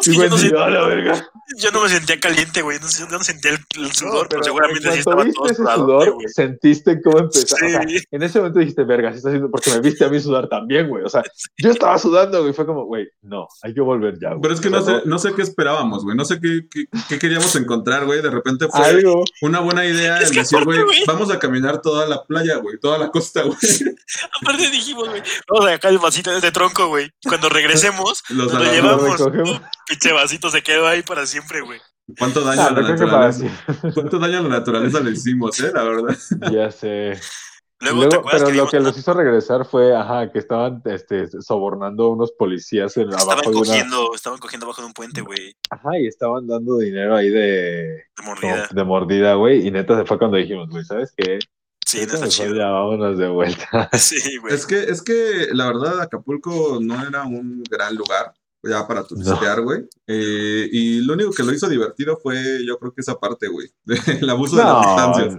sí, 0.00 0.12
yo, 0.14 0.28
no 0.28 0.34
Wendy, 0.34 0.48
sent- 0.48 0.58
a 0.58 0.70
la 0.70 0.86
verga. 0.86 1.28
yo 1.58 1.70
no 1.70 1.82
me 1.82 1.88
sentía 1.88 2.18
caliente, 2.20 2.62
güey. 2.62 2.78
No, 2.80 2.88
sé- 2.88 3.06
no 3.10 3.18
sentía 3.22 3.52
el, 3.52 3.58
el 3.82 3.92
sudor, 3.92 4.24
No, 4.24 4.28
pero, 4.28 4.44
seguramente 4.44 4.86
en 4.88 4.92
sí 4.94 4.98
estaba 5.00 5.22
viste 5.24 5.36
todo 5.36 5.46
ese 5.46 5.54
sudado, 5.56 5.84
sudor, 5.84 6.10
güey. 6.14 6.28
sentiste 6.28 7.00
cómo 7.02 7.18
empezó. 7.20 7.56
Sí. 7.56 7.64
O 7.66 7.68
sea, 7.68 7.82
en 8.10 8.22
ese 8.22 8.38
momento 8.38 8.58
dijiste, 8.58 8.84
verga, 8.84 9.10
sí 9.12 9.16
está 9.18 9.28
haciendo, 9.28 9.50
porque 9.50 9.70
me 9.70 9.80
viste 9.80 10.04
a 10.04 10.08
mí 10.08 10.20
sudar 10.20 10.48
también, 10.48 10.88
güey. 10.88 11.04
O 11.04 11.08
sea, 11.08 11.22
yo 11.58 11.70
estaba 11.70 11.98
sudando, 11.98 12.40
güey. 12.42 12.52
Fue 12.52 12.66
como, 12.66 12.84
güey, 12.86 13.08
no, 13.22 13.46
hay 13.62 13.74
que 13.74 13.80
volver 13.80 14.18
ya, 14.20 14.30
güey. 14.30 14.40
Pero 14.42 14.54
es 14.54 14.60
que 14.60 14.70
no 14.70 14.82
sé, 14.82 15.02
no 15.04 15.18
sé 15.18 15.32
qué 15.34 15.42
esperábamos, 15.42 16.04
güey. 16.04 16.16
No 16.16 16.24
sé 16.24 16.40
qué, 16.40 16.60
qué, 16.70 16.84
qué 17.08 17.18
queríamos 17.18 17.54
encontrar, 17.56 18.04
güey. 18.04 18.20
De 18.22 18.30
repente 18.30 18.66
fue 18.68 18.84
Algo. 18.84 19.24
una 19.42 19.60
buena 19.60 19.84
idea 19.86 20.18
Es 20.18 20.30
el 20.30 20.36
decir, 20.36 20.58
aparte, 20.58 20.82
güey, 20.82 20.84
güey. 20.84 21.04
vamos 21.06 21.30
a 21.30 21.38
caminar 21.38 21.80
toda 21.80 22.06
la 22.06 22.24
playa, 22.24 22.56
güey. 22.56 22.78
Toda 22.78 22.98
la 22.98 23.10
costa, 23.10 23.42
güey. 23.42 23.56
Aparte 24.42 24.70
dijimos, 24.70 25.08
güey, 25.08 25.22
vamos 25.48 25.66
a 25.66 25.72
sacar 25.72 25.92
el 25.92 25.98
vasito 25.98 26.38
de 26.40 26.52
tronco, 26.52 26.81
güey. 26.88 27.10
Cuando 27.26 27.48
regresemos, 27.48 28.22
Los 28.30 28.52
nos 28.52 28.64
lo 28.64 28.72
llevamos. 28.72 29.22
Pinche 29.88 30.12
vasito 30.12 30.50
se 30.50 30.62
quedó 30.62 30.86
ahí 30.86 31.02
para 31.02 31.26
siempre, 31.26 31.60
güey. 31.60 31.80
¿Cuánto 32.18 32.40
daño 32.42 32.60
Ah, 32.62 32.66
a 32.66 32.72
la 32.72 32.82
naturaleza? 32.82 33.46
¿Cuánto 33.94 34.18
daño 34.18 34.38
a 34.38 34.42
la 34.42 34.48
naturaleza 34.48 35.00
le 35.00 35.12
hicimos, 35.12 35.58
eh? 35.60 35.70
La 35.74 35.82
verdad. 35.84 36.16
Ya 36.52 36.70
sé. 36.70 37.18
Luego, 37.80 37.96
Luego, 37.96 38.08
¿te 38.10 38.16
acuerdas 38.16 38.42
pero 38.42 38.52
que 38.52 38.56
lo 38.58 38.68
que 38.68 38.80
los 38.80 38.96
hizo 38.98 39.12
regresar 39.12 39.64
fue, 39.64 39.96
ajá, 39.96 40.30
que 40.30 40.38
estaban 40.38 40.80
este, 40.84 41.26
sobornando 41.42 42.04
a 42.04 42.10
unos 42.10 42.30
policías 42.30 42.96
en, 42.96 43.10
estaban 43.10 43.32
abajo 43.38 43.50
de 43.50 43.56
una. 43.56 43.66
cogiendo, 43.66 44.14
estaban 44.14 44.38
cogiendo 44.38 44.66
abajo 44.66 44.82
de 44.82 44.86
un 44.86 44.92
puente, 44.92 45.20
güey, 45.20 45.56
Ajá, 45.68 45.98
y 45.98 46.06
estaban 46.06 46.46
dando 46.46 46.78
dinero 46.78 47.16
ahí 47.16 47.28
de, 47.28 47.40
de 47.40 48.04
como 48.16 48.30
mordida. 48.30 48.68
de 48.72 48.84
mordida, 48.84 49.34
güey. 49.34 49.66
Y 49.66 49.72
neta 49.72 49.98
se 49.98 50.04
fue 50.04 50.16
cuando 50.16 50.36
dijimos, 50.36 50.68
güey, 50.70 50.84
¿sabes 50.84 51.12
qué? 51.16 51.40
Sí, 51.92 52.06
no 52.06 52.14
está 52.14 52.28
chido. 52.28 52.54
Ya 52.54 52.68
vámonos 52.68 53.18
de 53.18 53.28
vuelta. 53.28 53.90
Sí, 53.98 54.38
güey. 54.38 54.54
Es 54.54 54.64
que, 54.64 54.80
es 54.80 55.02
que 55.02 55.48
la 55.52 55.66
verdad, 55.66 56.00
Acapulco 56.00 56.78
no 56.80 57.06
era 57.06 57.24
un 57.24 57.62
gran 57.64 57.94
lugar 57.94 58.32
ya 58.62 58.86
para 58.88 59.04
turistear, 59.04 59.60
güey. 59.60 59.82
Eh, 60.06 60.68
y 60.72 61.00
lo 61.02 61.12
único 61.12 61.32
que 61.32 61.42
lo 61.42 61.52
hizo 61.52 61.68
divertido 61.68 62.16
fue, 62.16 62.64
yo 62.66 62.78
creo 62.78 62.94
que 62.94 63.02
esa 63.02 63.20
parte, 63.20 63.48
güey. 63.48 63.68
El 64.22 64.30
abuso 64.30 64.56
de 64.56 64.64
las 64.64 64.86
sustancias. 64.86 65.34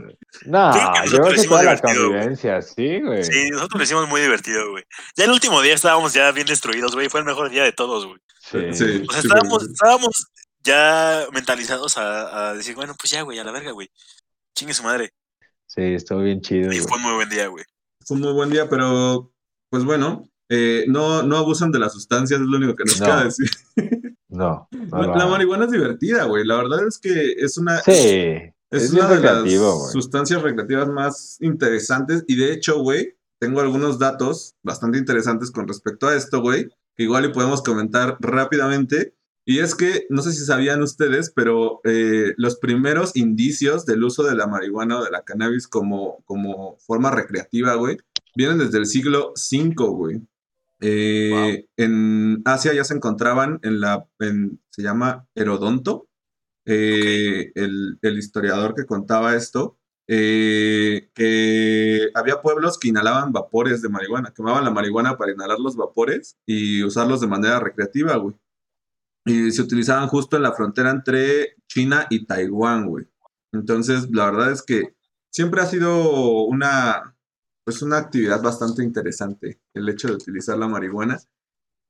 no, 0.46 1.06
Yo 1.06 1.18
creo 1.22 1.34
que 1.34 1.48
toda 1.48 1.64
la 1.64 1.82
convivencia, 1.82 2.62
sí, 2.62 3.02
güey. 3.02 3.24
Sí, 3.24 3.50
nosotros 3.50 3.80
lo 3.80 3.84
hicimos 3.86 4.08
muy 4.08 4.22
divertido, 4.22 4.70
güey. 4.70 4.84
Ya 5.16 5.26
el 5.26 5.32
último 5.32 5.60
día 5.62 5.74
estábamos 5.74 6.14
ya 6.14 6.32
bien 6.34 6.46
destruidos, 6.46 6.94
güey. 6.94 7.10
Fue 7.10 7.22
el 7.22 7.26
mejor 7.26 7.50
día 7.50 7.64
de 7.64 7.72
todos, 7.72 8.06
güey. 8.06 8.20
Sí. 8.40 8.60
Sí. 8.74 9.04
O 9.10 9.12
sea, 9.12 9.22
estábamos, 9.22 9.64
estábamos 9.64 10.28
ya 10.64 11.26
mentalizados 11.34 11.98
a, 11.98 12.50
a 12.50 12.54
decir, 12.54 12.76
bueno, 12.76 12.94
pues 13.00 13.10
ya, 13.10 13.24
güey, 13.24 13.40
a 13.40 13.44
la 13.44 13.52
verga, 13.52 13.72
güey. 13.72 13.90
Chingue 14.54 14.76
su 14.76 14.84
madre. 14.84 15.14
Sí, 15.74 15.82
estuvo 15.82 16.20
bien 16.22 16.42
chido. 16.42 16.72
Y 16.72 16.78
güey. 16.78 16.88
fue 16.88 16.98
un 16.98 17.04
muy 17.04 17.14
buen 17.14 17.30
día, 17.30 17.48
güey. 17.48 17.64
Fue 18.06 18.16
un 18.16 18.22
muy 18.24 18.34
buen 18.34 18.50
día, 18.50 18.70
pero 18.70 19.32
pues 19.70 19.84
bueno, 19.86 20.30
eh, 20.50 20.86
no, 20.88 21.24
no 21.24 21.38
abusan 21.38 21.72
de 21.72 21.80
las 21.80 21.94
sustancias, 21.94 22.40
es 22.42 22.46
lo 22.48 22.58
único 22.58 22.76
que 22.76 22.84
nos 22.86 23.00
No. 23.00 23.06
queda 23.06 23.24
decir. 23.26 23.50
No, 24.30 24.68
no 24.72 25.02
La, 25.16 25.28
marihuana 25.28 25.66
es 25.66 25.72
divertida, 25.72 26.24
güey. 26.26 26.44
La 26.44 26.56
verdad 26.58 26.88
es 26.88 26.98
que 26.98 27.34
es 27.34 27.56
una, 27.60 27.80
Sí, 27.82 27.92
es 27.92 28.54
es 28.72 28.92
una 28.92 29.08
de 29.08 29.20
las 29.20 29.44
güey. 29.44 29.58
sustancias 29.92 30.42
recreativas 30.42 30.88
más 30.90 31.38
interesantes. 31.40 32.24
Y 32.28 32.36
de 32.38 32.52
hecho, 32.52 32.80
güey, 32.80 33.16
tengo 33.40 33.62
algunos 33.62 34.00
datos 34.00 34.56
bastante 34.64 34.98
interesantes 34.98 35.52
con 35.52 35.68
respecto 35.68 36.08
a 36.08 36.16
esto, 36.16 36.42
güey, 36.42 36.68
que 36.96 37.04
igual 37.04 37.26
y 37.26 37.30
podemos 37.32 37.62
comentar 37.62 38.18
rápidamente. 38.22 39.14
Y 39.46 39.60
es 39.60 39.76
que, 39.76 40.06
no 40.10 40.22
sé 40.22 40.32
si 40.32 40.46
sabían 40.46 40.82
ustedes, 40.82 41.32
pero 41.36 41.82
eh, 41.84 42.34
los 42.38 42.58
primeros 42.60 43.16
indicios 43.16 43.86
del 43.86 44.04
uso 44.04 44.24
de 44.24 44.36
la 44.36 44.48
marihuana 44.48 45.00
o 45.00 45.04
de 45.04 45.12
la 45.12 45.24
cannabis 45.24 45.68
como, 45.68 46.24
como 46.26 46.78
forma 46.80 47.12
recreativa, 47.12 47.76
güey, 47.76 47.98
vienen 48.36 48.58
desde 48.60 48.78
el 48.78 48.86
siglo 48.86 49.34
V, 49.36 49.74
güey. 49.76 50.22
Eh, 50.80 51.66
En 51.78 52.42
Asia 52.46 52.74
ya 52.74 52.84
se 52.84 52.94
encontraban 52.94 53.60
en 53.64 53.80
la, 53.82 54.06
en- 54.20 54.62
se 54.70 54.82
llama 54.82 55.28
Herodonto, 55.36 56.08
eh, 56.66 57.52
el, 57.56 58.00
el 58.02 58.18
historiador 58.18 58.74
que 58.76 58.86
contaba 58.86 59.36
esto, 59.36 59.78
eh, 60.08 61.10
que 61.14 62.10
había 62.14 62.42
pueblos 62.42 62.78
que 62.78 62.90
inhalaban 62.90 63.32
vapores 63.32 63.82
de 63.82 63.90
marihuana, 63.90 64.34
quemaban 64.36 64.64
la 64.64 64.72
marihuana 64.72 65.18
para 65.18 65.32
inhalar 65.32 65.60
los 65.60 65.76
vapores 65.76 66.38
y 66.46 66.84
usarlos 66.84 67.22
de 67.22 67.28
manera 67.28 67.60
recreativa, 67.60 68.16
güey. 68.18 68.36
Y 69.26 69.52
se 69.52 69.62
utilizaban 69.62 70.08
justo 70.08 70.36
en 70.36 70.44
la 70.44 70.54
frontera 70.54 70.92
entre 70.92 71.56
China 71.68 72.08
y 72.10 72.26
Taiwán, 72.26 72.88
güey. 72.88 73.06
Entonces, 73.54 74.10
la 74.12 74.26
verdad 74.26 74.52
es 74.52 74.62
que 74.62 74.96
siempre 75.32 75.62
ha 75.62 75.66
sido 75.66 76.44
una, 76.46 77.16
pues 77.64 77.82
una 77.82 77.98
actividad 77.98 78.42
bastante 78.42 78.84
interesante 78.84 79.62
el 79.74 79.88
hecho 79.90 80.08
de 80.08 80.16
utilizar 80.16 80.58
la 80.58 80.68
marihuana. 80.68 81.20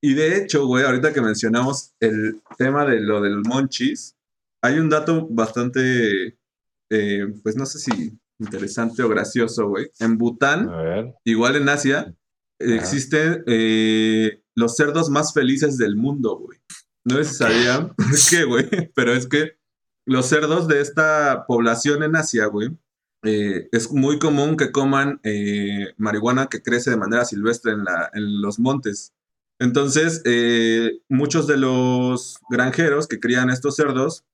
Y 0.01 0.13
de 0.13 0.37
hecho, 0.37 0.65
güey, 0.67 0.83
ahorita 0.83 1.13
que 1.13 1.21
mencionamos 1.21 1.93
el 1.99 2.41
tema 2.57 2.85
de 2.85 2.99
lo 2.99 3.21
del 3.21 3.41
monchis, 3.41 4.15
hay 4.61 4.79
un 4.79 4.89
dato 4.89 5.27
bastante, 5.29 6.37
eh, 6.89 7.33
pues 7.41 7.55
no 7.55 7.65
sé 7.65 7.79
si 7.79 8.19
interesante 8.39 9.01
o 9.03 9.09
gracioso, 9.09 9.69
güey. 9.69 9.89
En 9.99 10.17
Bután, 10.17 10.69
igual 11.23 11.55
en 11.55 11.69
Asia, 11.69 12.13
eh, 12.59 12.65
Ajá. 12.65 12.75
existen 12.75 13.43
eh, 13.47 14.43
los 14.55 14.75
cerdos 14.75 15.09
más 15.09 15.33
felices 15.33 15.77
del 15.77 15.95
mundo, 15.95 16.37
güey. 16.37 16.59
No 17.05 17.17
sé 17.17 17.23
si 17.25 17.37
qué, 18.29 18.43
güey, 18.45 18.69
pero 18.95 19.13
es 19.13 19.27
que 19.27 19.57
los 20.05 20.25
cerdos 20.27 20.67
de 20.67 20.81
esta 20.81 21.45
población 21.47 22.03
en 22.03 22.15
Asia, 22.15 22.45
güey, 22.45 22.69
eh, 23.23 23.69
es 23.71 23.91
muy 23.91 24.19
común 24.19 24.57
que 24.57 24.71
coman 24.71 25.19
eh, 25.23 25.93
marihuana 25.97 26.47
que 26.47 26.61
crece 26.61 26.89
de 26.89 26.97
manera 26.97 27.23
silvestre 27.25 27.71
en, 27.71 27.83
la- 27.85 28.09
en 28.13 28.41
los 28.41 28.59
montes. 28.59 29.13
Entonces, 29.59 30.21
eh, 30.25 30.99
muchos 31.09 31.47
de 31.47 31.57
los 31.57 32.37
granjeros 32.49 33.07
que 33.07 33.19
crían 33.19 33.49
estos 33.49 33.75
cerdos, 33.77 34.25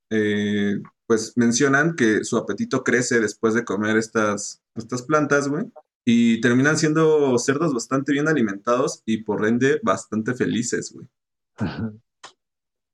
pues 1.06 1.34
mencionan 1.36 1.96
que 1.96 2.24
su 2.24 2.38
apetito 2.38 2.84
crece 2.84 3.20
después 3.20 3.54
de 3.54 3.64
comer 3.64 3.98
estas, 3.98 4.62
estas 4.76 5.04
plantas, 5.04 5.48
güey. 5.48 5.66
Y 6.06 6.42
terminan 6.42 6.78
siendo 6.78 7.38
cerdos 7.38 7.74
bastante 7.74 8.12
bien 8.12 8.28
alimentados 8.28 9.04
y 9.06 9.18
por 9.24 9.46
ende 9.46 9.80
bastante 9.84 10.34
felices, 10.34 10.92
güey. 10.92 11.08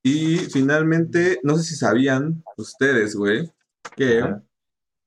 Y 0.07 0.37
finalmente, 0.37 1.39
no 1.41 1.57
sé 1.57 1.63
si 1.63 1.75
sabían 1.75 2.43
ustedes, 2.57 3.15
güey, 3.15 3.51
que 3.95 4.21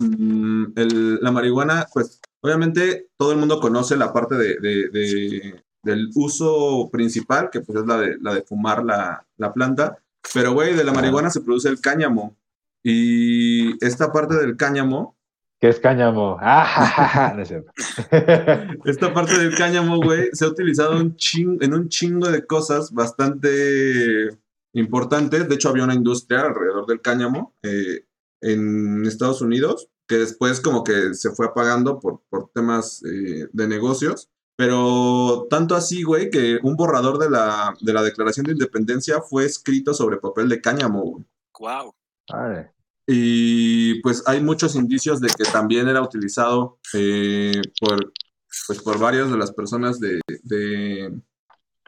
mm, 0.00 0.64
el- 0.76 1.20
la 1.22 1.30
marihuana, 1.30 1.86
pues 1.94 2.20
obviamente 2.40 3.06
todo 3.16 3.30
el 3.30 3.38
mundo 3.38 3.60
conoce 3.60 3.96
la 3.96 4.12
parte 4.12 4.34
de, 4.34 4.56
de- 4.60 4.88
de- 4.88 5.64
del 5.84 6.08
uso 6.16 6.88
principal, 6.90 7.48
que 7.50 7.60
pues 7.60 7.78
es 7.78 7.86
la 7.86 7.96
de, 7.98 8.16
la 8.20 8.34
de 8.34 8.42
fumar 8.42 8.84
la, 8.84 9.24
la 9.36 9.52
planta, 9.52 9.98
pero 10.34 10.52
güey, 10.52 10.74
de 10.74 10.82
la 10.82 10.92
marihuana 10.92 11.30
se 11.30 11.42
produce 11.42 11.68
el 11.68 11.80
cáñamo. 11.80 12.36
Y 12.82 13.72
esta 13.84 14.12
parte 14.12 14.34
del 14.36 14.56
cáñamo 14.56 15.16
¿Qué 15.60 15.68
es 15.68 15.78
cáñamo? 15.80 16.38
Ah. 16.42 17.32
No 17.36 17.42
es 17.42 17.48
cierto. 17.48 17.70
Esta 18.84 19.12
parte 19.14 19.36
del 19.38 19.56
cáñamo, 19.56 19.96
güey, 20.00 20.28
se 20.32 20.44
ha 20.44 20.48
utilizado 20.48 20.96
un 20.96 21.14
chin- 21.16 21.58
en 21.60 21.72
un 21.74 21.88
chingo 21.88 22.28
de 22.30 22.44
cosas 22.46 22.92
bastante 22.92 24.28
importantes. 24.78 25.48
De 25.48 25.54
hecho, 25.54 25.68
había 25.68 25.84
una 25.84 25.94
industria 25.94 26.40
alrededor 26.40 26.86
del 26.86 27.00
cáñamo 27.00 27.54
eh, 27.62 28.06
en 28.40 29.04
Estados 29.06 29.40
Unidos 29.40 29.88
que 30.08 30.16
después 30.16 30.60
como 30.60 30.82
que 30.82 31.14
se 31.14 31.30
fue 31.30 31.46
apagando 31.46 32.00
por, 32.00 32.22
por 32.30 32.50
temas 32.52 33.02
eh, 33.04 33.46
de 33.52 33.68
negocios. 33.68 34.30
Pero 34.56 35.46
tanto 35.48 35.76
así, 35.76 36.02
güey, 36.02 36.30
que 36.30 36.58
un 36.64 36.74
borrador 36.74 37.18
de 37.18 37.30
la, 37.30 37.76
de 37.80 37.92
la 37.92 38.02
Declaración 38.02 38.46
de 38.46 38.52
Independencia 38.52 39.20
fue 39.20 39.44
escrito 39.44 39.94
sobre 39.94 40.16
papel 40.16 40.48
de 40.48 40.60
cáñamo, 40.60 41.02
güey. 41.02 41.24
Wow. 41.60 41.94
Vale. 42.28 42.72
Y 43.06 44.00
pues 44.02 44.24
hay 44.26 44.42
muchos 44.42 44.74
indicios 44.74 45.20
de 45.20 45.28
que 45.28 45.44
también 45.44 45.88
era 45.88 46.02
utilizado 46.02 46.80
eh, 46.92 47.62
por, 47.80 48.12
pues, 48.66 48.82
por 48.82 48.98
varias 48.98 49.30
de 49.30 49.36
las 49.38 49.52
personas 49.52 50.00
de, 50.00 50.20
de, 50.42 51.20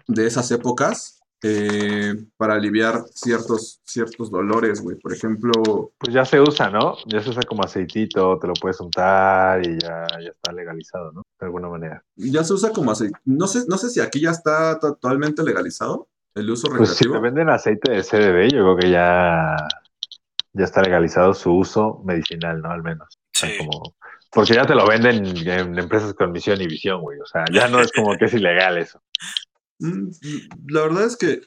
de 0.06 0.26
esas 0.26 0.50
épocas 0.52 1.19
eh, 1.42 2.14
para 2.36 2.54
aliviar 2.54 3.04
ciertos, 3.14 3.80
ciertos 3.84 4.30
dolores, 4.30 4.82
güey. 4.82 4.96
Por 4.98 5.12
ejemplo, 5.12 5.52
Pues 5.98 6.12
ya 6.12 6.24
se 6.24 6.40
usa, 6.40 6.68
¿no? 6.70 6.96
Ya 7.06 7.22
se 7.22 7.30
usa 7.30 7.42
como 7.48 7.62
aceitito, 7.64 8.38
te 8.38 8.46
lo 8.46 8.52
puedes 8.54 8.78
untar 8.80 9.64
y 9.66 9.78
ya, 9.78 10.06
ya 10.22 10.28
está 10.30 10.52
legalizado, 10.52 11.12
¿no? 11.12 11.22
De 11.38 11.46
alguna 11.46 11.68
manera. 11.68 12.04
ya 12.16 12.44
se 12.44 12.52
usa 12.52 12.70
como 12.72 12.90
aceite. 12.90 13.18
No 13.24 13.46
sé, 13.46 13.64
no 13.68 13.78
sé 13.78 13.88
si 13.90 14.00
aquí 14.00 14.20
ya 14.20 14.30
está 14.30 14.78
totalmente 14.78 15.42
legalizado 15.42 16.08
el 16.34 16.50
uso 16.50 16.68
Pues 16.68 16.90
si 16.90 17.04
recreativo. 17.04 17.14
te 17.14 17.20
venden 17.20 17.48
aceite 17.50 17.90
de 17.92 18.02
CBD, 18.02 18.52
yo 18.52 18.62
creo 18.62 18.76
que 18.76 18.90
ya, 18.90 19.56
ya 20.52 20.64
está 20.64 20.82
legalizado 20.82 21.32
su 21.34 21.52
uso 21.56 22.02
medicinal, 22.04 22.60
¿no? 22.60 22.70
Al 22.70 22.82
menos. 22.82 23.18
Sí. 23.32 23.48
como- 23.58 23.94
porque 24.32 24.54
ya 24.54 24.64
te 24.64 24.76
lo 24.76 24.86
venden 24.86 25.26
en 25.48 25.76
empresas 25.76 26.14
con 26.14 26.30
misión 26.30 26.60
y 26.60 26.66
visión, 26.68 27.00
güey. 27.00 27.18
O 27.18 27.26
sea, 27.26 27.44
ya 27.52 27.66
no 27.66 27.80
es 27.80 27.90
como 27.90 28.16
que 28.16 28.26
es 28.26 28.34
ilegal 28.34 28.78
eso. 28.78 29.02
Mm, 29.80 30.10
La 30.68 30.82
verdad 30.82 31.04
es 31.04 31.16
que 31.16 31.40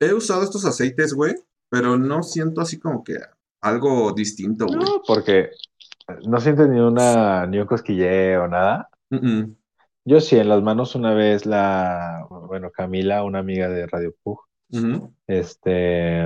he 0.00 0.12
usado 0.12 0.42
estos 0.42 0.64
aceites, 0.64 1.14
güey, 1.14 1.34
pero 1.68 1.96
no 1.96 2.22
siento 2.22 2.60
así 2.60 2.78
como 2.78 3.04
que 3.04 3.16
algo 3.60 4.12
distinto, 4.12 4.66
güey. 4.66 4.78
No, 4.78 5.02
porque 5.06 5.50
no 6.26 6.40
sientes 6.40 6.68
ni 6.68 6.80
una 6.80 7.46
ni 7.46 7.58
un 7.58 7.66
cosquilleo 7.66 8.44
o 8.44 8.48
nada. 8.48 8.88
Yo 10.04 10.20
sí, 10.20 10.36
en 10.36 10.48
las 10.48 10.62
manos 10.62 10.94
una 10.94 11.14
vez 11.14 11.46
la, 11.46 12.26
bueno, 12.30 12.70
Camila, 12.70 13.22
una 13.22 13.40
amiga 13.40 13.68
de 13.68 13.86
Radio 13.86 14.14
Pug, 14.22 14.40
este, 15.26 16.24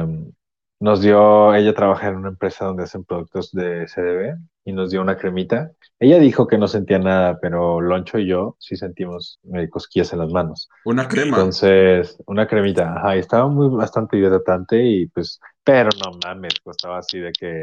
nos 0.80 1.00
dio, 1.00 1.54
ella 1.54 1.74
trabaja 1.74 2.08
en 2.08 2.16
una 2.16 2.28
empresa 2.28 2.66
donde 2.66 2.84
hacen 2.84 3.04
productos 3.04 3.52
de 3.52 3.86
CDB 3.86 4.38
y 4.64 4.72
nos 4.72 4.90
dio 4.90 5.00
una 5.02 5.16
cremita. 5.16 5.72
Ella 5.98 6.18
dijo 6.18 6.46
que 6.46 6.58
no 6.58 6.68
sentía 6.68 6.98
nada, 6.98 7.38
pero 7.40 7.80
Loncho 7.80 8.18
y 8.18 8.26
yo 8.26 8.56
sí 8.58 8.76
sentimos 8.76 9.38
eh, 9.54 9.68
cosquillas 9.68 10.12
en 10.12 10.20
las 10.20 10.30
manos. 10.32 10.68
Una 10.84 11.06
crema. 11.06 11.36
Entonces, 11.36 12.18
una 12.26 12.46
cremita, 12.46 12.94
ajá, 12.96 13.16
y 13.16 13.20
estaba 13.20 13.48
muy 13.48 13.68
bastante 13.68 14.16
hidratante 14.16 14.82
y 14.82 15.06
pues, 15.06 15.40
pero 15.62 15.90
no 16.04 16.18
mames, 16.24 16.54
costaba 16.62 16.98
así 16.98 17.18
de 17.18 17.32
que 17.32 17.60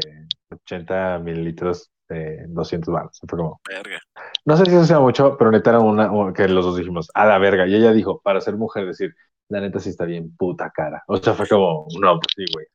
80 0.50 1.18
mililitros 1.20 1.90
de 2.08 2.44
200 2.48 2.92
baros. 2.92 3.20
Fue 3.28 3.38
como, 3.38 3.60
Verga. 3.68 3.98
no 4.44 4.56
sé 4.56 4.66
si 4.66 4.70
eso 4.72 4.84
sea 4.84 5.00
mucho, 5.00 5.36
pero 5.38 5.50
neta 5.50 5.70
era 5.70 5.80
una 5.80 6.32
que 6.32 6.48
los 6.48 6.64
dos 6.64 6.76
dijimos, 6.76 7.10
a 7.14 7.26
la 7.26 7.38
verga. 7.38 7.66
Y 7.66 7.74
ella 7.74 7.92
dijo, 7.92 8.20
para 8.20 8.40
ser 8.40 8.56
mujer, 8.56 8.86
decir, 8.86 9.14
la 9.48 9.60
neta 9.60 9.80
sí 9.80 9.90
está 9.90 10.04
bien 10.04 10.34
puta 10.36 10.70
cara. 10.70 11.02
O 11.06 11.16
sea, 11.18 11.34
fue 11.34 11.46
como, 11.48 11.86
no, 12.00 12.18
pues 12.18 12.32
sí, 12.36 12.44
güey. 12.52 12.66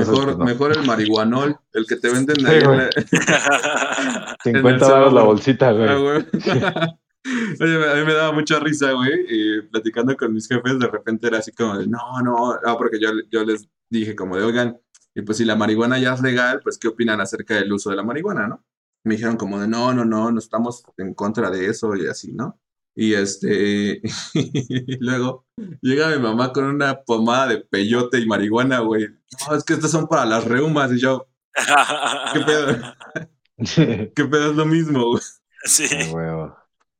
Entonces, 0.00 0.08
mejor, 0.12 0.24
pues, 0.26 0.38
no. 0.38 0.44
mejor 0.44 0.72
el 0.76 0.86
marihuanol, 0.86 1.56
el 1.72 1.86
que 1.86 1.96
te 1.96 2.10
venden 2.10 2.36
Sí, 2.36 2.46
ahí 2.46 2.58
en 2.58 2.64
güey. 2.64 2.78
la- 2.78 4.36
50 4.42 4.44
en 4.44 4.56
el 4.66 4.78
baros 4.78 5.12
la 5.12 5.22
bolsita, 5.22 5.72
güey. 5.72 5.88
Ah, 5.88 5.96
güey. 5.96 6.26
Oye, 7.60 7.90
a 7.90 7.94
mí 7.96 8.04
me 8.06 8.14
daba 8.14 8.32
mucha 8.32 8.60
risa, 8.60 8.92
güey, 8.92 9.10
y 9.28 9.60
platicando 9.62 10.16
con 10.16 10.32
mis 10.32 10.46
jefes, 10.46 10.78
de 10.78 10.86
repente 10.86 11.26
era 11.26 11.38
así 11.38 11.50
como 11.50 11.76
de, 11.76 11.88
no, 11.88 12.20
no, 12.22 12.52
ah, 12.64 12.76
porque 12.78 13.00
yo, 13.00 13.08
yo 13.30 13.44
les 13.44 13.68
dije 13.90 14.14
como 14.14 14.36
de, 14.36 14.44
oigan, 14.44 14.78
y 15.12 15.22
pues 15.22 15.38
si 15.38 15.44
la 15.44 15.56
marihuana 15.56 15.98
ya 15.98 16.14
es 16.14 16.20
legal, 16.22 16.60
pues 16.62 16.78
¿qué 16.78 16.86
opinan 16.88 17.20
acerca 17.20 17.54
del 17.54 17.72
uso 17.72 17.90
de 17.90 17.96
la 17.96 18.04
marihuana, 18.04 18.46
no? 18.46 18.64
Me 19.02 19.14
dijeron 19.14 19.36
como 19.36 19.58
de, 19.58 19.66
no, 19.66 19.92
no, 19.92 20.04
no, 20.04 20.30
no 20.30 20.38
estamos 20.38 20.84
en 20.98 21.14
contra 21.14 21.50
de 21.50 21.66
eso 21.66 21.96
y 21.96 22.06
así, 22.06 22.32
¿no? 22.32 22.60
Y 22.98 23.12
este, 23.12 24.00
y 24.34 24.96
luego 25.04 25.46
llega 25.82 26.08
mi 26.08 26.18
mamá 26.18 26.52
con 26.52 26.64
una 26.64 27.02
pomada 27.02 27.48
de 27.48 27.58
peyote 27.58 28.18
y 28.18 28.26
marihuana, 28.26 28.80
güey. 28.80 29.08
No, 29.46 29.54
es 29.54 29.64
que 29.64 29.74
estas 29.74 29.90
son 29.90 30.08
para 30.08 30.24
las 30.24 30.44
reumas, 30.44 30.90
y 30.92 30.98
yo, 30.98 31.28
¿qué 32.32 32.40
pedo? 32.40 32.94
¿Qué 34.14 34.24
pedo 34.24 34.50
es 34.50 34.56
lo 34.56 34.64
mismo, 34.64 35.10
güey? 35.10 35.22
sí. 35.64 35.86
Huevo. 36.10 36.56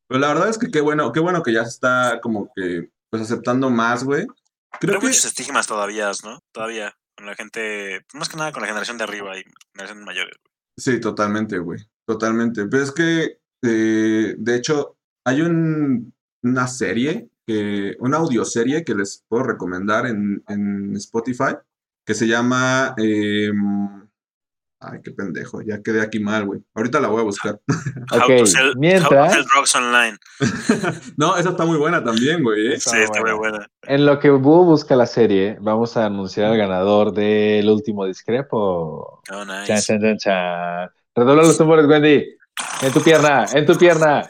Pero 0.08 0.20
la 0.20 0.28
verdad 0.28 0.50
es 0.50 0.58
que 0.58 0.70
qué 0.70 0.80
bueno, 0.80 1.10
qué 1.12 1.20
bueno 1.20 1.42
que 1.42 1.52
ya 1.52 1.64
se 1.64 1.70
está 1.70 2.20
como 2.22 2.50
que 2.54 2.90
pues 3.10 3.22
aceptando 3.22 3.70
más, 3.70 4.04
güey. 4.04 4.26
Creo 4.26 4.80
Pero 4.80 4.92
hay 4.94 5.00
que 5.00 5.06
muchos 5.06 5.24
estigmas 5.24 5.66
todavía, 5.66 6.10
¿no? 6.22 6.40
Todavía. 6.52 6.94
Con 7.16 7.26
la 7.26 7.34
gente, 7.34 8.04
más 8.12 8.28
que 8.28 8.36
nada 8.36 8.52
con 8.52 8.60
la 8.60 8.68
generación 8.68 8.98
de 8.98 9.04
arriba 9.04 9.38
y 9.38 9.44
generaciones 9.72 10.04
mayores. 10.04 10.36
sí, 10.76 11.00
totalmente, 11.00 11.58
güey. 11.58 11.80
totalmente. 12.06 12.66
Pero 12.66 12.82
es 12.82 12.92
que, 12.92 13.38
eh, 13.62 14.34
de 14.36 14.54
hecho, 14.54 14.98
hay 15.26 15.42
un, 15.42 16.14
una 16.42 16.68
serie, 16.68 17.28
que, 17.44 17.96
una 17.98 18.18
audioserie 18.18 18.84
que 18.84 18.94
les 18.94 19.24
puedo 19.28 19.42
recomendar 19.42 20.06
en, 20.06 20.42
en 20.48 20.94
Spotify, 20.96 21.56
que 22.04 22.14
se 22.14 22.28
llama... 22.28 22.94
em, 22.96 24.06
ay, 24.78 25.00
qué 25.02 25.10
pendejo, 25.10 25.62
ya 25.62 25.82
quedé 25.82 26.00
aquí 26.00 26.20
mal, 26.20 26.44
güey. 26.44 26.60
Ahorita 26.74 27.00
la 27.00 27.08
voy 27.08 27.22
a 27.22 27.24
buscar. 27.24 27.58
How 28.12 28.18
Ok, 28.18 28.38
to 28.38 28.46
sell, 28.46 28.68
How 28.68 28.72
to 28.74 28.78
mientras, 28.78 29.32
sell 29.32 29.44
drugs 29.52 29.74
online. 29.74 30.16
no, 31.16 31.36
esa 31.36 31.50
está 31.50 31.64
muy 31.64 31.76
buena 31.76 32.04
también, 32.04 32.44
güey. 32.44 32.74
¿eh? 32.74 32.78
Sí, 32.78 32.96
está 32.96 33.20
muy 33.20 33.32
buena. 33.32 33.68
en 33.82 34.06
lo 34.06 34.20
que 34.20 34.30
Búho 34.30 34.64
busca 34.64 34.94
la 34.94 35.06
serie, 35.06 35.58
vamos 35.60 35.96
a 35.96 36.06
anunciar 36.06 36.52
al 36.52 36.56
ganador 36.56 37.12
del 37.12 37.68
último 37.68 38.06
discrepo. 38.06 39.22
Oh, 39.32 39.44
nice. 39.44 39.66
Chan, 39.66 39.80
chan, 39.80 40.00
chan, 40.00 40.18
chan. 40.18 40.90
Redobla 41.16 41.42
los 41.42 41.58
tambores, 41.58 41.86
Wendy. 41.86 42.36
En 42.82 42.92
tu 42.92 43.02
pierna, 43.02 43.44
en 43.54 43.66
tu 43.66 43.76
pierna. 43.76 44.28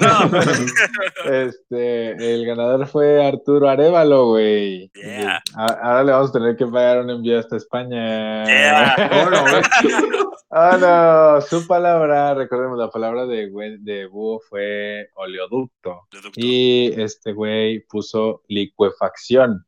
No, 0.00 0.26
no 0.28 0.40
este, 1.32 2.34
el 2.34 2.44
ganador 2.46 2.86
fue 2.86 3.24
Arturo 3.24 3.68
Arevalo, 3.68 4.26
güey. 4.30 4.90
Yeah. 4.94 5.42
Ahora 5.54 6.04
le 6.04 6.12
vamos 6.12 6.30
a 6.30 6.32
tener 6.32 6.56
que 6.56 6.66
pagar 6.66 7.00
un 7.02 7.10
envío 7.10 7.38
hasta 7.38 7.56
España. 7.56 8.44
Yeah. 8.44 9.10
Oh, 9.24 9.30
no, 9.30 9.42
güey. 9.42 10.80
No, 10.80 11.40
su 11.40 11.66
palabra, 11.66 12.34
recordemos, 12.34 12.78
la 12.78 12.90
palabra 12.90 13.26
de, 13.26 13.50
Gwen- 13.50 13.82
de 13.82 14.06
Búho 14.06 14.40
fue 14.48 15.08
oleoducto. 15.14 16.02
Y 16.36 17.00
este 17.00 17.32
güey 17.32 17.80
puso 17.86 18.42
licuefacción, 18.48 19.64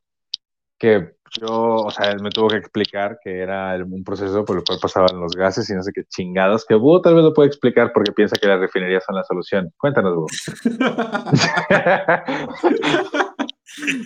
que 0.77 1.14
yo, 1.39 1.75
o 1.75 1.91
sea, 1.91 2.15
me 2.21 2.29
tuvo 2.29 2.47
que 2.49 2.57
explicar 2.57 3.19
que 3.23 3.39
era 3.39 3.75
un 3.83 4.03
proceso 4.03 4.43
por 4.45 4.57
el 4.57 4.63
cual 4.63 4.79
pasaban 4.81 5.19
los 5.19 5.33
gases 5.35 5.69
y 5.69 5.73
no 5.73 5.83
sé 5.83 5.91
qué 5.93 6.03
chingados, 6.05 6.65
que 6.65 6.75
Búho 6.75 7.01
tal 7.01 7.15
vez 7.15 7.23
lo 7.23 7.33
puede 7.33 7.47
explicar 7.49 7.91
porque 7.93 8.11
piensa 8.11 8.35
que 8.39 8.47
las 8.47 8.59
refinerías 8.59 9.03
son 9.05 9.15
la 9.15 9.23
solución. 9.23 9.71
Cuéntanos, 9.77 10.15
Búho. 10.15 10.27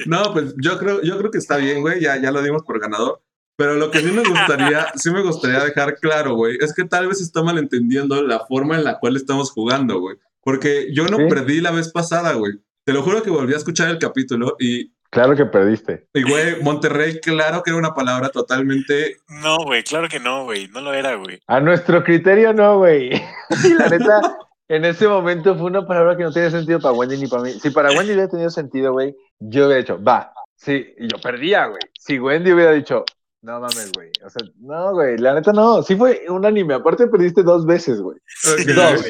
No, 0.08 0.34
pues 0.34 0.56
yo 0.62 0.78
creo, 0.80 1.02
yo 1.02 1.18
creo 1.20 1.32
que 1.32 1.38
está 1.38 1.58
bien, 1.58 1.82
güey. 1.82 2.02
Ya, 2.02 2.18
ya 2.20 2.32
lo 2.32 2.42
dimos 2.42 2.64
por 2.64 2.80
ganador. 2.80 3.22
Pero 3.56 3.76
lo 3.76 3.92
que 3.92 4.00
sí 4.00 4.12
me 4.12 4.24
gustaría, 4.24 4.88
sí 4.96 5.12
me 5.12 5.22
gustaría 5.22 5.60
dejar 5.64 5.96
claro, 5.96 6.36
güey, 6.36 6.58
es 6.62 6.74
que 6.74 6.86
tal 6.86 7.10
vez 7.10 7.20
está 7.20 7.44
malentendiendo 7.44 8.24
la 8.24 8.40
forma 8.48 8.78
en 8.78 8.86
la 8.86 9.00
cual 9.00 9.18
estamos 9.18 9.52
jugando, 9.52 10.00
güey. 10.00 10.16
Porque 10.42 10.88
yo 10.94 11.06
no 11.08 11.18
Sí. 11.18 11.24
perdí 11.30 11.60
la 11.60 11.72
vez 11.72 11.92
pasada, 11.92 12.34
güey. 12.34 12.54
Te 12.86 12.94
lo 12.94 13.04
juro 13.04 13.22
que 13.22 13.30
volví 13.30 13.54
a 13.54 13.58
escuchar 13.58 13.90
el 13.90 14.00
capítulo 14.00 14.56
y, 14.60 14.94
Claro 15.12 15.36
que 15.36 15.46
perdiste. 15.46 16.06
y, 16.14 16.24
güey, 16.24 16.62
Monterrey, 16.62 17.20
claro 17.20 17.64
que 17.64 17.72
era 17.72 17.80
una 17.80 17.94
palabra 17.94 18.30
totalmente. 18.30 19.18
No, 19.28 19.58
güey, 19.64 19.84
claro 19.84 20.08
que 20.08 20.20
no, 20.20 20.44
güey. 20.44 20.68
No 20.68 20.82
lo 20.82 20.94
era, 20.94 21.16
güey. 21.16 21.40
A 21.48 21.60
nuestro 21.60 22.04
criterio 22.04 22.54
no, 22.54 22.78
güey. 22.78 23.12
Y 23.64 23.74
la 23.74 23.90
neta, 23.90 24.22
en 24.68 24.86
ese 24.86 25.08
momento 25.08 25.56
fue 25.56 25.66
una 25.66 25.86
palabra 25.86 26.16
que 26.16 26.24
no 26.24 26.32
tenía 26.32 26.52
sentido 26.52 26.80
para 26.80 26.94
Wendy 26.94 27.18
ni 27.18 27.28
para 27.28 27.42
mí. 27.44 27.52
Si 27.54 27.72
para 27.72 27.90
Wendy 27.90 28.14
hubiera 28.14 28.30
tenido 28.30 28.50
sentido, 28.52 28.94
güey, 28.94 29.16
yo 29.40 29.66
hubiera 29.66 29.82
dicho, 29.82 30.02
va, 30.04 30.32
sí, 30.56 30.94
y 30.98 31.08
yo 31.08 31.20
perdía, 31.20 31.66
güey. 31.66 31.82
Si 32.00 32.20
Wendy 32.20 32.52
hubiera 32.52 32.72
dicho, 32.74 33.04
no 33.42 33.60
mames, 33.62 33.92
güey. 33.96 34.12
O 34.26 34.30
sea, 34.30 34.46
no, 34.60 34.92
güey, 34.94 35.18
la 35.18 35.34
neta 35.34 35.54
no. 35.54 35.82
Sí 35.82 35.96
fue 35.96 36.26
un 36.30 36.46
anime. 36.46 36.74
Aparte 36.74 37.08
perdiste 37.08 37.42
dos 37.42 37.66
veces, 37.66 38.02
güey. 38.02 38.18
Ok. 38.52 38.66
Dos. 38.76 39.04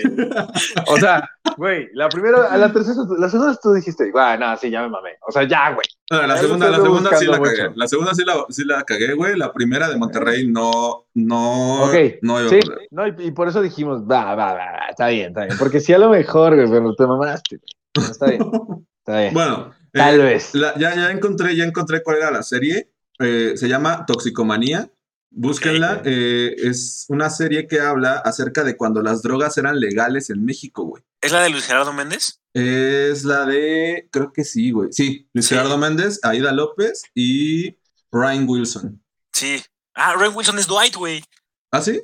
O 0.87 0.97
sea, 0.97 1.27
güey, 1.57 1.87
la 1.93 2.09
primera, 2.09 2.45
a 2.51 2.57
la 2.57 2.71
tercera, 2.71 2.97
la 3.17 3.27
segunda 3.29 3.57
tú 3.61 3.73
dijiste, 3.73 4.11
güey, 4.11 4.37
no, 4.37 4.55
sí, 4.57 4.69
ya 4.69 4.81
me 4.83 4.89
mamé. 4.89 5.11
O 5.27 5.31
sea, 5.31 5.47
ya, 5.47 5.73
güey. 5.73 5.85
No, 6.11 6.21
la 6.27 6.35
Ya 6.35 6.41
segunda, 6.41 6.65
lo 6.67 6.71
la 6.71 6.77
estoy 6.77 6.89
segunda 6.91 7.17
sí 7.17 7.25
la 7.25 7.39
cagué. 7.41 7.71
La 7.75 7.87
segunda 7.87 8.13
sí 8.13 8.23
la, 8.25 8.45
sí 8.49 8.63
la 8.65 8.83
cagué, 8.83 9.13
güey. 9.13 9.37
La 9.37 9.51
primera 9.51 9.89
de 9.89 9.97
Monterrey 9.97 10.47
no, 10.47 11.05
no, 11.15 11.83
Ok, 11.85 11.95
no 12.21 12.39
iba 12.39 12.49
Sí, 12.49 12.59
no, 12.91 13.07
y, 13.07 13.15
y 13.17 13.31
por 13.31 13.47
eso 13.47 13.61
dijimos, 13.61 14.01
va, 14.03 14.35
va, 14.35 14.53
va, 14.53 14.69
está 14.89 15.07
bien, 15.07 15.29
está 15.29 15.45
bien. 15.45 15.57
Porque 15.57 15.79
sí 15.79 15.91
a 15.93 15.97
lo 15.99 16.09
mejor, 16.09 16.55
güey, 16.55 16.69
pero 16.69 16.93
te 16.95 17.05
mamaste. 17.07 17.59
No, 17.97 18.03
Está 18.03 18.27
bien, 18.27 18.41
está 18.99 19.19
bien. 19.21 19.33
Bueno, 19.33 19.71
Tal 19.91 20.19
eh, 20.19 20.23
vez. 20.23 20.53
la- 20.53 20.75
ya, 20.77 20.93
ya 20.95 21.09
encontré, 21.11 21.55
ya 21.55 21.63
encontré 21.63 22.03
cuál 22.03 22.17
era 22.17 22.29
la 22.31 22.43
serie. 22.43 22.91
Eh, 23.19 23.53
se 23.55 23.67
llama 23.67 24.05
Toxicomanía. 24.05 24.89
Búsquenla. 25.31 26.01
Eh, 26.05 26.55
es 26.57 27.05
una 27.09 27.29
serie 27.29 27.67
que 27.67 27.79
habla 27.79 28.13
acerca 28.17 28.63
de 28.63 28.75
cuando 28.75 29.01
las 29.03 29.21
drogas 29.21 29.57
eran 29.57 29.79
legales 29.79 30.29
en 30.29 30.43
México, 30.43 30.83
güey. 30.85 31.03
¿Es 31.21 31.31
la 31.31 31.41
de 31.43 31.49
Luis 31.49 31.65
Gerardo 31.65 31.93
Méndez? 31.93 32.39
Es 32.53 33.23
la 33.25 33.45
de, 33.45 34.07
creo 34.11 34.33
que 34.33 34.43
sí, 34.43 34.71
güey. 34.71 34.91
Sí, 34.91 35.27
Luis 35.33 35.45
Sí. 35.47 35.53
Gerardo 35.55 35.77
Méndez, 35.77 36.19
Aida 36.23 36.51
López 36.51 37.03
y 37.13 37.77
Ryan 38.11 38.45
Wilson. 38.49 39.03
Sí. 39.31 39.61
Ah, 39.93 40.15
Ray 40.17 40.29
Wilson 40.29 40.57
es 40.57 40.65
Dwight, 40.67 40.95
güey. 40.95 41.23
¿Ah, 41.71 41.81
sí? 41.81 42.01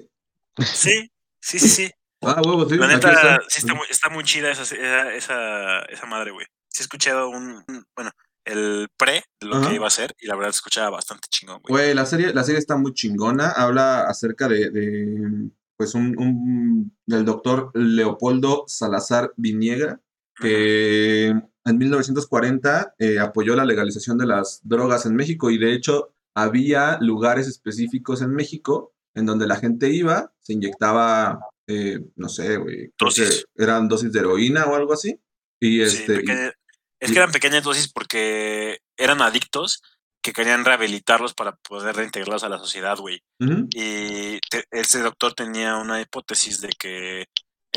Sí, 0.59 1.09
sí, 1.39 1.59
sí, 1.59 1.69
sí. 1.69 1.91
Ah, 2.21 2.41
huevo, 2.43 2.67
sí. 2.67 2.75
La 2.77 2.87
neta, 2.87 3.11
está. 3.11 3.39
sí 3.47 3.59
está 3.59 3.73
muy, 3.75 3.85
está 3.89 4.09
muy 4.09 4.23
chida 4.23 4.49
esa, 4.49 4.63
esa, 4.63 5.13
esa, 5.13 5.79
esa 5.83 6.05
madre, 6.07 6.31
güey. 6.31 6.45
Sí 6.69 6.81
he 6.81 6.83
escuchado 6.83 7.29
un- 7.29 7.63
bueno, 7.95 8.11
el 8.45 8.87
pre 8.97 9.23
de 9.41 9.47
lo 9.47 9.55
Ajá. 9.57 9.69
que 9.69 9.75
iba 9.75 9.87
a 9.87 9.89
ser 9.89 10.15
y 10.19 10.27
la 10.27 10.35
verdad 10.35 10.51
se 10.51 10.57
escuchaba 10.57 10.91
bastante 10.91 11.27
chingón, 11.29 11.59
güey. 11.63 11.71
Güey, 11.85 11.93
la 11.95 12.05
serie, 12.05 12.33
la 12.33 12.43
serie 12.43 12.59
está 12.59 12.75
muy 12.77 12.93
chingona. 12.93 13.49
Habla 13.49 14.03
acerca 14.03 14.47
de, 14.47 14.69
de, 14.69 15.49
pues, 15.77 15.93
un, 15.95 16.15
un- 16.17 16.95
del 17.05 17.25
doctor 17.25 17.71
Leopoldo 17.73 18.63
Salazar 18.67 19.33
Viniegra, 19.35 19.99
que 20.39 21.27
en 21.27 21.77
1940 21.77 22.95
eh, 22.99 23.19
apoyó 23.19 23.55
la 23.55 23.65
legalización 23.65 24.17
de 24.17 24.27
las 24.27 24.59
drogas 24.63 25.05
en 25.05 25.15
México 25.15 25.49
y 25.49 25.57
de 25.57 25.73
hecho 25.73 26.13
había 26.35 26.97
lugares 27.01 27.47
específicos 27.47 28.21
en 28.21 28.31
México 28.31 28.93
en 29.15 29.25
donde 29.25 29.47
la 29.47 29.55
gente 29.55 29.89
iba, 29.89 30.33
se 30.41 30.53
inyectaba, 30.53 31.39
eh, 31.67 31.99
no 32.17 32.27
sé, 32.27 32.57
güey, 32.57 32.91
Dosis. 32.99 33.45
eran 33.55 33.87
dosis 33.87 34.11
de 34.11 34.19
heroína 34.19 34.65
o 34.65 34.75
algo 34.75 34.91
así. 34.93 35.17
Y 35.61 35.79
este, 35.81 36.17
pequeña- 36.17 36.51
es 36.99 37.11
que 37.11 37.17
eran 37.17 37.31
pequeñas 37.31 37.63
dosis 37.63 37.91
porque 37.91 38.79
eran 38.97 39.21
adictos 39.21 39.81
que 40.21 40.33
querían 40.33 40.65
rehabilitarlos 40.65 41.33
para 41.35 41.55
poder 41.57 41.95
reintegrarlos 41.95 42.43
a 42.43 42.49
la 42.49 42.57
sociedad, 42.57 42.97
güey. 42.97 43.21
Y 43.71 44.39
te- 44.49 44.65
ese 44.71 45.01
doctor 45.01 45.33
tenía 45.33 45.75
una 45.77 46.01
hipótesis 46.01 46.61
de 46.61 46.69
que 46.69 47.25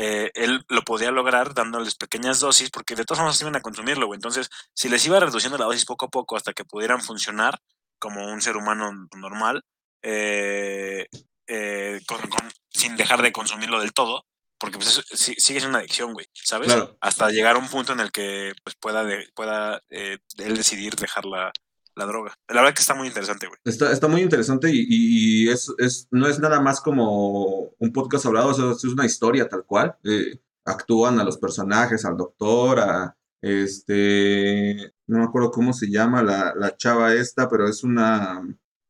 eh, 0.01 0.31
él 0.33 0.63
lo 0.69 0.81
podía 0.83 1.11
lograr 1.11 1.53
dándoles 1.53 1.95
pequeñas 1.95 2.39
dosis, 2.39 2.69
porque 2.71 2.95
de 2.95 3.03
todas 3.03 3.19
formas 3.19 3.41
iban 3.41 3.55
a 3.57 3.61
consumirlo, 3.61 4.07
güey. 4.07 4.15
Entonces, 4.17 4.49
si 4.73 4.87
les 4.89 5.05
iba 5.05 5.19
reduciendo 5.19 5.57
la 5.57 5.65
dosis 5.65 5.85
poco 5.85 6.05
a 6.05 6.09
poco 6.09 6.37
hasta 6.37 6.53
que 6.53 6.63
pudieran 6.63 7.01
funcionar 7.01 7.59
como 7.99 8.25
un 8.31 8.41
ser 8.41 8.55
humano 8.55 8.91
normal, 9.17 9.61
eh, 10.01 11.07
eh, 11.47 11.99
con- 12.07 12.29
con- 12.29 12.51
sin 12.69 12.95
dejar 12.95 13.21
de 13.21 13.31
consumirlo 13.33 13.79
del 13.81 13.91
todo, 13.93 14.25
porque 14.59 14.77
pues 14.77 15.03
sí- 15.13 15.35
sigue 15.37 15.59
siendo 15.59 15.69
una 15.69 15.79
adicción, 15.79 16.13
güey, 16.13 16.25
¿sabes? 16.33 16.67
Claro. 16.67 16.97
Hasta 17.01 17.29
llegar 17.29 17.55
a 17.55 17.59
un 17.59 17.67
punto 17.69 17.93
en 17.93 17.99
el 18.01 18.11
que 18.11 18.53
pues, 18.63 18.75
pueda, 18.79 19.03
de- 19.03 19.27
pueda 19.35 19.81
eh, 19.89 20.17
él 20.37 20.55
decidir 20.57 20.95
dejar 20.95 21.25
la, 21.25 21.51
la 21.95 22.05
droga. 22.05 22.33
La 22.47 22.61
verdad 22.61 22.73
que 22.75 22.81
está 22.81 22.93
muy 22.93 23.07
interesante, 23.07 23.47
güey. 23.47 23.57
Está, 23.63 23.91
está 23.91 24.07
muy 24.07 24.21
interesante 24.21 24.69
y, 24.71 24.79
y- 24.79 25.45
y 25.45 25.49
es, 25.49 25.71
es, 25.77 26.07
no 26.11 26.27
es 26.27 26.39
nada 26.39 26.59
más 26.59 26.81
como 26.81 27.71
un 27.77 27.91
podcast 27.93 28.25
hablado, 28.25 28.49
o 28.49 28.53
sea, 28.53 28.71
es 28.71 28.83
una 28.85 29.05
historia 29.05 29.47
tal 29.49 29.63
cual. 29.65 29.95
Eh, 30.03 30.39
actúan 30.65 31.19
a 31.19 31.23
los 31.23 31.37
personajes, 31.37 32.05
al 32.05 32.15
doctor, 32.17 32.79
a 32.79 33.15
este, 33.41 34.93
no 35.07 35.19
me 35.19 35.23
acuerdo 35.25 35.51
cómo 35.51 35.73
se 35.73 35.89
llama 35.89 36.21
la, 36.21 36.53
la 36.55 36.75
chava 36.77 37.13
esta, 37.13 37.49
pero 37.49 37.67
es 37.67 37.83
una, 37.83 38.39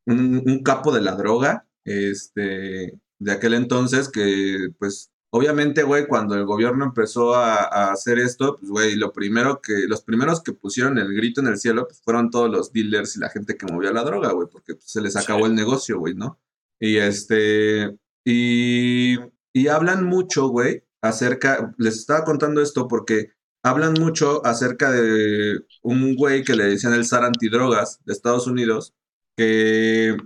un, 0.06 0.42
un 0.44 0.62
capo 0.62 0.92
de 0.92 1.00
la 1.00 1.14
droga, 1.14 1.66
este, 1.84 2.98
de 3.18 3.32
aquel 3.32 3.54
entonces 3.54 4.08
que, 4.10 4.68
pues, 4.78 5.10
obviamente, 5.32 5.82
güey, 5.84 6.06
cuando 6.06 6.34
el 6.34 6.44
gobierno 6.44 6.84
empezó 6.84 7.34
a, 7.34 7.56
a 7.64 7.92
hacer 7.92 8.18
esto, 8.18 8.56
pues, 8.58 8.70
güey, 8.70 8.96
lo 8.96 9.12
primero 9.12 9.60
que, 9.62 9.86
los 9.88 10.02
primeros 10.02 10.42
que 10.42 10.52
pusieron 10.52 10.98
el 10.98 11.14
grito 11.14 11.40
en 11.40 11.48
el 11.48 11.58
cielo, 11.58 11.86
pues, 11.88 12.00
fueron 12.02 12.30
todos 12.30 12.50
los 12.50 12.72
dealers 12.72 13.16
y 13.16 13.20
la 13.20 13.30
gente 13.30 13.56
que 13.56 13.66
movía 13.72 13.92
la 13.92 14.04
droga, 14.04 14.32
güey, 14.32 14.48
porque 14.50 14.74
pues, 14.74 14.90
se 14.90 15.00
les 15.00 15.16
acabó 15.16 15.44
Sí. 15.44 15.50
el 15.50 15.54
negocio, 15.56 15.98
güey, 15.98 16.14
¿no? 16.14 16.38
Y 16.80 16.96
este, 16.98 17.96
y, 18.24 19.16
y 19.52 19.68
hablan 19.68 20.04
mucho, 20.04 20.48
güey, 20.48 20.84
acerca, 21.02 21.74
les 21.78 21.96
estaba 21.98 22.24
contando 22.24 22.60
esto 22.62 22.88
porque 22.88 23.32
hablan 23.62 23.94
mucho 23.94 24.44
acerca 24.46 24.90
de 24.90 25.60
un 25.82 26.16
güey 26.16 26.42
que 26.44 26.56
le 26.56 26.64
decían 26.64 26.94
el 26.94 27.04
zar 27.06 27.24
antidrogas 27.24 28.00
de 28.04 28.12
Estados 28.12 28.46
Unidos, 28.46 28.94
que 29.36 30.16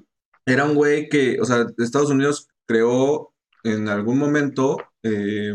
era 0.46 0.64
un 0.66 0.74
güey 0.74 1.08
que, 1.08 1.40
o 1.40 1.44
sea, 1.44 1.66
Estados 1.78 2.10
Unidos 2.10 2.48
creó 2.66 3.33
en 3.64 3.88
algún 3.88 4.18
momento 4.18 4.76
eh, 5.02 5.52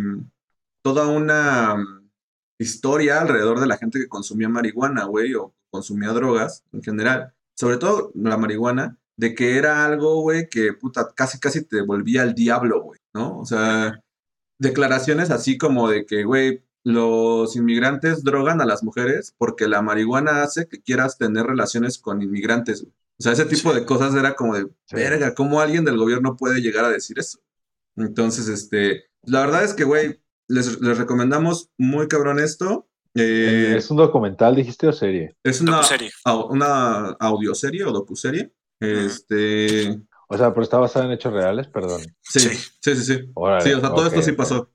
toda 0.81 1.07
una 1.07 1.75
mm, 1.75 2.09
historia 2.59 3.21
alrededor 3.21 3.59
de 3.59 3.67
la 3.67 3.77
gente 3.77 3.99
que 3.99 4.09
consumía 4.09 4.49
marihuana, 4.49 5.05
güey, 5.05 5.33
o 5.35 5.53
consumía 5.69 6.09
drogas 6.09 6.63
en 6.73 6.83
general, 6.83 7.33
sobre 7.55 7.77
todo 7.77 8.11
la 8.15 8.37
marihuana, 8.37 8.97
de 9.15 9.35
que 9.35 9.57
era 9.57 9.85
algo, 9.85 10.21
güey, 10.21 10.49
que 10.49 10.73
puta, 10.73 11.09
casi 11.15 11.39
casi 11.39 11.63
te 11.63 11.81
volvía 11.81 12.21
al 12.23 12.33
diablo, 12.33 12.81
güey, 12.81 12.99
¿no? 13.13 13.37
O 13.39 13.45
sea, 13.45 14.01
declaraciones 14.59 15.29
así 15.31 15.57
como 15.57 15.89
de 15.89 16.05
que, 16.05 16.23
güey, 16.23 16.63
los 16.85 17.55
inmigrantes 17.55 18.23
drogan 18.23 18.61
a 18.61 18.65
las 18.65 18.83
mujeres 18.83 19.35
porque 19.37 19.67
la 19.67 19.81
marihuana 19.81 20.43
hace 20.43 20.67
que 20.67 20.81
quieras 20.81 21.17
tener 21.17 21.45
relaciones 21.45 21.97
con 21.99 22.21
inmigrantes, 22.21 22.81
güey. 22.81 22.93
O 23.19 23.23
sea, 23.23 23.33
ese 23.33 23.45
tipo 23.45 23.71
Sí. 23.73 23.79
de 23.79 23.85
cosas 23.85 24.15
era 24.15 24.33
como 24.35 24.55
de, 24.55 24.67
verga, 24.93 25.35
¿cómo 25.35 25.59
alguien 25.59 25.83
del 25.83 25.97
gobierno 25.97 26.37
puede 26.37 26.61
llegar 26.61 26.85
a 26.85 26.89
decir 26.89 27.19
eso? 27.19 27.39
Entonces, 27.99 28.47
este, 28.47 29.03
La 29.23 29.41
verdad 29.41 29.63
es 29.63 29.73
que, 29.73 29.83
güey, 29.83 30.21
les, 30.47 30.81
les 30.81 30.97
recomendamos 30.97 31.69
muy 31.77 32.07
cabrón 32.07 32.39
esto. 32.39 32.87
Eh, 33.15 33.73
¿Es 33.77 33.89
un 33.91 33.97
documental, 33.97 34.55
dijiste, 34.55 34.87
o 34.87 34.91
serie? 34.93 35.35
es 35.43 35.61
una, 35.61 35.73
docuserie. 35.77 36.11
au- 36.25 36.47
una 36.51 37.09
audioserie 37.19 37.83
o 37.83 37.91
docuserie. 37.91 38.53
Este. 38.79 39.99
O 40.27 40.37
sea, 40.37 40.51
pero 40.53 40.63
está 40.63 40.77
basada 40.77 41.05
en 41.05 41.11
hechos 41.11 41.33
reales, 41.33 41.67
perdón. 41.67 42.01
Sí, 42.21 42.39
sí, 42.39 42.49
Sí. 42.49 42.71
sí, 42.81 42.95
sí. 42.95 43.15
Sí, 43.15 43.73
o 43.73 43.79
sea, 43.79 43.89
todo 43.89 44.07
esto 44.07 44.21
sí 44.21 44.31
pasó. 44.33 44.71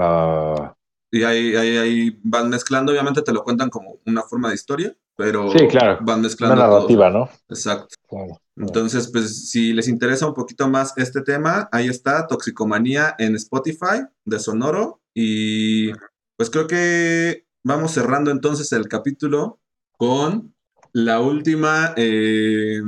Va. 0.00 0.76
Y 1.12 1.22
ahí, 1.22 1.54
ahí, 1.54 1.76
ahí 1.76 2.20
van 2.24 2.48
mezclando, 2.50 2.90
obviamente 2.92 3.22
te 3.22 3.32
lo 3.32 3.44
cuentan 3.44 3.70
como 3.70 4.00
una 4.04 4.22
forma 4.22 4.48
de 4.48 4.56
historia, 4.56 4.94
pero 5.16 5.50
Sí, 5.52 5.68
claro. 5.68 5.98
van 6.02 6.18
Una 6.18 6.28
mezclando 6.28 6.56
todo. 6.56 6.74
narrativa, 6.74 7.10
¿no? 7.10 7.30
Exacto. 7.48 7.94
Claro. 8.08 8.40
Entonces, 8.56 9.08
pues 9.12 9.50
si 9.50 9.72
les 9.74 9.86
interesa 9.88 10.26
un 10.26 10.34
poquito 10.34 10.68
más 10.68 10.94
este 10.96 11.20
tema, 11.20 11.68
ahí 11.72 11.88
está, 11.88 12.26
Toxicomanía 12.26 13.14
en 13.18 13.34
Spotify 13.36 14.02
de 14.24 14.38
Sonoro. 14.38 15.02
Y 15.14 15.92
pues 16.36 16.50
creo 16.50 16.66
que 16.66 17.46
vamos 17.64 17.92
cerrando 17.92 18.30
entonces 18.30 18.72
el 18.72 18.88
capítulo 18.88 19.60
con 19.98 20.54
la 20.92 21.20
última, 21.20 21.92
eh, 21.96 22.80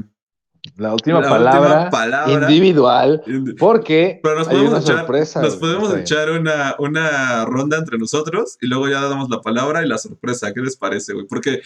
La 0.76 0.92
última 0.92 1.20
la 1.20 1.28
palabra 1.28 1.60
última 1.84 1.90
palabra. 1.90 2.50
individual, 2.50 3.22
porque 3.58 4.20
Pero 4.22 4.38
nos 4.38 4.48
hay 4.48 4.56
una 4.56 4.64
podemos 4.64 4.84
echar, 4.84 4.98
sorpresa. 4.98 5.42
nos 5.42 5.56
podemos 5.56 5.94
echar 5.96 6.30
una, 6.30 6.76
una 6.78 7.44
ronda 7.44 7.76
entre 7.78 7.98
nosotros 7.98 8.56
y 8.60 8.66
luego 8.68 8.88
ya 8.88 9.02
damos 9.02 9.28
la 9.28 9.40
palabra 9.42 9.84
y 9.84 9.88
la 9.88 9.98
sorpresa. 9.98 10.52
¿Qué 10.54 10.60
les 10.60 10.76
parece, 10.76 11.12
güey? 11.12 11.26
Porque, 11.26 11.60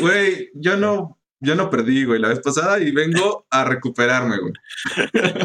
güey, 0.00 0.50
yo 0.54 0.76
no, 0.76 1.18
yo 1.40 1.54
no 1.54 1.70
perdí, 1.70 2.04
güey, 2.04 2.20
la 2.20 2.28
vez 2.28 2.40
pasada 2.40 2.78
y 2.80 2.90
vengo 2.92 3.46
a 3.50 3.64
recuperarme, 3.64 4.36
güey. 4.38 4.52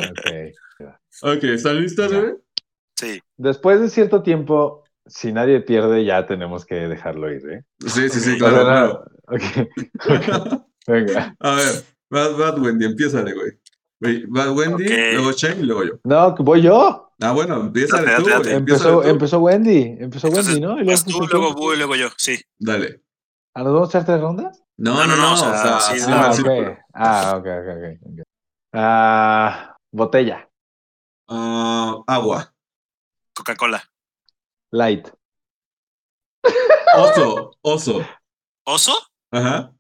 Ok. 0.10 0.92
Ok, 1.24 1.44
¿están 1.44 1.82
listos, 1.82 2.12
Ya. 2.12 2.20
güey? 2.20 2.34
Sí. 2.96 3.22
Después 3.38 3.80
de 3.82 3.90
cierto 3.90 4.22
tiempo, 4.24 4.84
si 5.06 5.32
nadie 5.32 5.62
pierde, 5.62 6.06
ya 6.06 6.26
tenemos 6.28 6.66
que 6.66 6.76
dejarlo 6.76 7.32
ir, 7.32 7.42
¿eh? 7.50 7.64
Sí, 7.88 8.10
sí, 8.10 8.20
sí, 8.20 8.38
claro, 8.38 8.62
claro. 8.64 9.06
no- 9.28 9.36
ok, 9.36 9.44
ok. 10.10 10.62
Venga. 10.88 11.36
A 11.40 11.56
ver, 11.56 11.84
vas, 12.10 12.38
vas, 12.38 12.60
Wendy, 12.60 12.86
empiézale, 12.86 13.34
güey. 13.34 13.52
Güey, 14.00 14.26
Va 14.26 14.52
Wendy, 14.52 14.86
luego 15.14 15.32
Shane 15.32 15.62
y 15.62 15.66
luego 15.66 15.84
yo. 15.84 15.94
No, 16.04 16.34
que 16.34 16.42
voy 16.42 16.62
yo. 16.64 17.12
Ah, 17.22 17.34
bueno, 17.34 17.70
Date, 17.72 17.88
tú, 18.18 18.24
güey. 18.24 18.54
Empezó, 18.56 19.02
tú. 19.02 19.08
empezó 19.08 19.40
Wendy. 19.40 19.96
Empezó 20.00 20.28
Entonces, 20.28 20.56
Wendy, 20.56 20.68
¿no? 20.68 20.82
Y 20.82 20.86
fuiste 20.86 21.12
tú, 21.12 21.28
luego 21.28 21.54
Boo 21.54 21.74
y 21.76 21.78
luego 21.78 21.96
yo. 21.96 22.08
Sí. 22.18 22.40
Dale. 22.58 23.02
¿Ah, 23.54 23.64
¿Nos 23.64 23.74
vamos 23.74 23.88
a 23.88 23.92
echar 23.98 24.06
tres 24.06 24.22
rondas? 24.22 24.64
No, 24.78 25.06
no, 25.06 25.16
no, 25.16 25.34
o 25.34 25.38
sea, 25.38 25.80
sí, 25.80 26.00
sí, 26.00 26.10
no, 26.10 26.34
en 26.34 26.48
el 26.48 26.78
Ah, 26.94 27.34
ok. 27.36 27.38
Ah, 27.38 27.38
ok, 27.38 27.46
ok. 27.46 28.26
Ah, 28.74 29.76
botella. 29.92 30.50
Ah, 31.28 31.98
agua. 32.08 32.54
Coca-Cola. 33.36 33.84
Light. 34.72 35.08
Oso, 36.98 37.58
oso. 37.62 38.06
¿Oso? 38.66 38.94
Ajá. 39.32 39.74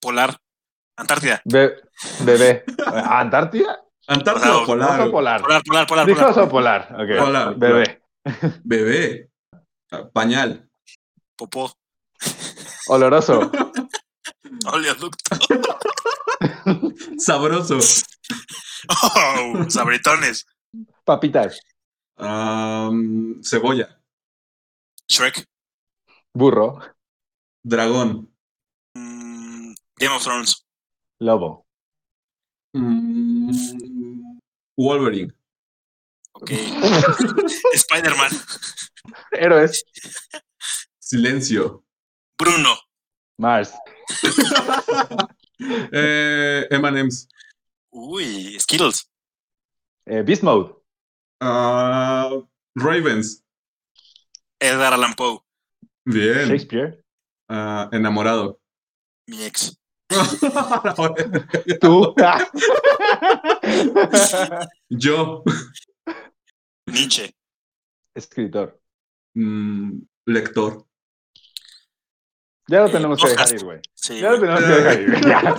Polar. 0.00 0.36
Antártida. 0.96 1.42
Be- 1.44 1.76
bebé. 2.24 2.64
¿Antártida? 2.86 3.82
Antártida 4.06 4.56
o 4.56 4.58
Oso 4.58 4.66
polar. 4.66 5.00
Oso 5.00 5.10
polar. 5.10 5.42
Polar, 5.42 5.62
polar, 5.64 5.86
polar. 5.86 6.06
Dijo 6.06 6.18
polar. 6.18 6.30
oso 6.30 6.48
polar. 6.48 6.88
Ok. 6.92 7.24
Polar, 7.24 7.54
Bebé. 7.56 8.02
Bebé. 8.64 9.30
Pañal. 10.12 10.70
Popó. 11.36 11.72
Oloroso. 12.88 13.50
Oleoducto. 14.72 15.36
Sabroso. 17.18 17.78
Oh, 18.88 19.64
sabritones. 19.68 20.44
Papitas. 21.04 21.60
Cebolla. 23.42 24.02
Shrek. 25.08 25.44
Burro. 26.34 26.80
Dragón. 27.64 28.32
Mm, 28.94 29.74
Game 29.98 30.14
of 30.14 30.22
Thrones. 30.22 30.64
Lobo. 31.20 31.66
Mm, 32.74 33.50
Wolverine. 34.76 35.32
Ok. 36.32 36.50
Spider-Man. 37.74 38.30
Héroes. 39.32 39.82
Silencio. 40.98 41.85
Bruno. 42.38 42.76
Mars. 43.38 43.72
Eh, 45.58 46.66
M&M's. 46.70 47.28
Uy, 47.90 48.58
Skittles. 48.60 49.08
Eh, 50.04 50.22
Beast 50.22 50.42
Mode. 50.42 50.74
Ah, 51.40 52.30
Ravens. 52.74 53.42
Edgar 54.60 54.92
Allan 54.92 55.14
Poe. 55.14 55.40
Bien. 56.04 56.46
Shakespeare. 56.46 57.02
Ah, 57.48 57.88
enamorado. 57.90 58.60
Mi 59.26 59.44
ex. 59.44 59.78
Tú. 61.80 62.14
Yo. 64.90 65.42
Nietzsche. 66.86 67.34
Escritor. 68.14 68.78
Mm, 69.34 70.02
lector. 70.26 70.86
Ya 72.68 72.80
lo 72.80 72.90
tenemos 72.90 73.22
que 73.22 73.30
dejar 73.30 73.54
ir, 73.54 73.64
güey. 73.64 73.80
Sí. 73.94 74.20
Ya 74.20 74.30
lo 74.32 74.40
tenemos 74.40 74.60
que 74.60 74.66
dejar 74.72 75.00
ir. 75.00 75.26
Ya. 75.26 75.54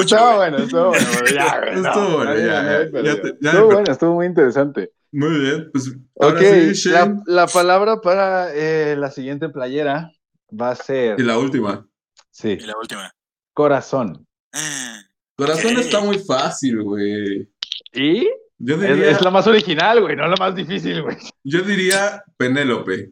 Estaba 0.00 0.36
bueno, 0.36 0.56
estuvo 0.58 0.86
bueno. 0.88 1.06
güey, 1.20 1.34
Ya. 1.34 1.46
Estuvo 1.72 2.16
bueno, 2.18 2.36
ya, 2.38 2.80
Estuvo 2.82 3.66
bueno, 3.66 3.92
estuvo 3.92 4.14
muy 4.14 4.26
interesante. 4.26 4.92
Muy 5.10 5.38
bien. 5.40 5.70
Pues 5.72 5.92
Ok, 6.14 6.38
sí, 6.74 6.90
la, 7.26 7.46
palabra 7.46 8.00
para 8.00 8.54
eh, 8.54 8.94
la 8.96 9.10
siguiente 9.10 9.48
playera 9.48 10.10
va 10.58 10.70
a 10.70 10.74
ser, 10.76 11.18
Y 11.18 11.22
la 11.24 11.36
última. 11.38 11.86
sí, 12.30 12.50
Y 12.60 12.60
la 12.66 12.74
última. 12.80 13.12
corazón. 13.52 14.26
Ah, 14.52 15.00
Corazón 15.36 15.76
está 15.78 16.00
muy 16.00 16.18
fácil, 16.18 16.82
güey. 16.82 17.48
Y 17.92 18.28
Yo 18.58 18.76
es, 18.76 19.16
es 19.16 19.20
la 19.22 19.30
más 19.30 19.46
original, 19.46 20.00
güey, 20.00 20.14
no 20.14 20.26
la 20.28 20.36
más 20.38 20.54
difícil, 20.54 21.02
güey. 21.02 21.16
yo 21.42 21.62
diría 21.62 22.22
Penélope. 22.36 23.10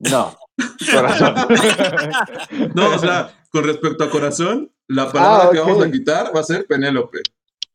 No, 0.00 0.36
corazón. 0.92 1.34
No, 2.74 2.94
o 2.94 2.98
sea, 2.98 3.30
con 3.50 3.64
respecto 3.64 4.04
a 4.04 4.10
corazón, 4.10 4.70
la 4.88 5.10
palabra 5.10 5.44
Ah, 5.48 5.50
que 5.52 5.58
ok. 5.60 5.66
vamos 5.68 5.84
a 5.86 5.90
quitar 5.90 6.34
va 6.34 6.40
a 6.40 6.44
ser 6.44 6.66
Penélope. 6.66 7.20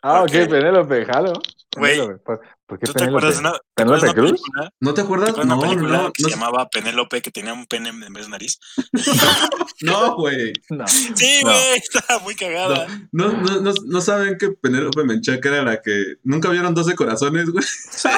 ah, 0.02 0.22
ok, 0.24 0.30
Ok. 0.44 0.50
Penélope, 0.50 1.06
jalo. 1.06 1.34
Güey, 1.78 1.98
Penélope. 2.00 2.40
¿Por, 2.74 2.80
por 2.80 2.80
qué 2.80 2.86
¿Tú 2.86 2.93
te 2.93 3.03
acuerdas 3.05 3.36
de 3.38 3.41
Penélope? 3.41 3.49
una, 3.49 3.59
te 3.76 3.82
acuerdas 3.84 4.01
de 4.01 4.13
¿Penélope 4.13 4.13
una 4.13 4.13
Cruz? 4.13 4.32
película? 4.41 4.74
¿No 4.80 4.93
te 4.93 4.95
¿Te 4.95 5.01
acuerdas? 5.01 5.28
de 5.28 5.34
No, 5.34 5.43
una 5.43 5.55
no, 5.55 5.61
película 5.61 5.97
no. 5.97 6.11
que 6.13 6.24
No, 6.24 6.30
se 6.30 6.36
llamaba 6.36 6.69
Penélope 6.69 7.21
que 7.21 7.32
tenía 7.32 7.53
un 7.53 7.65
pene 7.65 7.89
en 7.89 8.13
vez 8.13 8.26
de 8.26 8.30
nariz? 8.32 8.59
no, 9.82 10.15
güey. 10.15 10.53
No. 10.69 10.88
Sí, 10.88 11.41
No. 11.43 11.49
güey, 11.51 11.78
estaba 11.78 12.19
muy 12.19 12.36
cagada. 12.36 12.88
No, 13.11 13.32
no, 13.32 13.61
no, 13.61 13.74
no 13.86 14.01
saben 14.01 14.38
que 14.38 14.49
Penélope 14.51 15.03
Menchaca 15.03 15.49
era 15.49 15.63
la 15.63 15.82
que. 15.82 16.15
¿Nunca 16.24 16.49
vieron 16.49 16.74
12 16.74 16.95
corazones, 16.95 17.49
güey? 17.49 17.63
Sí, 17.63 18.09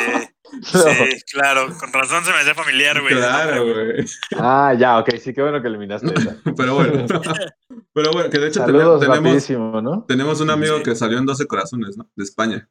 sí, 0.63 1.21
claro, 1.33 1.75
con 1.79 1.91
razón 1.91 2.23
se 2.23 2.31
me 2.31 2.37
hacía 2.37 2.53
familiar, 2.55 3.01
güey. 3.01 3.13
Claro, 3.15 3.63
güey. 3.65 4.05
Ah, 4.37 4.73
ya, 4.77 4.99
ok, 4.99 5.15
sí, 5.21 5.33
qué 5.33 5.41
bueno 5.41 5.61
que 5.61 5.67
eliminaste 5.67 6.13
esa. 6.13 6.37
Pero 6.57 6.75
bueno. 6.75 7.05
Pero 7.93 8.11
bueno, 8.11 8.29
que 8.29 8.39
de 8.39 8.47
hecho 8.47 8.59
Saludos 8.61 8.99
tenemos, 9.01 9.17
rapidísimo, 9.25 9.81
¿no? 9.81 10.05
tenemos 10.07 10.39
un 10.41 10.49
amigo 10.51 10.77
Sí. 10.77 10.83
que 10.83 10.95
salió 10.95 11.17
en 11.17 11.25
12 11.25 11.47
corazones, 11.47 11.97
¿no? 11.97 12.09
De 12.15 12.23
España. 12.23 12.69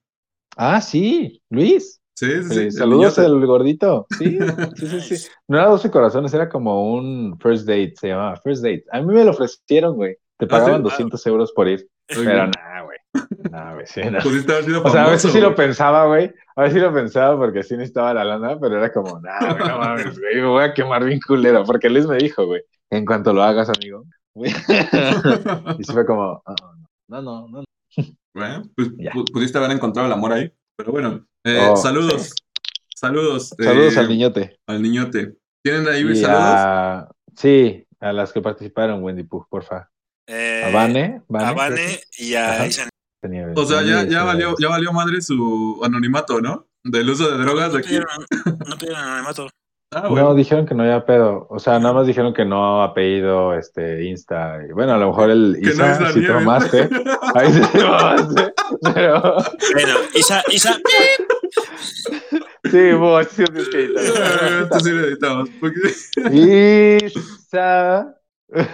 Ah, 0.56 0.81
sí, 0.81 1.43
Luis. 1.51 2.01
Sí, 2.16 2.26
sí, 2.43 2.48
sí. 2.48 2.59
Eh, 2.60 2.64
el 2.66 2.72
saludos 2.72 3.18
al 3.18 3.44
gordito. 3.44 4.06
Sí, 4.18 4.39
sí, 4.76 4.86
sí, 4.86 5.16
sí. 5.16 5.28
No 5.48 5.59
era 5.59 5.68
12 5.68 5.90
corazones, 5.90 6.32
era 6.32 6.48
como 6.48 6.94
un 6.94 7.36
first 7.40 7.66
date, 7.66 7.94
se 7.97 8.09
llamaba 8.09 8.36
first 8.36 8.62
date. 8.62 8.85
A 8.93 9.01
mí 9.01 9.12
me 9.12 9.24
lo 9.24 9.32
ofrecieron, 9.32 9.97
güey. 9.97 10.16
Te 10.39 10.47
¿Ah, 10.47 10.48
pagaban 10.48 10.78
sí? 10.78 10.85
200 10.85 11.26
euros 11.26 11.52
por 11.52 11.68
ir. 11.68 11.89
Pero 12.06 12.47
nada, 12.47 12.82
güey. 12.82 12.98
No, 13.51 13.74
güey, 13.74 13.86
sí, 13.86 14.02
sido 14.62 14.82
O 14.82 14.90
sea, 14.90 15.05
a 15.05 15.10
veces 15.10 15.32
sí 15.32 15.40
lo 15.40 15.55
pensaba, 15.55 16.06
güey. 16.06 16.32
A 16.56 16.62
veces 16.62 16.74
sí 16.74 16.81
lo 16.81 16.93
pensaba 16.93 17.36
porque 17.36 17.62
sí 17.62 17.76
necesitaba 17.76 18.14
la 18.14 18.24
lana, 18.24 18.59
pero 18.60 18.76
era 18.78 18.93
como, 18.93 19.20
nah, 19.20 19.55
güey, 19.55 19.68
no 19.68 19.78
mames, 19.78 20.18
güey, 20.18 20.36
me 20.36 20.47
voy 20.47 20.64
a 20.64 20.74
quemar 20.74 21.05
bien 21.05 21.20
culero. 21.26 21.64
Porque 21.64 21.89
Luis 21.89 22.06
me 22.06 22.16
dijo, 22.16 22.47
güey, 22.47 22.62
en 22.90 23.05
cuanto 23.05 23.32
lo 23.32 23.43
hagas, 23.43 23.70
amigo. 23.70 24.05
y 25.78 25.85
sí 25.85 25.93
fue 25.93 26.05
como, 26.05 26.43
"Ah, 26.44 26.55
no, 27.09 27.22
no, 27.22 27.48
no, 27.48 27.48
no. 27.48 27.64
Bueno, 28.35 28.65
pues 28.75 28.89
Ya. 28.99 29.12
pu- 29.12 29.31
pudiste 29.33 29.59
haber 29.59 29.71
encontrado 29.71 30.07
el 30.09 30.12
amor 30.12 30.33
ahí. 30.33 30.53
Pero 30.77 30.91
bueno, 30.93 31.25
eh, 31.45 31.69
Oh, 31.71 31.77
saludos. 31.77 32.33
Saludos. 32.95 33.55
Saludos 33.59 33.97
eh, 33.97 34.01
al 34.01 34.09
niñote. 34.09 34.59
al 34.66 34.83
niñote. 34.83 35.37
¿Tienen 35.62 35.87
ahí 35.89 36.01
Y 36.03 36.16
saludos? 36.16 36.43
a- 36.45 37.09
sí, 37.37 37.87
a 38.01 38.12
las 38.12 38.33
que 38.33 38.41
participaron, 38.41 39.03
Wendy 39.03 39.23
Pug, 39.23 39.47
porfa. 39.49 39.89
Eh, 40.27 40.62
A 40.66 40.71
Vane, 40.71 41.23
Vane, 41.29 41.45
a 41.47 41.53
Vane 41.53 42.01
y 42.19 42.35
a 42.35 42.55
Ajá. 42.55 42.66
Isa. 42.66 42.89
tenía- 43.23 43.53
O 43.55 43.65
sea, 43.66 43.83
ya, 43.83 44.05
ya, 44.05 44.23
valió, 44.25 44.55
ya 44.59 44.69
valió 44.69 44.93
madre 44.93 45.21
su 45.21 45.81
anonimato, 45.85 46.41
¿no? 46.41 46.66
Del 46.83 47.09
uso 47.11 47.31
de 47.31 47.39
drogas 47.43 47.73
de 47.73 47.73
No 47.73 47.79
aquí. 47.79 47.89
pidieron, 47.89 48.09
no 48.69 48.77
pidieron 48.79 49.01
anonimato. 49.03 49.49
Ah, 49.95 50.09
bueno. 50.09 50.29
No, 50.29 50.35
dijeron 50.35 50.66
que 50.66 50.75
no 50.75 50.83
había 50.83 51.05
pedo. 51.07 51.47
O 51.51 51.59
sea, 51.59 51.79
nada 51.79 51.95
más 51.95 52.07
dijeron 52.07 52.35
que 52.35 52.45
no 52.45 52.83
apellido 52.83 53.55
este 53.55 54.05
Insta. 54.05 54.59
Y 54.69 54.73
bueno, 54.73 54.93
a 54.95 54.99
lo 54.99 55.09
mejor 55.09 55.31
el 55.31 55.57
que 55.62 55.66
no 55.69 55.73
Isa 55.73 56.01
la 56.01 56.12
sí 56.12 56.19
nieve. 56.21 56.35
tomaste. 56.35 56.89
Ahí 57.35 57.53
sí 57.53 57.61
tomaste. 57.79 58.55
Pero 58.95 59.23
Bueno, 59.73 59.95
Isa, 60.15 60.43
Isa, 60.51 60.79
Sí, 62.71 62.93
vos, 62.93 63.27
sí, 63.31 63.45
tienes 63.45 63.69
que 63.69 63.85
editar. 63.85 64.03
Esto 64.62 64.81
sí 64.81 64.91
lo 64.91 65.07
editamos. 65.07 65.49
porque- 65.61 65.95
Isa. 67.07 68.15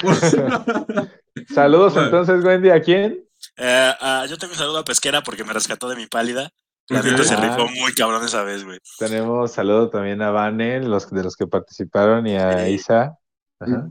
Saludos 1.54 1.92
Bueno. 1.94 2.06
entonces, 2.08 2.44
Wendy, 2.44 2.70
¿a 2.70 2.80
quién? 2.80 3.24
Eh, 3.56 3.92
ah, 4.00 4.26
yo 4.28 4.36
tengo 4.38 4.52
un 4.52 4.58
saludo 4.58 4.78
a 4.78 4.84
Pesquera 4.84 5.22
porque 5.22 5.44
me 5.44 5.52
rescató 5.52 5.88
de 5.88 5.96
mi 5.96 6.06
pálida. 6.06 6.50
La 6.90 7.02
neta 7.02 7.24
se 7.24 7.36
rifó 7.36 7.68
muy 7.68 7.92
cabrón 7.94 8.24
esa 8.24 8.42
vez, 8.42 8.64
güey. 8.64 8.78
Tenemos 8.98 9.52
saludo 9.52 9.88
también 9.90 10.20
a 10.22 10.30
Vane, 10.30 10.80
los 10.80 11.08
de 11.10 11.22
los 11.22 11.36
que 11.36 11.46
participaron, 11.46 12.26
y 12.26 12.36
a. 12.36 12.68
Isa. 12.68 13.16
Ajá. 13.60 13.88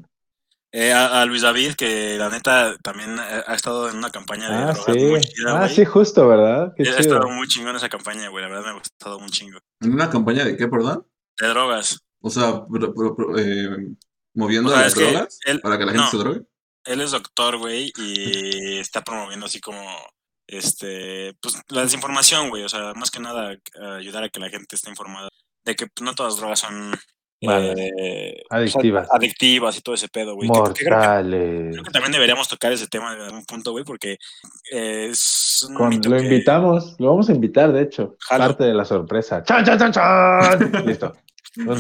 Eh, 0.72 0.94
a, 0.94 1.22
a 1.22 1.26
Luis 1.26 1.42
David, 1.42 1.74
que 1.74 2.16
la 2.20 2.30
neta 2.30 2.76
también 2.84 3.18
ha 3.20 3.56
estado 3.56 3.90
en 3.90 3.98
una 3.98 4.12
campaña 4.12 4.48
de 4.50 4.56
Ah, 4.56 4.74
drogas 4.74 4.86
sí. 4.96 5.06
muy 5.06 5.22
chida, 5.22 5.64
Ah, 5.64 5.68
sí, 5.70 5.84
justo, 5.84 6.28
¿verdad? 6.28 6.74
Qué 6.78 6.84
ha 6.84 6.86
chido. 6.86 7.00
estado 7.00 7.30
muy 7.30 7.48
chingón 7.48 7.76
esa 7.76 7.90
campaña, 7.90 8.28
güey. 8.30 8.44
La 8.44 8.50
verdad 8.50 8.66
me 8.66 8.70
ha 8.70 8.74
gustado 8.80 9.18
un 9.18 9.30
chingo. 9.30 9.58
¿En 9.82 9.94
una 9.94 10.10
campaña 10.12 10.46
de 10.46 10.56
qué, 10.56 10.68
perdón? 10.68 11.08
De 11.40 11.48
drogas. 11.48 12.00
O 12.22 12.30
sea, 12.30 12.62
eh, 13.38 13.68
moviendo 14.36 14.70
O 14.70 14.74
sea, 14.74 14.84
las 14.84 14.94
drogas 14.94 15.40
él- 15.46 15.60
para 15.62 15.78
que 15.80 15.86
la 15.86 15.92
gente 15.94 16.06
no. 16.06 16.12
se 16.12 16.18
drogue. 16.18 16.42
Él 16.86 17.02
es 17.02 17.12
doctor, 17.12 17.58
güey, 17.58 17.92
y 17.98 18.78
está 18.78 19.04
promoviendo 19.04 19.46
así 19.48 19.60
como, 19.60 19.82
este, 20.52 21.34
pues 21.42 21.62
la 21.70 21.82
desinformación, 21.84 22.50
güey. 22.50 22.64
O 22.64 22.70
sea, 22.70 22.94
más 22.96 23.12
que 23.12 23.20
nada 23.20 23.54
eh, 23.54 23.60
ayudar 23.98 24.24
a 24.24 24.30
que 24.30 24.40
la 24.40 24.50
gente 24.50 24.76
esté 24.76 24.90
informada 24.90 25.30
de 25.66 25.76
que 25.76 25.88
pues, 25.88 26.04
no 26.04 26.14
todas 26.16 26.34
las 26.34 26.40
drogas 26.42 26.60
son 26.60 26.94
eh, 27.42 28.42
Adictivas. 28.50 29.06
o 29.06 29.10
sea, 29.12 29.18
adictivas 29.18 29.78
y 29.78 29.82
todo 29.82 29.96
ese 29.96 30.10
pedo, 30.10 30.36
güey. 30.36 30.50
Que- 30.50 30.54
que 30.56 30.62
creo, 30.62 30.74
que, 30.74 30.90
Mortales. 30.90 31.72
creo 31.72 31.84
que 31.84 31.92
también 31.92 32.12
deberíamos 32.12 32.48
tocar 32.50 32.72
ese 32.74 32.88
tema 32.88 33.14
en 33.14 33.22
algún 33.22 33.46
punto, 33.46 33.72
güey, 33.72 33.86
porque 33.86 34.18
es 34.70 35.66
un 35.68 35.76
Con- 35.76 35.90
mito 35.90 36.10
lo 36.10 36.18
que- 36.18 36.24
invitamos, 36.24 36.96
lo 37.00 37.08
vamos 37.12 37.30
a 37.30 37.34
invitar, 37.34 37.72
de 37.72 37.82
hecho. 37.84 38.18
Jalo. 38.20 38.46
Parte 38.48 38.64
de 38.66 38.74
la 38.74 38.86
sorpresa. 38.86 39.44
¡Chan, 39.44 39.64
chan, 39.66 39.78
chan, 39.80 39.92
chan! 39.92 40.60
Listo. 40.86 41.16
Un- 41.58 41.80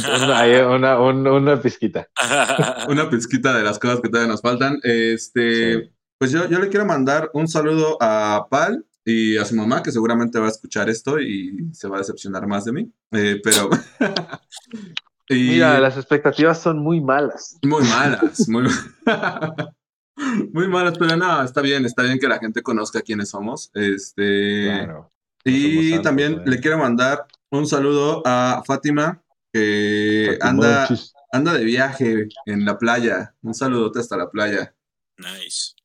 una, 0.74 1.00
un- 1.00 1.28
una 1.28 1.62
pizquita. 1.62 2.08
Una 2.90 3.10
pizquita 3.10 3.56
de 3.56 3.64
las 3.64 3.78
cosas 3.80 4.02
que 4.02 4.10
todavía 4.10 4.32
nos 4.32 4.42
faltan. 4.42 4.80
Este, 4.84 5.84
Sí. 5.84 5.90
Pues 6.20 6.32
yo, 6.32 6.48
yo 6.50 6.60
le 6.60 6.68
quiero 6.68 6.86
mandar 6.86 7.32
un 7.34 7.48
saludo 7.48 7.98
a 8.02 8.46
Pal 8.50 8.86
y 9.06 9.38
a 9.38 9.46
su 9.46 9.56
mamá, 9.56 9.82
que 9.82 9.92
seguramente 9.92 10.38
va 10.38 10.48
a 10.48 10.50
escuchar 10.50 10.90
esto 10.90 11.20
y 11.20 11.70
se 11.74 11.88
va 11.88 11.96
a 11.96 12.00
decepcionar 12.00 12.46
más 12.46 12.66
de 12.66 12.74
mí. 12.74 12.92
Eh, 13.12 13.40
pero. 13.42 13.70
y 15.30 15.50
Mira, 15.52 15.80
las 15.80 15.96
expectativas 15.96 16.62
son 16.62 16.80
muy 16.80 17.00
malas. 17.00 17.58
muy 17.64 17.84
malas, 17.86 18.50
muy, 18.50 18.68
muy 20.54 20.68
malas, 20.68 20.98
pero 20.98 21.16
no, 21.16 21.42
está 21.42 21.62
bien, 21.62 21.86
está 21.86 22.04
bien 22.04 22.20
que 22.20 22.28
la 22.28 22.40
gente 22.40 22.62
conozca 22.62 23.02
quiénes 23.02 23.30
somos. 23.30 23.72
Este, 23.74 24.66
Claro. 24.66 25.12
Y 25.46 25.92
somos 25.92 26.04
también 26.04 26.34
¿eh? 26.34 26.44
le 26.46 26.60
quiero 26.60 26.78
mandar 26.78 27.26
un 27.50 27.66
saludo 27.66 28.22
a 28.26 28.62
Fátima, 28.68 29.24
que 29.54 30.38
Fátima, 30.38 30.50
anda, 30.50 30.88
anda 31.32 31.54
de 31.54 31.64
viaje 31.64 32.28
en 32.46 32.66
la 32.66 32.78
playa. 32.78 33.34
Un 33.42 33.54
saludote 33.54 34.00
hasta 34.00 34.18
la 34.18 34.30
playa. 34.30 34.76
nice. 35.18 35.79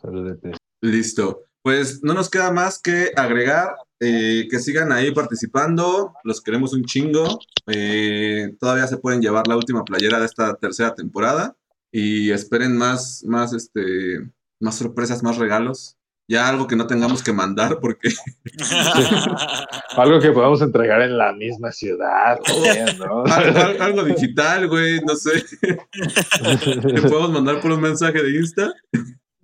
Saludete. 0.00 0.52
Listo. 0.80 1.42
Pues 1.62 2.02
no 2.02 2.14
nos 2.14 2.30
queda 2.30 2.50
más 2.52 2.78
que 2.80 3.10
agregar 3.16 3.74
eh, 4.00 4.46
que 4.50 4.58
sigan 4.60 4.92
ahí 4.92 5.10
participando. 5.12 6.14
Los 6.24 6.40
queremos 6.40 6.72
un 6.72 6.84
chingo. 6.84 7.40
Eh, 7.66 8.54
todavía 8.60 8.86
se 8.86 8.96
pueden 8.98 9.20
llevar 9.20 9.46
la 9.48 9.56
última 9.56 9.84
playera 9.84 10.18
de 10.20 10.26
esta 10.26 10.54
tercera 10.54 10.94
temporada. 10.94 11.56
Y 11.92 12.30
esperen 12.30 12.76
más, 12.76 13.24
más, 13.26 13.52
este, 13.52 14.20
más 14.60 14.76
sorpresas, 14.76 15.22
más 15.22 15.36
regalos. 15.38 15.96
Ya 16.30 16.46
algo 16.48 16.66
que 16.66 16.76
no 16.76 16.86
tengamos 16.86 17.22
que 17.22 17.32
mandar 17.32 17.78
porque 17.80 18.10
Algo 19.96 20.20
que 20.20 20.30
podamos 20.30 20.60
entregar 20.62 21.00
en 21.02 21.16
la 21.18 21.32
misma 21.32 21.72
ciudad. 21.72 22.38
también, 22.44 22.98
¿no? 22.98 23.24
Al- 23.26 23.56
al- 23.56 23.82
algo 23.82 24.04
digital, 24.04 24.68
güey, 24.68 25.00
no 25.00 25.16
sé. 25.16 25.42
Le 26.84 27.02
podemos 27.02 27.32
mandar 27.32 27.60
por 27.60 27.72
un 27.72 27.80
mensaje 27.80 28.22
de 28.22 28.30
Insta. 28.38 28.72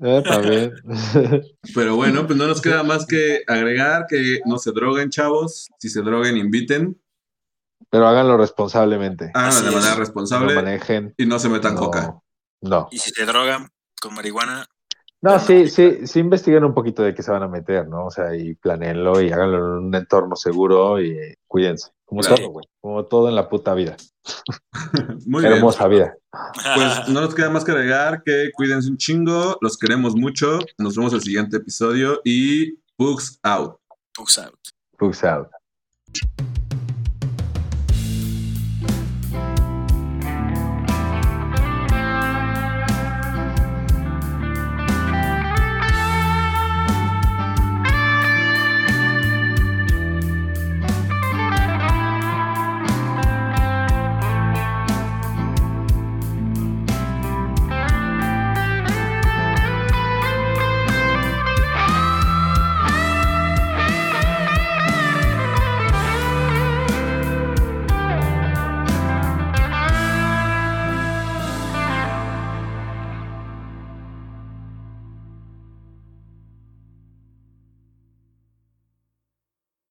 Eh, 0.07 0.23
también. 0.23 0.75
Pero 1.75 1.97
bueno, 1.97 2.27
pues 2.27 2.39
no 2.39 2.47
nos 2.47 2.61
queda 2.61 2.83
más 2.83 3.07
que 3.07 3.43
agregar 3.47 4.05
que 4.07 4.41
no 4.45 4.59
se 4.59 4.71
droguen, 4.73 5.09
chavos. 5.09 5.71
Si 5.79 5.89
se 5.89 6.03
droguen, 6.03 6.37
inviten. 6.37 7.01
Pero 7.89 8.07
háganlo 8.07 8.37
responsablemente. 8.37 9.31
Háganlo 9.33 9.61
de 9.63 9.71
manera 9.71 9.93
es. 9.93 9.95
No 9.95 10.01
responsable 10.01 10.55
manejen. 10.55 11.15
y 11.17 11.25
no 11.27 11.39
se 11.39 11.49
metan 11.49 11.75
No. 11.75 11.81
coca. 11.81 12.19
No. 12.61 12.89
y 12.91 12.99
si 12.99 13.11
se 13.11 13.25
drogan 13.25 13.69
con 14.01 14.15
marihuana, 14.15 14.67
No, 15.23 15.39
sí, 15.39 15.69
sí, 15.69 16.07
sí 16.07 16.19
investiguen 16.21 16.65
un 16.65 16.75
poquito 16.75 17.03
de 17.03 17.15
qué 17.15 17.23
se 17.23 17.31
van 17.31 17.43
a 17.43 17.49
meter, 17.49 17.89
¿no? 17.89 18.05
O 18.07 18.11
sea, 18.11 18.37
y 18.37 18.55
planeenlo 18.57 19.23
y 19.23 19.33
háganlo 19.33 19.57
en 19.57 19.85
un 19.87 19.95
entorno 19.95 20.37
seguro 20.37 21.01
y 21.01 21.17
cuídense. 21.47 21.93
Como 22.05 22.21
Claro. 22.21 22.37
todo, 22.37 22.49
güey. 22.51 22.67
Como 22.81 23.05
todo 23.07 23.29
en 23.29 23.35
la 23.35 23.49
puta 23.49 23.75
vida. 23.75 23.97
Muy 25.27 25.43
bien. 25.43 25.55
Hermosa 25.55 25.89
vida. 25.89 26.15
Pues 26.75 27.09
no 27.09 27.21
nos 27.21 27.35
queda 27.35 27.51
más 27.51 27.65
que 27.65 27.73
agregar 27.73 28.23
que 28.25 28.51
cuídense 28.55 28.89
un 28.91 28.97
chingo. 28.97 29.57
Los 29.61 29.77
queremos 29.79 30.15
mucho. 30.17 30.59
Nos 30.79 30.97
vemos 30.97 31.13
el 31.13 31.23
siguiente 31.23 31.57
episodio 31.59 32.21
y 32.25 32.75
Books 32.99 33.39
out. 33.43 33.77
Pugs 34.15 34.39
out. 34.39 34.59
Pugs 34.99 35.25
out. 35.25 35.49